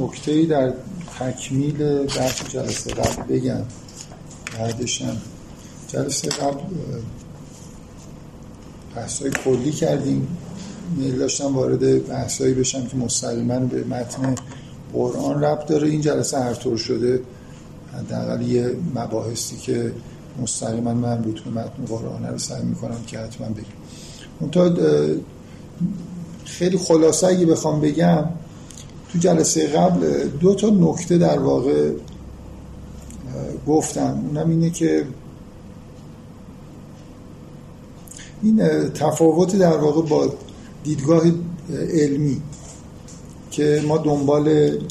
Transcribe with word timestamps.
نکته 0.00 0.46
در 0.46 0.72
تکمیل 1.18 2.06
بحث 2.06 2.42
جلسه 2.48 2.94
قبل 2.94 3.22
بگم. 3.22 3.62
بعدشم 4.58 5.16
جلسه 5.88 6.28
قبل 6.28 6.60
بحثای 8.96 9.30
کلی 9.30 9.72
کردیم. 9.72 10.28
میل 10.96 11.18
داشتم 11.18 11.56
وارد 11.56 12.06
بحثایی 12.06 12.54
بشم 12.54 12.86
که 12.86 12.96
مستقیما 12.96 13.58
به 13.58 13.84
متن 13.84 14.34
قرآن 14.92 15.44
ربط 15.44 15.66
داره. 15.66 15.88
این 15.88 16.00
جلسه 16.00 16.38
هر 16.38 16.54
طور 16.54 16.76
شده 16.76 17.20
حداقل 17.98 18.42
یه 18.42 18.76
مباحثی 18.94 19.56
که 19.56 19.92
مستقیما 20.42 20.94
مربوط 20.94 21.40
به 21.40 21.50
متن 21.50 21.84
قرآن 21.88 22.26
رو 22.26 22.38
سعی 22.38 22.62
می‌کنم 22.62 22.98
که 23.06 23.18
حتما 23.18 23.46
بگم. 23.48 24.50
تا 24.50 24.76
خیلی 26.44 26.78
خلاصه 26.78 27.26
اگه 27.26 27.46
بخوام 27.46 27.80
بگم 27.80 28.24
تو 29.12 29.18
جلسه 29.18 29.66
قبل 29.66 30.28
دو 30.28 30.54
تا 30.54 30.70
نکته 30.70 31.18
در 31.18 31.38
واقع 31.38 31.90
گفتم. 33.66 34.24
اونم 34.28 34.50
اینه 34.50 34.70
که 34.70 35.04
این 38.42 38.88
تفاوت 38.88 39.56
در 39.56 39.76
واقع 39.76 40.02
با 40.02 40.34
دیدگاه 40.84 41.22
علمی 41.92 42.42
که 43.50 43.82
ما 43.88 43.98
دنبال 43.98 44.48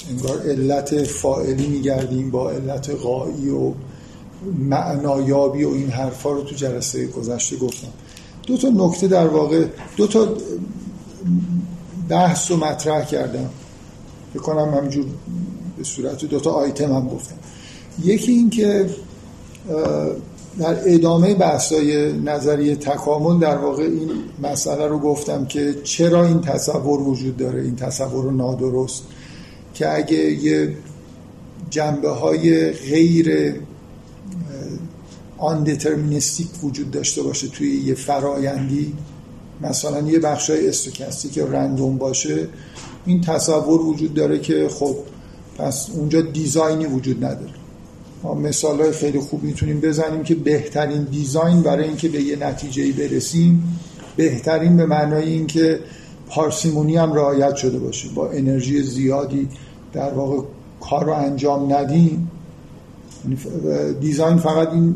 انگار 0.10 0.42
علت 0.46 1.04
فائلی 1.04 1.68
میگردیم 1.68 2.32
با 2.32 2.52
علت 2.52 2.90
غایی 2.90 3.50
و 3.50 3.74
معنایابی 4.70 5.64
و 5.64 5.70
این 5.70 5.90
حرفا 5.90 6.32
رو 6.32 6.44
تو 6.44 6.56
جلسه 6.56 7.08
گذشته 7.08 7.58
گفتم. 7.58 7.88
دو 8.48 8.58
تا 8.58 8.70
نکته 8.70 9.08
در 9.08 9.28
واقع 9.28 9.66
دو 9.98 10.08
تا 10.08 10.28
بحث 12.10 12.52
رو 12.52 12.58
مطرح 12.58 13.06
کردم. 13.06 13.50
بکنم 14.36 14.74
همجور 14.74 15.06
به 15.78 15.84
صورت 15.84 16.26
دو 16.26 16.40
تا 16.40 16.52
آیتم 16.52 16.94
هم 16.94 17.08
گفتم. 17.08 17.36
یکی 18.04 18.32
این 18.32 18.50
که 18.50 18.90
در 20.60 20.94
ادامه 20.94 21.34
بحثای 21.34 22.14
نظریه 22.14 22.76
تکامل 22.76 23.40
در 23.40 23.58
واقع 23.58 23.84
این 23.84 24.10
مسئله 24.44 24.88
رو 24.88 25.00
گفتم 25.00 25.46
که 25.46 25.76
چرا 25.84 26.26
این 26.26 26.42
تصور 26.42 27.02
وجود 27.02 27.38
داره 27.38 27.62
این 27.62 27.76
تصور 27.76 28.32
نادرست 28.32 29.04
که 29.74 29.96
اگه 29.96 30.18
یه 30.18 30.76
جنبه 31.70 32.10
های 32.10 32.72
غیر 32.72 33.56
آن 35.38 35.64
وجود 36.64 36.92
داشته 36.92 37.24
باشه 37.24 37.48
توی 37.48 37.78
یه 37.78 37.96
فرایندی 37.96 38.94
مثلا 39.62 40.02
یه 40.02 40.20
بخشای 40.20 40.70
استوکستیک 40.70 41.32
که 41.32 41.46
رندوم 41.46 41.98
باشه 41.98 42.48
این 43.06 43.22
تصور 43.22 43.82
وجود 43.82 44.14
داره 44.14 44.40
که 44.40 44.70
خب 44.70 44.96
پس 45.58 45.90
اونجا 45.96 46.22
دیزاینی 46.22 46.86
وجود 46.86 47.26
نداره. 47.26 47.54
ما 48.24 48.34
مثال 48.34 48.82
های 48.82 48.92
خیلی 48.92 49.20
خوب 49.20 49.44
می‌تونیم 49.44 49.80
بزنیم 49.80 50.24
که 50.24 50.36
بهترین 50.36 51.04
دیزاین 51.04 51.62
برای 51.62 51.88
اینکه 51.88 52.10
به 52.10 52.22
یه 52.22 52.36
نتیجه 52.36 52.92
برسیم 52.92 53.80
بهترین 54.16 54.78
به 54.78 54.86
معنای 54.86 55.30
اینکه 55.30 55.80
پارسیمونی 56.28 56.98
هم 56.98 57.14
رعایت 57.14 57.56
شده 57.56 57.80
باشه. 57.80 58.10
با 58.10 58.30
انرژی 58.30 58.84
زیادی 58.84 59.48
در 59.94 60.14
واقع 60.14 60.44
کار 60.82 61.06
رو 61.06 61.14
انجام 61.14 61.74
ندیم. 61.74 62.32
یعنی 63.24 63.38
دیزاین 64.00 64.38
فقط 64.38 64.70
این 64.70 64.96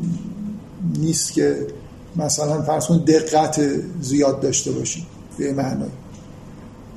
نیست 1.00 1.34
که 1.34 1.68
مثلا 2.16 2.62
فرض 2.62 2.88
کن 2.88 2.98
دقت 2.98 3.62
زیاد 4.02 4.40
داشته 4.40 4.72
باشیم 4.72 5.06
به 5.38 5.54
معنای. 5.54 5.90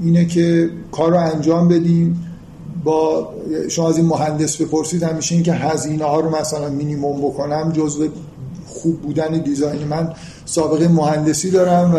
اینه 0.00 0.24
که 0.24 0.70
کار 0.92 1.10
رو 1.10 1.18
انجام 1.18 1.68
بدیم 1.68 2.24
با 2.84 3.34
شما 3.68 3.88
از 3.88 3.96
این 3.96 4.06
مهندس 4.06 4.56
بپرسید 4.56 5.02
همیشه 5.02 5.34
این 5.34 5.44
که 5.44 5.52
هزینه 5.52 6.04
ها 6.04 6.20
رو 6.20 6.36
مثلا 6.40 6.68
مینیموم 6.68 7.20
بکنم 7.20 7.72
جزو 7.72 8.08
خوب 8.66 9.00
بودن 9.02 9.38
دیزاین 9.38 9.84
من 9.84 10.12
سابقه 10.44 10.88
مهندسی 10.88 11.50
دارم 11.50 11.94
و 11.94 11.98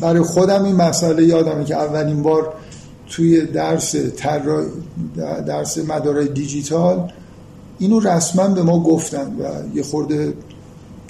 برای 0.00 0.22
خودم 0.22 0.64
این 0.64 0.76
مسئله 0.76 1.24
یادمه 1.24 1.64
که 1.64 1.76
اولین 1.76 2.22
بار 2.22 2.52
توی 3.06 3.46
درس 3.46 3.96
درس 5.46 5.78
مدارای 5.78 6.28
دیجیتال 6.28 7.12
اینو 7.78 8.00
رسما 8.00 8.48
به 8.48 8.62
ما 8.62 8.80
گفتن 8.82 9.26
و 9.26 9.76
یه 9.76 9.82
خورده 9.82 10.34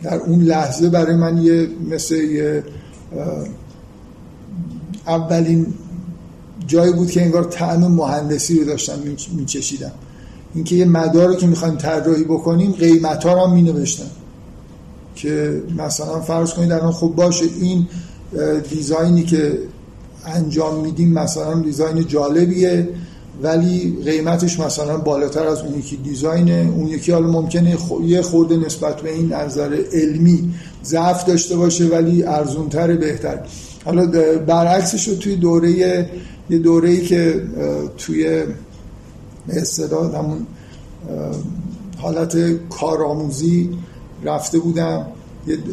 در 0.02 0.16
اون 0.16 0.40
لحظه 0.40 0.88
برای 0.88 1.16
من 1.16 1.42
یه 1.42 1.68
مثل 1.90 2.14
یه 2.14 2.64
اولین 5.06 5.66
جایی 6.66 6.92
بود 6.92 7.10
که 7.10 7.22
انگار 7.22 7.44
طعم 7.44 7.86
مهندسی 7.86 8.58
رو 8.58 8.64
داشتم 8.64 8.98
میچشیدم. 9.36 9.92
اینکه 10.54 10.74
یه 10.74 10.84
مدار 10.84 11.36
که 11.36 11.46
می‌خوایم 11.46 11.76
طراحی 11.76 12.24
بکنیم 12.24 12.72
قیمت 12.72 13.24
ها 13.24 13.32
رو 13.32 13.40
هم 13.40 13.52
مینوشتن. 13.52 14.10
که 15.16 15.62
مثلا 15.78 16.20
فرض 16.20 16.52
کنید 16.52 16.72
الان 16.72 16.92
خب 16.92 17.12
باشه 17.16 17.44
این 17.60 17.86
دیزاینی 18.70 19.22
که 19.22 19.58
انجام 20.26 20.80
میدیم 20.80 21.12
مثلا 21.12 21.60
دیزاین 21.60 22.06
جالبیه 22.06 22.88
ولی 23.42 23.98
قیمتش 24.04 24.60
مثلا 24.60 24.98
بالاتر 24.98 25.46
از 25.46 25.60
اون 25.60 25.78
یکی 25.78 25.96
دیزاینه. 25.96 26.72
اون 26.76 26.86
یکی 26.86 27.12
حالا 27.12 27.28
ممکنه 27.28 27.78
یه 28.04 28.22
خورده 28.22 28.56
نسبت 28.56 29.00
به 29.00 29.12
این 29.12 29.32
نظر 29.32 29.78
علمی 29.92 30.54
ضعف 30.84 31.24
داشته 31.24 31.56
باشه 31.56 31.84
ولی 31.84 32.22
ارزونتر 32.22 32.96
بهتر. 32.96 33.38
حالا 33.84 34.06
برعکسش 34.46 35.08
رو 35.08 35.14
توی 35.14 35.36
دوره 35.36 35.70
یه 36.50 36.58
دوره 36.58 36.88
ای 36.90 37.02
که 37.02 37.42
توی 37.98 38.42
اصطلاح 39.48 40.18
همون 40.18 40.46
حالت 41.98 42.36
کارآموزی 42.68 43.70
رفته 44.24 44.58
بودم. 44.58 45.06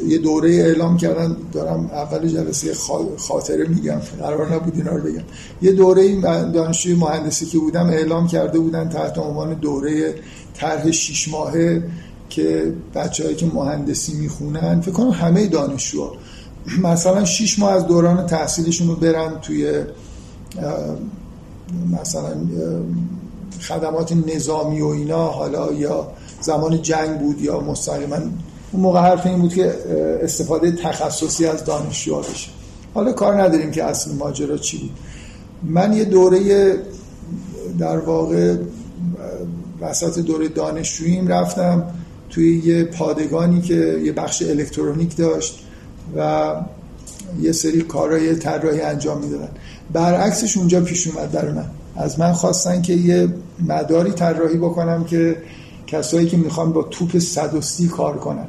یه 0.08 0.18
دوره 0.18 0.50
اعلام 0.50 0.98
کردن 0.98 1.36
دارم 1.52 1.86
اول 1.86 2.28
جلسه 2.28 2.74
خاطره 3.18 3.68
میگم 3.68 4.00
قرار 4.20 4.56
نبود 4.56 4.76
اینا 4.76 4.92
رو 4.92 5.04
بگم. 5.04 5.24
یه 5.62 5.72
دوره 5.72 6.22
دانشجوی 6.52 6.96
مهندسی 6.96 7.46
که 7.46 7.58
بودم 7.58 7.86
اعلام 7.90 8.28
کرده 8.28 8.60
بودن 8.60 8.90
تحت 8.90 9.18
عنوان 9.18 9.54
دوره 9.54 10.16
طرح 10.54 10.92
شیش 10.92 11.28
ماهه 11.28 11.84
که 12.30 12.74
بچههایی 12.96 13.36
که 13.36 13.46
مهندسی 13.46 14.14
می‌خونن 14.14 14.82
فکر 14.82 14.92
کنم 14.92 15.10
همه 15.10 15.48
دانشجوها 15.48 16.14
مثلا 16.84 17.26
شیش 17.26 17.60
ماه 17.60 17.72
از 17.72 17.88
دوران 17.88 18.26
تحصیلشون 18.26 18.88
رو 18.88 18.96
برن 18.96 19.40
توی 19.42 19.84
مثلا 21.92 22.36
خدمات 23.62 24.14
نظامی 24.36 24.82
و 24.82 24.88
اینا 24.88 25.28
حالا 25.28 25.74
یا 25.74 26.08
زمان 26.42 26.82
جنگ 26.82 27.20
بود 27.20 27.42
یا 27.42 27.60
مستقیما 27.60 28.16
اون 28.72 28.84
موقع 28.84 29.00
حرف 29.00 29.26
این 29.26 29.40
بود 29.40 29.54
که 29.54 29.76
استفاده 30.24 30.72
تخصصی 30.72 31.46
از 31.46 31.66
دانشجوها 31.66 32.22
بشه. 32.22 32.50
حالا 32.94 33.12
کار 33.12 33.42
نداریم 33.42 33.72
که 33.72 33.84
اصل 33.84 34.12
ماجرا 34.16 34.58
چی 34.58 34.78
بود. 34.78 34.92
من 35.64 35.94
یه 35.94 36.06
دوره 36.06 36.76
در 37.80 37.98
واقع 37.98 38.58
وسط 39.82 40.20
دوره 40.20 40.48
دانشجوییم 40.48 41.28
رفتم 41.28 41.84
توی 42.30 42.58
یه 42.58 42.84
پادگانی 42.84 43.62
که 43.62 44.02
یه 44.04 44.12
بخش 44.12 44.42
الکترونیک 44.42 45.18
داشت. 45.18 45.68
و 46.18 46.52
یه 47.42 47.52
سری 47.52 47.82
کارهای 47.82 48.36
طراحی 48.36 48.82
انجام 48.82 49.24
می‌دادن. 49.24 49.50
برعکسش 49.94 50.58
اونجا 50.58 50.82
پیش 50.82 51.08
اومد 51.08 51.32
برای 51.32 51.52
من. 51.52 51.66
از 51.96 52.20
من 52.20 52.34
خواستن 52.34 52.82
که 52.82 52.94
یه 52.94 53.34
مداری 53.68 54.12
طراحی 54.12 54.58
بکنم 54.58 55.04
که 55.04 55.38
کسایی 55.88 56.28
که 56.28 56.38
می‌خوان 56.38 56.74
با 56.74 56.84
توپ 56.84 57.18
130 57.18 57.88
کار 57.88 58.18
کنن. 58.18 58.48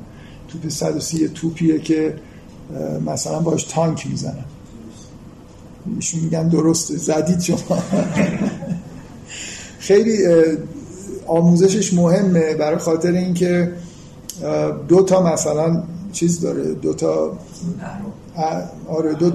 توپ 0.48 0.68
130 0.68 1.20
یه 1.20 1.28
توپیه 1.28 1.78
که 1.78 2.14
مثلا 3.06 3.38
باش 3.38 3.64
تانک 3.64 4.06
می‌زنن. 4.06 4.44
ایشون 5.96 6.20
میگن 6.20 6.48
درسته. 6.48 6.96
زدید 6.96 7.40
شما. 7.40 7.58
خیلی 9.78 10.18
آموزشش 11.26 11.94
مهمه 11.94 12.54
برای 12.54 12.78
خاطر 12.78 13.12
اینکه 13.12 13.72
دو 14.88 15.02
تا 15.02 15.32
مثلا 15.32 15.82
چیز 16.12 16.40
داره 16.40 16.74
دو 16.74 16.94
تا 16.94 17.32
آره 18.88 19.14
دو 19.14 19.32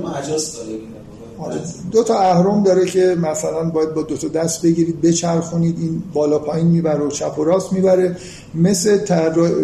آره. 1.39 1.59
دو 1.91 2.03
تا 2.03 2.19
اهرم 2.19 2.63
داره 2.63 2.85
که 2.85 3.18
مثلا 3.21 3.69
باید 3.69 3.94
با 3.94 4.01
دو 4.01 4.18
تا 4.18 4.27
دست 4.27 4.62
بگیرید 4.62 5.01
بچرخونید 5.01 5.79
این 5.79 6.03
بالا 6.13 6.39
پایین 6.39 6.68
می‌بره 6.68 7.03
و 7.03 7.09
چپ 7.09 7.39
و 7.39 7.44
راست 7.44 7.74
می‌بره. 7.74 8.18
مثل, 8.56 9.00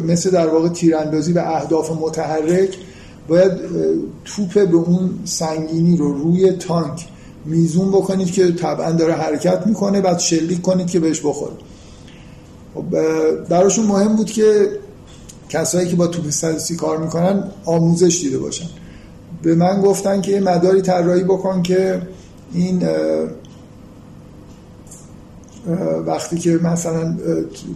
مثل 0.07 0.29
در 0.29 0.47
واقع 0.47 0.69
تیراندازی 0.69 1.33
به 1.33 1.55
اهداف 1.55 1.91
متحرک 1.91 2.77
باید 3.27 3.51
توپ 4.25 4.53
به 4.53 4.75
اون 4.75 5.09
سنگینی 5.25 5.97
رو 5.97 6.13
روی 6.13 6.51
تانک 6.51 7.07
میزون 7.45 7.91
بکنید 7.91 8.31
که 8.31 8.51
طبعا 8.51 8.91
داره 8.91 9.13
حرکت 9.13 9.67
می‌کنه 9.67 10.01
بعد 10.01 10.19
شلیک 10.19 10.61
کنید 10.61 10.87
که 10.87 10.99
بهش 10.99 11.21
بخوره. 11.25 11.53
خب، 12.75 12.83
براشون 13.49 13.85
مهم 13.85 14.15
بود 14.15 14.31
که 14.31 14.69
کسایی 15.49 15.89
که 15.89 15.95
با 15.95 16.07
توپ 16.07 16.25
کار 16.77 16.97
می‌کنن 16.97 17.43
آموزش 17.65 18.19
دیده 18.21 18.37
باشن. 18.37 18.67
به 19.41 19.55
من 19.55 19.81
گفتن 19.81 20.21
که 20.21 20.31
یه 20.31 20.39
مداری 20.39 20.81
طراحی 20.81 21.23
بکن 21.23 21.61
که 21.61 22.01
این 22.53 22.83
وقتی 26.05 26.37
که 26.37 26.49
مثلا 26.49 27.17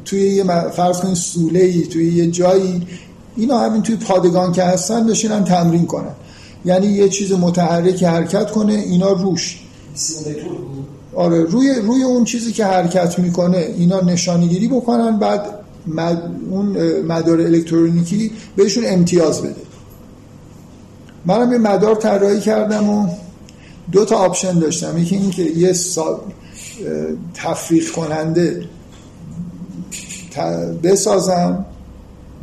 توی 0.05 0.19
یه 0.19 0.43
فرض 0.69 0.99
کنید 0.99 1.15
سوله 1.15 1.59
ای 1.59 1.81
توی 1.81 2.13
یه 2.13 2.27
جایی 2.27 2.87
اینا 3.35 3.59
همین 3.59 3.81
توی 3.81 3.95
پادگان 3.95 4.51
که 4.51 4.63
هستن 4.63 5.07
بشینن 5.07 5.43
تمرین 5.43 5.85
کنن. 5.85 6.11
یعنی 6.65 6.87
یه 6.87 7.09
چیز 7.09 7.31
متحرک 7.31 8.03
حرکت 8.03 8.51
کنه 8.51 8.73
اینا 8.73 9.11
روش. 9.11 9.63
آره 11.15 11.43
روی 11.43 11.75
روی 11.75 12.03
اون 12.03 12.23
چیزی 12.23 12.51
که 12.51 12.65
حرکت 12.65 13.19
می‌کنه 13.19 13.57
اینا 13.57 14.01
نشانگیری 14.01 14.67
بکنن 14.67 15.19
بعد 15.19 15.56
اون 16.49 17.01
مدار 17.01 17.41
الکترونیکی 17.41 18.31
بهشون 18.55 18.83
امتیاز 18.87 19.41
بده. 19.41 19.61
منم 21.25 21.51
یه 21.51 21.57
مدار 21.57 21.95
طراحی 21.95 22.39
کردم 22.39 22.89
و 22.89 23.07
دو 23.91 24.05
تا 24.05 24.15
option 24.15 24.59
داشتم. 24.59 24.97
یکی 24.97 25.15
این 25.15 25.31
که 25.31 25.43
یه 25.43 25.73
سا... 25.73 26.21
تفریق 27.33 27.91
کننده 27.91 28.65
بسازم. 30.83 31.65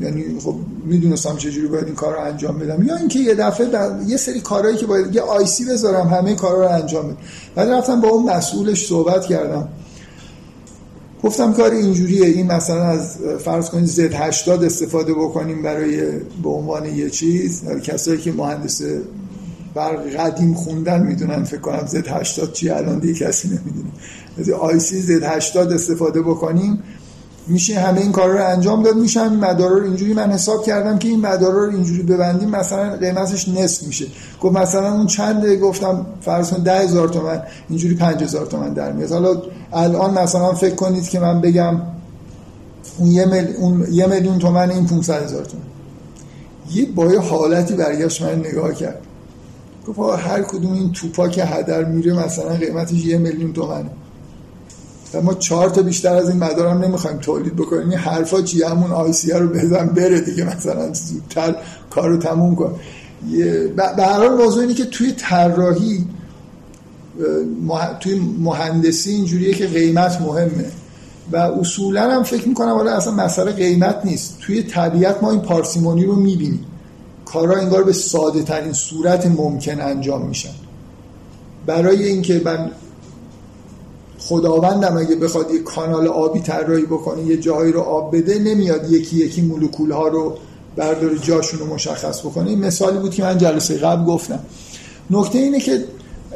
یعنی 0.01 0.41
خب 0.41 0.55
می‌دونستم 0.85 1.37
چجوری 1.37 1.67
باید 1.67 1.85
این 1.85 1.95
کار 1.95 2.15
رو 2.15 2.21
انجام 2.21 2.59
بدم. 2.59 2.83
یا 2.83 2.97
اینکه 2.97 3.19
یه 3.19 3.35
دفعه 3.35 3.69
یه 4.07 4.17
سری 4.17 4.41
کارهایی 4.41 4.77
که 4.77 4.87
باید 4.87 5.15
یه 5.15 5.21
IC 5.21 5.65
بذارم 5.65 6.09
همه 6.09 6.35
کارا 6.35 6.67
رو 6.67 6.83
انجام 6.83 7.07
بدم. 7.07 7.17
بعد 7.55 7.69
رفتم 7.69 8.01
با 8.01 8.09
اون 8.09 8.37
مسئولش 8.37 8.87
صحبت 8.87 9.27
کردم. 9.27 9.69
گفتم 11.25 11.53
کار 11.53 11.71
اینجوریه. 11.71 12.27
این 12.27 12.47
مثلا 12.47 12.85
از 12.85 13.17
فرض 13.45 13.71
کنید 13.71 13.85
زد 13.85 14.15
80 14.15 14.65
استفاده 14.65 15.15
بکنیم 15.15 15.63
برای 15.63 16.01
به 16.43 16.49
عنوان 16.49 16.87
یه 16.87 17.11
چیز. 17.11 17.63
کسایی 17.83 18.19
که 18.19 18.33
مهندس 18.33 18.83
بر 19.75 19.97
قدیم 19.97 20.55
خوندن 20.55 21.07
می‌دونن 21.07 21.45
فکر 21.45 21.61
کنم 21.61 21.87
زد 21.87 22.07
80 22.09 22.53
چی 22.53 22.71
الان 22.71 22.99
دیگه 22.99 23.15
کسی 23.15 23.49
نمی‌دونه. 23.49 23.91
از 24.75 24.83
سی 24.83 25.01
زد 25.01 25.23
80 25.23 25.73
استفاده 25.73 26.23
بکنیم. 26.23 26.83
میشه 27.47 27.81
همه 27.81 28.01
این 28.01 28.13
کار 28.13 28.31
رو 28.31 28.47
انجام 28.47 28.83
داد 28.83 28.97
میشه 28.97 29.21
همین 29.21 29.41
مدارا 29.41 29.79
رو 29.79 29.85
اینجوری 29.85 30.15
من 30.15 30.33
حساب 30.33 30.65
کردم 30.65 30.99
که 30.99 31.09
این 31.09 31.21
مدارا 31.21 31.65
رو 31.65 31.71
اینجوری 31.71 32.03
ببندیم 32.03 32.51
مثلا 32.51 32.97
قیمتش 32.97 33.49
نصف 33.49 33.83
میشه. 33.83 34.07
گفت 34.41 34.57
مثلا 34.57 34.93
اون 34.93 35.07
چنده 35.07 35.57
گفتم 35.57 36.07
فرض 36.21 36.51
کن 36.51 36.63
10000 36.63 37.09
تومان 37.09 37.43
اینجوری 37.69 37.95
5000 37.95 38.47
تومان 38.47 38.75
در 38.75 38.93
میاد. 38.93 39.13
حالا 39.13 39.43
الان 39.73 40.19
مثلا 40.19 40.55
فکر 40.55 40.75
کنید 40.75 41.09
که 41.09 41.21
من 41.21 41.41
بگم 41.41 41.81
اون 42.99 43.11
یه, 43.91 44.07
میلیون 44.07 44.39
تومن 44.39 44.71
این 44.71 44.87
500 44.87 45.23
هزار 45.23 45.45
تومن. 45.45 45.63
یه 46.71 46.87
با 46.87 47.21
حالتی 47.21 47.75
برگشت 47.75 48.23
من 48.23 48.39
نگاه 48.39 48.75
کرد. 48.75 49.01
گفت 49.87 49.99
هر 49.99 50.43
کدوم 50.43 50.73
این 50.73 50.93
توپا 50.93 51.29
که 51.29 51.45
هدر 51.45 51.85
میره 51.85 52.13
مثلا 52.25 52.55
قیمتش 52.55 53.05
یه 53.05 53.19
میلیون 53.19 53.53
تومنه. 53.53 53.91
و 55.15 55.21
ما 55.21 55.35
چهار 55.35 55.71
تا 55.71 55.83
بیشتر 55.83 56.15
از 56.15 56.29
این 56.29 56.39
مدار 56.39 56.67
هم 56.67 56.85
نمی‌خوایم 56.85 57.19
تولید 57.19 57.57
بکنیم. 57.57 57.91
این 57.91 57.99
حرفا 57.99 58.43
چی 58.43 58.63
همون 58.63 58.91
آیسیه 58.91 59.35
رو 59.35 59.49
بزن 59.49 59.87
بره 59.87 60.21
دیگه. 60.21 60.45
مثلا 60.45 60.93
زودتر 60.93 61.57
کار 61.91 62.09
رو 62.09 62.17
تموم 62.17 62.55
کن. 62.55 62.75
به 63.77 64.03
هر 64.03 64.19
حال 64.19 64.45
موضوع 64.45 64.63
اینه 64.63 64.75
که 64.75 64.85
توی 64.85 65.13
طراحی 65.13 66.07
توی 68.01 68.21
مهندسی 68.39 69.11
اینجوریه 69.11 69.55
که 69.55 69.67
قیمت 69.67 70.21
مهمه. 70.21 70.67
و 71.33 71.37
اصولا 71.37 72.11
هم 72.11 72.23
فکر 72.23 72.49
می‌کنم 72.49 72.73
حالا 72.73 72.97
اصلا 72.97 73.13
مسئله 73.13 73.53
قیمت 73.53 74.01
نیست. 74.05 74.39
توی 74.41 74.63
طبیعت 74.63 75.23
ما 75.23 75.31
این 75.31 75.41
پارسیمونی 75.41 76.05
رو 76.05 76.17
می‌بینیم. 76.17 76.67
کارها 77.25 77.61
انگار 77.61 77.85
به 77.85 77.93
ساده 77.93 78.43
ترین 78.43 78.73
صورت 78.73 79.27
ممکن 79.27 79.81
انجام 79.81 80.27
میشن. 80.27 80.55
برای 81.67 82.05
اینکه 82.05 82.43
من 82.45 82.71
خداوندم 84.19 84.97
اگه 84.97 85.17
بخواد 85.17 85.51
یه 85.51 85.59
کانال 85.59 86.07
آبی 86.09 86.41
طراحی 86.41 86.87
بکنه 86.87 87.23
یه 87.23 87.37
جایی 87.37 87.73
رو 87.73 87.81
آب 87.81 88.17
بده 88.17 88.39
نمیاد 88.39 88.93
یکی 88.93 89.17
یکی 89.17 89.43
مولکول 89.43 89.93
ها 89.93 90.09
رو 90.09 90.37
بردار 90.77 91.17
جاشون 91.17 91.61
رو 91.61 91.75
مشخص 91.75 92.21
بکنه. 92.21 92.51
این 92.51 92.59
مثالی 92.59 92.99
بود 92.99 93.15
که 93.15 93.23
من 93.23 93.39
جلسه 93.39 93.79
قبل 93.79 94.05
گفتم. 94.05 94.39
نکته 95.11 95.39
اینه 95.39 95.61
که 95.61 95.85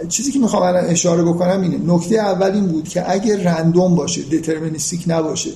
چیزی 0.09 0.33
که 0.33 0.39
می‌خوام 0.39 0.63
الان 0.63 0.85
اشاره 0.85 1.23
بکنم 1.23 1.61
اینه. 1.61 1.95
نکته 1.95 2.15
اول 2.15 2.51
این 2.51 2.67
بود 2.67 2.89
که 2.89 3.11
اگه 3.11 3.45
رندوم 3.45 3.95
باشه 3.95 4.23
دترمینیستیک 4.23 5.05
نباشه 5.07 5.51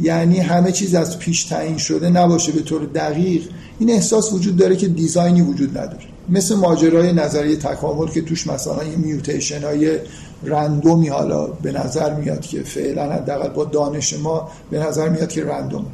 یعنی 0.00 0.38
همه 0.38 0.72
چیز 0.72 0.94
از 0.94 1.18
پیش 1.18 1.44
تعیین 1.44 1.78
شده 1.78 2.10
نباشه 2.10 2.52
به 2.52 2.62
طور 2.62 2.84
دقیق 2.84 3.42
این 3.78 3.90
احساس 3.90 4.32
وجود 4.32 4.56
داره 4.56 4.76
که 4.76 4.88
دیزاینی 4.88 5.42
وجود 5.42 5.78
نداره. 5.78 6.04
مثل 6.28 6.54
ماجرای 6.54 7.12
نظریه 7.12 7.56
تکامل 7.56 8.08
که 8.08 8.22
توش 8.22 8.46
مثلا 8.46 8.84
یه 8.84 8.96
میوتیشن 8.96 9.62
های 9.64 9.98
رندومی 10.42 11.08
حالا 11.08 11.46
به 11.46 11.72
نظر 11.72 12.14
میاد 12.14 12.40
که 12.40 12.62
فعلا 12.62 13.12
حداقل 13.12 13.48
با 13.48 13.64
دانش 13.64 14.18
ما 14.18 14.48
به 14.70 14.78
نظر 14.78 15.08
میاد 15.08 15.28
که 15.28 15.44
رندوم 15.44 15.86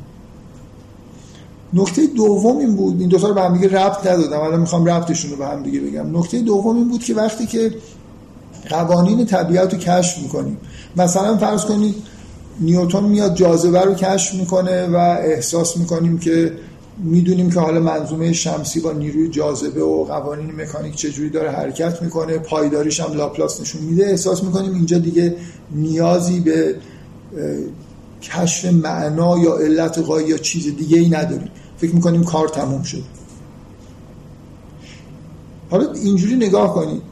نکته 1.75 2.07
دوم 2.07 2.59
این 2.59 2.77
بود 2.77 3.01
این 3.01 3.09
دو 3.09 3.19
تا 3.19 3.29
رو 3.29 3.35
به 3.35 3.43
هم 3.43 3.55
دیگه 3.55 3.69
ربط 3.69 4.07
ندادم 4.07 4.41
الان 4.41 4.61
می‌خوام 4.61 4.85
ربطشون 4.85 5.31
رو 5.31 5.37
به 5.37 5.47
هم 5.47 5.63
دیگه 5.63 5.81
بگم. 5.81 6.19
نکته 6.19 6.41
دوم 6.41 6.77
این 6.77 6.89
بود 6.89 7.05
که 7.05 7.15
وقتی 7.15 7.47
که 7.47 7.75
قوانین 8.71 9.27
طبیعت 9.27 9.75
رو 9.75 9.79
کشف 9.79 10.19
می‌کنیم 10.19 10.57
مثلا 10.97 11.37
فرض 11.37 11.65
کنید 11.65 11.95
نیوتون 12.61 13.05
میاد 13.05 13.35
جاذبه 13.35 13.81
رو 13.81 13.95
کشف 13.95 14.35
می‌کنه 14.35 14.87
و 14.87 14.97
احساس 15.21 15.77
می‌کنیم 15.77 16.19
که 16.19 16.53
می‌دونیم 16.99 17.51
که 17.51 17.61
حالا 17.61 17.81
منظومه 17.81 18.33
شمسی 18.33 18.81
با 18.81 18.93
نیروی 18.93 19.29
جاذبه 19.29 19.83
و 19.83 20.05
قوانین 20.05 20.55
مکانیک 20.55 20.95
چجوری 20.95 21.31
داره 21.31 21.51
حرکت 21.51 22.03
می‌کنه 22.03 22.39
پایداریش 22.39 23.01
هم 23.01 23.13
لاپلاس 23.13 23.61
نشون 23.61 23.83
میده. 23.83 24.07
احساس 24.07 24.45
می‌کنیم 24.45 24.75
اینجا 24.75 24.99
دیگه 24.99 25.37
نیازی 25.71 26.41
به 26.41 26.75
کشف 28.23 28.65
معنا 28.65 29.39
یا 29.39 29.57
علت 29.57 29.99
قایی 29.99 30.29
یا 30.29 30.39
چیز 30.39 30.77
دیگه 30.77 30.99
ای 30.99 31.09
نداریم. 31.09 31.51
فکر 31.79 31.95
می‌کنیم 31.95 32.25
کار 32.25 32.49
تموم 32.49 32.83
شد 32.83 33.03
حالا 35.71 35.93
اینجوری 35.93 36.37
نگاه 36.37 36.75
کنید 36.75 37.03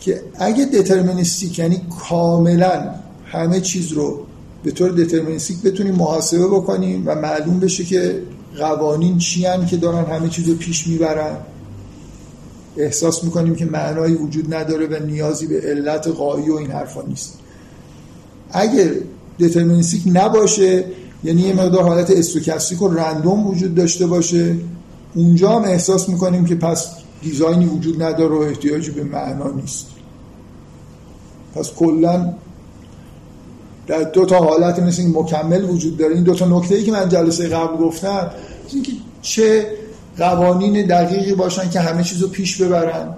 که 0.00 0.22
اگه 0.38 0.64
دترمینیستیک 0.64 1.58
یعنی 1.58 1.80
کاملا 2.08 2.94
همه 3.26 3.60
چیز 3.60 3.92
رو 3.92 4.26
به 4.64 4.70
طور 4.70 4.90
دترمینیستیک 4.90 5.62
بتونیم 5.62 5.94
محاسبه 5.94 6.46
بکنیم 6.46 7.02
و 7.06 7.14
معلوم 7.14 7.60
بشه 7.60 7.84
که 7.84 8.22
قوانین 8.58 9.18
چی 9.18 9.46
که 9.66 9.76
دارن 9.76 10.04
همه 10.04 10.28
چیز 10.28 10.48
رو 10.48 10.54
پیش 10.54 10.86
می‌برن؟ 10.86 11.36
احساس 12.76 13.24
می‌کنیم 13.24 13.54
که 13.54 13.64
معنایی 13.64 14.14
وجود 14.14 14.54
نداره 14.54 14.86
و 14.86 15.06
نیازی 15.06 15.46
به 15.46 15.60
علت 15.60 16.08
قایی 16.08 16.50
و 16.50 16.54
این 16.54 16.70
حرفا 16.70 17.02
نیست. 17.02 17.38
اگر 18.50 18.90
دترمینیستیک 19.38 20.02
نباشه 20.06 20.84
یعنی 21.24 21.40
یه 21.40 21.54
مقدار 21.54 21.82
حالت 21.82 22.10
استوکستیک 22.10 22.82
و 22.82 22.88
رندوم 22.88 23.46
وجود 23.46 23.74
داشته 23.74 24.06
باشه 24.06 24.56
اونجا 25.14 25.50
هم 25.50 25.62
احساس 25.62 26.08
می‌کنیم 26.08 26.44
که 26.44 26.54
پس 26.54 26.88
دیزاینی 27.22 27.66
وجود 27.66 28.02
نداره 28.02 28.34
و 28.34 28.38
احتیاجی 28.38 28.90
به 28.90 29.04
معنا 29.04 29.50
نیست. 29.50 29.86
پس 31.54 31.72
کلا 31.72 32.34
در 33.86 34.02
دو 34.02 34.24
تا 34.24 34.38
حالت 34.38 34.78
مثل 34.78 35.06
مکمل 35.06 35.64
وجود 35.64 35.96
داره. 35.96 36.14
این 36.14 36.24
دو 36.24 36.34
تا 36.34 36.58
نکته 36.58 36.74
ای 36.74 36.84
که 36.84 36.92
من 36.92 37.08
جلسه 37.08 37.48
قبل 37.48 37.76
گفتم 37.76 38.30
اینکه 38.74 38.92
چه 39.22 39.66
قوانین 40.18 40.86
دقیقی 40.86 41.34
باشن 41.34 41.70
که 41.70 41.80
همه 41.80 42.02
چیز 42.04 42.22
رو 42.22 42.28
پیش 42.28 42.62
ببرن. 42.62 43.14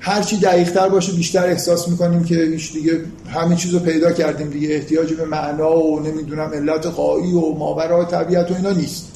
هرچی 0.00 0.36
دقیقتر 0.36 0.88
باشه 0.88 1.12
بیشتر 1.12 1.46
احساس 1.46 1.88
می‌کنیم 1.88 2.24
که 2.24 2.34
هیچ 2.34 2.72
دیگه 2.72 3.00
همه 3.28 3.56
چیز 3.56 3.76
پیدا 3.76 4.12
کردیم 4.12 4.50
دیگه. 4.50 4.68
احتیاجی 4.68 5.14
به 5.14 5.24
معنا 5.24 5.78
و 5.78 6.00
نمی‌دونم 6.00 6.50
علت 6.54 6.86
قایی 6.86 7.32
و 7.32 7.54
ماورای 7.54 8.06
طبیعت 8.06 8.50
و 8.50 8.54
اینا 8.54 8.70
نیست. 8.70 9.06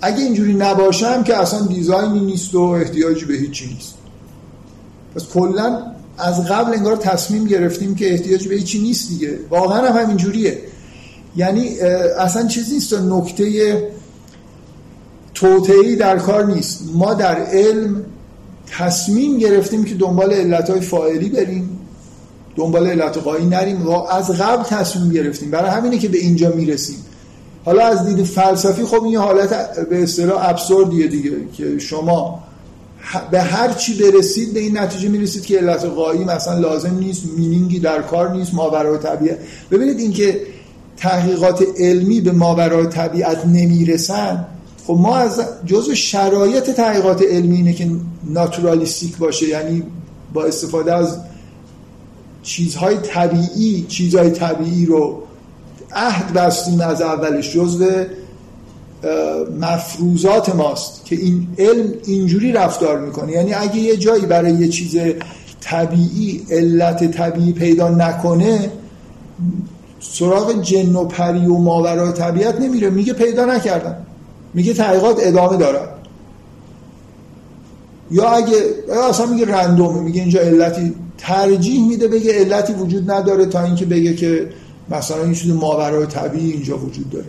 اگه 0.00 0.18
اینجوری 0.18 0.54
نباشم 0.54 1.22
که 1.22 1.36
اصلا 1.36 1.66
دیزاینی 1.66 2.20
نیست 2.20 2.54
و 2.54 2.60
احتیاجی 2.60 3.24
به 3.24 3.34
هیچی 3.34 3.66
نیست. 3.66 3.94
پس 5.14 5.28
کلا 5.28 5.82
از 6.18 6.44
قبل 6.46 6.74
انگار 6.74 6.96
تصمیم 6.96 7.44
گرفتیم 7.44 7.94
که 7.94 8.12
احتیاج 8.12 8.48
به 8.48 8.54
هیچی 8.54 8.78
نیست 8.78 9.08
دیگه. 9.08 9.38
واقعا 9.50 9.88
هم 9.88 10.02
همینجوریه. 10.02 10.58
یعنی 11.36 11.80
اصلا 12.18 12.46
چیزی 12.46 12.74
نیست. 12.74 12.94
نکته 12.94 13.90
توتعی 15.34 15.96
در 15.96 16.18
کار 16.18 16.46
نیست. 16.46 16.80
ما 16.94 17.14
در 17.14 17.36
علم 17.36 18.04
تصمیم 18.66 19.38
گرفتیم 19.38 19.84
که 19.84 19.94
دنبال 19.94 20.32
علتهای 20.32 20.80
فاعلی 20.80 21.28
بریم. 21.28 21.78
دنبال 22.56 22.86
علت 22.86 23.18
قایی 23.18 23.46
نریم. 23.46 23.86
و 23.86 23.90
از 23.90 24.30
قبل 24.30 24.62
تصمیم 24.62 25.12
گرفتیم. 25.12 25.50
برای 25.50 25.70
همینه 25.70 25.98
که 25.98 26.08
به 26.08 26.18
اینجا 26.18 26.50
می‌رسیم. 26.50 26.96
حالا 27.64 27.86
از 27.86 28.06
دید 28.06 28.24
فلسفی 28.24 28.84
خب 28.84 29.04
این 29.04 29.16
حالت 29.16 29.78
به 29.88 30.02
اصطلاح 30.02 30.48
ابسوردیه 30.48 31.06
دیگه 31.06 31.30
که 31.56 31.78
شما 31.78 32.44
به 33.30 33.40
هر 33.40 33.72
چی 33.72 33.94
برسید 34.02 34.54
به 34.54 34.60
این 34.60 34.78
نتیجه 34.78 35.08
می‌رسید 35.08 35.44
که 35.44 35.58
علت 35.58 35.84
قایی 35.84 36.24
مثلا 36.24 36.58
لازم 36.58 36.98
نیست 36.98 37.22
مینینگی 37.36 37.78
در 37.78 38.02
کار 38.02 38.30
نیست 38.30 38.54
ماورای 38.54 38.98
طبیعت. 38.98 39.38
ببینید 39.70 39.98
اینکه 39.98 40.40
تحقیقات 40.96 41.64
علمی 41.78 42.20
به 42.20 42.32
ماورای 42.32 42.86
طبیعت 42.86 43.46
نمی‌رسن 43.46 44.46
خب 44.86 44.96
ما 45.00 45.16
از 45.16 45.42
جزء 45.66 45.94
شرایط 45.94 46.70
تحقیقات 46.70 47.22
علمی 47.22 47.56
اینه 47.56 47.72
که 47.72 47.90
ناتورالیستیک 48.24 49.16
باشه 49.16 49.48
یعنی 49.48 49.82
با 50.32 50.44
استفاده 50.44 50.94
از 50.94 51.18
چیزهای 52.42 52.96
طبیعی 52.96 53.86
چیزهای 53.88 54.30
طبیعی 54.30 54.86
رو 54.86 55.22
عهد 55.92 56.32
بستیم 56.32 56.80
از 56.80 57.02
اولش 57.02 57.52
جزء 57.52 58.04
مفروضات 59.60 60.54
ماست 60.54 61.04
که 61.04 61.16
این 61.16 61.48
علم 61.58 61.92
اینجوری 62.04 62.52
رفتار 62.52 63.00
می‌کنه. 63.00 63.32
یعنی 63.32 63.54
اگه 63.54 63.76
یه 63.76 63.96
جایی 63.96 64.26
برای 64.26 64.52
یه 64.52 64.68
چیز 64.68 64.96
طبیعی 65.60 66.46
علت 66.50 67.10
طبیعی 67.10 67.52
پیدا 67.52 67.88
نکنه 67.88 68.72
سراغ 70.00 70.62
جن 70.62 70.96
و 70.96 71.04
پری 71.04 71.46
و 71.46 71.54
ماورای 71.54 72.12
طبیعت 72.12 72.60
نمیره. 72.60 72.90
میگه 72.90 73.12
پیدا 73.12 73.44
نکردم 73.44 73.96
میگه 74.54 74.74
تحقیقات 74.74 75.16
ادامه 75.20 75.56
دارد. 75.56 75.88
یا 78.10 78.28
اگه 78.30 78.56
یا 78.88 79.08
اصلا 79.08 79.26
میگه 79.26 79.46
رندومه 79.46 80.00
میگه 80.00 80.20
اینجا 80.20 80.40
علتی 80.40 80.94
ترجیح 81.18 81.88
میده 81.88 82.08
بگه 82.08 82.32
علتی 82.32 82.72
وجود 82.72 83.10
نداره 83.10 83.46
تا 83.46 83.64
اینکه 83.64 83.84
بگه 83.84 84.14
که 84.14 84.48
مثلا 84.90 85.24
این 85.24 85.34
چیز 85.34 85.52
ماورای 85.52 86.06
طبیعی 86.06 86.52
اینجا 86.52 86.78
وجود 86.78 87.10
داره. 87.10 87.26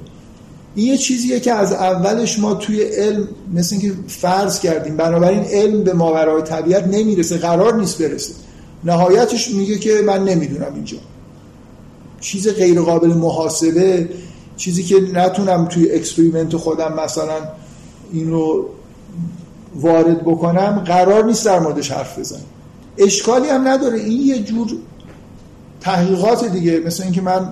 این 0.75 0.87
یه 0.87 0.97
چیزیه 0.97 1.39
که 1.39 1.53
از 1.53 1.73
اولش 1.73 2.39
ما 2.39 2.53
توی 2.53 2.81
علم 2.81 3.27
مثل 3.53 3.75
اینکه 3.75 3.93
فرض 4.07 4.59
کردیم 4.59 4.97
بنابراین 4.97 5.43
علم 5.43 5.83
به 5.83 5.93
ماورای 5.93 6.41
طبیعت 6.41 6.87
نمی‌رسه 6.87 7.37
قرار 7.37 7.75
نیست 7.75 8.01
برسه. 8.01 8.33
نهایتش 8.83 9.51
میگه 9.51 9.77
که 9.77 10.01
من 10.05 10.23
نمی‌دونم 10.23 10.71
اینجا. 10.75 10.97
چیز 12.19 12.47
غیر 12.47 12.81
قابل 12.81 13.07
محاسبه 13.07 14.09
چیزی 14.61 14.83
که 14.83 14.95
نتونم 15.13 15.65
توی 15.65 15.91
experiment 15.91 16.55
خودم 16.55 16.93
مثلا 17.03 17.37
این 18.13 18.31
رو 18.31 18.69
وارد 19.75 20.21
بکنم 20.21 20.83
قرار 20.85 21.25
نیست 21.25 21.45
در 21.45 21.59
موردش 21.59 21.91
حرف 21.91 22.19
بزنم. 22.19 22.41
اشکالی 22.97 23.47
هم 23.47 23.67
نداره. 23.67 23.99
این 23.99 24.21
یه 24.21 24.43
جور 24.43 24.67
تحقیقات 25.81 26.45
دیگه. 26.45 26.79
مثل 26.79 27.03
اینکه 27.03 27.21
من 27.21 27.49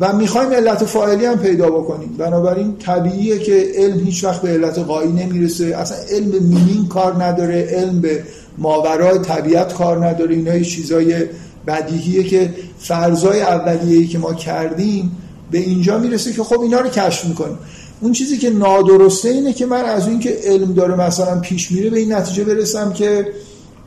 و 0.00 0.12
می‌خوایم 0.12 0.50
علت 0.50 0.84
فاعلی 0.84 1.24
هم 1.26 1.38
پیدا 1.38 1.70
بکنیم. 1.70 2.16
بنابراین 2.18 2.76
طبیعیه 2.76 3.38
که 3.38 3.66
علم 3.74 4.00
هیچ 4.00 4.24
وقت 4.24 4.42
به 4.42 4.48
علت 4.48 4.78
غایی 4.78 5.12
نمی‌رسه. 5.12 5.64
اصلا 5.64 5.98
علم 6.10 6.30
به 6.30 6.40
meaning 6.40 6.88
کار 6.88 7.24
نداره. 7.24 7.62
علم 7.62 8.00
به 8.00 8.24
ماورای 8.58 9.18
طبیعت 9.18 9.74
کار 9.74 10.06
نداره. 10.06 10.34
اینا 10.34 10.60
چیزای 10.60 11.26
بدیهیه 11.66 12.22
که 12.22 12.54
فرضای 12.78 13.40
اولیه‌ای 13.40 14.06
که 14.06 14.18
ما 14.18 14.34
کردیم 14.34 15.16
به 15.50 15.58
اینجا 15.58 15.98
می‌رسه 15.98 16.32
که 16.32 16.42
خب 16.42 16.60
اینا 16.60 16.80
رو 16.80 16.88
کشف 16.88 17.24
می‌کنیم. 17.24 17.58
اون 18.00 18.12
چیزی 18.12 18.38
که 18.38 18.50
نادرسته 18.50 19.28
اینه 19.28 19.52
که 19.52 19.66
من 19.66 19.84
از 19.84 20.08
این 20.08 20.20
که 20.20 20.38
علم 20.44 20.72
داره 20.72 20.94
مثلا 20.96 21.40
پیش 21.40 21.72
میره 21.72 21.90
به 21.90 21.98
این 21.98 22.12
نتیجه 22.12 22.44
برسم 22.44 22.92
که 22.92 23.28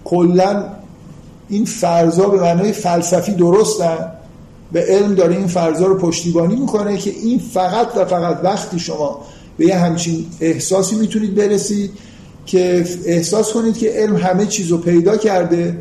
کلا 0.03 0.65
این 1.49 1.65
فرضا 1.65 2.29
به 2.29 2.41
معنای 2.41 2.71
فلسفی 2.71 3.31
درستن 3.31 4.11
به 4.71 4.81
علم 4.81 5.15
داره 5.15 5.35
این 5.35 5.47
فرضا 5.47 5.85
رو 5.85 5.97
پشتیبانی 5.97 6.55
می‌کنه 6.55 6.97
که 6.97 7.09
این 7.09 7.39
فقط 7.39 7.87
و 7.97 8.05
فقط 8.05 8.39
وقتی 8.43 8.79
شما 8.79 9.25
به 9.57 9.65
یه 9.65 9.75
همچین 9.75 10.25
احساسی 10.41 10.95
می‌تونید 10.95 11.35
برسید 11.35 11.91
که 12.45 12.85
احساس 13.05 13.53
کنید 13.53 13.77
که 13.77 13.89
علم 13.89 14.15
همه 14.15 14.45
چیز 14.45 14.67
رو 14.67 14.77
پیدا 14.77 15.17
کرده 15.17 15.77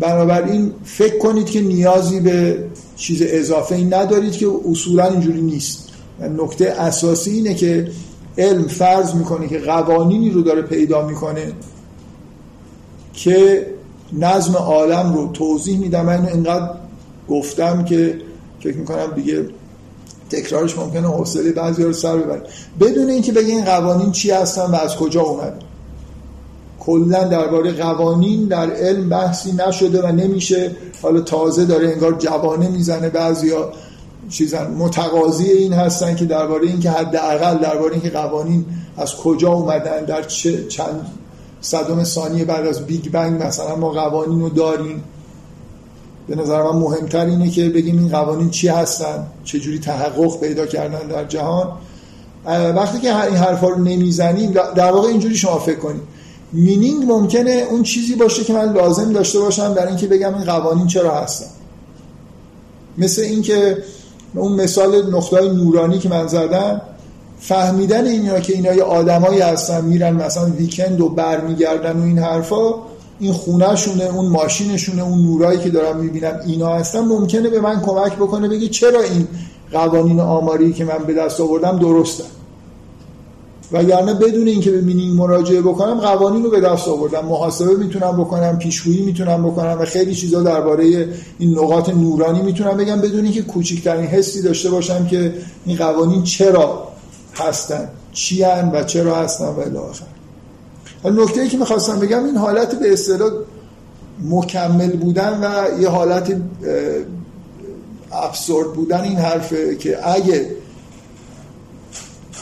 بنابراین 0.00 0.72
فکر 0.84 1.18
کنید 1.18 1.46
که 1.46 1.60
نیازی 1.60 2.20
به 2.20 2.58
چیز 3.02 3.22
اضافه 3.24 3.74
ای 3.74 3.84
ندارید 3.84 4.32
که 4.32 4.48
اصولا 4.70 5.04
اینجوری 5.04 5.40
نیست. 5.40 5.88
نکته 6.20 6.70
اساسی 6.70 7.30
اینه 7.30 7.54
که 7.54 7.90
علم 8.38 8.66
فرض 8.66 9.14
می‌کنه 9.14 9.48
که 9.48 9.58
قوانینی 9.58 10.30
رو 10.30 10.42
داره 10.42 10.62
پیدا 10.62 11.06
می‌کنه 11.06 11.52
که 13.12 13.66
نظم 14.12 14.54
عالم 14.54 15.14
رو 15.14 15.32
توضیح 15.32 15.78
میدم. 15.78 16.06
من 16.06 16.28
اینقدر 16.28 16.70
گفتم 17.28 17.84
که 17.84 18.18
فکر 18.60 18.76
می‌کنم 18.76 19.06
دیگه 19.14 19.46
تکرارش 20.30 20.78
ممکنه 20.78 21.08
حوصله 21.08 21.52
بعضی 21.52 21.82
رو 21.82 21.92
سر 21.92 22.16
ببره. 22.16 22.42
بدون 22.80 23.10
اینکه 23.10 23.32
بگه 23.32 23.48
این 23.48 23.64
قوانین 23.64 24.12
چی 24.12 24.30
هستن 24.30 24.64
و 24.64 24.74
از 24.74 24.96
کجا 24.96 25.22
اومد 25.22 25.62
کلا 26.86 27.24
درباره 27.24 27.72
قوانین 27.72 28.44
در 28.44 28.70
علم 28.70 29.08
بحثی 29.08 29.52
نشده 29.52 30.02
و 30.02 30.12
نمیشه. 30.12 30.70
حالا 31.02 31.20
تازه 31.20 31.64
داره 31.64 31.88
انگار 31.88 32.12
جوانه 32.12 32.68
می‌زنه 32.68 33.08
بعضیا 33.08 33.72
چیزن 34.28 34.70
متقاضی 34.70 35.44
این 35.44 35.72
هستن 35.72 36.16
که 36.16 36.24
درباره 36.24 36.68
اینکه 36.68 36.90
حداقل 36.90 37.58
درباره 37.58 37.92
اینکه 37.92 38.10
قوانین 38.10 38.64
از 38.96 39.16
کجا 39.16 39.52
اومدن 39.52 40.04
در 40.04 40.22
چه 40.22 40.66
چند 40.66 41.06
صدم 41.60 42.04
ثانیه 42.04 42.44
بعد 42.44 42.66
از 42.66 42.86
بیگ 42.86 43.10
بنگ 43.10 43.42
مثلا 43.42 43.76
ما 43.76 43.88
قوانین 43.90 44.40
رو 44.40 44.48
داریم. 44.48 45.04
به 46.28 46.36
نظر 46.36 46.62
من 46.62 46.78
مهمتر 46.78 47.26
اینه 47.26 47.50
که 47.50 47.68
بگیم 47.68 47.98
این 47.98 48.08
قوانین 48.08 48.50
چی 48.50 48.68
هستن 48.68 49.26
چجوری 49.44 49.78
تحقق 49.78 50.40
پیدا 50.40 50.66
کردن 50.66 51.08
در 51.08 51.24
جهان. 51.24 51.68
وقتی 52.76 53.00
که 53.00 53.24
این 53.26 53.36
حرفا 53.36 53.68
رو 53.68 53.78
نمی‌زنیم 53.78 54.50
در 54.50 54.92
واقع 54.92 55.08
اینجوری 55.08 55.36
شما 55.36 55.58
فکر 55.58 55.78
کنید. 55.78 56.11
مینینگ 56.52 57.12
ممکنه 57.12 57.66
اون 57.70 57.82
چیزی 57.82 58.14
باشه 58.14 58.44
که 58.44 58.52
من 58.52 58.72
لازم 58.72 59.12
داشته 59.12 59.40
باشم 59.40 59.74
در 59.74 59.86
اینکه 59.86 60.06
بگم 60.06 60.34
این 60.34 60.44
قوانین 60.44 60.86
چرا 60.86 61.14
هستن. 61.14 61.46
مثل 62.98 63.22
اینکه 63.22 63.78
اون 64.34 64.52
مثال 64.52 65.14
نقطه 65.14 65.52
نورانی 65.52 65.98
که 65.98 66.08
من 66.08 66.26
زدم 66.26 66.80
فهمیدن 67.40 68.06
اینا 68.06 68.40
که 68.40 68.52
اینا 68.52 68.74
یه 68.74 68.82
آدمایی 68.82 69.40
هستن 69.40 69.84
میرن 69.84 70.12
مثلا 70.12 70.44
ویکند 70.44 71.00
و 71.00 71.08
برمیگردن 71.08 72.00
و 72.00 72.02
این 72.02 72.18
حرفا 72.18 72.74
این 73.20 73.32
خونهشونه 73.32 74.04
اون 74.04 74.28
ماشینشونه 74.28 75.02
اون 75.02 75.22
نورایی 75.22 75.58
که 75.58 75.70
دارم 75.70 75.96
می‌بینم 75.96 76.40
اینا 76.46 76.74
هستن. 76.74 77.00
ممکنه 77.00 77.48
به 77.48 77.60
من 77.60 77.80
کمک 77.80 78.16
بکنه 78.16 78.48
بگه 78.48 78.68
چرا 78.68 79.00
این 79.00 79.28
قوانین 79.72 80.20
آماری 80.20 80.72
که 80.72 80.84
من 80.84 80.98
به 81.06 81.14
دست 81.14 81.40
آوردم 81.40 81.78
درسته. 81.78 82.24
وگرنه 83.72 84.14
بدون 84.14 84.48
اینکه 84.48 84.70
به 84.70 84.80
مینینگ 84.80 85.18
مراجعه 85.18 85.60
بکنم 85.60 86.00
قوانین 86.00 86.42
رو 86.42 86.50
به 86.50 86.60
دست 86.60 86.88
آوردم. 86.88 87.24
محاسبه 87.26 87.74
می‌تونم 87.76 88.16
بکنم 88.16 88.58
پیشگویی 88.58 89.02
می‌تونم 89.02 89.42
بکنم 89.50 89.78
و 89.80 89.84
خیلی 89.84 90.14
چیزا 90.14 90.42
درباره 90.42 91.08
این 91.38 91.58
نقاط 91.58 91.88
نورانی 91.88 92.42
می‌تونم 92.42 92.76
بگم 92.76 93.00
بدون 93.00 93.24
اینکه 93.24 93.42
کوچکترین 93.42 94.06
حسی 94.06 94.42
داشته 94.42 94.70
باشم 94.70 95.06
که 95.06 95.34
این 95.66 95.76
قوانین 95.76 96.22
چرا 96.22 96.88
هستن 97.34 97.88
چی 98.12 98.44
و 98.72 98.84
چرا 98.84 99.16
هستن 99.16 99.44
و 99.44 99.60
الی 101.04 101.22
نکته 101.22 101.40
ای 101.40 101.48
که 101.48 101.58
می‌خواستم 101.58 102.00
بگم 102.00 102.24
این 102.24 102.36
حالت 102.36 102.78
به 102.78 102.92
اصطلاح 102.92 103.30
مکمل 104.30 104.92
بودن 104.92 105.40
و 105.42 105.80
یه 105.80 105.88
حالت 105.88 106.36
ابسورد 108.12 108.72
بودن 108.72 109.00
این 109.00 109.16
حرفه 109.16 109.76
که 109.76 110.08
اگه 110.08 110.50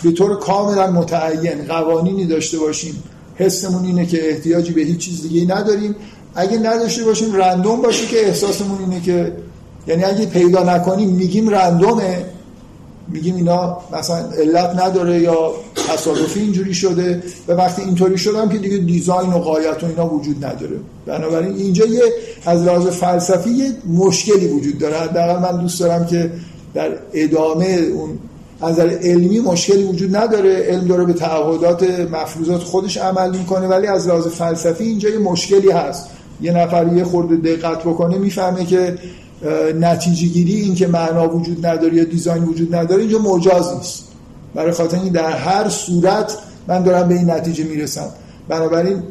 به 0.02 0.12
طور 0.12 0.36
کاملا 0.36 0.90
متعین 0.90 1.64
قوانینی 1.68 2.26
داشته 2.26 2.58
باشیم. 2.58 3.02
حسمون 3.34 3.84
اینه 3.84 4.06
که 4.06 4.30
احتیاجی 4.30 4.72
به 4.72 4.80
هیچ 4.80 4.98
چیز 4.98 5.22
دیگه 5.22 5.54
نداریم. 5.54 5.94
اگه 6.34 6.58
نداشته 6.58 7.04
باشیم 7.04 7.32
رندوم 7.32 7.82
باشه 7.82 8.06
که 8.06 8.26
احساسمون 8.26 8.78
اینه 8.78 9.00
که 9.00 9.32
یعنی 9.86 10.04
اگه 10.04 10.26
پیدا 10.26 10.62
نکنیم 10.62 11.08
میگیم 11.08 11.48
رندومه. 11.48 12.24
میگیم 13.08 13.36
اینا 13.36 13.78
مثلا 13.92 14.16
علت 14.16 14.82
نداره 14.82 15.20
یا 15.20 15.52
تصادفی 15.88 16.40
اینجوری 16.40 16.74
شده 16.74 17.22
و 17.48 17.52
وقتی 17.52 17.82
اینطوری 17.82 18.18
شدم 18.18 18.48
که 18.48 18.58
دیگه 18.58 18.76
دیزاین 18.76 19.32
و 19.32 19.38
قایت 19.38 19.84
و 19.84 19.86
اینا 19.86 20.14
وجود 20.14 20.44
نداره. 20.44 20.76
بنابراین 21.06 21.56
اینجا 21.56 21.86
یه 21.86 22.02
از 22.46 22.62
لحاظ 22.62 22.86
فلسفی 22.86 23.50
یه 23.50 23.72
مشکلی 23.86 24.46
وجود 24.46 24.78
داره. 24.78 24.96
حداقل 24.96 25.42
من 25.42 25.60
دوست 25.60 25.80
دارم 25.80 26.06
که 26.06 26.30
در 26.74 26.90
ادامه 27.12 27.66
اون 27.66 28.18
از 28.62 28.72
نظر 28.72 28.88
علمی 28.88 29.40
مشکلی 29.40 29.84
وجود 29.84 30.16
نداره. 30.16 30.54
علم 30.54 30.86
داره 30.86 31.04
به 31.04 31.12
تعهدات 31.12 31.90
مفروضات 32.12 32.62
خودش 32.62 32.96
عمل 32.96 33.36
می‌کنه 33.38 33.66
ولی 33.66 33.86
از 33.86 34.08
لحاظ 34.08 34.26
فلسفی 34.26 34.84
اینجا 34.84 35.08
یه 35.08 35.18
مشکلی 35.18 35.70
هست. 35.70 36.06
یه 36.40 36.52
نفر 36.52 36.92
یه 36.96 37.04
خورده 37.04 37.36
دقت 37.36 37.78
بکنه 37.78 38.18
می‌فهمه 38.18 38.64
که 38.64 38.98
نتیجه 39.80 40.26
گیری 40.26 40.54
این 40.54 40.74
که 40.74 40.86
معنا 40.86 41.36
وجود 41.36 41.66
نداره 41.66 41.94
یا 41.94 42.04
دیزاین 42.04 42.44
وجود 42.44 42.74
نداره 42.74 43.00
اینجا 43.00 43.18
مجاز 43.18 43.76
نیست. 43.76 44.04
برای 44.54 44.72
خاطر 44.72 44.98
این 45.00 45.12
در 45.12 45.30
هر 45.30 45.68
صورت 45.68 46.36
من 46.68 46.82
دارم 46.82 47.08
به 47.08 47.14
این 47.14 47.30
نتیجه 47.30 47.64
می‌رسم. 47.64 48.08
بنابراین 48.48 49.02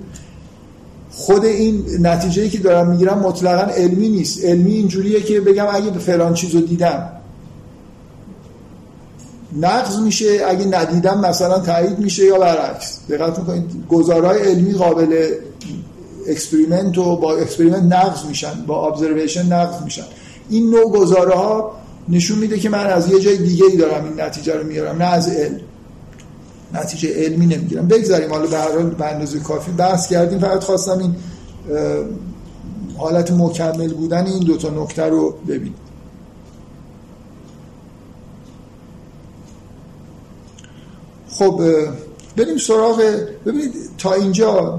خود 1.11 1.45
این 1.45 1.83
نتیجه 1.99 2.49
که 2.49 2.57
دارم 2.57 2.89
می‌گیرم 2.89 3.19
مطلقا 3.19 3.71
علمی 3.73 4.09
نیست. 4.09 4.45
علمی 4.45 4.73
اینجوریه 4.73 5.21
که 5.21 5.41
بگم 5.41 5.67
اگه 5.73 5.89
به 5.89 5.99
فلان 5.99 6.33
چیز 6.33 6.55
دیدم 6.55 7.09
نقض 9.57 9.99
میشه 9.99 10.41
اگه 10.47 10.65
ندیدم 10.65 11.19
مثلا 11.19 11.59
تایید 11.59 11.99
میشه 11.99 12.25
یا 12.25 12.39
برعکس. 12.39 12.99
دقت 13.09 13.39
می‌کنید 13.39 13.65
گزارهای 13.89 14.39
علمی 14.41 14.73
قابل 14.73 15.27
experiment 16.27 16.97
و 16.97 17.15
با 17.15 17.35
experiment 17.35 17.93
نقض 17.93 18.25
میشن 18.25 18.65
با 18.67 18.87
observation 18.87 19.53
نقض 19.53 19.83
میشن. 19.83 20.03
این 20.49 20.69
نوع 20.69 20.91
گزاره 20.91 21.35
ها 21.35 21.71
نشون 22.09 22.39
میده 22.39 22.59
که 22.59 22.69
من 22.69 22.87
از 22.87 23.11
یه 23.11 23.19
جای 23.19 23.37
دیگه 23.37 23.65
ای 23.65 23.77
دارم 23.77 24.05
این 24.05 24.21
نتیجه 24.21 24.55
رو 24.55 24.67
میارم 24.67 24.97
نه 24.97 25.05
از 25.05 25.29
علم. 25.29 25.59
نتیجه 26.73 27.13
علمی 27.13 27.45
نمی‌گیرم. 27.45 27.87
بگذاریم 27.87 28.29
حالا 28.29 28.47
به 28.47 28.57
هر 28.57 28.71
حال 28.71 28.89
به 28.89 29.05
اندازه 29.05 29.39
کافی 29.39 29.71
بحث 29.71 30.07
کردیم. 30.07 30.39
فقط 30.39 30.63
خواستم 30.63 30.99
این 30.99 31.15
حالت 32.97 33.31
مکمل 33.31 33.93
بودن 33.93 34.25
این 34.25 34.39
دوتا 34.39 34.69
نکته 34.69 35.03
رو 35.03 35.35
ببینیم. 35.47 35.73
خب 41.39 41.61
بریم 42.37 42.57
سراغ 42.57 43.03
ببینید 43.45 43.73
تا 43.97 44.13
اینجا 44.13 44.77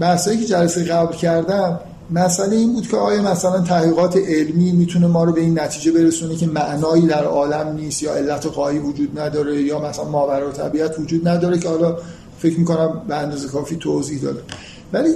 بحثایی 0.00 0.38
که 0.38 0.44
جلسه 0.44 0.84
قبل 0.84 1.16
کردم 1.16 1.80
مسئله 2.10 2.56
این 2.56 2.72
بود 2.72 2.88
که 2.88 2.96
آیا 2.96 3.22
مثلا 3.22 3.60
تحقیقات 3.60 4.16
علمی 4.16 4.72
می‌تونه 4.72 5.06
ما 5.06 5.24
رو 5.24 5.32
به 5.32 5.40
این 5.40 5.60
نتیجه 5.60 5.92
برسونه 5.92 6.36
که 6.36 6.46
معنایی 6.46 7.06
در 7.06 7.24
عالم 7.24 7.74
نیست 7.76 8.02
یا 8.02 8.14
علت 8.14 8.46
قایی 8.46 8.78
وجود 8.78 9.20
نداره 9.20 9.62
یا 9.62 9.80
مثلا 9.80 10.04
ماورا 10.04 10.52
طبیعت 10.52 10.98
وجود 10.98 11.28
نداره 11.28 11.58
که 11.58 11.68
حالا 11.68 11.96
فکر 12.38 12.58
می‌کنم 12.58 13.02
به 13.08 13.14
اندازه 13.14 13.48
کافی 13.48 13.76
توضیح 13.76 14.22
داده. 14.22 14.40
ولی 14.92 15.10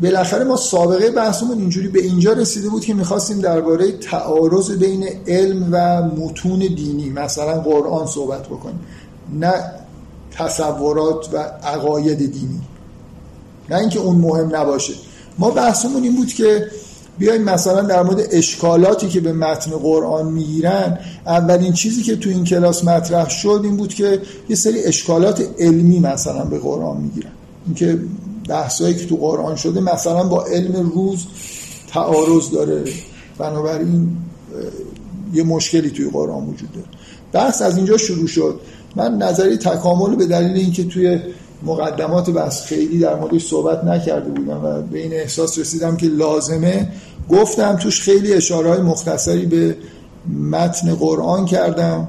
بالاخره 0.00 0.44
ما 0.44 0.56
سابقه 0.56 1.10
بحثمون 1.10 1.58
اینجوری 1.58 1.88
به 1.88 2.00
اینجا 2.00 2.32
رسیده 2.32 2.68
بود 2.68 2.84
که 2.84 2.94
می‌خواستیم 2.94 3.40
درباره 3.40 3.92
تعارض 3.92 4.70
بین 4.70 5.08
علم 5.26 5.68
و 5.72 6.02
متون 6.02 6.58
دینی 6.58 7.10
مثلا 7.10 7.60
قرآن 7.60 8.06
صحبت 8.06 8.46
بکنیم. 8.46 8.80
نه 9.32 9.52
تصورات 10.30 11.28
و 11.32 11.38
عقاید 11.62 12.18
دینی 12.18 12.60
نه 13.70 13.76
اینکه 13.76 13.98
اون 13.98 14.16
مهم 14.16 14.56
نباشه. 14.56 14.92
ما 15.38 15.50
بحثمون 15.50 16.02
این 16.02 16.16
بود 16.16 16.32
که 16.32 16.66
بیایم 17.18 17.42
مثلا 17.42 17.82
در 17.82 18.02
مورد 18.02 18.20
اشکالاتی 18.30 19.08
که 19.08 19.20
به 19.20 19.32
متن 19.32 19.70
قرآن 19.70 20.32
می‌گیرن 20.32 20.98
اولین 21.26 21.72
چیزی 21.72 22.02
که 22.02 22.16
تو 22.16 22.30
این 22.30 22.44
کلاس 22.44 22.84
مطرح 22.84 23.28
شد 23.28 23.60
این 23.64 23.76
بود 23.76 23.94
که 23.94 24.22
یه 24.48 24.56
سری 24.56 24.84
اشکالات 24.84 25.42
علمی 25.58 26.00
مثلا 26.00 26.44
به 26.44 26.58
قرآن 26.58 26.96
می‌گیرن. 26.96 27.30
اینکه 27.66 27.98
بحثایی 28.48 28.94
که 28.94 29.06
تو 29.06 29.16
قرآن 29.16 29.56
شده 29.56 29.80
مثلا 29.80 30.24
با 30.24 30.44
علم 30.44 30.90
روز 30.90 31.26
تعارض 31.88 32.50
داره. 32.50 32.84
بنابراین 33.38 34.16
یه 35.34 35.42
مشکلی 35.42 35.90
توی 35.90 36.10
قرآن 36.10 36.46
وجود 36.46 36.72
داره. 36.72 36.86
بحث 37.32 37.62
از 37.62 37.76
اینجا 37.76 37.96
شروع 37.96 38.26
شد. 38.26 38.60
من 38.98 39.16
نظری 39.16 39.56
تکامل 39.56 40.16
به 40.16 40.26
دلیل 40.26 40.56
اینکه 40.56 40.84
توی 40.84 41.20
مقدمات 41.62 42.30
بحث 42.30 42.62
خیلی 42.62 42.98
در 42.98 43.14
موردش 43.14 43.48
صحبت 43.48 43.84
نکرده 43.84 44.30
بودم 44.30 44.64
و 44.64 44.82
به 44.82 44.98
این 44.98 45.12
احساس 45.12 45.58
رسیدم 45.58 45.96
که 45.96 46.06
لازمه 46.06 46.88
گفتم 47.30 47.76
توش 47.76 48.00
خیلی 48.02 48.32
اشاره 48.32 48.70
های 48.70 48.80
مختصری 48.80 49.46
به 49.46 49.76
متن 50.50 50.94
قرآن 50.94 51.44
کردم. 51.44 52.08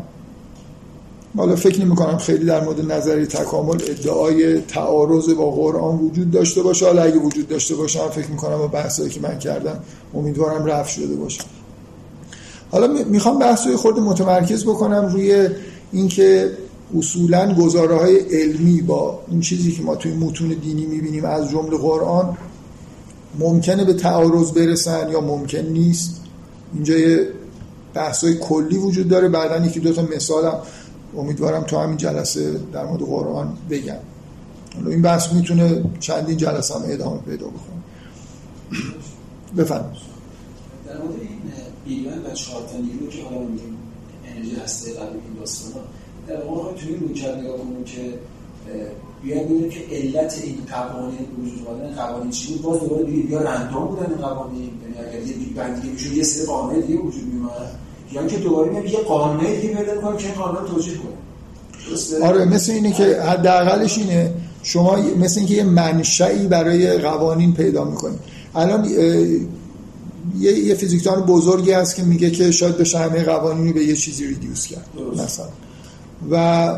حالا 1.37 1.55
فکر 1.55 1.81
نمی 1.81 1.95
کنم 1.95 2.17
خیلی 2.17 2.45
در 2.45 2.63
مورد 2.63 2.91
نظری 2.91 3.25
تکامل 3.25 3.77
ادعای 3.87 4.61
تعارض 4.61 5.29
با 5.29 5.51
قرآن 5.51 5.99
وجود 5.99 6.31
داشته 6.31 6.61
باشه. 6.61 6.85
حالا 6.85 7.01
اگه 7.01 7.17
وجود 7.17 7.47
داشته 7.47 7.75
باشه 7.75 7.99
فکر 8.09 8.27
می 8.27 8.37
کنم 8.37 8.57
با 8.57 8.67
بحثایی 8.67 9.09
که 9.09 9.19
من 9.21 9.39
کردم 9.39 9.79
امیدوارم 10.13 10.65
رفت 10.65 10.89
شده 10.89 11.15
باشه. 11.15 11.41
حالا 12.71 12.87
می‌خوام 12.87 13.39
بحث 13.39 13.67
خورده 13.67 14.01
متمرکز 14.01 14.63
بکنم 14.63 15.05
روی 15.05 15.49
اینکه 15.91 16.51
اصولا 16.97 17.53
گزاره 17.53 17.95
های 17.95 18.17
علمی 18.17 18.81
با 18.81 19.19
این 19.27 19.41
چیزی 19.41 19.71
که 19.71 19.83
ما 19.83 19.95
توی 19.95 20.13
متون 20.13 20.47
دینی 20.47 20.85
می‌بینیم 20.85 21.25
از 21.25 21.49
جمله 21.49 21.77
قرآن 21.77 22.37
ممکنه 23.39 23.85
به 23.85 23.93
تعارض 23.93 24.51
برسن 24.51 25.09
یا 25.09 25.21
ممکن 25.21 25.57
نیست. 25.57 26.21
اینجا 26.73 26.97
یه 26.97 27.27
بحث 27.93 28.23
های 28.23 28.37
کلی 28.37 28.77
وجود 28.77 29.07
داره. 29.07 29.29
بعدا 29.29 29.65
یکی 29.65 29.79
دو 29.79 29.93
تا 29.93 30.01
مثالم 30.01 30.59
امیدوارم 31.17 31.63
تو 31.63 31.77
همین 31.77 31.97
جلسه 31.97 32.59
در 32.73 32.85
مورد 32.85 33.01
قرآن 33.01 33.57
بگم. 33.69 33.95
این 34.87 35.01
بحث 35.01 35.33
می‌تونه 35.33 35.83
چندین 35.99 36.37
جلسه 36.37 36.75
هم 36.75 36.81
ادامه 36.85 37.21
پیدا 37.21 37.47
بکنه. 37.47 37.79
بفرمایید. 39.57 39.97
در 40.87 40.97
مورد 40.97 41.13
این 41.85 42.03
بیان 42.03 42.25
و 42.25 42.33
چهار 42.33 42.63
که 43.11 43.23
حالا 43.23 43.37
انرژی 44.25 44.55
هسته 44.55 44.93
قبل 44.93 45.03
این 45.03 45.39
داستانا 45.39 45.85
در 46.29 46.45
واقع 46.45 46.73
توی 46.73 46.95
روی 46.95 47.13
کرد 47.13 47.39
نگاه 47.39 47.57
کنیم 47.57 47.83
که 47.85 48.01
بیان 49.23 49.43
ببینیم 49.45 49.69
که 49.69 49.79
علت 49.91 50.41
این 50.43 50.57
قوانین 50.71 51.19
وجود 51.39 51.67
اومدن 51.67 51.95
قوانین 51.95 52.31
چی 52.31 52.53
بود؟ 52.53 52.61
باز 52.61 52.79
دوباره 52.79 53.03
دیگه 53.03 53.23
بیا 53.23 53.41
رندوم 53.41 53.87
بودن 53.87 54.05
این 54.05 54.17
قوانین 54.17 54.61
یعنی 54.61 55.09
اگر 55.09 55.27
یه 55.27 55.33
بیگ 55.33 55.55
بند 55.55 55.81
دیگه 55.81 55.93
می‌شد 55.93 56.13
یه 56.13 56.23
سری 56.23 56.45
قانون 56.45 56.79
دیگه 56.79 56.99
وجود 56.99 57.33
میومد 57.33 57.71
یا 58.11 58.27
که 58.27 58.37
دوباره 58.37 58.69
میگم 58.69 58.85
یه 58.85 58.99
قانون 58.99 59.45
دیگه 59.45 59.73
پیدا 59.73 60.01
کنیم 60.01 60.17
که 60.17 60.27
قانون 60.27 60.65
توجیه 60.65 60.93
کنه. 60.93 61.13
آره 62.23 62.45
مثل 62.45 62.71
اینه 62.71 62.91
که 62.91 63.21
حداقلش 63.21 63.97
اینه 63.97 64.33
شما 64.63 64.95
مثل 64.95 65.39
اینکه 65.39 65.55
یه 65.55 65.63
منشأی 65.63 66.47
برای 66.47 66.97
قوانین 66.97 67.53
پیدا 67.53 67.83
می‌کنید. 67.83 68.19
الان 68.55 68.85
یه, 70.39 70.59
یه 70.59 70.75
فیزیکدان 70.75 71.21
بزرگی 71.21 71.71
هست 71.71 71.95
که 71.95 72.03
میگه 72.03 72.31
که 72.31 72.51
شاید 72.51 72.77
بشه 72.77 72.97
همه 72.97 73.23
قوانین 73.23 73.67
رو 73.67 73.73
به 73.73 73.83
یه 73.83 73.95
چیزی 73.95 74.27
ریدیوس 74.27 74.67
کرد 74.67 74.87
مثلا. 75.17 75.45
و 76.31 76.75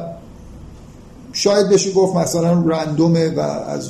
شاید 1.34 1.69
بشه 1.69 1.91
گفت 1.91 2.15
مثلا 2.15 2.54
رندومه 2.54 3.30
و 3.30 3.39
از 3.39 3.89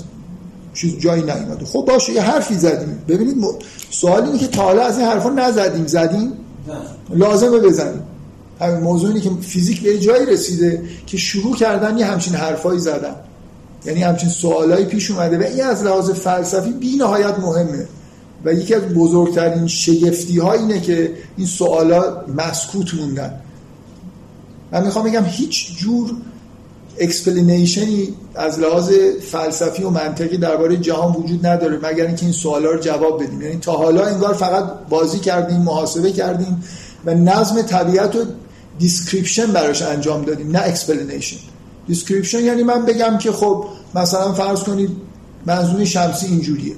چیز 0.74 0.98
جایی 1.00 1.22
نیومده. 1.22 1.66
خب 1.66 1.86
باشه 1.88 2.14
یه 2.14 2.22
حرفی 2.22 2.56
زدیم. 2.56 3.00
ببینید 3.08 3.38
سوال 3.90 4.24
اینه 4.24 4.38
که 4.38 4.48
تا 4.48 4.62
حالا 4.62 4.84
از 4.84 4.98
این 4.98 5.08
حرفا 5.08 5.30
نزدیم. 5.30 5.88
زدیم؟ 5.88 6.34
لازمه 7.10 7.60
بزنیم. 7.60 8.02
همین 8.62 8.80
موضوع 8.80 9.10
اینه 9.10 9.22
که 9.22 9.30
فیزیک 9.42 9.82
به 9.84 10.00
جایی 10.00 10.26
رسیده 10.26 10.84
که 11.06 11.18
شروع 11.18 11.56
کردن 11.56 11.98
یه 11.98 12.06
همچین 12.06 12.36
حرفایی 12.36 12.80
زدن. 12.80 13.16
یعنی 13.86 14.04
همچین 14.04 14.30
سوالایی 14.30 14.86
پیش 14.86 15.12
اومده 15.12 15.38
و 15.38 15.42
این 15.42 15.64
از 15.64 15.84
لحاظ 15.84 16.10
فلسفی 16.10 16.72
بی 16.72 16.96
نهایت 16.96 17.40
مهمه. 17.40 17.88
و 18.46 18.54
یکی 18.54 18.76
از 18.76 18.82
بزرگترین 18.82 19.68
شگفتی 19.68 20.40
ها 20.40 20.54
اینه 20.54 20.82
که 20.82 21.14
این 21.38 21.48
سوالا 21.48 22.26
مسکوت 22.38 22.94
موندن. 22.94 23.34
من 24.72 24.84
می‌خوام 24.84 25.06
بگم 25.06 25.24
هیچ 25.26 25.78
جور 25.78 26.12
explanation 27.00 28.04
ی 28.04 28.14
از 28.36 28.60
لحاظ 28.60 28.92
فلسفی 29.32 29.84
و 29.84 29.90
منطقی 29.90 30.38
درباره 30.38 30.78
جهان 30.78 31.14
وجود 31.14 31.46
نداره 31.46 31.80
مگر 31.84 32.06
اینکه 32.06 32.24
این 32.24 32.34
سوالا 32.34 32.72
رو 32.72 32.80
جواب 32.80 33.24
بدیم. 33.24 33.42
یعنی 33.42 33.58
تا 33.58 33.72
حالا 33.72 34.06
انگار 34.06 34.34
فقط 34.34 34.64
بازی 34.90 35.20
کردیم 35.20 35.62
محاسبه 35.62 36.12
کردیم 36.12 36.64
و 37.06 37.14
نظم 37.14 37.62
طبیعت 37.62 38.16
رو 38.16 38.22
description 38.80 39.46
براش 39.46 39.82
انجام 39.82 40.26
دادیم 40.26 40.52
نه 40.52 40.62
explanation 40.64 41.38
description 41.88 42.40
یعنی 42.40 42.64
من 42.64 42.86
بگم 42.86 43.18
که 43.18 43.32
خب 43.32 43.66
مثلا 43.96 44.34
فرض 44.34 44.64
کنید 44.64 44.90
منظومه 45.46 45.86
شمسی 45.86 46.28
اینجوریه. 46.28 46.74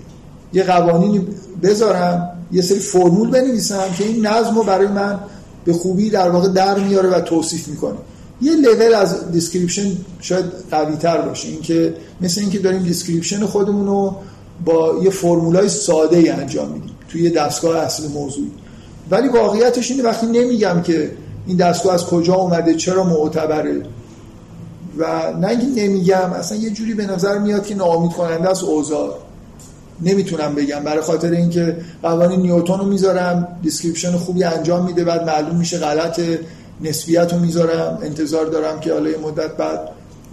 یه 0.53 0.63
قوانینی 0.63 1.27
بذارم 1.63 2.29
یه 2.51 2.62
سری 2.62 2.79
فرمول 2.79 3.29
بنویسم 3.29 3.93
که 3.97 4.03
این 4.03 4.27
نظم 4.27 4.56
رو 4.56 4.63
برای 4.63 4.88
من 4.88 5.19
به 5.65 5.73
خوبی 5.73 6.10
در 6.10 6.30
واقع 6.30 6.47
در 6.47 6.80
میاره 6.80 7.10
و 7.10 7.21
توصیف 7.21 7.67
می‌کنه. 7.67 7.97
یه 8.41 8.56
level 8.56 8.93
از 8.93 9.32
description 9.32 9.91
شاید 10.19 10.45
قوی 10.71 10.95
تر 10.95 11.21
باشه. 11.21 11.47
اینکه 11.47 11.95
مثل 12.21 12.41
اینکه 12.41 12.60
داریم 12.60 12.84
description 12.84 13.45
خودمون 13.45 13.88
رو 13.88 14.15
با 14.65 14.99
یه 15.04 15.10
فرمولای 15.10 15.69
ساده 15.69 16.17
ای 16.17 16.30
انجام 16.30 16.69
میدیم 16.69 16.95
توی 17.10 17.21
یه 17.23 17.30
دستگاه 17.30 17.78
اصل 17.78 18.08
موضوعی. 18.08 18.52
ولی 19.12 19.28
واقعیتش 19.28 19.91
اینه 19.91 20.04
وقتی 20.04 20.26
نمیگم 20.26 20.82
که 20.82 21.12
این 21.47 21.58
دستگاه 21.58 21.93
از 21.93 22.06
کجا 22.06 22.36
اومده 22.36 22.76
چرا 22.76 23.04
معتبره. 23.04 23.82
و 24.97 25.34
نه 25.39 25.56
نمیگم 25.76 26.34
اصلا 26.34 26.58
یه 26.58 26.69
جوری 26.69 26.93
به 26.93 27.06
نظر 27.06 27.38
میاد 27.38 27.65
که 27.65 27.76
ناامید 27.76 28.12
کننده 28.12 28.49
است 28.49 28.63
اوضاع. 28.63 29.17
نمی‌تونم 30.01 30.56
بگم. 30.56 30.79
برای 30.79 31.01
خاطر 31.01 31.32
اینکه 31.32 31.77
قوانین 32.01 32.41
نیوتن 32.41 32.77
رو 32.77 32.86
می‌ذارم 32.86 33.47
description 33.62 34.12
خوبی 34.12 34.43
انجام 34.43 34.86
میده 34.86 35.03
بعد 35.03 35.23
معلوم 35.23 35.56
میشه 35.56 35.77
غلط 35.77 36.21
نسبیت 36.82 37.34
رو 37.34 37.39
می‌ذارم. 37.39 37.99
انتظار 38.03 38.45
دارم 38.45 38.79
که 38.79 38.93
حالا 38.93 39.10
مدت 39.23 39.58
بعد 39.58 39.79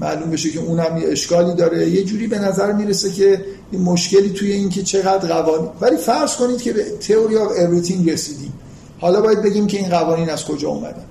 معلوم 0.00 0.30
بشه 0.30 0.50
که 0.50 0.60
اونم 0.60 0.96
یه 0.96 1.08
اشکالی 1.08 1.54
داره. 1.54 1.90
یه 1.90 2.04
جوری 2.04 2.26
به 2.26 2.38
نظر 2.38 2.72
می‌رسه 2.72 3.10
که 3.10 3.44
این 3.70 3.82
مشکلی 3.82 4.30
توی 4.30 4.52
این 4.52 4.68
که 4.68 4.82
چقدر 4.82 5.28
قوانین 5.28 5.68
ولی 5.80 5.96
فرض 5.96 6.36
کنید 6.36 6.62
که 6.62 6.72
به 6.72 6.84
theory 7.00 7.36
of 7.36 7.52
everything 7.58 8.10
رسیدیم. 8.10 8.52
حالا 9.00 9.20
باید 9.20 9.42
بگیم 9.42 9.66
که 9.66 9.76
این 9.76 9.88
قوانین 9.88 10.30
از 10.30 10.44
کجا 10.44 10.68
اومدن. 10.68 11.04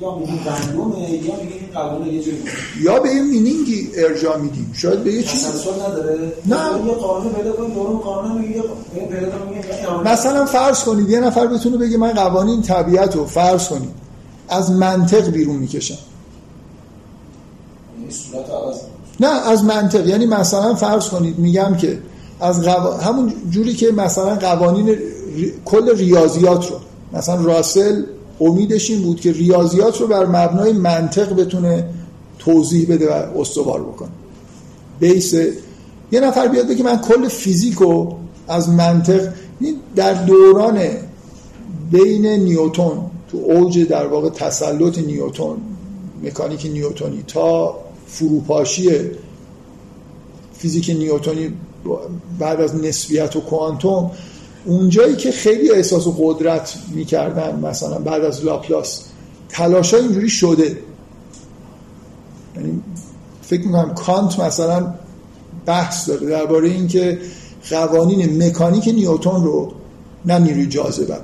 یا 0.00 0.14
میگیم 0.14 0.40
رندومه 0.46 1.10
یا 1.10 1.10
میگیم 1.10 1.32
این 1.60 1.68
قوانین 1.74 2.14
یه 2.14 2.22
جوری 2.22 2.36
یا 2.80 3.00
به 3.00 3.08
یه 3.08 3.22
meaning 3.22 3.80
ی 3.80 3.88
ارجاع 3.96 4.36
میدیم. 4.36 4.70
شاید 4.74 5.04
به 5.04 5.12
یه 5.12 5.22
چیز. 5.22 5.46
نداره. 5.88 6.32
نه. 6.46 6.86
یه 6.86 6.94
قانون 6.94 7.32
پیدا 7.32 7.52
کنیم 7.52 7.74
دورون 7.74 7.98
قانون 7.98 8.38
میگه 8.38 8.62
پیدا 9.10 9.28
کنیم 9.30 10.02
مثلا 10.04 10.46
فرض 10.46 10.84
کنید 10.84 11.08
یه 11.10 11.20
نفر 11.20 11.46
بتونه 11.46 11.76
بگه 11.76 11.96
من 11.98 12.12
قوانین 12.12 12.62
طبیعت 12.62 13.16
رو 13.16 13.24
فرض 13.24 13.68
کنید 13.68 13.90
از 14.48 14.70
منطق 14.70 15.30
بیرون 15.30 15.56
می‌کشم. 15.56 15.98
نه 19.20 19.48
از 19.50 19.64
منطق. 19.64 20.06
یعنی 20.06 20.26
مثلا 20.26 20.74
فرض 20.74 21.08
کنید 21.08 21.38
میگم 21.38 21.76
که 21.76 21.98
از 22.40 22.62
قو... 22.62 22.90
همون 22.90 23.32
جوری 23.50 23.74
که 23.74 23.92
مثلا 23.92 24.34
قوانین 24.34 24.88
ری... 25.34 25.52
کل 25.64 25.96
ریاضیات 25.96 26.70
رو 26.70 26.76
مثلا 27.12 27.44
راسل 27.44 28.02
امیدش 28.40 28.90
این 28.90 29.02
بود 29.02 29.20
که 29.20 29.32
ریاضیات 29.32 30.00
رو 30.00 30.06
بر 30.06 30.26
مبنای 30.26 30.72
منطق 30.72 31.34
بتونه 31.34 31.84
توضیح 32.38 32.88
بده 32.88 33.08
و 33.08 33.40
استوار 33.40 33.82
بکنه. 33.82 34.08
بیس 35.00 35.34
یه 36.12 36.20
نفر 36.20 36.48
بیاد 36.48 36.68
بگه 36.68 36.84
من 36.84 37.00
کل 37.00 37.28
فیزیک 37.28 37.74
رو 37.74 38.18
از 38.48 38.68
منطق 38.68 39.32
در 39.96 40.14
دوران 40.14 40.78
بین 41.90 42.26
نیوتون 42.26 42.98
تو 43.30 43.38
اوج 43.38 43.78
در 43.78 44.06
واقع 44.06 44.30
تسلط 44.30 44.98
نیوتون 44.98 45.56
مکانیک 46.22 46.66
نیوتونی 46.66 47.24
تا 47.26 47.78
فروپاشی 48.06 48.90
فیزیک 50.58 50.90
نیوتونی 50.90 51.52
بعد 52.38 52.60
از 52.60 52.74
نسبیت 52.74 53.36
و 53.36 53.40
کوانتوم 53.40 54.10
اونجایی 54.64 55.16
که 55.16 55.30
خیلی 55.30 55.70
احساس 55.70 56.06
و 56.06 56.14
قدرت 56.18 56.74
می‌کردن 56.94 57.60
مثلا 57.60 57.98
بعد 57.98 58.24
از 58.24 58.44
لاپلاس 58.44 59.02
تلاش 59.48 59.94
اینجوری 59.94 60.28
شده. 60.28 60.78
یعنی 62.56 62.82
فکر 63.42 63.66
می‌کنم 63.66 63.94
کانت 63.94 64.40
مثلا 64.40 64.94
بحث 65.66 66.08
داره 66.08 66.26
درباره 66.26 66.68
اینکه 66.68 67.18
قوانین 67.70 68.46
مکانیک 68.46 68.88
نیوتون 68.88 69.44
رو 69.44 69.72
نه 70.26 70.38
نیروی 70.38 70.66
جاذبه 70.66 71.16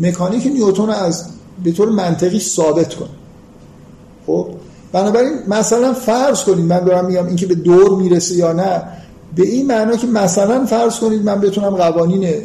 مکانیک 0.00 0.46
نیوتون 0.46 0.86
رو 0.86 0.92
از 0.92 1.24
به 1.64 1.72
طور 1.72 1.88
منطقی 1.88 2.40
ثابت 2.40 2.94
کنه 2.94 3.08
خب؟ 4.26 4.48
بنابراین 4.92 5.32
مثلا 5.48 5.92
فرض 5.92 6.44
کنید 6.44 6.64
من 6.64 6.84
دارم 6.84 7.06
میگم 7.06 7.26
اینکه 7.26 7.46
به 7.46 7.54
دور 7.54 7.96
می‌رسه 7.96 8.34
یا 8.34 8.52
نه 8.52 8.82
به 9.36 9.42
این 9.42 9.66
معنا 9.66 9.96
که 9.96 10.06
مثلا 10.06 10.66
فرض 10.66 10.98
کنید 10.98 11.22
من 11.22 11.40
بتونم 11.40 11.70
قوانین 11.70 12.42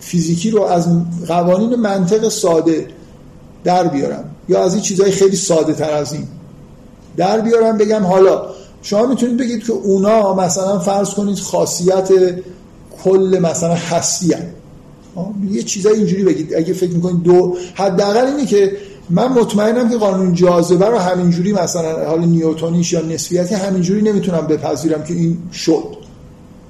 فیزیکی 0.00 0.50
رو 0.50 0.62
از 0.62 0.88
قوانین 1.26 1.74
منطق 1.74 2.28
ساده 2.28 2.86
در 3.64 3.88
بیارم 3.88 4.24
یا 4.48 4.64
از 4.64 4.74
این 4.74 4.82
چیزهای 4.82 5.10
خیلی 5.10 5.36
ساده 5.36 5.72
تر 5.72 5.90
از 5.90 6.12
این 6.12 6.26
در 7.16 7.40
بیارم 7.40 7.78
بگم 7.78 8.02
حالا 8.02 8.42
شما 8.82 9.06
می‌تونید 9.06 9.36
بگید 9.36 9.64
که 9.64 9.72
اونا 9.72 10.34
مثلا 10.34 10.78
فرض 10.78 11.10
کنید 11.10 11.38
خاصیت 11.38 12.08
کل 13.04 13.38
مثلا 13.42 13.74
هستی 13.74 14.34
یه 15.50 15.62
چیزای 15.62 15.94
اینجوری 15.94 16.24
بگید. 16.24 16.54
اگه 16.54 16.72
فکر 16.72 16.90
می‌کنید 16.90 17.22
دو 17.22 17.56
حداقل 17.74 18.26
اینه 18.26 18.46
که 18.46 18.76
من 19.10 19.28
مطمئنم 19.28 19.90
که 19.90 19.96
قانون 19.96 20.34
جاذبه 20.34 20.86
رو 20.86 20.98
همینجوری 20.98 21.52
مثلا 21.52 22.08
حال 22.08 22.20
نیوتونیش 22.20 22.92
یا 22.92 23.00
نسبیتی 23.00 23.54
همینجوری 23.54 24.02
نمی‌تونم 24.02 24.46
بپذیرم 24.46 25.04
که 25.04 25.14
این 25.14 25.38
شد. 25.52 25.96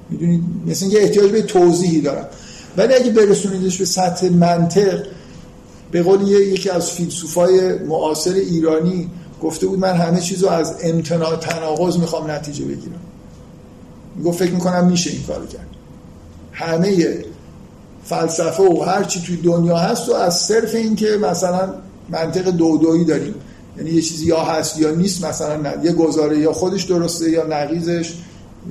می‌دونید؟ 0.09 0.41
مثل 0.67 0.85
اینکه 0.85 1.03
احتیاج 1.03 1.31
به 1.31 1.41
توضیحی 1.41 2.01
دارم. 2.01 2.25
ولی 2.77 2.93
اگه 2.93 3.11
برسونیدش 3.11 3.77
به 3.77 3.85
سطح 3.85 4.29
منطق 4.29 5.03
به 5.91 6.03
قول 6.03 6.27
یکی 6.27 6.69
از 6.69 6.91
فیلسوفای 6.91 7.73
معاصر 7.73 8.33
ایرانی 8.33 9.09
گفته 9.41 9.67
بود 9.67 9.79
من 9.79 9.93
همه 9.93 10.21
چیز 10.21 10.43
رو 10.43 10.49
از 10.49 10.75
امتناع 10.83 11.35
تناقض 11.35 11.97
می‌خوام 11.97 12.31
نتیجه 12.31 12.65
بگیرم. 12.65 13.01
گفت 14.25 14.39
فکر 14.39 14.51
می‌کنم 14.51 14.87
میشه 14.87 15.09
این 15.09 15.23
کارو 15.23 15.45
کرد. 15.45 15.67
همه 16.51 17.17
فلسفه 18.03 18.63
و 18.63 18.83
هر 18.83 19.03
چی 19.03 19.21
توی 19.21 19.37
دنیا 19.37 19.77
هست 19.77 20.09
و 20.09 20.13
از 20.13 20.39
صرف 20.39 20.75
این 20.75 20.95
که 20.95 21.17
مثلا 21.21 21.73
منطق 22.09 22.49
دودویی 22.49 23.05
داریم. 23.05 23.35
یعنی 23.77 23.89
یه 23.89 24.01
چیزی 24.01 24.25
یا 24.25 24.43
هست 24.43 24.79
یا 24.79 24.91
نیست 24.91 25.25
مثلا 25.25 25.55
نه. 25.55 25.73
یه 25.83 25.91
گزاره 25.91 26.39
یا 26.39 26.53
خودش 26.53 26.83
درسته 26.83 27.29
یا 27.31 27.47
نقیزش 27.47 28.13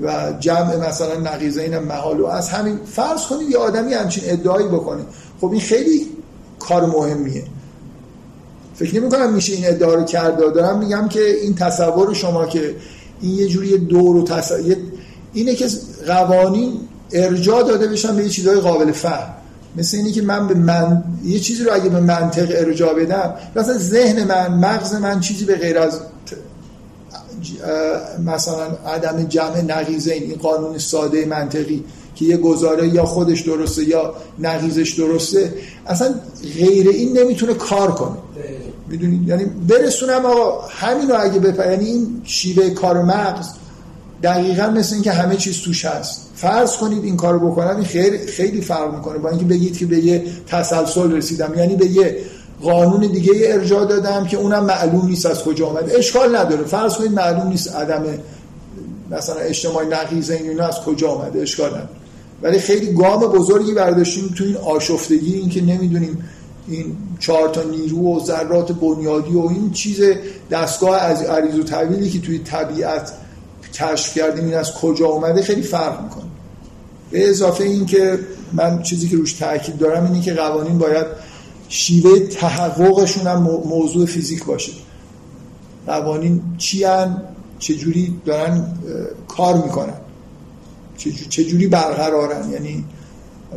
و 0.03 0.33
جمع 0.41 0.89
مثلا 0.89 1.21
نقیزه 1.21 1.63
این 1.63 1.79
محال 1.79 2.21
و 2.21 2.27
از 2.27 2.49
همین 2.49 2.79
فرض 2.87 3.27
کنید 3.27 3.51
یه 3.51 3.59
آدمی 3.59 3.95
همچین 3.95 4.25
ادعایی 4.27 4.67
بکنه. 4.67 5.03
خب 5.41 5.51
این 5.51 5.61
خیلی 5.61 6.07
کار 6.59 6.87
مهمیه. 6.87 7.45
فکر 8.75 9.01
نمی 9.01 9.11
کنم 9.11 9.33
میشه 9.33 9.53
این 9.53 9.67
ادعا 9.67 9.95
رو 9.95 10.05
کرد 10.05 10.39
دارم. 10.39 10.79
میگم 10.79 11.09
که 11.09 11.21
این 11.43 11.55
تصور 11.55 12.15
شما 12.15 12.47
که 12.47 12.77
این 13.21 13.35
یه 13.35 13.49
جوری 13.49 13.79
دور 13.79 14.17
و 14.17 14.25
تصور 14.25 14.77
اینه 15.33 15.55
که 15.55 15.69
قوانین 16.07 16.73
ارجاع 17.13 17.63
داده 17.63 17.89
بشن 17.89 18.17
به 18.17 18.23
یه 18.23 18.29
چیزهای 18.29 18.61
قابل 18.61 18.93
فهم. 18.93 19.35
مثل 19.77 19.97
اینی 19.97 20.13
که 20.13 20.23
من 20.23 20.49
به 20.49 20.55
من 20.55 21.05
یه 21.25 21.41
چیزی 21.41 21.65
رو 21.65 21.73
اگه 21.75 21.89
به 21.89 22.01
منطق 22.01 22.47
ارجاع 22.51 22.95
بدم 22.95 23.35
مثلا 23.57 23.79
ذهن 23.79 24.25
من 24.25 24.55
مغز 24.55 24.95
من 24.95 25.21
چیزی 25.21 25.45
به 25.45 25.55
غیر 25.55 25.79
از 25.79 26.01
مثلا 28.25 28.67
عدم 28.87 29.23
جمع 29.23 29.61
نقیزه 29.61 30.13
این 30.13 30.35
قانون 30.35 30.79
ساده 30.79 31.25
منطقی 31.25 31.85
که 32.15 32.25
یه 32.25 32.37
گزاره 32.37 32.89
یا 32.89 33.05
خودش 33.05 33.41
درسته 33.41 33.85
یا 33.85 34.15
نقیزش 34.39 34.91
درسته 34.91 35.55
اصلا 35.87 36.15
غیر 36.59 36.89
این 36.89 37.19
نمی‌تونه 37.19 37.55
کار 37.55 37.93
کنه. 37.93 38.17
می‌دونید 38.89 39.29
یعنی 39.29 39.45
برسونم 39.45 40.27
آقا 40.27 40.61
همین 40.61 41.09
رو 41.09 41.17
اگه 41.21 41.39
بپ... 41.41 41.71
یعنی 41.71 41.85
این 41.85 42.21
شیوه 42.25 42.71
کار 42.71 43.03
مغز 43.03 43.47
دقیقا 44.23 44.67
مثل 44.67 44.95
اینکه 44.95 45.13
همه 45.13 45.37
چیز 45.37 45.61
توش 45.61 45.85
هست. 45.85 46.23
فرض 46.35 46.77
کنید 46.77 47.05
این 47.05 47.17
کارو 47.17 47.51
بکنم 47.51 47.77
این 47.77 47.85
خیلی 47.85 48.19
خیلی 48.19 48.61
فرق 48.61 48.95
می‌کنه. 48.95 49.19
با 49.19 49.29
اینکه 49.29 49.45
بگید 49.45 49.79
که 49.79 49.87
به 49.87 49.99
یه 49.99 50.25
تسلسل 50.47 51.13
رسیدم 51.13 51.53
یعنی 51.57 51.77
به 51.77 51.87
یه 51.87 52.17
قانون 52.63 53.01
دیگه 53.01 53.33
ارجاع 53.45 53.85
دادم 53.85 54.27
که 54.27 54.37
اونم 54.37 54.65
معلوم 54.65 55.07
نیست 55.07 55.27
از 55.27 55.45
کجا 55.45 55.67
آمده 55.67 55.99
اشکال 55.99 56.37
نداره. 56.37 56.65
فرض 56.65 56.95
کنید 56.95 57.13
معلوم 57.13 57.49
نیست 57.49 57.77
عدم 57.77 58.05
مثلا 59.11 59.37
اجتماع 59.37 59.85
نقیزه 59.85 60.35
این 60.35 60.61
از 60.61 60.81
کجا 60.81 61.09
آمده 61.09 61.43
اشکال 61.43 61.69
نداره. 61.69 61.89
ولی 62.43 62.59
خیلی 62.59 62.95
گام 62.95 63.21
بزرگی 63.21 63.75
برداشتیم 63.75 64.35
تو 64.39 64.45
این 64.45 64.57
آشفتگی 64.57 65.35
این 65.35 65.49
که 65.49 65.63
نمی‌دونیم 65.63 66.29
این 66.69 66.97
چهار 67.19 67.49
تا 67.49 67.63
نیرو 67.63 68.17
و 68.17 68.25
ذرات 68.25 68.73
بنیادی 68.73 69.35
و 69.35 69.41
این 69.41 69.71
چیز 69.71 70.01
دستگاه 70.51 70.97
از 70.97 71.23
عریض 71.23 71.59
و 71.59 71.63
طویلی 71.63 72.11
که 72.11 72.21
توی 72.21 72.39
طبیعت 72.39 73.13
کشف 73.75 74.15
کردیم 74.19 74.45
این 74.45 74.55
از 74.55 74.75
کجا 74.75 75.07
اومده 75.07 75.43
خیلی 75.43 75.63
فرق 75.63 76.03
می‌کنه. 76.03 76.25
به 77.11 77.31
اضافه 77.31 77.65
این 77.65 77.87
که 77.87 78.19
من 78.53 78.83
چیزی 78.83 79.09
که 79.09 79.17
روش 79.17 79.33
تاکید 79.33 79.79
دارم 79.79 80.05
اینه 80.05 80.21
که 80.21 80.35
قوانین 80.35 80.79
باید 80.79 81.07
شیوه 81.69 82.19
تحققشون 82.19 83.27
هم 83.27 83.43
موضوع 83.43 84.07
فیزیک 84.07 84.45
باشه. 84.45 84.73
قوانین 85.87 86.43
چی 86.59 86.85
هن؟ 86.85 87.23
چجوری 87.59 88.21
دارن 88.25 88.79
کار 89.29 89.57
می‌کنن؟ 89.57 90.01
چجوری 91.29 91.67
برقرارن؟ 91.67 92.51
یعنی 92.51 92.85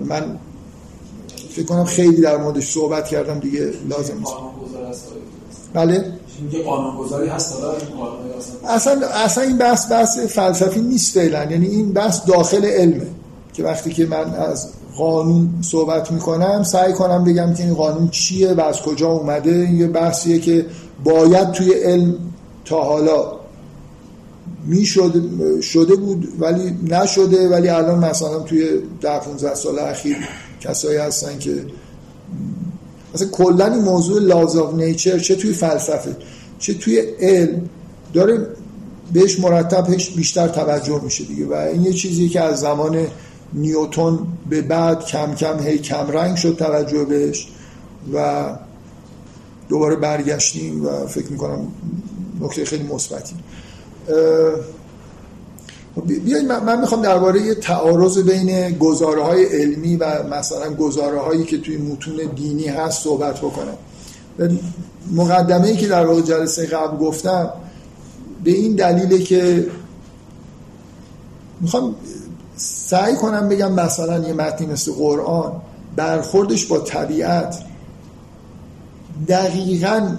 من 0.06 0.40
فکر 1.50 1.66
کنم 1.66 1.86
خیلی 1.86 2.22
در 2.22 2.38
موردش 2.38 2.72
صحبت 2.72 3.08
کردم 3.08 3.40
دیگه 3.40 3.74
لازم 3.90 4.18
نیست. 4.18 4.34
بله. 5.74 6.14
هست 7.30 7.54
اصلا 8.68 9.08
اصلا 9.08 9.44
این 9.44 9.58
بحث 9.58 9.92
بحث 9.92 10.20
فلسفی 10.20 10.82
نیست 10.82 11.14
فعلا. 11.14 11.52
یعنی 11.52 11.68
این 11.68 11.94
بحث 11.94 12.26
داخل 12.28 12.66
علمه. 12.66 13.08
که 13.54 13.64
وقتی 13.64 13.90
که 13.90 14.06
من 14.06 14.34
از 14.34 14.70
قانون 15.00 15.50
صحبت 15.62 16.12
می‌کنم 16.12 16.64
سعی 16.64 16.94
کنم 16.94 17.24
بگم 17.24 17.54
که 17.54 17.64
این 17.64 17.74
قانون 17.74 18.10
چیه 18.10 18.54
و 18.54 18.62
از 18.62 18.82
کجا 18.82 19.08
اومده. 19.08 19.70
یه 19.72 19.88
بحثیه 19.88 20.40
که 20.40 20.66
باید 21.04 21.52
توی 21.52 21.74
علم 21.74 22.16
تا 22.66 22.84
حالا 22.84 23.40
می 24.66 24.86
شده 25.62 25.96
بود 25.96 26.28
ولی 26.40 26.78
نشده. 26.88 27.50
ولی 27.50 27.70
الان 27.70 28.00
مثلا 28.00 28.40
توی 28.40 28.70
ده 29.02 29.20
15 29.20 29.56
سال 29.56 29.80
اخیر 29.80 30.18
کسایی 30.62 30.98
هستن 30.98 31.40
که 31.40 31.66
مثلا 33.16 33.28
کلا 33.28 33.66
این 33.66 33.84
موضوع 33.84 34.22
لاز 34.22 34.58
آف 34.58 34.74
نیچر 34.74 35.20
چه 35.20 35.36
توی 35.36 35.54
فلسفه 35.54 36.16
چه 36.60 36.74
توی 36.74 37.00
علم 37.20 37.62
داره 38.14 38.48
بهش 39.14 39.40
مرتب 39.40 39.88
بیشتر 40.16 40.48
توجه 40.48 41.02
میشه 41.04 41.24
دیگه. 41.24 41.46
و 41.46 41.54
این 41.54 41.86
یه 41.86 41.94
چیزی 41.94 42.30
که 42.30 42.42
از 42.42 42.60
زمان 42.60 43.08
نیوتون 43.54 44.20
به 44.50 44.62
بعد 44.62 45.06
کم 45.06 45.36
کم 45.36 45.60
هی 45.60 45.78
کم 45.78 46.08
رنگ 46.12 46.36
شد 46.36 46.56
توجه 46.56 47.06
بهش 47.06 47.48
و 48.14 48.46
دوباره 49.70 49.96
برگشتیم 49.96 50.86
و 50.86 51.08
فکر 51.08 51.32
می‌کنم 51.32 51.68
نکته 52.42 52.66
خیلی 52.66 52.84
مثبتی. 52.84 53.36
بیایید 56.06 56.52
من 56.52 56.82
می‌خوام 56.82 57.02
درباره 57.02 57.56
تعارض 57.56 58.18
بین 58.18 58.78
گزاره 58.78 59.24
های 59.24 59.46
علمی 59.46 59.96
و 59.96 60.24
مثلا 60.24 60.74
گزاره 60.74 61.20
هایی 61.20 61.44
که 61.44 61.58
توی 61.58 61.78
متون 61.78 62.16
دینی 62.36 62.68
هست 62.68 63.04
صحبت 63.04 63.38
بکنم. 63.38 63.78
مقدمه 65.12 65.68
ای 65.68 65.78
که 65.78 65.88
در 65.88 66.06
واقع 66.06 66.22
جلسه 66.22 66.66
قبل 66.66 66.98
گفتم 66.98 67.50
به 68.44 68.52
این 68.52 68.76
دلیله 68.76 69.18
که 69.18 69.68
می‌خوام 71.62 71.96
سعی 72.62 73.16
کنم 73.16 73.50
بگم 73.50 73.74
مثلا 73.74 74.28
یه 74.28 74.34
متنی 74.34 74.68
مثل 74.68 74.92
قرآن 74.92 75.52
برخوردش 75.96 76.66
با 76.66 76.80
طبیعت 76.80 77.64
دقیقا 79.28 80.16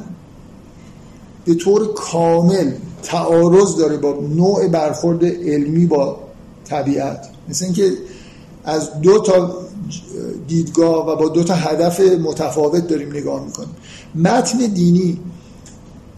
به 1.45 1.55
طور 1.55 1.95
کامل 1.95 2.73
تعارض 3.03 3.77
داره 3.77 3.97
با 3.97 4.19
نوع 4.37 4.69
برخورد 4.69 5.25
علمی 5.25 5.87
با 5.87 6.17
طبیعت. 6.65 7.29
مثل 7.49 7.65
اینکه 7.65 7.93
از 8.65 9.01
دو 9.01 9.19
تا 9.19 9.55
دیدگاه 10.49 11.09
و 11.09 11.17
با 11.17 11.29
دو 11.29 11.45
تا 11.45 11.55
هدف 11.55 12.01
متفاوت 12.01 12.87
داریم 12.89 13.09
نگاه 13.09 13.45
می‌کنیم. 13.45 13.77
متن 14.15 14.59
دینی 14.59 15.19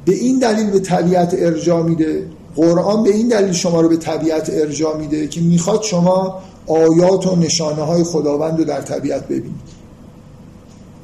به 0.05 0.15
این 0.15 0.39
دلیل 0.39 0.71
به 0.71 0.81
طبیعت 0.81 1.35
ارجاع 1.39 1.83
میده 1.83 2.27
قرآن 2.57 3.03
به 3.03 3.15
این 3.15 3.29
دلیل 3.29 3.53
شما 3.53 3.81
رو 3.81 3.89
به 3.89 3.97
طبیعت 3.97 4.51
ارجاع 4.51 4.97
میده 4.97 5.29
که 5.29 5.41
می‌خواد 5.41 5.83
شما 5.83 6.43
آیات 6.67 7.27
و 7.27 7.37
نشانه 7.37 7.83
های 7.83 8.05
خداوند 8.05 8.59
رو 8.59 8.65
در 8.65 8.81
طبیعت 8.81 9.25
ببینید. 9.25 9.73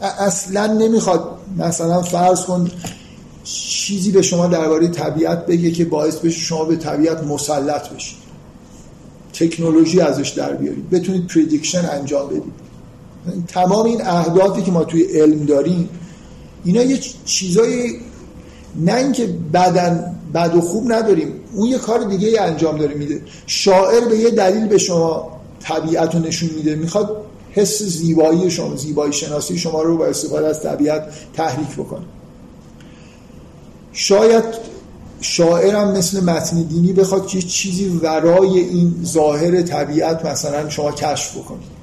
اصلا 0.01 0.67
نمی‌خواد 0.67 1.39
مثلا 1.59 2.03
فرض 2.03 2.45
کن 2.45 2.71
چیزی 3.45 4.11
به 4.11 4.23
شما 4.23 4.47
درباره 4.47 4.89
طبیعت 4.89 5.47
بگه 5.47 5.71
که 5.71 5.85
باعث 5.85 6.17
بشه 6.17 6.41
شما 6.41 6.65
به 6.65 6.77
طبیعت 6.77 7.25
مسلط 7.25 7.89
بشید. 7.89 8.19
تکنولوژی 9.33 10.01
ازش 10.01 10.29
در 10.29 10.53
بیارید. 10.53 10.91
بتونید 10.91 11.27
پریدیکشن 11.27 11.89
انجام 11.93 12.29
بدید. 12.29 12.69
تمام 13.49 13.87
این 13.87 14.07
اهدافی 14.07 14.63
که 14.63 14.71
ما 14.71 14.85
توی 14.85 15.03
علم 15.03 15.45
داریم 15.45 15.89
اینا 16.65 16.83
یه 16.83 17.01
چیزای 17.25 18.01
نه 18.77 18.95
اینکه 18.95 19.27
بدن 19.53 20.18
بد 20.35 20.57
و 20.57 20.61
خوب 20.61 20.93
نداریم. 20.93 21.33
اون 21.55 21.67
یه 21.69 21.79
کار 21.79 22.05
دیگه 22.05 22.43
انجام 22.43 22.79
داره 22.79 22.95
میده. 22.95 23.23
شاعر 23.47 24.09
به 24.09 24.19
یه 24.19 24.31
دلیل 24.31 24.67
به 24.67 24.79
شما 24.79 25.39
طبیعت 25.61 26.15
رو 26.15 26.21
نشون 26.21 26.51
میده. 26.57 26.75
می‌خواد 26.75 27.17
حس 27.51 27.83
زیبایی 27.83 28.51
شما 28.51 28.77
زیبایی 28.77 29.13
شناسی 29.13 29.59
شما 29.59 29.83
رو 29.83 29.97
با 29.97 30.07
استفاده 30.07 30.47
از 30.47 30.63
طبیعت 30.63 31.03
تحریک 31.33 31.69
بکنه. 31.77 32.05
شاید 33.93 34.45
شاعرم 35.21 35.97
مثل 35.97 36.25
متن 36.25 36.63
دینی 36.63 36.93
بخواد 36.93 37.27
که 37.27 37.43
چیزی 37.43 37.89
ورای 37.89 38.59
این 38.59 38.95
ظاهر 39.05 39.63
طبیعت 39.63 40.27
مثلا 40.27 40.69
شما 40.69 40.93
کشف 40.93 41.37
بکنید 41.37 41.79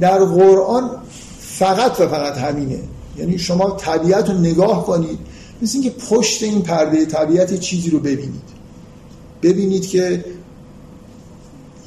در 0.00 0.24
قرآن 0.24 0.90
فقط 1.40 2.00
و 2.00 2.08
فقط 2.08 2.38
همینه. 2.38 2.78
یعنی 3.18 3.38
شما 3.38 3.70
طبیعت 3.70 4.30
رو 4.30 4.38
نگاه 4.38 4.86
کنید 4.86 5.18
مثل 5.62 5.78
اینکه 5.78 5.90
پشت 5.90 6.42
این 6.42 6.62
پرده 6.62 7.06
طبیعت 7.06 7.60
چیزی 7.60 7.90
رو 7.90 7.98
ببینید. 7.98 8.54
ببینید 9.42 9.88
که 9.88 10.24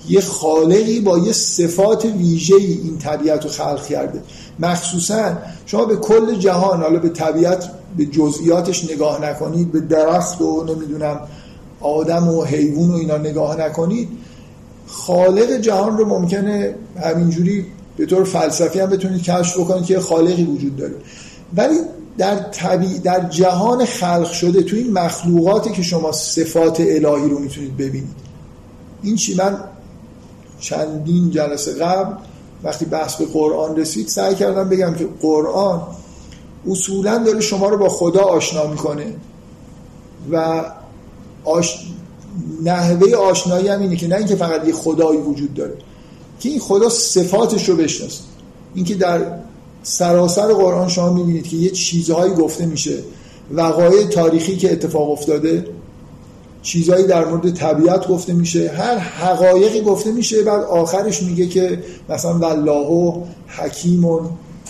یه 0.10 0.22
خالقی 0.22 1.00
با 1.00 1.18
یه 1.18 1.32
صفات 1.32 2.06
ویژه 2.06 2.56
این 2.56 2.98
طبیعت 2.98 3.44
رو 3.44 3.50
خلق 3.50 3.86
کرده. 3.86 4.22
مخصوصا 4.60 5.38
شما 5.66 5.86
به 5.86 5.96
کل 5.96 6.36
جهان 6.36 6.82
حالا 6.82 7.00
به 7.00 7.10
طبیعت 7.10 7.72
به 7.98 8.06
جزئیاتش 8.06 8.92
نگاه 8.92 9.26
نکنید 9.26 9.72
به 9.72 9.80
درخت 9.80 10.42
و 10.42 10.64
نمی‌دونم 10.64 11.20
آدم 11.82 12.28
و 12.28 12.44
حیوان 12.44 12.92
و 12.92 12.94
اینا 12.94 13.18
نگاه 13.18 13.62
نکنید. 13.62 14.10
خالق 14.88 15.52
جهان 15.52 15.98
رو 15.98 16.06
ممکنه 16.06 16.76
همینجوری 17.04 17.66
به 17.98 18.06
طور 18.06 18.24
فلسفی 18.24 18.80
هم 18.80 18.90
بتونید 18.90 19.24
کشف 19.24 19.60
بکنید 19.60 19.86
که 19.86 20.00
خالقی 20.00 20.44
وجود 20.44 20.76
داره. 20.76 20.96
ولی 21.56 21.76
در, 22.18 22.36
طبیع 22.36 22.98
در 22.98 23.30
جهان 23.30 23.86
خلق 23.86 24.32
شده 24.32 24.64
تو 24.64 24.76
این 24.76 24.94
مخلوقاتی 24.94 25.72
که 25.72 25.82
شما 25.82 26.12
صفات 26.12 26.80
الهی 26.80 27.30
رو 27.30 27.40
می‌تونید 27.40 27.78
ببینید. 27.78 28.16
این 29.02 29.16
چی؟ 29.16 29.36
من 29.36 29.58
چندین 30.60 31.32
جلسه 31.32 31.74
قبل 31.74 32.14
وقتی 32.64 32.86
بحث 32.86 33.16
به 33.16 33.26
قرآن 33.26 33.76
رسید 33.76 34.08
سعی 34.08 34.36
کردم 34.36 34.70
بگم 34.70 34.94
که 34.94 35.08
قرآن 35.22 35.82
اصولا 36.70 37.18
داره 37.18 37.42
شما 37.42 37.70
رو 37.70 37.78
با 37.78 37.90
خدا 37.90 38.22
آشنا 38.22 38.68
می‌کنه 38.68 39.16
و 40.32 40.66
آش... 41.44 41.88
نحوه 42.64 43.16
آشنایی 43.16 43.68
هم 43.68 43.80
اینه 43.80 43.96
که 43.96 44.08
نه 44.08 44.16
اینکه 44.16 44.36
فقط 44.36 44.68
یه 44.68 44.74
خدایی 44.74 45.20
وجود 45.20 45.54
داره 45.54 45.74
که 46.40 46.50
این 46.50 46.60
خدا 46.60 46.90
صفاتش 46.90 47.70
رو 47.70 47.76
بشناسید 47.76 48.26
اینکه 48.76 48.96
در 48.96 49.40
سراسر 49.88 50.54
قرآن 50.54 50.88
شما 50.88 51.14
می‌بینید 51.14 51.48
که 51.48 51.58
یه 51.58 51.70
چیزهایی 51.70 52.34
گفته 52.34 52.66
میشه. 52.66 52.98
وقایع 53.52 54.08
تاریخی 54.08 54.58
که 54.58 54.72
اتفاق 54.72 55.12
افتاده 55.12 55.66
چیزهایی 56.62 57.08
در 57.08 57.26
مورد 57.26 57.54
طبیعت 57.54 58.08
گفته 58.08 58.34
میشه 58.34 58.72
هر 58.78 58.98
حقایقی 58.98 59.82
گفته 59.82 60.12
میشه 60.12 60.44
بعد 60.44 60.64
آخرش 60.64 61.24
میگه 61.24 61.48
که 61.48 61.84
مثلا 62.10 62.38
والله 62.38 63.14
حکیم 63.48 64.06
و 64.06 64.22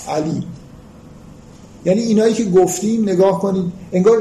علیم. 0.07 0.43
یعنی 1.85 2.01
اینایی 2.01 2.33
که 2.33 2.45
گفتیم 2.45 3.03
نگاه 3.09 3.39
کنید 3.39 3.71
انگار 3.93 4.17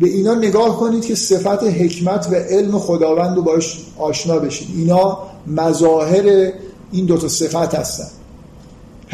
به 0.00 0.06
اینا 0.08 0.34
نگاه 0.34 0.76
کنید 0.76 1.04
که 1.04 1.14
صفت 1.14 1.62
حکمت 1.62 2.28
و 2.30 2.34
علم 2.34 2.78
خداوند 2.78 3.36
رو 3.36 3.42
باش 3.42 3.78
آشنا 3.98 4.38
بشید. 4.38 4.68
اینا 4.76 5.18
مظاهر 5.46 6.52
این 6.92 7.06
دوتا 7.06 7.28
صفت 7.28 7.74
هستن. 7.74 8.23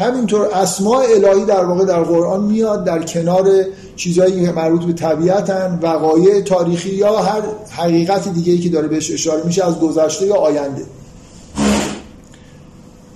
همینطور 0.01 0.45
اسماع 0.45 1.05
الهی 1.15 1.45
در 1.45 1.65
واقع 1.65 1.85
در 1.85 2.03
قرآن 2.03 2.43
میاد 2.43 2.83
در 2.83 3.03
کنار 3.03 3.47
چیزهایی 3.95 4.45
که 4.45 4.51
مربوط 4.51 4.83
به 4.83 4.93
طبیعتن 4.93 5.79
وقایع 5.81 6.41
تاریخی 6.41 6.89
یا 6.89 7.17
هر 7.17 7.41
حقیقت 7.69 8.27
دیگه 8.27 8.53
ای 8.53 8.59
که 8.59 8.69
داره 8.69 8.87
بهش 8.87 9.11
اشاره 9.11 9.43
میشه 9.43 9.65
از 9.65 9.79
گذشته 9.79 10.25
یا 10.25 10.35
آینده. 10.35 10.85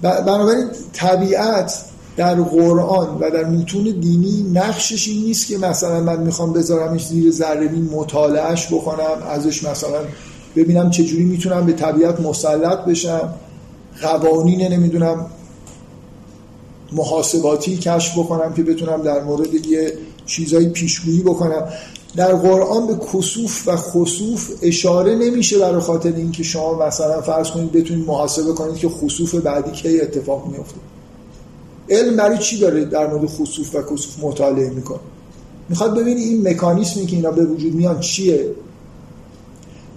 بنابراین 0.02 0.68
طبیعت 0.94 1.86
در 2.18 2.36
قرآن 2.36 3.18
و 3.20 3.32
در 3.32 3.46
متون 3.46 3.84
دینی 3.84 4.52
نقشش 4.54 5.08
این 5.08 5.24
نیست 5.24 5.48
که 5.48 5.58
مثلا 5.58 6.02
من 6.02 6.20
می‌خوام 6.20 6.54
بذارمش 6.54 7.08
زیر 7.08 7.32
ذره 7.32 7.70
مطالعهش 7.70 8.68
بکنم 8.68 9.28
ازش 9.30 9.64
مثلا 9.64 10.00
ببینم 10.56 10.90
چجوری 10.90 11.24
می‌تونم 11.24 11.66
به 11.66 11.74
طبیعت 11.74 12.20
مسلط 12.20 12.80
بشم. 12.86 13.34
قوانین 14.02 14.74
نمی‌دونم 14.74 15.26
محاسباتی 16.92 17.78
کشف 17.78 18.18
بکنم 18.18 18.54
که 18.54 18.64
بتونم 18.64 19.02
در 19.02 19.24
مورد 19.24 19.54
یه 19.54 19.94
چیزایی 20.26 20.70
پیشگویی 20.70 21.22
بکنم. 21.22 21.64
در 22.16 22.36
قرآن 22.36 22.88
به 22.88 22.96
کسوف 23.14 23.68
و 23.68 23.76
خسوف 23.76 24.52
اشاره 24.62 25.16
نمیشه 25.16 25.60
برای 25.60 25.82
خاطر 25.82 26.14
اینکه 26.16 26.44
شما 26.44 26.88
مثلا 26.88 27.22
فرض 27.22 27.52
کنید 27.52 27.72
بتونید 27.72 28.08
محاسبه 28.08 28.54
کنید 28.54 28.76
که 28.76 28.90
خسوف 28.90 29.36
بعدی 29.36 29.72
کی 29.72 30.02
اتفاق 30.02 30.48
میفته 30.48 30.76
علم 31.90 32.16
برای 32.16 32.38
چی 32.38 32.60
داره 32.60 32.86
در 32.86 33.08
مورد 33.08 33.26
خسوف 33.26 33.76
و 33.76 33.82
کسوف 33.82 34.24
مطالعه 34.24 34.70
می‌کنه؟ 34.70 35.00
می‌خواد 35.70 36.00
ببینی 36.00 36.22
این 36.22 36.48
مکانیسمی 36.48 37.06
که 37.06 37.16
اینا 37.16 37.32
به 37.32 37.46
وجود 37.46 37.76
میان 37.76 38.00
چیه؟ 38.00 38.52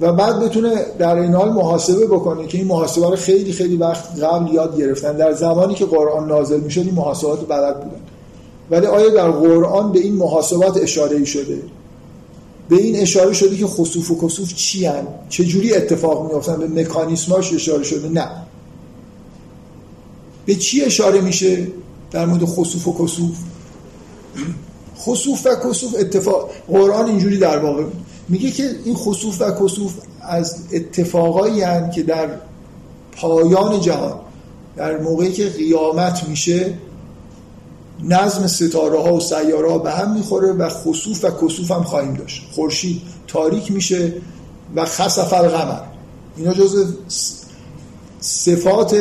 و 0.01 0.13
بعد 0.13 0.41
بتونه 0.41 0.75
در 0.99 1.17
این 1.17 1.35
حال 1.35 1.53
محاسبه 1.53 2.07
بکنه 2.07 2.47
که 2.47 2.59
این 2.59 2.67
محاسبه 2.67 3.11
رو 3.11 3.17
خیلی 3.17 3.53
خیلی 3.53 3.77
وقت 3.77 4.23
قبل 4.23 4.55
یاد 4.55 4.79
گرفتن. 4.79 5.17
در 5.17 5.33
زمانی 5.33 5.75
که 5.75 5.85
قرآن 5.85 6.29
نازل 6.29 6.61
می‌شد 6.61 6.81
این 6.81 6.95
محاسبات 6.95 7.49
بلد 7.49 7.77
بودن. 7.81 8.01
ولی 8.71 8.87
آیا 8.87 9.09
در 9.09 9.31
قرآن 9.31 9.93
به 9.93 9.99
این 9.99 10.15
محاسبات 10.15 10.77
اشاره 10.77 11.17
ای 11.17 11.27
شده؟ 11.27 11.63
به 12.69 12.77
این 12.77 12.97
اشاره 12.97 13.33
شده 13.33 13.57
که 13.57 13.67
خصوف 13.67 14.11
و 14.11 14.27
کسوف 14.27 14.55
چی 14.55 14.87
هن؟ 14.87 15.07
چجوری 15.29 15.75
اتفاق 15.75 16.29
میافتن؟ 16.29 16.57
به 16.57 16.83
مکانیسماش 16.83 17.55
اشاره 17.55 17.85
شده؟ 17.85 18.09
نه. 18.09 18.29
به 20.47 20.55
چی 20.55 20.85
اشاره 20.85 21.21
میشه 21.21 21.67
در 22.11 22.27
مورد 22.27 22.45
خصوف 22.45 22.89
و 22.89 23.05
کسوف؟ 23.05 23.37
خصوف 24.99 25.47
و 25.47 25.69
کسوف 25.69 25.95
اتفاق 25.99 26.51
قرآن 26.69 27.07
اینجوری 27.07 27.39
در 27.39 27.59
واقع 27.59 27.83
میگه 28.29 28.51
که 28.51 28.77
این 28.85 28.95
خصوف 28.95 29.41
و 29.41 29.51
کسوف 29.51 29.95
از 30.21 30.57
اتفاقایی 30.73 31.65
که 31.95 32.03
در 32.03 32.29
پایان 33.13 33.81
جهان 33.81 34.21
در 34.77 34.99
موقعی 34.99 35.33
که 35.33 35.49
قیامت 35.49 36.29
میشه 36.29 36.75
نظم 38.05 38.47
ستاره 38.47 39.03
ها 39.03 39.15
و 39.15 39.21
سیاره 39.21 39.71
ها 39.71 39.79
به 39.79 39.93
هم 39.93 40.15
می‌خوره 40.15 40.53
و 40.53 40.69
خصوف 40.69 41.25
و 41.25 41.31
کسوف 41.31 41.71
هم 41.71 41.83
خواهیم 41.83 42.15
داشت. 42.15 42.43
خورشید 42.53 43.03
تاریک 43.27 43.73
میشه 43.73 44.13
و 44.75 44.85
خسف 44.85 45.33
القمر. 45.33 45.81
اینا 46.37 46.55
جز 46.55 46.95
صفات 48.21 48.97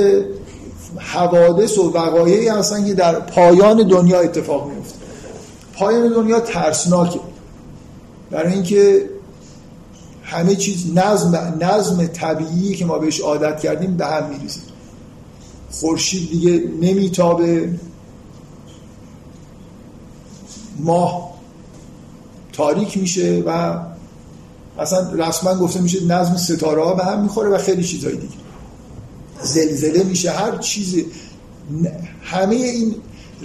حوادث 0.97 1.77
و 1.77 1.91
وقایعی 1.91 2.47
هستن 2.47 2.85
که 2.85 2.93
در 2.93 3.19
پایان 3.19 3.87
دنیا 3.87 4.19
اتفاق 4.19 4.67
میفته 4.69 4.95
پایان 5.73 6.13
دنیا 6.13 6.39
ترسناکه. 6.39 7.19
برای 8.31 8.53
اینکه 8.53 9.09
همه 10.27 10.55
چیز 10.55 10.93
نظم 10.93 11.57
نظم 11.61 12.07
طبیعی 12.07 12.75
که 12.75 12.85
ما 12.85 12.97
بهش 12.97 13.19
عادت 13.19 13.59
کردیم 13.59 13.97
به 13.97 14.05
هم 14.05 14.29
میریزه. 14.29 14.59
خورشید 15.71 16.29
دیگه 16.29 16.63
نمیتابه. 16.81 17.79
ماه 20.79 21.33
تاریک 22.53 22.97
میشه 22.97 23.43
و 23.45 23.79
اصلا 24.79 25.11
رسما 25.13 25.55
گفته 25.55 25.81
میشه 25.81 26.05
نظم 26.05 26.37
ستاره 26.37 26.83
ها 26.83 26.93
به 26.93 27.05
هم 27.05 27.21
می‌خوره 27.21 27.49
و 27.49 27.57
خیلی 27.57 27.83
چیزهای 27.83 28.15
دیگه. 28.15 28.33
زلزله 29.41 30.03
میشه 30.03 30.31
هر 30.31 30.57
چیز. 30.57 31.03
همه 32.21 32.55
این 32.55 32.95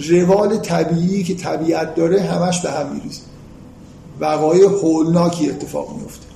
روال 0.09 0.57
طبیعی 0.57 1.23
که 1.23 1.35
طبیعت 1.35 1.95
داره 1.95 2.21
همش 2.21 2.61
به 2.61 2.71
هم 2.71 2.89
میریزه. 2.93 3.21
وقایع 4.19 4.65
هولناکی 4.65 5.49
اتفاق 5.49 5.97
میفته 5.99 6.32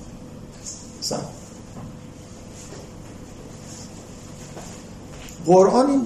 قرآن 5.46 5.90
این 5.90 6.02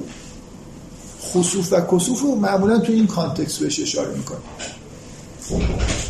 خصوف 1.23 1.73
و 1.73 1.81
کسوف 1.81 2.21
رو 2.21 2.35
معمولا 2.35 2.79
تو 2.79 2.93
این 2.93 3.07
کانتکست 3.07 3.61
بهش 3.61 3.81
اشاره 3.81 4.15
می‌کنه. 4.15 4.38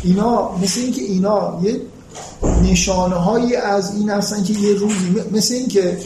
اینا 0.03 0.57
مثل 0.57 0.79
اینکه 0.79 1.01
اینا 1.01 1.61
یه 1.63 1.81
نشانه 2.63 3.15
هایی 3.15 3.55
از 3.55 3.95
این 3.95 4.09
هستن 4.09 4.43
که 4.43 4.53
یه 4.53 4.73
روزی 4.73 5.15
مثل 5.31 5.53
این 5.53 5.67
که 5.67 5.97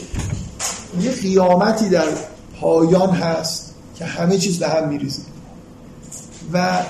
یه 1.00 1.10
قیامتی 1.10 1.88
در 1.88 2.08
پایان 2.60 3.10
هست 3.10 3.74
که 3.94 4.04
همه 4.04 4.38
چیز 4.38 4.58
به 4.58 4.68
هم 4.68 4.88
میریزه. 4.88 5.22
و 6.52 6.82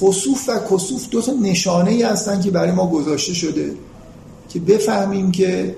خصوف 0.00 0.48
و 0.48 0.58
کسوف 0.70 1.08
دو 1.08 1.22
تا 1.22 1.32
نشانه 1.32 1.90
ای 1.90 2.02
هستن 2.02 2.40
که 2.40 2.50
برای 2.50 2.72
ما 2.72 2.86
گذاشته 2.86 3.34
شده. 3.34 3.74
که 4.48 4.60
بفهمیم 4.60 5.32
که 5.32 5.76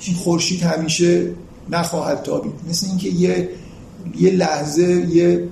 این 0.00 0.16
خورشید 0.16 0.62
همیشه 0.62 1.30
نخواهد 1.70 2.22
تابید. 2.22 2.52
مثل 2.68 2.86
اینکه 2.86 3.08
یه 3.08 3.48
یه 4.20 4.30
لحظه 4.30 5.06
یه 5.10 5.48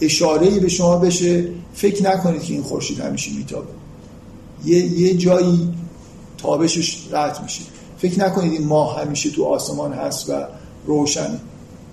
اشاره 0.00 0.60
به 0.60 0.68
شما 0.68 0.96
بشه 0.96 1.48
فکر 1.74 2.02
نکنید 2.02 2.42
که 2.42 2.52
این 2.52 2.62
خورشید 2.62 3.00
همیشه 3.00 3.32
میتابه. 3.32 3.68
یه, 4.64 4.78
یه 4.78 5.14
جایی 5.14 5.74
تابشش 6.38 7.06
قطع 7.12 7.42
میشه. 7.42 7.62
فکر 7.98 8.20
نکنید 8.20 8.52
این 8.52 8.66
ماه 8.66 9.00
همیشه 9.00 9.30
تو 9.30 9.44
آسمان 9.44 9.92
هست 9.92 10.30
و 10.30 10.44
روشن. 10.86 11.40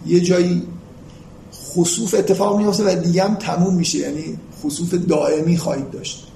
یه 0.07 0.21
جایی 0.21 0.63
خصوف 1.53 2.13
اتفاق 2.13 2.57
میفته 2.57 2.83
و 2.83 3.01
دیگه 3.01 3.23
هم 3.23 3.35
تموم 3.35 3.75
میشه. 3.75 3.97
یعنی 3.97 4.37
خصوف 4.63 4.93
دائمی 4.93 5.57
خواهید 5.57 5.91
داشت. 5.91 6.27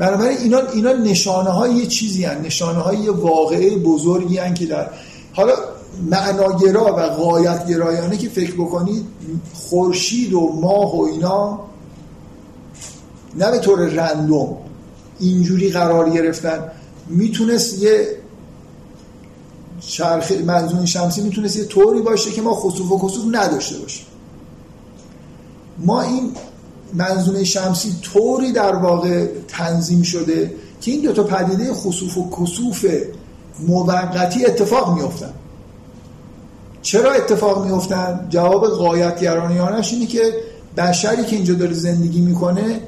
بنابراین 0.00 0.38
اینا, 0.38 0.58
اینا 0.58 0.92
نشانه 0.92 1.50
های 1.50 1.74
یه 1.74 1.86
چیزی 1.86 2.24
هن. 2.24 2.40
نشانه 2.40 2.78
های 2.78 2.96
یه 2.96 3.10
واقعه 3.10 3.76
بزرگی 3.76 4.38
هن 4.38 4.54
که 4.54 4.66
در 4.66 4.90
حالا 5.32 5.52
معناگرا 6.10 6.94
و 6.98 7.08
غایت 7.08 7.66
گرایانه 7.66 8.16
که 8.16 8.28
فکر 8.28 8.54
بکنید 8.54 9.06
خورشید 9.54 10.32
و 10.32 10.52
ماه 10.60 10.96
و 10.96 11.02
اینا 11.02 11.60
نه 13.34 13.50
به 13.50 13.58
طور 13.58 13.78
رندوم 13.80 14.56
اینجوری 15.18 15.70
قرار 15.70 16.10
گرفتن 16.10 16.70
می‌تونست 17.08 17.82
یه 17.82 18.08
چرخ 19.80 20.32
منظوم 20.32 20.84
شمسی 20.84 21.22
می‌تونست 21.22 21.56
یه 21.56 21.64
طوری 21.64 22.00
باشه 22.00 22.30
که 22.30 22.42
ما 22.42 22.54
خصوف 22.54 22.92
و 22.92 23.08
کسوف 23.08 23.24
نداشته 23.30 23.78
باشیم 23.78 24.06
ما 25.78 26.02
این 26.02 26.32
منظومه 26.94 27.44
شمسی 27.44 27.94
طوری 28.02 28.52
در 28.52 28.76
واقع 28.76 29.26
تنظیم 29.48 30.02
شده 30.02 30.54
که 30.80 30.90
این 30.90 31.00
دوتا 31.00 31.22
پدیده 31.22 31.72
خصوف 31.72 32.18
و 32.18 32.30
کسوف 32.30 32.86
موقتی 33.68 34.46
اتفاق 34.46 35.02
میفتن 35.02 35.30
چرا 36.82 37.12
اتفاق 37.12 37.66
میفتن؟ 37.66 38.26
جواب 38.28 38.66
قایت 38.66 39.20
گرانیانش 39.20 39.92
اینه 39.92 40.06
که 40.06 40.32
بشری 40.76 41.24
که 41.24 41.36
اینجا 41.36 41.54
داره 41.54 41.72
زندگی 41.72 42.20
می‌کنه 42.20 42.80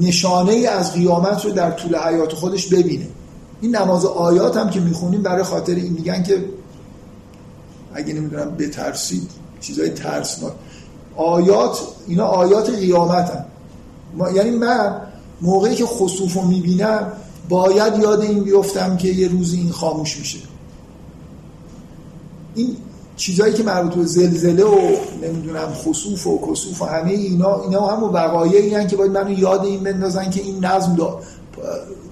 نشانه 0.00 0.52
ای 0.52 0.66
از 0.66 0.92
قیامت 0.92 1.44
رو 1.44 1.50
در 1.50 1.70
طول 1.70 1.96
حیات 1.96 2.32
خودش 2.32 2.66
ببینه. 2.66 3.06
این 3.60 3.76
نماز 3.76 4.04
آیات 4.04 4.56
هم 4.56 4.70
که 4.70 4.80
می‌خونیم 4.80 5.22
برای 5.22 5.42
خاطر 5.42 5.74
این 5.74 5.92
میگن 5.92 6.22
که 6.22 6.44
اگه 7.94 8.14
نمی‌دونم 8.14 8.56
بترسید 8.56 9.30
چیزای 9.60 9.90
ترسناک. 9.90 10.52
آیات 11.16 11.78
اینا 12.06 12.24
آیات 12.24 12.70
قیامت 12.70 13.30
هم. 13.30 13.44
یعنی 14.34 14.50
من 14.50 15.00
موقعی 15.40 15.74
که 15.74 15.86
خصوف 15.86 16.34
رو 16.34 16.42
می‌بینم 16.42 17.12
باید 17.48 17.98
یاد 17.98 18.20
این 18.20 18.44
بیفتم 18.44 18.96
که 18.96 19.08
یه 19.08 19.28
روزی 19.28 19.56
این 19.56 19.70
خاموش 19.70 20.18
میشه. 20.18 20.38
این 22.54 22.76
چیزایی 23.16 23.54
که 23.54 23.62
مربوط 23.62 23.94
به 23.94 24.04
زلزله 24.04 24.64
و 24.64 24.78
نمی‌دونم 25.22 25.72
خصوف 25.74 26.26
و 26.26 26.52
کسوف 26.52 26.82
و 26.82 26.84
همه 26.84 27.10
اینا 27.10 27.62
اینا 27.62 27.86
هم 27.86 28.02
وقایعی 28.04 28.74
هستن 28.74 28.88
که 28.88 28.96
باید 28.96 29.12
منو 29.12 29.38
یاد 29.38 29.64
این 29.64 29.80
بندازن 29.80 30.30
که 30.30 30.40
این 30.40 30.64
نظم 30.64 30.96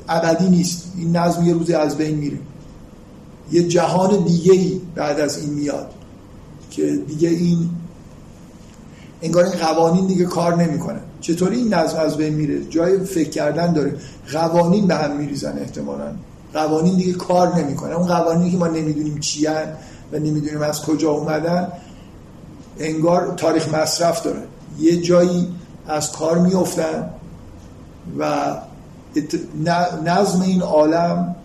ابدی 0.08 0.48
نیست. 0.48 0.92
این 0.98 1.16
نظم 1.16 1.46
یه 1.46 1.54
روزی 1.54 1.74
از 1.74 1.96
بین 1.96 2.16
میره. 2.16 2.38
یه 3.52 3.62
جهان 3.68 4.24
دیگه 4.24 4.52
ای 4.52 4.80
بعد 4.94 5.20
از 5.20 5.38
این 5.38 5.50
میاد 5.50 5.90
که 6.70 6.96
دیگه 7.08 7.28
این 7.28 7.70
انگار 9.24 9.44
این 9.44 9.54
قوانین 9.54 10.06
دیگه 10.06 10.24
کار 10.24 10.56
نمی‌کنه. 10.56 11.00
چطوری 11.20 11.56
این 11.56 11.74
نظم 11.74 11.98
از 11.98 12.16
بین 12.16 12.34
میره؟ 12.34 12.64
جای 12.64 13.04
فکر 13.04 13.30
کردن 13.30 13.72
داره. 13.72 13.96
قوانین 14.32 14.86
به 14.86 14.94
هم 14.94 15.16
میریزن 15.16 15.58
احتمالا. 15.58 16.12
قوانین 16.54 16.96
دیگه 16.96 17.12
کار 17.12 17.56
نمی‌کنه. 17.56 17.94
اون 17.94 18.06
قوانینی 18.06 18.50
که 18.50 18.56
ما 18.56 18.66
نمی‌دونیم 18.66 19.20
چی 19.20 19.46
و 20.12 20.18
نمی‌دونیم 20.18 20.62
از 20.62 20.82
کجا 20.82 21.10
اومدن 21.10 21.68
انگار 22.78 23.34
تاریخ 23.36 23.74
مصرف 23.74 24.22
داره. 24.22 24.42
یه 24.78 25.00
جایی 25.02 25.48
از 25.86 26.12
کار 26.12 26.38
میفتن 26.38 27.10
و 28.18 28.54
نظم 30.04 30.42
این 30.42 30.62
عالم 30.62 31.36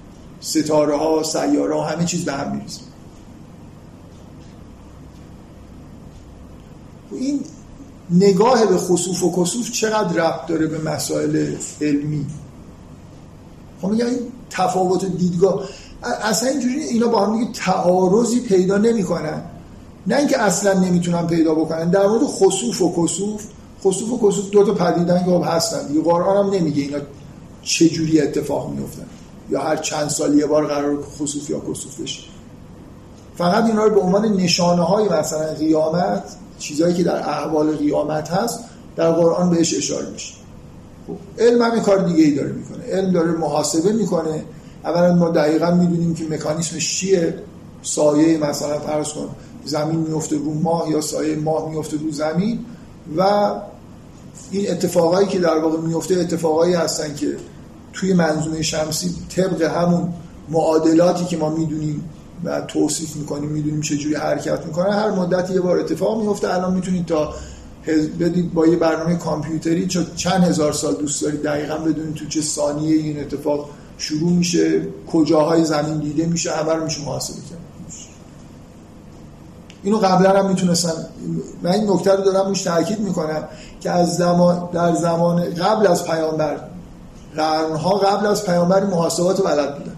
ستاره 0.41 0.97
ها 0.97 1.23
سیاره 1.23 1.75
ها 1.75 1.83
همه 1.83 2.05
چیز 2.05 2.25
به 2.25 2.33
هم 2.33 2.51
میریزه. 2.51 2.79
این 7.11 7.39
نگاه 8.11 8.65
به 8.65 8.77
خصوف 8.77 9.23
و 9.23 9.43
کسوف 9.43 9.71
چقدر 9.71 10.13
ربط 10.13 10.47
داره 10.47 10.67
به 10.67 10.91
مسائل 10.91 11.55
علمی؟ 11.81 12.25
خب 13.81 13.87
میگم 13.87 14.05
این 14.05 14.19
تفاوت 14.49 15.05
دیدگاه. 15.05 15.63
اصلا 16.03 16.49
اینجوری 16.49 16.79
اینا 16.79 17.07
با 17.07 17.25
هم 17.25 17.39
دیگه 17.39 17.51
تعارضی 17.51 18.39
پیدا 18.39 18.77
نمی‌کنن. 18.77 19.41
نه 20.07 20.15
اینکه 20.15 20.41
اصلا 20.41 20.73
نمی‌تونن 20.73 21.27
پیدا 21.27 21.55
بکنن. 21.55 21.89
در 21.89 22.07
مورد 22.07 22.23
خصوف 22.23 22.81
و 22.81 23.03
کسوف 23.03 23.43
خصوف 23.83 24.11
و 24.11 24.29
کسوف 24.29 24.49
دو 24.49 24.63
تا 24.63 24.73
پدیدن 24.73 25.19
که 25.19 25.31
خب 25.31 25.43
هستن 25.45 25.87
دیگه. 25.87 26.01
قرآن 26.01 26.45
هم 26.45 26.53
نمیگه 26.53 26.81
اینا 26.81 26.99
چه 27.63 27.89
جوری 27.89 28.21
اتفاق 28.21 28.69
میفتن 28.69 29.05
یا 29.49 29.61
هر 29.61 29.75
چند 29.75 30.09
سال 30.09 30.37
یه 30.37 30.45
بار 30.45 30.67
قرار 30.67 31.03
خصوف 31.03 31.49
یا 31.49 31.59
کسوف 31.59 32.01
بشه 32.01 32.21
فقط 33.37 33.65
اینا 33.65 33.83
رو 33.83 33.95
به 33.95 34.01
عنوان 34.01 34.25
نشانه 34.25 34.83
های 34.83 35.09
مثلا 35.09 35.53
قیامت 35.53 36.23
چیزهایی 36.59 36.93
که 36.93 37.03
در 37.03 37.29
احوال 37.29 37.75
قیامت 37.75 38.29
هست 38.29 38.59
در 38.95 39.11
قرآن 39.11 39.49
بهش 39.49 39.77
اشاره 39.77 40.09
میشه. 40.09 40.33
خب 41.07 41.43
علم 41.43 41.61
هم 41.61 41.81
کار 41.81 42.07
دیگه 42.07 42.23
ای 42.23 42.31
داره 42.31 42.51
می‌کنه. 42.51 42.83
علم 42.83 43.11
داره 43.11 43.31
محاسبه 43.31 43.93
می‌کنه. 43.93 44.43
اولا 44.83 45.15
ما 45.15 45.29
دقیقا 45.29 45.71
می‌دونیم 45.71 46.15
که 46.15 46.23
مکانیسمش 46.29 46.99
چیه. 46.99 47.35
سایه 47.81 48.37
مثلا 48.37 48.79
فرض 48.79 49.13
کن 49.13 49.29
زمین 49.65 49.99
میفته 49.99 50.35
رو 50.35 50.53
ماه 50.53 50.89
یا 50.91 51.01
سایه 51.01 51.35
ماه 51.35 51.69
میفته 51.69 51.97
رو 51.97 52.11
زمین 52.11 52.65
و 53.17 53.51
این 54.51 54.71
اتفاقایی 54.71 55.27
که 55.27 55.39
در 55.39 55.57
واقع 55.57 55.77
میفته 55.77 56.15
اتفاقایی 56.15 56.73
هستن 56.73 57.15
که 57.15 57.37
توی 57.93 58.13
منظومه 58.13 58.61
شمسی 58.61 59.15
طبق 59.35 59.61
همون 59.61 60.13
معادلاتی 60.49 61.25
که 61.25 61.37
ما 61.37 61.49
می‌دونیم 61.49 62.09
و 62.43 62.61
توصیف 62.61 63.15
می‌کنیم 63.15 63.49
می‌دونیم 63.49 63.81
چجوری 63.81 64.15
حرکت 64.15 64.65
می‌کنه. 64.65 64.93
هر 64.93 65.11
مدت 65.11 65.49
یه 65.49 65.61
بار 65.61 65.79
اتفاق 65.79 66.21
میفته 66.21 66.53
الان 66.53 66.73
می‌تونید 66.73 67.05
تا 67.05 67.33
بدید 68.19 68.53
با 68.53 68.67
یه 68.67 68.75
برنامه 68.75 69.15
کامپیوتری 69.15 69.87
چند 70.15 70.43
هزار 70.43 70.73
سال 70.73 70.95
دوست 70.95 71.21
دارید 71.21 71.43
دقیقا 71.43 71.77
بدونید 71.77 72.15
تو 72.15 72.25
چه 72.25 72.41
ثانیه 72.41 72.95
این 72.95 73.19
اتفاق 73.19 73.69
شروع 73.97 74.31
میشه 74.31 74.81
کجاهای 75.11 75.65
زمین 75.65 75.97
دیده 75.97 76.25
میشه 76.25 76.51
همه 76.51 76.73
رو 76.73 76.83
میشه 76.83 77.05
محاسبه 77.05 77.35
کرد. 77.35 77.59
اینو 79.83 79.97
قبلا 79.97 80.39
هم 80.39 80.49
می‌تونستن 80.49 81.05
من 81.63 81.71
این 81.71 81.89
نکته 81.91 82.15
رو 82.15 82.23
دارم 82.23 82.47
روش 82.47 82.61
تاکید 82.61 82.99
می‌کنم 82.99 83.43
که 83.81 83.91
از 83.91 84.15
زمان 84.15 84.69
در 84.73 84.95
زمان 84.95 85.43
قبل 85.43 85.87
از 85.87 86.03
پیامبر 86.03 86.57
قرنها 87.35 87.97
قبل 87.97 88.25
از 88.25 88.45
پیامبر 88.45 88.83
محاسبات 88.83 89.43
بلد 89.43 89.77
بودن. 89.77 89.95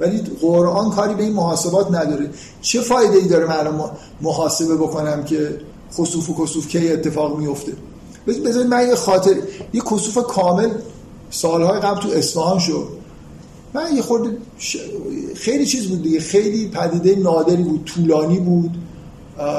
ولی 0.00 0.22
قرآن 0.40 0.90
کاری 0.90 1.14
به 1.14 1.22
این 1.22 1.32
محاسبات 1.32 1.90
نداره. 1.90 2.30
چه 2.62 2.80
فایده 2.80 3.16
ای 3.16 3.28
داره 3.28 3.46
من 3.46 3.90
محاسبه 4.22 4.76
بکنم 4.76 5.24
که 5.24 5.60
خصوف 5.94 6.30
و 6.30 6.44
کسوف 6.44 6.68
کی 6.68 6.92
اتفاق 6.92 7.38
میفته 7.38 7.72
بذارید 8.26 8.66
من 8.66 8.88
یه 8.88 8.94
خاطر 8.94 9.36
یه 9.72 9.80
کسوف 9.80 10.18
کامل 10.26 10.70
سالهای 11.30 11.80
قبل 11.80 12.00
تو 12.00 12.08
اصفهان 12.08 12.58
شد. 12.58 12.88
من 13.74 13.96
یه 13.96 14.02
خورده 14.02 14.36
خیلی 15.34 15.66
چیز 15.66 15.88
بود 15.88 16.02
دیگه. 16.02 16.20
خیلی 16.20 16.68
پدیده 16.68 17.16
نادری 17.16 17.62
بود 17.62 17.84
طولانی 17.84 18.38
بود. 18.38 18.70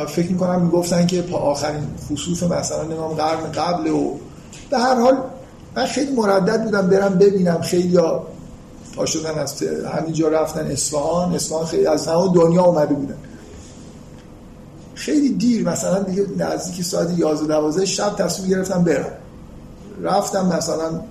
فکر 0.08 0.32
می‌کنم 0.32 0.62
می‌گفتن 0.62 1.08
که 1.08 1.24
آخرین 1.34 1.84
خصوص 2.10 2.44
مثلا 2.44 2.84
نمام 2.84 3.14
قرن 3.14 3.52
قبل 3.52 3.90
و 3.90 4.12
به 4.70 4.78
هر 4.78 4.96
حال 4.96 5.18
من 5.76 5.86
خیلی 5.86 6.12
مردد 6.12 6.64
بودم 6.64 6.88
برم 6.88 7.18
ببینم 7.18 7.62
خیلی 7.62 8.00
پا 8.96 9.06
شدن 9.06 9.40
از 9.40 9.64
همینجا 9.98 10.28
رفتن 10.28 10.72
اصفهان 10.72 11.36
اصفهان 11.36 11.66
خیلی 11.66 11.86
از 11.86 12.08
همون 12.08 12.34
دنیا 12.34 12.64
اومده 12.64 12.94
بودن. 12.94 13.18
خیلی 14.96 15.30
دیر 15.30 15.70
مثلا 15.70 16.04
دیگه 16.04 16.26
نزدیک 16.38 16.86
ساعت 16.86 17.18
11 17.18 17.48
12 17.48 17.86
شب 17.86 18.16
تصمیم 18.16 18.50
گرفتم 18.50 18.84
برم. 18.84 19.12
رفتم 20.02 20.46
مثلا 20.46 21.02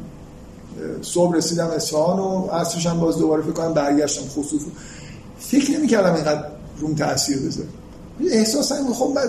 صبح 1.02 1.36
رسیدم 1.36 1.66
اصفهان 1.66 2.18
و 2.18 2.46
عصرش 2.46 2.86
هم 2.86 3.00
باز 3.00 3.18
دوباره 3.18 3.42
فکر 3.42 3.52
کنم 3.52 3.74
برگشتم. 3.74 4.28
خصوص 4.28 4.62
فکر 5.38 5.70
نمی 5.70 5.86
کردم 5.86 6.14
اینقدر 6.14 6.44
روم 6.78 6.94
تاثیر 6.94 7.38
بذاره. 7.38 7.68
احساس 8.30 8.72
هم 8.72 8.92
خب 8.92 9.12
من 9.14 9.22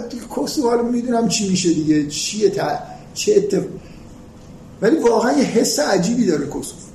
حالا 0.64 0.84
می‌دونم 0.84 1.28
چی 1.28 1.49
میشه 1.49 1.74
دیگه 1.74 2.08
چیه 2.08 2.49
تا 2.49 2.68
چه 3.14 3.34
اتف... 3.36 3.64
ولی 4.82 4.97
واقعا 4.97 5.38
یه 5.38 5.43
حس 5.43 5.80
عجیبی 5.80 6.26
داره 6.26 6.47
کسوف. 6.47 6.86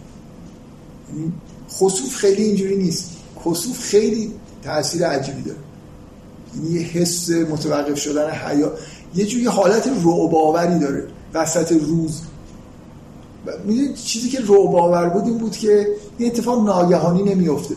یعنی 1.08 1.32
خصوف 1.72 2.16
خیلی 2.16 2.42
اینجوری 2.42 2.76
نیست. 2.76 3.10
کسوف 3.46 3.80
خیلی 3.80 4.32
تاثیر 4.62 5.06
عجیبی 5.06 5.42
داره. 5.42 5.58
یعنی 6.54 6.70
یه 6.70 6.80
حس 6.80 7.30
متوقف 7.30 7.98
شدن 7.98 8.30
حیا 8.30 8.72
یه 9.14 9.26
جوری 9.26 9.46
حالت 9.46 9.86
رعب 9.86 10.80
داره. 10.80 11.06
وسط 11.34 11.72
روز. 11.72 12.20
می‌دونید 13.64 13.94
چیزی 13.94 14.28
که 14.28 14.38
رعب 14.38 15.12
بود 15.12 15.24
این 15.24 15.38
بود 15.38 15.56
که 15.56 15.86
این 16.18 16.30
اتفاق 16.30 16.66
ناگهانی 16.66 17.22
نمیفته 17.22 17.74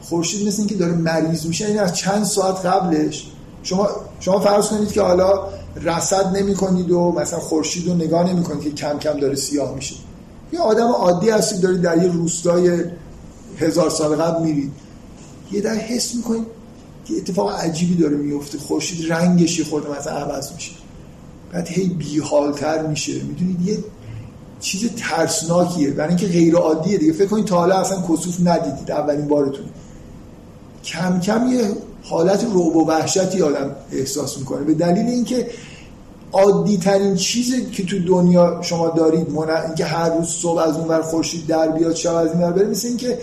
خورشید 0.00 0.48
مثل 0.48 0.58
اینکه 0.58 0.74
داره 0.74 0.92
مریض 0.92 1.46
میشه. 1.46 1.66
این 1.66 1.78
از 1.78 1.94
چند 1.94 2.24
ساعت 2.24 2.66
قبلش. 2.66 3.32
شما 3.62 3.88
شما 4.20 4.40
فرض 4.40 4.68
کنید 4.68 4.92
که 4.92 5.02
حالا 5.02 5.48
رصد 5.76 6.36
نمی 6.36 6.54
کنید 6.54 6.90
و 6.90 7.12
مثلا 7.12 7.38
خورشید 7.38 7.88
رو 7.88 7.94
نگاه 7.94 8.32
نمی 8.32 8.42
کنید 8.42 8.62
که 8.62 8.70
کم 8.70 8.98
کم 8.98 9.20
داره 9.20 9.34
سیاه 9.34 9.74
میشه. 9.74 9.94
یه 10.52 10.60
آدم 10.60 10.86
عادی 10.86 11.30
هستید 11.30 11.60
دارید 11.60 11.80
در 11.80 12.02
یه 12.02 12.12
روستای 12.12 12.84
هزار 13.58 13.90
سال 13.90 14.16
قبل 14.16 14.44
میرید 14.44 14.72
یه 15.52 15.60
در 15.60 15.74
حس 15.74 16.14
می‌کنید 16.14 16.46
که 17.04 17.14
اتفاق 17.14 17.50
عجیبی 17.50 17.94
داره 17.94 18.16
میفته 18.16 18.58
خورشید 18.58 19.12
رنگش 19.12 19.58
یه 19.58 19.64
خورده 19.64 19.98
مثلا 19.98 20.12
عوض 20.12 20.52
میشه. 20.52 20.72
بعد 21.52 21.68
هی 21.68 21.88
بیحالتر 21.88 22.86
میشه. 22.86 23.12
می‌دونید 23.12 23.68
یه 23.68 23.78
چیز 24.60 24.90
ترسناکیه. 24.96 25.90
برای 25.90 26.08
اینکه 26.08 26.26
غیر 26.26 26.56
عادیه 26.56 26.98
دیگه. 26.98 27.12
فکر 27.12 27.26
کنید 27.26 27.44
تا 27.44 27.56
حالا 27.56 27.74
اصلا 27.74 28.02
کسوف 28.02 28.36
ندیدید. 28.44 28.90
اولین 28.90 29.28
بارتون 29.28 29.64
کم 30.84 31.20
کم 31.20 31.52
یه 31.52 31.68
حالت 32.02 32.44
روب 32.44 32.76
و 32.76 32.86
وحشتی 32.86 33.42
آدم 33.42 33.70
احساس 33.92 34.38
می‌کنه. 34.38 34.64
به 34.64 34.74
دلیل 34.74 35.06
اینکه 35.06 35.50
عادی 36.32 36.76
ترین 36.76 37.16
چیزی 37.16 37.66
که 37.66 37.84
تو 37.84 37.98
دنیا 37.98 38.58
شما 38.62 38.88
دارید 38.88 39.26
اینکه 39.66 39.84
هر 39.84 40.10
روز 40.10 40.28
صبح 40.28 40.58
از 40.58 40.76
اون 40.76 40.88
ور 40.88 41.02
خورشید 41.02 41.46
در 41.46 41.68
بیاد 41.68 41.94
شب 41.94 42.14
از 42.14 42.32
این 42.32 42.42
ور 42.42 42.52
بره 42.52 42.66
مثل 42.66 42.88
اینکه 42.88 43.18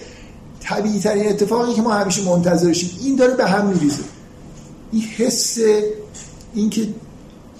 طبیعی 0.59 0.99
ترین 0.99 1.29
اتفاقی 1.29 1.73
که 1.73 1.81
ما 1.81 1.93
همیشه 1.93 2.23
منتظرشیم 2.23 2.89
این 3.03 3.15
داره 3.15 3.33
به 3.33 3.45
هم 3.45 3.65
میریزه. 3.65 4.03
این 4.91 5.01
حس 5.01 5.57
اینکه 6.53 6.87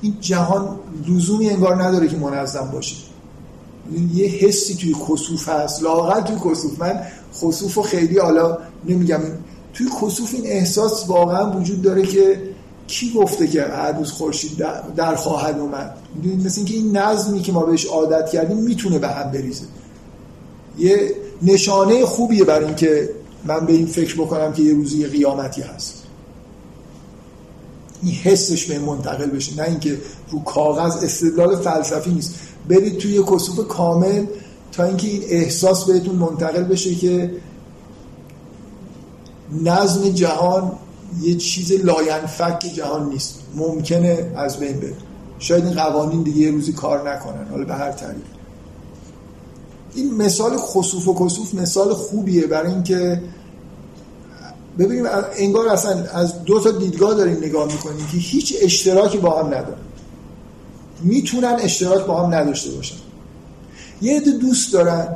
این 0.01 0.17
جهان 0.21 0.79
لزومی 1.07 1.49
انگار 1.49 1.83
نداره 1.83 2.07
که 2.07 2.17
منظم 2.17 2.69
باشه. 2.73 2.95
یه 4.13 4.27
حسی 4.27 4.75
توی 4.75 4.95
کسوف 5.09 5.49
هست 5.49 5.83
لاغر 5.83 6.21
توی 6.21 6.35
کسوف 6.51 6.79
من 6.79 7.01
خصوف 7.35 7.77
و 7.77 7.81
خیلی 7.81 8.17
حالا 8.19 8.57
نمیگم. 8.85 9.19
توی 9.73 9.87
کسوف 10.01 10.33
این 10.33 10.45
احساس 10.45 11.09
واقعا 11.09 11.59
وجود 11.59 11.81
داره 11.81 12.03
که 12.03 12.41
کی 12.89 13.13
گفته 13.13 13.47
که 13.47 13.61
هر 13.61 13.91
روز 13.91 14.11
خورشید 14.11 14.65
در 14.95 15.15
خواهد 15.15 15.59
اومد؟ 15.59 15.97
مثل 16.45 16.59
اینکه 16.59 16.73
این 16.73 16.97
نظمی 16.97 17.41
که 17.41 17.51
ما 17.51 17.65
بهش 17.65 17.85
عادت 17.85 18.29
کردیم 18.29 18.57
می‌تونه 18.57 18.99
به 18.99 19.07
هم 19.07 19.31
بریزه. 19.31 19.65
یه 20.77 21.15
نشانه 21.41 22.05
خوبیه 22.05 22.43
برای 22.43 22.65
اینکه 22.65 23.09
من 23.45 23.65
به 23.65 23.73
این 23.73 23.85
فکر 23.85 24.15
بکنم 24.15 24.53
که 24.53 24.61
یه 24.61 24.73
روزی 24.73 25.05
قیامتی 25.05 25.61
هست. 25.61 26.03
این 28.03 28.13
حسش 28.13 28.65
به 28.65 28.79
منتقل 28.79 29.29
بشه 29.29 29.55
نه 29.55 29.63
اینکه 29.63 29.97
رو 30.31 30.39
کاغذ 30.39 31.03
استدلال 31.03 31.55
فلسفی 31.55 32.11
نیست. 32.11 32.35
برید 32.69 32.97
توی 32.97 33.23
کسوف 33.23 33.67
کامل 33.67 34.25
تا 34.71 34.83
اینکه 34.83 35.07
این 35.07 35.23
احساس 35.29 35.85
بهتون 35.85 36.15
منتقل 36.15 36.63
بشه 36.63 36.95
که 36.95 37.31
نظم 39.63 40.09
جهان 40.09 40.71
یه 41.21 41.35
چیز 41.35 41.71
لاینفک 41.71 42.59
جهان 42.75 43.09
نیست. 43.09 43.39
ممکنه 43.55 44.31
از 44.35 44.57
بین 44.57 44.79
بره. 44.79 44.93
شاید 45.39 45.65
این 45.65 45.73
قوانین 45.73 46.23
دیگه 46.23 46.37
یه 46.37 46.51
روزی 46.51 46.73
کار 46.73 47.13
نکنن. 47.13 47.47
حالا 47.51 47.65
به 47.65 47.73
هر 47.73 47.91
طریق. 47.91 48.25
این 49.95 50.13
مثال 50.13 50.57
خصوف 50.57 51.07
و 51.07 51.25
کسوف 51.25 51.53
مثال 51.53 51.93
خوبیه 51.93 52.47
برای 52.47 52.71
اینکه 52.71 53.21
ببینیم 54.79 55.05
انگار 55.37 55.67
اصلا 55.67 56.03
از 56.13 56.43
دو 56.43 56.59
تا 56.59 56.71
دیدگاه 56.71 57.13
داریم 57.13 57.37
نگاه 57.37 57.65
می‌کنیم 57.65 58.07
که 58.11 58.17
هیچ 58.17 58.55
اشتراکی 58.61 59.17
با 59.17 59.39
هم 59.39 59.47
ندارن. 59.47 59.77
می‌تونن 61.01 61.57
اشتراک 61.59 62.05
با 62.05 62.23
هم 62.23 62.33
نداشته 62.33 62.71
باشن. 62.71 62.95
یه 64.01 64.19
دوست 64.19 64.73
دارن 64.73 65.07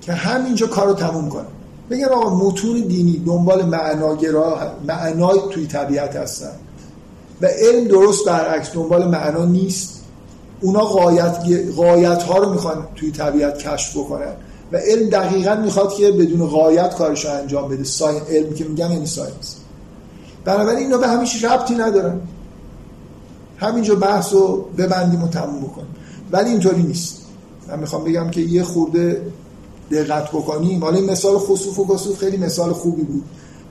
که 0.00 0.12
همینجا 0.12 0.66
کار 0.66 0.86
رو 0.86 0.94
تموم 0.94 1.28
کنن. 1.28 1.44
بگن 1.90 2.04
آقا 2.04 2.46
متون 2.46 2.80
دینی 2.80 3.22
دنبال 3.26 3.64
معناگرا 3.64 4.58
معنای 4.86 5.38
توی 5.50 5.66
طبیعت 5.66 6.16
هستن. 6.16 6.52
و 7.40 7.46
علم 7.46 7.88
درست 7.88 8.24
برعکس 8.26 8.72
دنبال 8.72 9.08
معنا 9.08 9.44
نیست. 9.44 10.02
اونا 10.60 10.80
غایت, 10.80 11.38
غایت 11.76 12.22
ها 12.22 12.38
رو 12.38 12.52
می‌خوان 12.52 12.86
توی 12.96 13.10
طبیعت 13.10 13.58
کشف 13.58 13.96
بکنن. 13.96 14.32
و 14.72 14.76
علم 14.76 15.08
دقیقا 15.08 15.54
می‌خواد 15.54 15.94
که 15.94 16.12
بدون 16.12 16.46
غایت 16.46 16.94
کارش 16.94 17.24
رو 17.24 17.30
انجام 17.32 17.68
بده. 17.68 17.84
ساین 17.84 18.22
علم 18.30 18.54
که 18.54 18.64
میگم 18.64 18.92
یعنی 18.92 19.06
ساینس. 19.06 19.56
بنابراین 20.44 20.78
اینا 20.78 20.98
به 20.98 21.08
همیشه 21.08 21.52
ربطی 21.52 21.74
ندارن. 21.74 22.20
همینجا 23.56 23.94
بحث 23.94 24.32
رو 24.32 24.64
ببندیم 24.78 25.22
و 25.22 25.28
تموم 25.28 25.60
بکنیم. 25.60 25.94
ولی 26.32 26.50
اینطوری 26.50 26.82
نیست. 26.82 27.18
من 27.68 27.78
می‌خوام 27.78 28.04
بگم 28.04 28.30
که 28.30 28.40
یه 28.40 28.62
خورده 28.62 29.22
دقت 29.90 30.28
بکنیم. 30.28 30.84
حالا 30.84 30.96
این 30.96 31.10
مثال 31.10 31.38
خصوف 31.38 31.78
و 31.78 31.94
کسوف 31.94 32.18
خیلی 32.18 32.36
مثال 32.36 32.72
خوبی 32.72 33.02
بود. 33.02 33.24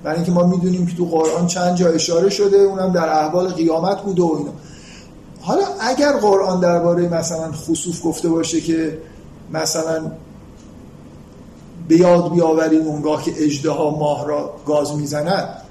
برای 0.03 0.15
اینکه 0.15 0.31
ما 0.31 0.43
می‌دونیم 0.43 0.85
که 0.85 0.95
تو 0.95 1.05
قرآن 1.05 1.47
چند 1.47 1.75
جا 1.75 1.87
اشاره 1.87 2.29
شده 2.29 2.57
اونم 2.57 2.91
در 2.91 3.09
احوال 3.09 3.47
قیامت 3.47 4.01
بوده 4.01 4.21
و 4.21 4.35
اینا. 4.37 4.51
حالا 5.41 5.63
اگر 5.79 6.11
قرآن 6.11 6.59
درباره 6.59 7.09
مثلا 7.09 7.51
خصوف 7.51 8.05
گفته 8.05 8.29
باشه 8.29 8.61
که 8.61 8.97
مثلا 9.53 10.11
به 11.87 11.97
یاد 11.97 12.33
بیاوریم 12.33 12.81
اونگاه 12.81 13.23
که 13.23 13.31
اجده 13.37 13.69
ماه 13.69 14.27
را 14.27 14.53
گاز 14.65 14.95
می‌زند 14.95 15.61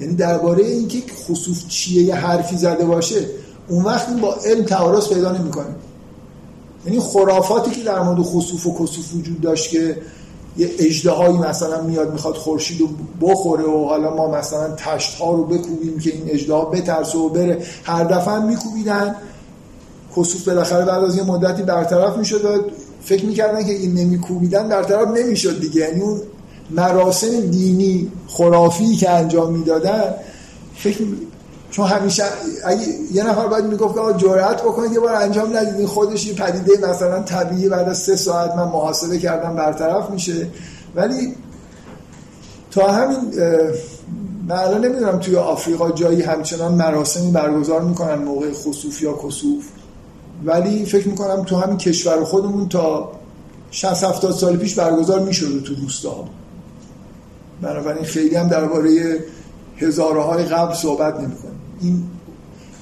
یعنی 0.00 0.14
درباره 0.14 0.64
اینکه 0.64 1.02
خصوف 1.28 1.68
چیه 1.68 2.02
یه 2.02 2.14
حرفی 2.14 2.56
زده 2.56 2.84
باشه 2.84 3.26
اون 3.68 3.84
وقت 3.84 4.20
با 4.20 4.34
علم 4.34 4.64
تعارض 4.64 5.08
پیدا 5.08 5.32
نمی‌کنه. 5.32 5.74
یعنی 6.86 7.00
خرافاتی 7.00 7.70
که 7.70 7.82
در 7.82 8.02
مورد 8.02 8.18
خصوف 8.20 8.66
و 8.66 8.74
کسوف 8.74 9.14
وجود 9.14 9.40
داشت 9.40 9.70
که 9.70 9.96
یه 10.56 10.70
اجدهایی 10.78 11.38
مثلا 11.38 11.82
میاد 11.82 12.12
می‌خواد 12.12 12.34
خورشید 12.34 12.80
رو 12.80 12.88
بخوره 13.20 13.64
و 13.64 13.84
حالا 13.88 14.14
ما 14.16 14.30
مثلا 14.30 14.74
تشت 14.76 15.14
ها 15.14 15.32
رو 15.32 15.44
بکوبیم 15.44 15.98
که 15.98 16.12
این 16.12 16.22
اجده 16.26 16.54
بترسه 16.54 17.18
و 17.18 17.28
بره. 17.28 17.62
هر 17.84 18.04
دفعه 18.04 18.38
میکوبیدن. 18.38 19.16
کسوف 20.16 20.48
بالاخره 20.48 20.84
بعد 20.84 21.04
از 21.04 21.16
یه 21.16 21.22
مدتی 21.22 21.62
برطرف 21.62 22.16
می‌شد 22.16 22.44
و 22.44 22.48
فکر 23.02 23.24
می‌کردن 23.24 23.64
که 23.64 23.72
این 23.72 23.94
نمیکوبیدن 23.94 24.68
برطرف 24.68 25.08
نمی‌شد 25.08 25.60
دیگه. 25.60 25.80
یعنی 25.80 26.00
اون 26.00 26.20
مراسم 26.70 27.40
دینی 27.40 28.12
خرافی 28.28 28.96
که 28.96 29.10
انجام 29.10 29.52
می‌دادن 29.52 30.14
فکر 30.76 31.02
چون 31.74 31.86
همیشه 31.86 32.24
اگه 32.64 32.82
یه 33.12 33.24
نفر 33.24 33.46
باید 33.46 33.64
می‌گفت 33.64 33.94
که 33.94 34.26
جرأت 34.26 34.62
بکنید 34.62 34.92
یه 34.92 35.00
بار 35.00 35.14
انجام 35.14 35.56
ندید. 35.56 35.86
خودش 35.86 36.26
یه 36.26 36.34
پدیده 36.34 36.88
مثلا 36.90 37.22
طبیعی 37.22 37.68
بعد 37.68 37.88
از 37.88 37.98
سه 37.98 38.16
ساعت 38.16 38.54
من 38.56 38.64
محاسبه 38.64 39.18
کردم 39.18 39.56
برطرف 39.56 40.10
میشه. 40.10 40.48
ولی 40.94 41.34
تا 42.70 42.92
همین 42.92 43.18
من 44.48 44.56
الان 44.56 44.84
نمی‌دونم 44.84 45.18
توی 45.18 45.36
آفریقا 45.36 45.90
جایی 45.90 46.22
همچنان 46.22 46.74
مراسمی 46.74 47.30
برگزار 47.30 47.80
می‌کنن 47.80 48.14
موقع 48.14 48.52
خصوف 48.52 49.02
یا 49.02 49.12
کسوف. 49.12 49.64
ولی 50.44 50.84
فکر 50.84 51.08
می‌کنم 51.08 51.42
تو 51.44 51.56
همین 51.56 51.76
کشور 51.76 52.24
خودمون 52.24 52.68
تا 52.68 53.12
60 53.70 54.04
70 54.04 54.32
سال 54.32 54.56
پیش 54.56 54.74
برگزار 54.74 55.20
می‌شده 55.20 55.60
تو 55.60 55.74
روستا. 55.74 56.24
بنابراین 57.62 58.04
خیلی 58.04 58.34
هم 58.36 58.48
درباره 58.48 59.18
هزارهای 59.76 60.44
قبل 60.44 60.74
صحبت 60.74 61.14
نمی‌کنه 61.14 61.63
این 61.80 62.04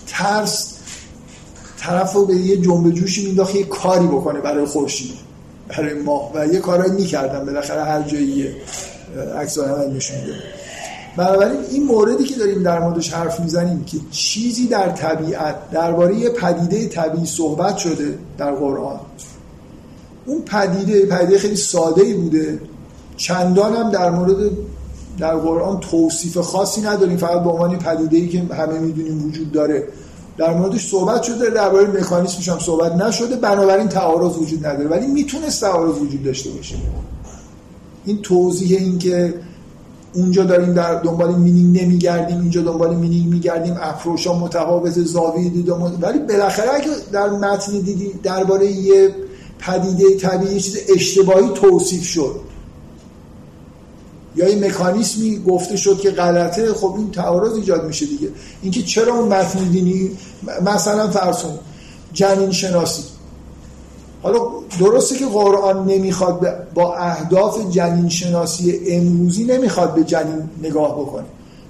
ترس 0.07 0.78
طرف 1.78 2.12
رو 2.12 2.26
به 2.26 2.34
یه 2.34 2.57
جنب 2.57 2.90
جوشی 2.90 3.26
مینداخت 3.26 3.55
یه 3.55 3.64
کاری 3.64 4.07
بکنه 4.07 4.40
برای 4.40 4.66
خورشید 4.66 5.12
برای 5.68 5.95
ماه. 5.95 6.30
و 6.34 6.47
یه 6.47 6.59
کارایی 6.59 6.93
می‌کردن 6.93 7.47
بالاخره 7.47 7.84
هر 7.84 8.03
جایی 8.03 8.49
عکس 9.38 9.59
عمل 9.59 9.97
نشون 9.97 10.20
میده 10.20 10.34
بنابراین 11.16 11.61
این 11.70 11.84
موردی 11.84 12.24
که 12.24 12.36
داریم 12.36 12.62
در 12.62 12.78
موردش 12.78 13.12
حرف 13.12 13.40
می‌زنیم 13.40 13.84
که 13.84 13.97
چیزی 14.11 14.66
در 14.66 14.90
طبیعت 14.90 15.70
درباره 15.70 16.16
یه 16.16 16.30
پدیده 16.30 16.88
طبیعی 16.88 17.26
صحبت 17.26 17.76
شده 17.76 18.18
در 18.38 18.53
قرآن. 18.53 19.01
اون 20.26 20.43
پدیده 20.43 21.07
پدیده 21.07 21.38
خیلی 21.38 21.57
ساده 21.57 22.03
ای 22.03 22.14
بوده. 22.14 22.61
چندان 23.16 23.76
هم 23.76 23.90
در 23.90 24.11
مورد 24.11 24.51
در 25.19 25.37
قرآن 25.37 25.81
توصیف 25.81 26.39
خاصی 26.39 26.81
نداریم 26.81 27.17
فقط 27.17 27.43
به 27.43 27.51
عنوان 27.51 27.79
پدیده 27.79 28.17
ای 28.17 28.29
که 28.29 28.43
همه 28.55 28.79
می‌دونیم 28.79 29.27
وجود 29.27 29.53
داره. 29.53 29.89
در 30.39 30.55
موردش 30.55 30.89
صحبت 30.89 31.23
شده 31.23 31.51
درباره 31.51 31.87
مکانیسمش 31.87 32.49
هم 32.49 32.59
صحبت 32.59 32.93
نشده 32.93 33.37
بنابراین 33.37 33.89
تعارض 33.89 34.39
وجود 34.39 34.67
نداره. 34.67 34.89
ولی 34.89 35.07
می‌تونست 35.07 35.61
تعارض 35.61 35.99
وجود 35.99 36.25
داشته 36.25 36.51
باشه. 36.51 36.77
این 38.05 38.23
توضیح 38.23 38.79
این 38.79 38.99
که 38.99 39.35
اونجا 40.15 40.45
داریم 40.45 40.73
در 40.73 40.95
دنبال 40.95 41.35
مینینگ 41.35 41.83
نمیگردیم 41.83 42.41
اینجا 42.41 42.63
دنبال 42.63 42.97
مینینگ 42.97 43.33
میگردیم 43.33 43.77
اپروش 43.81 44.27
ها 44.27 44.39
متفاوت 44.39 45.01
زاویه 45.01 45.51
دید 45.51 45.69
ولی 46.03 46.19
بالاخره 46.19 46.75
اگه 46.75 46.87
در 47.13 47.31
متن 47.31 47.73
دیدی 47.73 48.11
درباره 48.23 48.67
یه 48.67 49.15
پدیده 49.59 50.17
طبیعی 50.17 50.61
چیز 50.61 50.77
اشتباهی 50.95 51.49
توصیف 51.55 52.05
شد. 52.05 52.41
یا 54.37 54.49
یه 54.49 54.68
مکانیسمی 54.68 55.39
گفته 55.39 55.76
شد 55.76 56.01
که 56.01 56.11
غلطه 56.11 56.72
خب 56.72 56.95
این 56.97 57.11
تعارض 57.11 57.53
ایجاد 57.53 57.85
میشه 57.87 58.07
دیگه. 58.07 58.28
اینکه 58.62 58.83
چرا 58.83 59.14
اون 59.14 59.28
متن 59.28 59.59
دینی 59.59 60.11
مثلا 60.64 61.11
فرسون 61.11 61.59
جنین 62.12 62.51
شناسی. 62.51 63.03
حالا 64.22 64.39
درسته 64.80 65.16
که 65.16 65.26
قرآن 65.26 65.87
نمی‌خواد 65.87 66.57
با 66.74 66.97
اهداف 66.97 67.70
جنین 67.70 68.09
شناسی 68.09 68.80
امروزی 68.87 69.45
نمی‌خواد 69.45 69.95
به 69.95 70.05
جنین 70.05 70.49
نگاه 70.62 71.01
بکنه. 71.01 71.24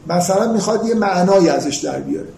مثلا 0.07 0.53
می‌خواد 0.53 0.87
یه 0.87 0.95
معنایی 0.95 1.49
ازش 1.49 1.77
در 1.77 2.01
بیاره. 2.01 2.29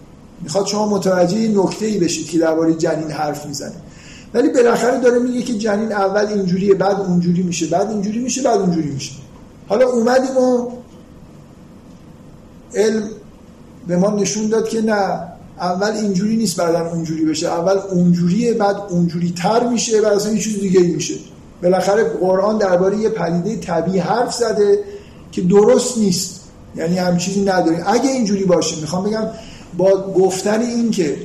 می‌خواد 0.41 0.65
شما 0.65 0.87
متوجه 0.87 1.47
نکته 1.47 1.85
ای 1.85 1.97
بشید 1.97 2.29
که 2.29 2.37
درباره 2.37 2.73
جنین 2.73 3.11
حرف 3.11 3.45
می‌زنه. 3.45 3.75
ولی 4.33 4.49
بالاخره 4.49 4.99
داره 4.99 5.19
میگه 5.19 5.41
که 5.41 5.53
جنین 5.53 5.91
اول 5.91 6.25
اینجوریه 6.25 6.73
بعد 6.73 7.01
اونجوری 7.01 7.43
میشه 7.43 7.65
بعد 7.65 7.89
اینجوری 7.89 8.19
میشه 8.19 8.41
بعد 8.41 8.59
اونجوری 8.59 8.89
میشه. 8.89 9.11
حالا 9.67 9.89
اومدیم 9.89 10.37
و 10.37 10.71
علم 12.75 13.09
به 13.87 13.97
ما 13.97 14.09
نشون 14.09 14.49
داد 14.49 14.69
که 14.69 14.81
نه 14.81 15.35
اول 15.59 15.91
اینجوری 15.91 16.37
نیست 16.37 16.57
بعدا 16.57 16.91
اونجوری 16.91 17.25
بشه 17.25 17.47
اول 17.47 17.77
اونجوریه 17.77 18.53
بعد 18.53 18.75
اونجوری 18.89 19.33
تر 19.37 19.67
میشه 19.67 20.01
بعد 20.01 20.13
اصلا 20.13 20.31
یه 20.33 20.39
چیز 20.39 20.59
دیگه 20.59 20.81
میشه. 20.81 21.15
بالاخره 21.63 22.03
قرآن 22.03 22.57
درباره 22.57 22.97
یه 22.97 23.09
پدیده 23.09 23.57
طبیعی 23.57 23.99
حرف 23.99 24.33
زده 24.33 24.79
که 25.31 25.41
درست 25.41 25.97
نیست. 25.97 26.41
یعنی 26.75 26.97
هم 26.97 27.17
چیزی 27.17 27.45
نداریم. 27.45 27.83
اگه 27.87 28.09
اینجوری 28.09 28.43
باشه 28.43 28.81
می‌خوام 28.81 29.03
بگم 29.03 29.27
با 29.77 30.13
گفتن 30.13 30.61
این 30.61 30.91
که 30.91 31.17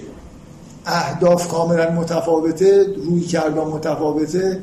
اهداف 0.86 1.49
کاملا 1.49 1.91
متفاوته 1.91 2.86
روی 3.07 3.20
کردن 3.20 3.61
متفاوته 3.61 4.61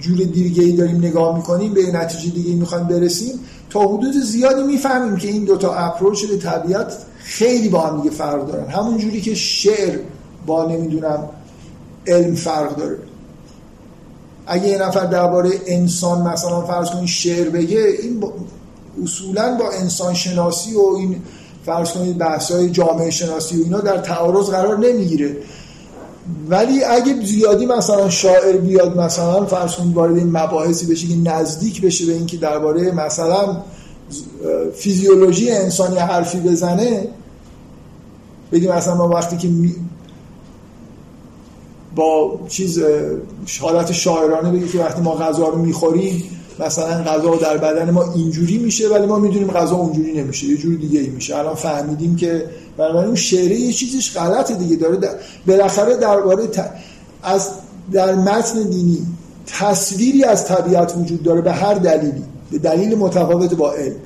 جور 0.00 0.16
دیگه 0.16 0.62
ای 0.62 0.72
داریم 0.72 0.96
نگاه 0.96 1.36
می‌کنیم 1.36 1.74
به 1.74 1.92
نتیجه 1.92 2.30
دیگه 2.34 2.54
می‌خوایم 2.54 2.86
برسیم 2.86 3.40
تا 3.70 3.80
حدود 3.80 4.14
زیادی 4.24 4.62
می‌فهمیم 4.62 5.16
که 5.16 5.28
این 5.28 5.44
دوتا 5.44 5.74
اپروچ 5.74 6.24
به 6.24 6.36
طبیعت 6.36 6.92
خیلی 7.18 7.68
با 7.68 7.80
هم 7.80 8.00
دیگه 8.00 8.14
فرق 8.14 8.46
دارن. 8.46 8.68
همون 8.70 8.98
جوری 8.98 9.20
که 9.20 9.34
شعر 9.34 9.98
با 10.46 10.64
نمی‌دونم 10.64 11.28
علم 12.06 12.34
فرق 12.34 12.76
داره. 12.76 12.98
اگه 14.46 14.68
یه 14.68 14.78
نفر 14.78 15.06
درباره 15.06 15.50
انسان 15.66 16.28
مثلا 16.28 16.60
فرض 16.60 16.90
کنید 16.90 17.08
شعر 17.08 17.48
بگه 17.48 17.86
این 18.02 18.20
با 18.20 18.32
اصولا 19.04 19.56
با 19.56 19.70
انسان 19.70 20.14
شناسی 20.14 20.74
و 20.74 20.94
این 20.98 21.16
فرض 21.66 21.92
کنید 21.92 22.18
بحث 22.18 22.52
های 22.52 22.70
جامعه 22.70 23.10
شناسی 23.10 23.60
و 23.60 23.64
اینا 23.64 23.80
در 23.80 23.98
تعارض 23.98 24.46
قرار 24.46 24.78
نمی‌گیره. 24.78 25.36
ولی 26.48 26.84
اگه 26.84 27.26
زیادی 27.26 27.66
مثلا 27.66 28.10
شاعر 28.10 28.56
بیاد 28.56 28.96
مثلا 28.96 29.44
فرض 29.46 29.74
کنید 29.74 29.94
وارد 29.94 30.16
این 30.16 30.30
مباحثی 30.36 30.86
بشه 30.86 31.06
که 31.06 31.16
نزدیک 31.16 31.80
بشه 31.80 32.06
به 32.06 32.12
اینکه 32.12 32.36
درباره 32.36 32.92
مثلا 32.92 33.56
فیزیولوژی 34.74 35.50
انسانی 35.50 35.96
حرفی 35.96 36.40
بزنه 36.40 37.08
بگیم 38.52 38.72
مثلا 38.72 38.94
ما 38.94 39.08
وقتی 39.08 39.36
که 39.36 39.48
با 41.96 42.40
چیز 42.48 42.82
حالت 43.60 43.92
شاعرانه 43.92 44.50
بگیم 44.50 44.68
که 44.68 44.78
وقتی 44.78 45.02
ما 45.02 45.14
غذا 45.14 45.48
رو 45.48 45.58
می‌خوریم 45.58 46.22
مثلا 46.66 47.02
غذا 47.02 47.36
در 47.36 47.56
بدن 47.56 47.90
ما 47.90 48.12
اینجوری 48.12 48.58
میشه 48.58 48.88
ولی 48.88 49.06
ما 49.06 49.18
می‌دونیم 49.18 49.50
غذا 49.50 49.76
اونجوری 49.76 50.12
نمیشه 50.12 50.46
یه 50.46 50.56
جوری 50.56 50.76
دیگه 50.76 51.00
ای 51.00 51.08
میشه. 51.08 51.36
الان 51.36 51.54
فهمیدیم 51.54 52.16
که 52.16 52.44
برای 52.80 53.06
اون 53.06 53.14
شعره 53.14 53.56
یه 53.56 53.72
چیزش 53.72 54.16
غلطه 54.16 54.54
دیگه. 54.54 54.76
داره 54.76 54.96
در... 54.96 55.14
بالاخره 55.46 55.96
درباره 55.96 56.48
از 57.22 57.50
در 57.92 58.14
متن 58.14 58.62
دینی 58.62 59.06
تصویری 59.46 60.24
از 60.24 60.44
طبیعت 60.44 60.94
وجود 60.96 61.22
داره 61.22 61.40
به 61.40 61.52
هر 61.52 61.74
دلیلی. 61.74 62.22
به 62.50 62.58
دلیل 62.58 62.98
متفاوت 62.98 63.54
با 63.54 63.72
علم. 63.72 63.96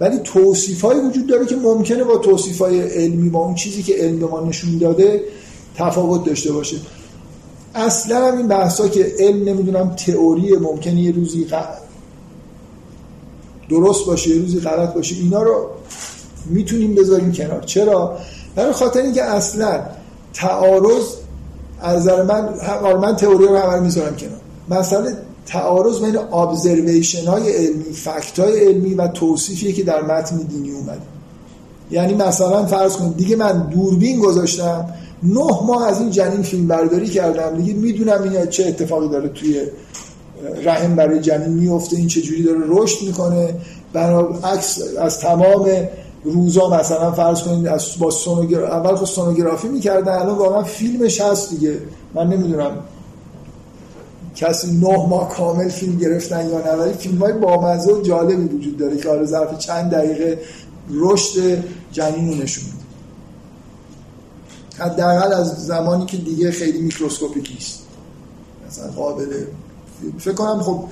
ولی 0.00 0.18
توصیف 0.18 0.84
وجود 0.84 1.26
داره 1.26 1.46
که 1.46 1.56
ممکنه 1.56 2.04
با 2.04 2.18
توصیف 2.18 2.58
های 2.58 2.80
علمی 2.80 3.30
با 3.30 3.38
اون 3.38 3.54
چیزی 3.54 3.82
که 3.82 3.94
علم 3.94 4.18
ما 4.18 4.40
نشون 4.40 4.78
داده 4.78 5.22
تفاوت 5.76 6.24
داشته 6.24 6.52
باشه. 6.52 6.76
اصلا 7.74 8.26
هم 8.26 8.36
این 8.36 8.48
بحثا 8.48 8.88
که 8.88 9.14
علم 9.18 9.48
نمی‌دونم 9.48 9.94
تئوری 9.94 10.56
ممکنه 10.56 11.00
یه 11.00 11.12
روزی 11.12 11.46
درست 13.70 14.06
باشه 14.06 14.30
یه 14.30 14.40
روزی 14.40 14.60
غلط 14.60 14.94
باشه 14.94 15.16
اینا 15.16 15.42
رو 15.42 15.70
می‌تونیم 16.46 16.94
بذاریم 16.94 17.32
کنار. 17.32 17.62
چرا؟ 17.62 18.16
برای 18.56 18.72
خاطر 18.72 19.00
اینکه 19.00 19.22
اصلا 19.22 19.80
تعارض 20.34 21.04
از 21.80 21.96
نظر 21.96 22.22
من 22.22 22.48
من 23.00 23.16
تئوری 23.16 23.46
رو 23.46 23.56
همه 23.56 23.80
می‌ذارم 23.80 24.16
کنار. 24.16 24.80
مثلا 24.80 25.12
تعارض 25.46 26.00
بین 26.00 26.16
ابزرویشن 26.16 27.26
های 27.26 27.52
علمی 27.52 27.92
فکت 27.92 28.38
های 28.38 28.60
علمی 28.60 28.94
و 28.94 29.08
توصیفی 29.08 29.72
که 29.72 29.82
در 29.82 30.02
متن 30.02 30.36
دینی 30.36 30.70
اومده. 30.70 31.00
یعنی 31.90 32.14
مثلا 32.14 32.66
فرض 32.66 32.96
کنید 32.96 33.16
دیگه 33.16 33.36
من 33.36 33.70
دوربین 33.70 34.20
گذاشتم 34.20 34.88
نه 35.22 35.62
ماه 35.66 35.88
از 35.88 36.00
این 36.00 36.10
جنین 36.10 36.42
فیلم 36.42 36.68
برداری 36.68 37.08
کردم. 37.08 37.56
دیگه 37.56 37.74
می‌دونم 37.74 38.22
این 38.22 38.46
چه 38.46 38.66
اتفاقی 38.66 39.08
داره 39.08 39.28
توی 39.28 39.62
رحم 40.64 40.96
برای 40.96 41.20
جنین 41.20 41.52
میفته 41.52 41.96
این 41.96 42.06
چه 42.06 42.20
جوری 42.20 42.42
داره 42.42 42.60
رشد 42.68 43.06
می‌کنه. 43.06 43.54
برای 43.92 44.24
عکس 44.44 44.78
از 45.00 45.18
تمام 45.18 45.68
روزا 46.24 46.68
مثلا 46.68 47.12
فرض 47.12 47.42
کنید 47.42 47.66
از 47.66 47.98
با 47.98 48.12
اول 48.68 48.94
خود 48.94 49.08
سونوگرافی 49.08 49.68
می‌کردن 49.68 50.12
الان 50.12 50.38
واقعا 50.38 50.62
فیلمش 50.62 51.20
هست 51.20 51.50
دیگه. 51.50 51.78
من 52.14 52.28
نمی‌دونم 52.28 52.78
کسی 54.34 54.76
نه 54.76 55.06
ماه 55.08 55.28
کامل 55.28 55.68
فیلم 55.68 55.98
گرفتن 55.98 56.48
یا 56.48 56.58
نه 56.58 56.72
ولی 56.72 56.92
فیلم 56.92 57.18
های 57.18 57.32
بامزه 57.32 57.92
و 57.92 58.02
جالبی 58.02 58.56
وجود 58.56 58.76
داره 58.76 58.96
که 58.96 59.08
حالا 59.08 59.24
ظرف 59.24 59.58
چند 59.58 59.90
دقیقه 59.90 60.40
رشد 60.90 61.64
جنین 61.92 62.42
نشون 62.42 62.64
میده. 62.64 62.84
حداقل 64.84 65.32
از 65.32 65.66
زمانی 65.66 66.06
که 66.06 66.16
دیگه 66.16 66.50
خیلی 66.50 66.78
microscopic 66.78 67.50
نیست. 67.54 67.78
مثلا 68.68 68.90
قابل 68.90 69.26
فکر 70.18 70.34
کنم 70.34 70.62
خب 70.62 70.84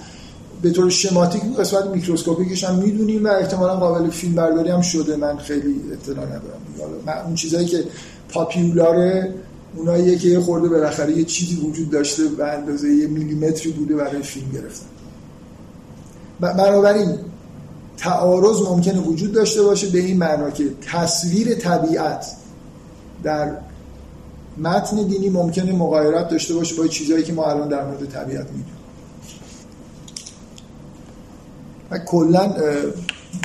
به 0.62 0.70
طور 0.70 0.90
شماتیک 0.90 1.42
قسمت 1.58 1.86
microscopic 1.86 2.52
ش 2.52 2.64
هم 2.64 2.74
می‌دونیم 2.74 3.24
و 3.24 3.28
احتمالا 3.28 3.76
قابل 3.76 4.10
فیلم 4.10 4.34
برداری 4.34 4.70
هم 4.70 4.80
شده 4.80 5.16
من 5.16 5.36
خیلی 5.36 5.80
اطلاع 5.92 6.26
ندارم. 6.26 7.24
اون 7.26 7.34
چیزایی 7.34 7.66
که 7.66 7.84
popular 8.28 9.21
ه 9.21 9.34
اوناییه 9.76 10.18
که 10.18 10.28
یه 10.28 10.40
خورده 10.40 10.68
بالاخره 10.68 11.12
یه 11.12 11.24
چیزی 11.24 11.56
وجود 11.56 11.90
داشته 11.90 12.22
و 12.38 12.42
اندازه 12.42 12.88
یه 12.88 13.06
میلیمتری 13.06 13.72
بوده 13.72 13.96
برای 13.96 14.22
فیلم 14.22 14.50
گرفتن. 14.50 14.86
بنابراین 16.40 17.18
تعارض 17.96 18.60
ممکنه 18.60 19.00
وجود 19.00 19.32
داشته 19.32 19.62
باشه 19.62 19.88
به 19.88 19.98
این 19.98 20.16
معنا 20.16 20.50
که 20.50 20.64
تصویر 20.92 21.54
طبیعت 21.54 22.26
در 23.22 23.52
متن 24.58 24.96
دینی 25.02 25.28
ممکنه 25.28 25.72
مغایرت 25.72 26.28
داشته 26.28 26.54
باشه 26.54 26.76
با 26.76 26.86
چیزهایی 26.86 27.24
که 27.24 27.32
ما 27.32 27.44
الان 27.44 27.68
در 27.68 27.84
مورد 27.86 28.06
طبیعت 28.06 28.46
می‌دونیم. 28.46 28.71
و 31.92 31.98
کلا 31.98 32.46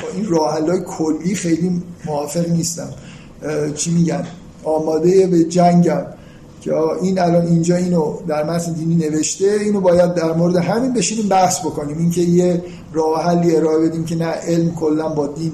با 0.01 0.07
این 0.13 0.27
راه 0.29 0.79
کلی 0.79 1.35
خیلی 1.35 1.81
موافق 2.05 2.49
نیستم. 2.49 2.89
چی 3.75 3.91
میگن 3.91 4.27
آماده 4.63 5.27
به 5.27 5.43
جنگم. 5.43 6.05
که 6.61 6.73
این 7.01 7.19
الان 7.19 7.45
اینجا 7.45 7.75
اینو 7.75 8.13
در 8.27 8.43
متن 8.43 8.73
دینی 8.73 8.95
نوشته 8.95 9.45
اینو 9.45 9.81
باید 9.81 10.13
در 10.13 10.33
مورد 10.33 10.55
همین 10.55 10.93
بشینیم 10.93 11.27
بحث 11.27 11.59
بکنیم. 11.59 11.97
اینکه 11.97 12.21
یه 12.21 12.63
راه 12.93 13.23
حلی 13.23 13.55
ارائه 13.55 13.87
بدیم 13.87 14.05
که 14.05 14.15
نه 14.15 14.25
علم 14.25 14.71
کلا 14.71 15.09
با 15.09 15.27
دین 15.27 15.51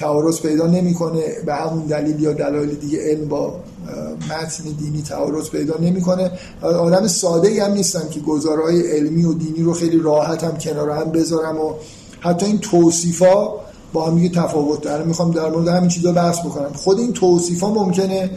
تعارض 0.00 0.40
پیدا 0.40 0.66
نمی‌کنه 0.66 1.22
به 1.46 1.54
همون 1.54 1.86
دلیل 1.86 2.20
یا 2.20 2.32
دلایل 2.32 2.74
دیگه 2.74 2.98
علم 3.10 3.28
با 3.28 3.54
متن 4.30 4.64
دینی 4.78 5.02
تعارض 5.02 5.50
پیدا 5.50 5.74
نمی‌کنه. 5.80 6.30
آدم 6.62 7.06
ساده 7.06 7.48
ای 7.48 7.60
هم 7.60 7.72
نیستم 7.72 8.08
که 8.10 8.20
گزارهای 8.20 8.96
علمی 8.96 9.24
و 9.24 9.34
دینی 9.34 9.62
رو 9.62 9.72
خیلی 9.72 9.98
راحت 9.98 10.44
هم 10.44 10.58
کنار 10.58 10.90
هم 10.90 11.10
بذارم 11.10 11.60
و 11.60 11.72
حتی 12.20 12.46
این 12.46 12.58
توصیفا 12.58 13.48
با 13.92 14.06
هم 14.06 14.28
تفاوت 14.28 14.82
داره. 14.82 15.04
می‌خوام 15.04 15.30
در 15.30 15.50
مورد 15.50 15.68
همین 15.68 15.88
چیزا 15.88 16.12
بحث 16.12 16.40
بکنم. 16.40 16.72
خود 16.72 16.98
این 16.98 17.12
توصیفا 17.12 17.70
ممکنه 17.70 18.30